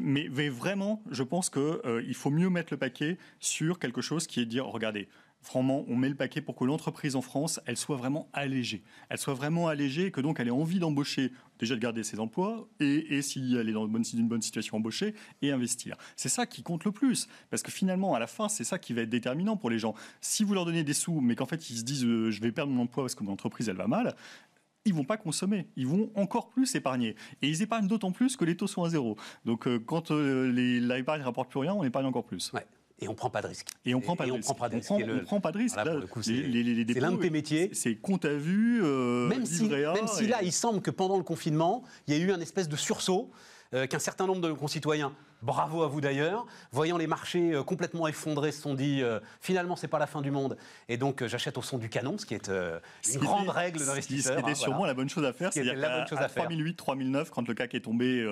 mais, 0.00 0.28
mais 0.30 0.48
vraiment, 0.48 1.02
je 1.10 1.22
pense 1.22 1.50
que 1.50 1.80
euh, 1.84 2.02
faut 2.14 2.30
mieux 2.30 2.48
mettre 2.50 2.72
le 2.72 2.78
paquet 2.78 3.18
sur 3.40 3.78
quelque 3.78 4.00
chose 4.00 4.26
qui 4.26 4.40
est 4.40 4.44
de 4.44 4.50
dire, 4.50 4.66
regardez. 4.66 5.08
Franchement, 5.44 5.84
on 5.88 5.96
met 5.96 6.08
le 6.08 6.14
paquet 6.14 6.40
pour 6.40 6.56
que 6.56 6.64
l'entreprise 6.64 7.16
en 7.16 7.22
France, 7.22 7.60
elle 7.66 7.76
soit 7.76 7.96
vraiment 7.96 8.28
allégée. 8.32 8.82
Elle 9.10 9.18
soit 9.18 9.34
vraiment 9.34 9.68
allégée 9.68 10.06
et 10.06 10.10
que 10.10 10.20
donc 10.20 10.40
elle 10.40 10.48
ait 10.48 10.50
envie 10.50 10.78
d'embaucher, 10.78 11.32
déjà 11.58 11.74
de 11.74 11.80
garder 11.80 12.02
ses 12.02 12.18
emplois 12.18 12.66
et, 12.80 13.22
si 13.22 13.54
elle 13.54 13.68
est 13.68 13.72
dans 13.72 13.86
une 13.86 14.28
bonne, 14.28 14.42
situation, 14.42 14.78
embaucher 14.78 15.14
et 15.42 15.52
investir. 15.52 15.96
C'est 16.16 16.28
ça 16.28 16.46
qui 16.46 16.62
compte 16.62 16.84
le 16.84 16.92
plus. 16.92 17.28
Parce 17.50 17.62
que 17.62 17.70
finalement, 17.70 18.14
à 18.14 18.18
la 18.18 18.26
fin, 18.26 18.48
c'est 18.48 18.64
ça 18.64 18.78
qui 18.78 18.94
va 18.94 19.02
être 19.02 19.10
déterminant 19.10 19.56
pour 19.56 19.70
les 19.70 19.78
gens. 19.78 19.94
Si 20.20 20.44
vous 20.44 20.54
leur 20.54 20.64
donnez 20.64 20.82
des 20.82 20.94
sous, 20.94 21.20
mais 21.20 21.36
qu'en 21.36 21.46
fait, 21.46 21.70
ils 21.70 21.78
se 21.78 21.84
disent 21.84 22.04
euh, 22.04 22.30
je 22.30 22.40
vais 22.40 22.50
perdre 22.50 22.72
mon 22.72 22.82
emploi 22.82 23.04
parce 23.04 23.14
que 23.14 23.22
mon 23.22 23.32
entreprise, 23.32 23.68
elle 23.68 23.76
va 23.76 23.86
mal, 23.86 24.16
ils 24.86 24.94
vont 24.94 25.04
pas 25.04 25.16
consommer, 25.16 25.68
ils 25.76 25.86
vont 25.86 26.10
encore 26.14 26.48
plus 26.48 26.74
épargner. 26.74 27.16
Et 27.42 27.48
ils 27.48 27.62
épargnent 27.62 27.86
d'autant 27.86 28.12
plus 28.12 28.36
que 28.36 28.44
les 28.44 28.56
taux 28.56 28.66
sont 28.66 28.84
à 28.84 28.88
zéro. 28.88 29.16
Donc 29.44 29.66
euh, 29.66 29.78
quand 29.78 30.10
euh, 30.10 30.50
l'épargne 30.80 31.20
ne 31.20 31.26
rapporte 31.26 31.50
plus 31.50 31.60
rien, 31.60 31.74
on 31.74 31.84
épargne 31.84 32.06
encore 32.06 32.24
plus. 32.24 32.52
Et 33.00 33.08
on 33.08 33.14
prend 33.14 33.28
pas 33.28 33.42
de 33.42 33.48
risque. 33.48 33.68
Et 33.84 33.94
on 33.94 34.00
prend 34.00 34.14
pas, 34.14 34.26
de, 34.26 34.32
risque. 34.32 34.44
Prend 34.44 34.54
pas 34.54 34.68
de 34.68 34.76
risque. 34.76 34.90
On 34.90 35.24
prend, 35.24 35.40
pas 35.40 35.52
de 35.52 35.58
risque. 35.58 35.76
c'est 36.22 37.00
l'un 37.00 37.12
de 37.12 37.16
tes 37.16 37.30
métiers. 37.30 37.70
C'est 37.72 37.96
compte 37.96 38.24
à 38.24 38.34
vue, 38.34 38.82
euh, 38.84 39.28
même, 39.28 39.46
si, 39.46 39.68
même 39.68 40.06
si 40.06 40.26
là, 40.26 40.42
il 40.42 40.52
semble 40.52 40.80
que 40.80 40.90
pendant 40.90 41.16
le 41.16 41.24
confinement, 41.24 41.82
il 42.06 42.16
y 42.16 42.20
a 42.20 42.20
eu 42.24 42.32
un 42.32 42.40
espèce 42.40 42.68
de 42.68 42.76
sursaut, 42.76 43.30
euh, 43.74 43.86
qu'un 43.86 43.98
certain 43.98 44.26
nombre 44.26 44.40
de 44.40 44.52
concitoyens, 44.52 45.12
bravo 45.42 45.82
à 45.82 45.88
vous 45.88 46.00
d'ailleurs, 46.00 46.46
voyant 46.70 46.96
les 46.96 47.08
marchés 47.08 47.52
euh, 47.52 47.64
complètement 47.64 48.06
effondrés, 48.06 48.52
se 48.52 48.62
sont 48.62 48.74
dit 48.74 49.02
finalement 49.40 49.74
c'est 49.74 49.88
pas 49.88 49.98
la 49.98 50.06
fin 50.06 50.22
du 50.22 50.30
monde. 50.30 50.56
Et 50.88 50.96
donc 50.96 51.26
j'achète 51.26 51.58
au 51.58 51.62
son 51.62 51.78
du 51.78 51.88
canon, 51.88 52.16
ce 52.16 52.24
qui 52.24 52.34
est 52.34 52.48
une 52.48 53.20
grande 53.20 53.48
règle 53.48 53.84
d'investisseur. 53.84 54.38
C'était 54.38 54.54
sûrement 54.54 54.86
la 54.86 54.94
bonne 54.94 55.08
chose 55.08 55.24
à 55.24 55.32
faire. 55.32 55.52
C'est-à-dire 55.52 55.80
qu'à 55.80 56.28
3008, 56.28 56.76
3009, 56.76 57.30
quand 57.30 57.48
le 57.48 57.54
CAC 57.54 57.74
est 57.74 57.80
tombé 57.80 58.24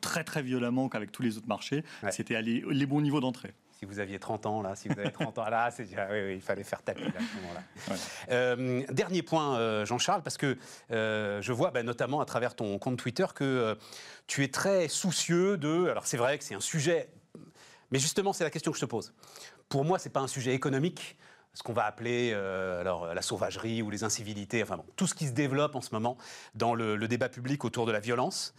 très 0.00 0.22
très 0.22 0.42
violemment 0.42 0.88
qu'avec 0.88 1.10
tous 1.10 1.22
les 1.22 1.36
autres 1.36 1.48
marchés, 1.48 1.82
c'était 2.10 2.40
les 2.40 2.86
bons 2.86 3.00
niveaux 3.00 3.20
d'entrée 3.20 3.52
si 3.80 3.86
vous 3.86 3.98
aviez 3.98 4.18
30 4.18 4.44
ans, 4.44 4.60
là, 4.60 4.76
si 4.76 4.88
vous 4.88 5.00
avez 5.00 5.10
30 5.10 5.38
ans, 5.38 5.48
là, 5.48 5.70
c'est, 5.70 5.84
oui, 5.84 6.20
oui, 6.26 6.34
il 6.34 6.42
fallait 6.42 6.64
faire 6.64 6.82
tapis 6.82 7.02
à 7.02 7.06
ce 7.06 7.40
moment-là. 7.40 7.96
Euh, 8.30 8.82
dernier 8.90 9.22
point, 9.22 9.56
euh, 9.56 9.86
Jean-Charles, 9.86 10.22
parce 10.22 10.36
que 10.36 10.58
euh, 10.90 11.40
je 11.40 11.50
vois, 11.50 11.70
bah, 11.70 11.82
notamment 11.82 12.20
à 12.20 12.26
travers 12.26 12.54
ton 12.54 12.78
compte 12.78 12.98
Twitter, 12.98 13.24
que 13.34 13.78
tu 14.26 14.44
es 14.44 14.48
très 14.48 14.88
soucieux 14.88 15.56
de. 15.56 15.88
Alors, 15.88 16.06
c'est 16.06 16.18
vrai 16.18 16.36
que 16.36 16.44
c'est 16.44 16.54
un 16.54 16.60
sujet. 16.60 17.08
Mais 17.90 17.98
justement, 17.98 18.34
c'est 18.34 18.44
la 18.44 18.50
question 18.50 18.70
que 18.70 18.76
je 18.76 18.84
te 18.84 18.90
pose. 18.90 19.14
Pour 19.70 19.86
moi, 19.86 19.98
ce 19.98 20.08
n'est 20.08 20.12
pas 20.12 20.20
un 20.20 20.28
sujet 20.28 20.52
économique 20.52 21.16
ce 21.54 21.64
qu'on 21.64 21.72
va 21.72 21.84
appeler 21.84 22.32
alors, 22.32 23.12
la 23.12 23.22
sauvagerie 23.22 23.82
ou 23.82 23.90
les 23.90 24.04
incivilités, 24.04 24.62
enfin 24.62 24.76
bon, 24.76 24.84
tout 24.94 25.08
ce 25.08 25.14
qui 25.14 25.26
se 25.26 25.32
développe 25.32 25.74
en 25.74 25.80
ce 25.80 25.88
moment 25.92 26.16
dans 26.54 26.76
le, 26.76 26.94
le 26.94 27.08
débat 27.08 27.28
public 27.28 27.64
autour 27.64 27.86
de 27.86 27.92
la 27.92 27.98
violence. 27.98 28.54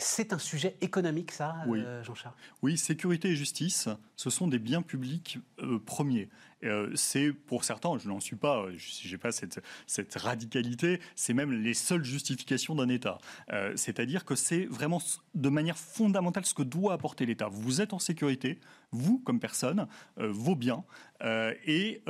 C'est 0.00 0.32
un 0.32 0.38
sujet 0.38 0.76
économique, 0.80 1.32
ça, 1.32 1.56
euh, 1.66 2.04
Jean-Charles? 2.04 2.34
Oui, 2.62 2.78
sécurité 2.78 3.30
et 3.30 3.34
justice, 3.34 3.88
ce 4.14 4.30
sont 4.30 4.46
des 4.46 4.60
biens 4.60 4.82
publics 4.82 5.40
euh, 5.58 5.80
premiers. 5.80 6.28
Euh, 6.62 6.92
c'est 6.94 7.32
pour 7.32 7.64
certains, 7.64 7.98
je 7.98 8.08
n'en 8.08 8.20
suis 8.20 8.36
pas, 8.36 8.66
je 8.76 9.10
n'ai 9.10 9.18
pas 9.18 9.32
cette, 9.32 9.60
cette 9.88 10.14
radicalité, 10.14 11.00
c'est 11.16 11.34
même 11.34 11.50
les 11.50 11.74
seules 11.74 12.04
justifications 12.04 12.76
d'un 12.76 12.88
État. 12.88 13.18
C'est-à-dire 13.74 14.24
que 14.24 14.36
c'est 14.36 14.66
vraiment 14.66 15.02
de 15.34 15.48
manière 15.48 15.78
fondamentale 15.78 16.44
ce 16.46 16.54
que 16.54 16.62
doit 16.62 16.92
apporter 16.92 17.26
l'État. 17.26 17.48
Vous 17.48 17.80
êtes 17.80 17.92
en 17.92 17.98
sécurité, 17.98 18.60
vous 18.92 19.18
comme 19.18 19.40
personne, 19.40 19.88
vos 20.16 20.54
biens, 20.54 20.84
et 21.24 22.02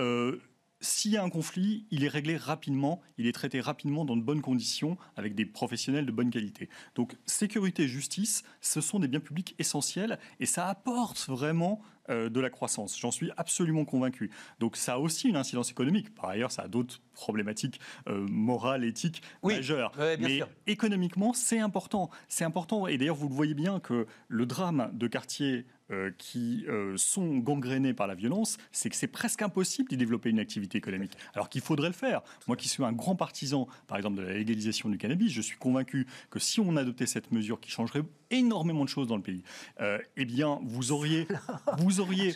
s'il 0.80 1.12
y 1.12 1.16
a 1.16 1.22
un 1.22 1.30
conflit, 1.30 1.86
il 1.90 2.04
est 2.04 2.08
réglé 2.08 2.36
rapidement, 2.36 3.00
il 3.16 3.26
est 3.26 3.32
traité 3.32 3.60
rapidement 3.60 4.04
dans 4.04 4.16
de 4.16 4.22
bonnes 4.22 4.42
conditions 4.42 4.96
avec 5.16 5.34
des 5.34 5.46
professionnels 5.46 6.06
de 6.06 6.12
bonne 6.12 6.30
qualité. 6.30 6.68
Donc 6.94 7.16
sécurité 7.26 7.84
et 7.84 7.88
justice, 7.88 8.44
ce 8.60 8.80
sont 8.80 8.98
des 8.98 9.08
biens 9.08 9.20
publics 9.20 9.54
essentiels 9.58 10.18
et 10.40 10.46
ça 10.46 10.68
apporte 10.68 11.26
vraiment 11.28 11.80
euh, 12.10 12.30
de 12.30 12.40
la 12.40 12.48
croissance. 12.48 12.98
J'en 12.98 13.10
suis 13.10 13.30
absolument 13.36 13.84
convaincu. 13.84 14.30
Donc 14.60 14.76
ça 14.76 14.94
a 14.94 14.98
aussi 14.98 15.28
une 15.28 15.36
incidence 15.36 15.70
économique. 15.70 16.14
Par 16.14 16.30
ailleurs, 16.30 16.50
ça 16.50 16.62
a 16.62 16.68
d'autres 16.68 17.00
problématiques 17.12 17.80
euh, 18.08 18.26
morales, 18.28 18.84
éthiques 18.84 19.22
majeures. 19.42 19.92
Mais 20.20 20.42
économiquement, 20.66 21.34
c'est 21.34 21.58
important. 21.58 22.08
C'est 22.28 22.44
important. 22.44 22.86
Et 22.86 22.96
d'ailleurs, 22.96 23.16
vous 23.16 23.28
le 23.28 23.34
voyez 23.34 23.54
bien 23.54 23.78
que 23.80 24.06
le 24.28 24.46
drame 24.46 24.90
de 24.94 25.06
quartier 25.06 25.66
euh, 25.90 26.10
qui 26.18 26.66
euh, 26.68 26.96
sont 26.96 27.38
gangrénés 27.38 27.94
par 27.94 28.06
la 28.06 28.14
violence, 28.14 28.58
c'est 28.72 28.90
que 28.90 28.96
c'est 28.96 29.06
presque 29.06 29.42
impossible 29.42 29.88
d'y 29.88 29.96
développer 29.96 30.28
une 30.30 30.38
activité 30.38 30.76
économique. 30.76 31.12
Alors 31.34 31.48
qu'il 31.48 31.62
faudrait 31.62 31.88
le 31.88 31.94
faire. 31.94 32.22
Moi 32.46 32.56
qui 32.56 32.68
suis 32.68 32.84
un 32.84 32.92
grand 32.92 33.16
partisan, 33.16 33.68
par 33.86 33.96
exemple, 33.96 34.16
de 34.16 34.22
la 34.22 34.34
légalisation 34.34 34.88
du 34.88 34.98
cannabis, 34.98 35.32
je 35.32 35.40
suis 35.40 35.56
convaincu 35.56 36.06
que 36.30 36.38
si 36.38 36.60
on 36.60 36.76
adoptait 36.76 37.06
cette 37.06 37.32
mesure 37.32 37.58
qui 37.58 37.70
changerait 37.70 38.02
énormément 38.30 38.84
de 38.84 38.88
choses 38.88 39.08
dans 39.08 39.16
le 39.16 39.22
pays, 39.22 39.42
euh, 39.80 39.98
eh 40.16 40.24
bien, 40.24 40.60
vous 40.64 40.92
auriez, 40.92 41.26
vous 41.78 42.00
auriez, 42.00 42.34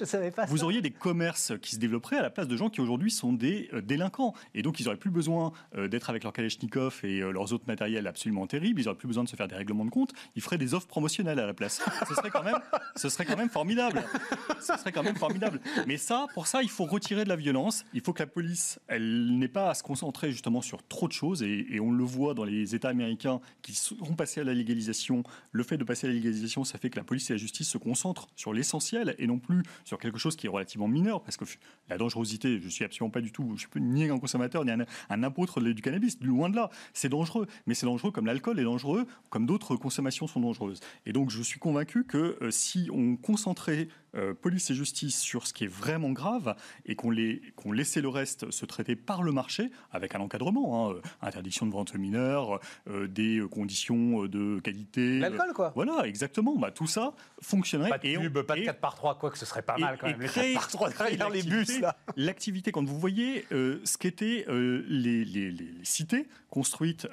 vous 0.48 0.64
auriez 0.64 0.80
des 0.80 0.90
commerces 0.90 1.52
qui 1.60 1.74
se 1.74 1.80
développeraient 1.80 2.18
à 2.18 2.22
la 2.22 2.30
place 2.30 2.48
de 2.48 2.56
gens 2.56 2.70
qui 2.70 2.80
aujourd'hui 2.80 3.10
sont 3.10 3.32
des 3.32 3.68
délinquants. 3.82 4.34
Et 4.54 4.62
donc, 4.62 4.80
ils 4.80 4.84
n'auraient 4.84 4.96
plus 4.96 5.10
besoin 5.10 5.52
d'être 5.76 6.10
avec 6.10 6.24
leur 6.24 6.32
Kalachnikov 6.32 7.00
et 7.04 7.20
leurs 7.20 7.52
autres 7.52 7.64
matériels 7.66 8.06
absolument 8.06 8.46
terribles. 8.46 8.80
Ils 8.80 8.84
n'auraient 8.84 8.96
plus 8.96 9.08
besoin 9.08 9.24
de 9.24 9.28
se 9.28 9.36
faire 9.36 9.48
des 9.48 9.56
règlements 9.56 9.84
de 9.84 9.90
compte. 9.90 10.12
Ils 10.36 10.42
feraient 10.42 10.58
des 10.58 10.74
offres 10.74 10.86
promotionnelles 10.86 11.38
à 11.38 11.46
la 11.46 11.54
place. 11.54 11.80
Ce 12.08 12.14
serait 12.14 12.30
quand 12.30 12.42
même, 12.42 12.58
ce 12.96 13.08
serait 13.08 13.24
quand 13.24 13.36
même 13.36 13.50
formidable. 13.50 14.02
Ce 14.60 14.76
serait 14.76 14.92
quand 14.92 15.02
même 15.02 15.16
formidable. 15.16 15.60
Mais 15.86 15.96
ça, 15.96 16.26
pour 16.34 16.46
ça, 16.46 16.62
il 16.62 16.70
faut 16.70 16.84
retirer 16.84 17.24
de 17.24 17.28
la 17.28 17.36
violence. 17.36 17.84
Il 17.92 18.00
faut 18.00 18.12
que 18.12 18.22
la 18.22 18.26
police, 18.26 18.80
elle 18.88 19.38
n'ait 19.38 19.48
pas 19.48 19.70
à 19.70 19.74
se 19.74 19.82
concentrer 19.82 20.30
justement 20.30 20.62
sur 20.62 20.86
trop 20.86 21.08
de 21.08 21.12
choses. 21.12 21.42
Et, 21.42 21.80
on 21.82 21.90
le 21.90 22.04
voit 22.04 22.34
dans 22.34 22.44
les 22.44 22.76
États 22.76 22.90
américains 22.90 23.40
qui 23.60 23.74
sont 23.74 24.14
passés 24.16 24.40
à 24.40 24.44
la 24.44 24.54
légalisation. 24.54 25.24
Le 25.50 25.64
fait 25.64 25.76
de 25.76 25.81
passer 25.84 26.06
à 26.06 26.10
la 26.10 26.14
légalisation, 26.14 26.64
ça 26.64 26.78
fait 26.78 26.90
que 26.90 26.96
la 26.96 27.04
police 27.04 27.30
et 27.30 27.34
la 27.34 27.38
justice 27.38 27.68
se 27.68 27.78
concentrent 27.78 28.28
sur 28.36 28.52
l'essentiel 28.52 29.14
et 29.18 29.26
non 29.26 29.38
plus 29.38 29.62
sur 29.84 29.98
quelque 29.98 30.18
chose 30.18 30.36
qui 30.36 30.46
est 30.46 30.50
relativement 30.50 30.88
mineur. 30.88 31.22
Parce 31.22 31.36
que 31.36 31.44
la 31.88 31.98
dangerosité, 31.98 32.60
je 32.60 32.68
suis 32.68 32.84
absolument 32.84 33.10
pas 33.10 33.20
du 33.20 33.32
tout, 33.32 33.52
je 33.56 33.60
suis 33.60 33.68
ni 33.80 34.08
un 34.08 34.18
consommateur 34.18 34.64
ni 34.64 34.72
un, 34.72 35.22
apôtre 35.22 35.60
du 35.60 35.82
cannabis. 35.82 36.18
Loin 36.20 36.50
de 36.50 36.56
là. 36.56 36.70
C'est 36.92 37.08
dangereux. 37.08 37.46
Mais 37.66 37.74
c'est 37.74 37.86
dangereux 37.86 38.10
comme 38.10 38.26
l'alcool 38.26 38.58
est 38.58 38.64
dangereux, 38.64 39.06
comme 39.30 39.46
d'autres 39.46 39.76
consommations 39.76 40.26
sont 40.26 40.40
dangereuses. 40.40 40.80
Et 41.06 41.12
donc, 41.12 41.30
je 41.30 41.42
suis 41.42 41.60
convaincu 41.60 42.04
que 42.04 42.36
euh, 42.42 42.50
si 42.50 42.88
on 42.92 43.16
concentrer 43.16 43.88
euh, 44.14 44.34
police 44.34 44.70
et 44.70 44.74
justice 44.74 45.18
sur 45.18 45.46
ce 45.46 45.54
qui 45.54 45.64
est 45.64 45.72
vraiment 45.72 46.10
grave 46.10 46.54
et 46.84 46.96
qu'on 46.96 47.12
qu'on 47.56 47.72
laissait 47.72 48.02
le 48.02 48.08
reste 48.08 48.50
se 48.50 48.66
traiter 48.66 48.94
par 48.94 49.22
le 49.22 49.32
marché 49.32 49.70
avec 49.90 50.14
un 50.14 50.20
encadrement, 50.20 50.90
hein, 50.90 50.94
euh, 50.94 51.00
interdiction 51.22 51.64
de 51.66 51.72
vente 51.72 51.94
mineure, 51.94 52.60
euh, 52.88 53.06
des 53.06 53.42
conditions 53.50 54.26
de 54.26 54.60
qualité. 54.60 55.18
L'alcool, 55.18 55.52
quoi. 55.54 55.71
Voilà, 55.74 56.06
exactement. 56.06 56.56
Bah, 56.56 56.70
tout 56.70 56.86
ça 56.86 57.14
fonctionnerait. 57.40 57.90
Pas 57.90 57.98
de 57.98 58.06
et 58.06 58.18
pub, 58.18 58.42
pas 58.42 58.56
de 58.56 58.64
4 58.64 58.80
par 58.80 58.94
3, 58.94 59.18
quoi 59.18 59.30
que 59.30 59.38
ce 59.38 59.46
serait 59.46 59.62
pas 59.62 59.78
mal 59.78 59.98
quand 59.98 60.08
même. 60.08 60.20
les 60.20 60.28
4 60.28 60.54
par 60.54 60.68
3 60.68 60.90
derrière 60.90 61.30
les 61.30 61.42
bus, 61.42 61.80
là. 61.80 61.96
L'activité, 62.16 62.72
quand 62.72 62.84
vous 62.84 62.98
voyez 62.98 63.46
ce 63.50 63.98
qu'étaient 63.98 64.46
les, 64.48 65.24
les, 65.24 65.50
les, 65.50 65.74
cités 65.82 66.28
construites 66.50 67.08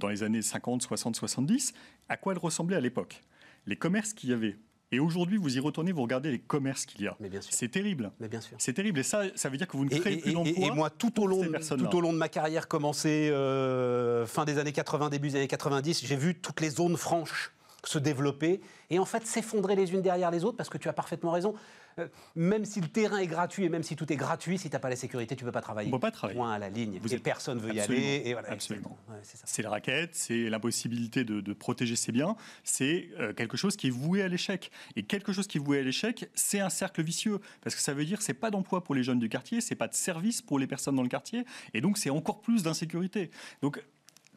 dans 0.00 0.08
les 0.08 0.22
années 0.22 0.42
50, 0.42 0.82
60, 0.82 1.16
70, 1.16 1.72
à 2.08 2.16
quoi 2.16 2.32
elles 2.32 2.38
ressemblaient 2.38 2.76
à 2.76 2.80
l'époque? 2.80 3.22
Les 3.66 3.76
commerces 3.76 4.12
qu'il 4.12 4.30
y 4.30 4.32
avait, 4.32 4.56
et 4.94 5.00
aujourd'hui, 5.00 5.38
vous 5.38 5.56
y 5.56 5.60
retournez, 5.60 5.90
vous 5.90 6.02
regardez 6.02 6.30
les 6.30 6.38
commerces 6.38 6.86
qu'il 6.86 7.02
y 7.02 7.08
a. 7.08 7.16
C'est 7.40 7.68
terrible. 7.68 8.12
Mais 8.20 8.28
bien 8.28 8.40
sûr. 8.40 8.56
C'est 8.60 8.74
terrible. 8.74 9.00
Et 9.00 9.02
ça, 9.02 9.24
ça 9.34 9.48
veut 9.48 9.56
dire 9.56 9.66
que 9.66 9.76
vous 9.76 9.84
ne 9.84 9.90
créez 9.90 10.18
plus 10.18 10.32
d'emplois. 10.32 10.66
Et, 10.68 10.70
moi, 10.70 10.88
tout 10.88 11.20
au, 11.20 11.26
long, 11.26 11.42
tout 11.42 11.96
au 11.96 12.00
long 12.00 12.12
de 12.12 12.18
ma 12.18 12.28
carrière, 12.28 12.68
commencée 12.68 13.28
euh, 13.32 14.24
fin 14.24 14.44
des 14.44 14.58
années 14.58 14.72
80, 14.72 15.10
début 15.10 15.30
des 15.30 15.36
années 15.36 15.48
90, 15.48 16.06
j'ai 16.06 16.16
vu 16.16 16.36
toutes 16.36 16.60
les 16.60 16.70
zones 16.70 16.96
franches 16.96 17.52
se 17.88 17.98
développer 17.98 18.60
et 18.90 18.98
en 18.98 19.04
fait 19.04 19.26
s'effondrer 19.26 19.76
les 19.76 19.92
unes 19.92 20.02
derrière 20.02 20.30
les 20.30 20.44
autres 20.44 20.56
parce 20.56 20.68
que 20.68 20.78
tu 20.78 20.88
as 20.88 20.92
parfaitement 20.92 21.30
raison. 21.30 21.54
Euh, 21.98 22.08
même 22.34 22.64
si 22.64 22.80
le 22.80 22.88
terrain 22.88 23.18
est 23.18 23.26
gratuit 23.26 23.64
et 23.64 23.68
même 23.68 23.82
si 23.82 23.94
tout 23.94 24.12
est 24.12 24.16
gratuit, 24.16 24.58
si 24.58 24.68
tu 24.68 24.74
n'as 24.74 24.80
pas 24.80 24.88
la 24.88 24.96
sécurité, 24.96 25.36
tu 25.36 25.44
ne 25.44 25.48
peux 25.48 25.52
pas 25.52 25.60
travailler. 25.60 25.88
On 25.88 25.92
ne 25.92 25.96
peut 25.96 26.00
pas 26.00 26.10
travailler. 26.10 26.38
Point 26.38 26.52
à 26.52 26.58
la 26.58 26.68
ligne. 26.68 26.98
Vous 27.00 27.14
et 27.14 27.18
personne 27.18 27.58
ne 27.58 27.62
veut 27.62 27.72
y 27.72 27.80
aller. 27.80 28.22
Et 28.24 28.32
voilà, 28.32 28.50
absolument. 28.50 28.98
c'est 29.22 29.62
la 29.62 29.70
raquette, 29.70 30.14
c'est 30.14 30.50
l'impossibilité 30.50 31.24
de, 31.24 31.40
de, 31.40 31.52
protéger 31.52 31.94
ses 31.94 32.10
biens. 32.10 32.36
C'est 32.64 33.10
euh, 33.20 33.32
quelque 33.32 33.56
chose 33.56 33.76
qui 33.76 33.88
est 33.88 33.90
voué 33.90 34.22
à 34.22 34.28
l'échec. 34.28 34.70
Et 34.96 35.04
quelque 35.04 35.32
chose 35.32 35.46
qui 35.46 35.58
est 35.58 35.60
voué 35.60 35.78
à 35.78 35.82
l'échec, 35.82 36.28
c'est 36.34 36.60
un 36.60 36.70
cercle 36.70 37.02
vicieux. 37.02 37.38
Parce 37.62 37.76
que 37.76 37.82
ça 37.82 37.94
veut 37.94 38.04
dire 38.04 38.18
que 38.18 38.24
ce 38.24 38.32
n'est 38.32 38.38
pas 38.38 38.50
d'emploi 38.50 38.82
pour 38.82 38.94
les 38.94 39.04
jeunes 39.04 39.20
du 39.20 39.28
quartier, 39.28 39.60
c'est 39.60 39.76
pas 39.76 39.88
de 39.88 39.94
service 39.94 40.42
pour 40.42 40.58
les 40.58 40.66
personnes 40.66 40.96
dans 40.96 41.02
le 41.02 41.08
quartier. 41.08 41.44
Et 41.74 41.80
donc, 41.80 41.98
c'est 41.98 42.10
encore 42.10 42.40
plus 42.40 42.64
d'insécurité. 42.64 43.30
Donc, 43.62 43.80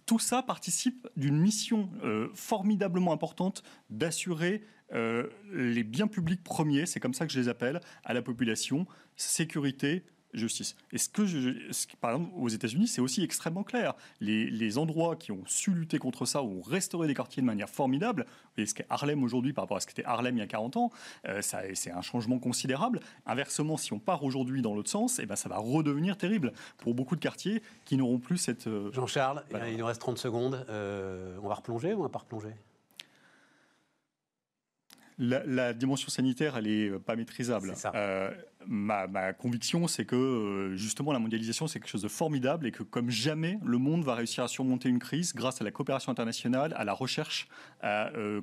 tout 0.07 0.19
ça 0.19 0.41
participe 0.41 1.07
d'une 1.15 1.37
mission 1.37 1.89
euh, 2.03 2.29
formidablement 2.33 3.11
importante 3.11 3.61
d'assurer 3.91 4.63
euh, 4.93 5.27
les 5.51 5.83
biens 5.83 6.07
publics 6.07 6.43
premiers, 6.43 6.85
c'est 6.85 7.01
comme 7.01 7.13
ça 7.13 7.27
que 7.27 7.33
je 7.33 7.39
les 7.39 7.49
appelle, 7.49 7.81
à 8.05 8.13
la 8.13 8.21
population, 8.21 8.87
sécurité, 9.17 10.05
justice. 10.37 10.75
Et 10.91 10.97
ce 10.97 11.09
que, 11.09 11.25
je, 11.25 11.49
par 11.99 12.11
exemple, 12.11 12.31
aux 12.35 12.49
États-Unis, 12.49 12.87
c'est 12.87 13.01
aussi 13.01 13.23
extrêmement 13.23 13.63
clair. 13.63 13.93
Les, 14.19 14.77
endroits 14.77 15.15
qui 15.15 15.31
ont 15.31 15.43
su 15.45 15.71
lutter 15.71 15.97
contre 15.97 16.25
ça, 16.25 16.43
ont 16.43 16.61
restauré 16.61 17.07
des 17.07 17.13
quartiers 17.13 17.41
de 17.41 17.47
manière 17.47 17.69
formidable, 17.69 18.25
et 18.57 18.65
ce 18.65 18.73
qu'est 18.73 18.85
Harlem 18.89 19.23
aujourd'hui 19.23 19.53
par 19.53 19.63
rapport 19.63 19.77
à 19.77 19.79
ce 19.79 19.87
qu'était 19.87 20.03
Harlem 20.05 20.35
il 20.35 20.39
y 20.39 20.43
a 20.43 20.47
40 20.47 20.77
ans, 20.77 20.91
euh, 21.27 21.41
c'est 21.41 21.91
un 21.91 22.01
changement 22.01 22.37
considérable. 22.37 22.99
Inversement, 23.25 23.77
si 23.77 23.93
on 23.93 23.99
part 23.99 24.23
aujourd'hui 24.23 24.61
dans 24.61 24.75
l'autre 24.75 24.89
sens, 24.89 25.19
et 25.19 25.23
eh 25.23 25.25
ben, 25.25 25.35
ça 25.35 25.49
va 25.49 25.57
redevenir 25.57 26.17
terrible 26.17 26.51
pour 26.77 26.93
beaucoup 26.93 27.15
de 27.15 27.21
quartiers 27.21 27.61
qui 27.85 27.97
n'auront 27.97 28.19
plus 28.19 28.37
cette... 28.37 28.67
Euh, 28.67 28.91
Jean-Charles, 28.91 29.43
il 29.69 29.77
nous 29.77 29.85
reste 29.85 30.01
30 30.01 30.17
secondes. 30.17 30.65
Euh, 30.69 31.37
on 31.41 31.47
va 31.47 31.55
replonger 31.55 31.93
ou 31.93 31.99
on 31.99 32.03
va 32.03 32.09
pas 32.09 32.19
replonger? 32.19 32.53
La, 35.19 35.73
dimension 35.73 36.09
sanitaire, 36.09 36.57
elle 36.57 36.65
n'est 36.65 36.99
pas 36.99 37.15
maîtrisable. 37.15 37.73
Ça. 37.75 37.91
ma, 38.67 39.33
conviction, 39.33 39.87
c'est 39.87 40.05
que 40.05 40.15
euh, 40.15 40.75
justement 40.75 41.11
la 41.11 41.19
mondialisation, 41.19 41.67
c'est 41.67 41.79
quelque 41.79 41.89
chose 41.89 42.01
de 42.01 42.07
formidable 42.07 42.67
et 42.67 42.71
que 42.71 42.83
comme 42.83 43.09
jamais, 43.09 43.59
le 43.63 43.77
monde 43.77 44.03
va 44.03 44.15
réussir 44.15 44.43
à 44.43 44.47
surmonter 44.47 44.89
une 44.89 44.99
crise 44.99 45.33
grâce 45.33 45.61
à 45.61 45.63
la 45.63 45.71
coopération 45.71 46.11
internationale, 46.11 46.73
à 46.77 46.83
la 46.83 46.93
recherche, 46.93 47.47
à, 47.81 48.09
euh, 48.09 48.41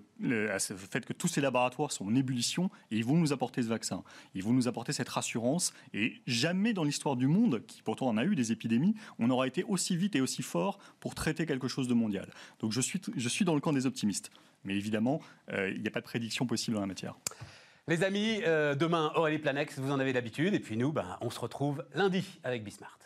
à 0.52 0.58
ce 0.58 0.74
fait 0.74 1.04
que 1.04 1.12
tous 1.12 1.28
ces 1.28 1.40
laboratoires 1.40 1.92
sont 1.92 2.06
en 2.06 2.14
ébullition 2.14 2.70
et 2.90 2.96
ils 2.96 3.04
vont 3.04 3.16
nous 3.16 3.32
apporter 3.32 3.62
ce 3.62 3.68
vaccin. 3.68 4.02
Ils 4.34 4.42
vont 4.42 4.52
nous 4.52 4.66
apporter 4.66 4.92
cette 4.92 5.08
rassurance 5.08 5.72
et 5.92 6.14
jamais 6.26 6.72
dans 6.72 6.84
l'histoire 6.84 7.16
du 7.16 7.26
monde, 7.26 7.62
qui 7.66 7.82
pourtant 7.82 8.08
en 8.08 8.16
a 8.16 8.24
eu 8.24 8.34
des 8.34 8.52
épidémies, 8.52 8.94
on 9.18 9.30
aura 9.30 9.46
été 9.46 9.64
aussi 9.64 9.96
vite 9.96 10.16
et 10.16 10.20
aussi 10.20 10.42
fort 10.42 10.78
pour 11.00 11.14
traiter 11.14 11.46
quelque 11.46 11.68
chose 11.68 11.88
de 11.88 11.94
mondial. 11.94 12.28
Donc 12.60 12.72
je 12.72 12.80
suis, 12.80 13.00
je 13.16 13.28
suis 13.28 13.44
dans 13.44 13.54
le 13.54 13.60
camp 13.60 13.72
des 13.72 13.86
optimistes. 13.86 14.30
Mais 14.64 14.74
évidemment, 14.74 15.20
euh, 15.52 15.70
il 15.70 15.80
n'y 15.80 15.88
a 15.88 15.90
pas 15.90 16.00
de 16.00 16.06
prédiction 16.06 16.46
possible 16.46 16.76
en 16.76 16.80
la 16.80 16.86
matière. 16.86 17.14
Les 17.86 18.02
amis, 18.02 18.40
euh, 18.46 18.74
demain, 18.74 19.12
Aurélie 19.14 19.38
Planex, 19.38 19.78
vous 19.78 19.92
en 19.92 20.00
avez 20.00 20.12
l'habitude. 20.12 20.54
Et 20.54 20.60
puis 20.60 20.76
nous, 20.76 20.92
ben, 20.92 21.18
on 21.20 21.30
se 21.30 21.38
retrouve 21.38 21.84
lundi 21.94 22.40
avec 22.42 22.64
Bismart. 22.64 22.98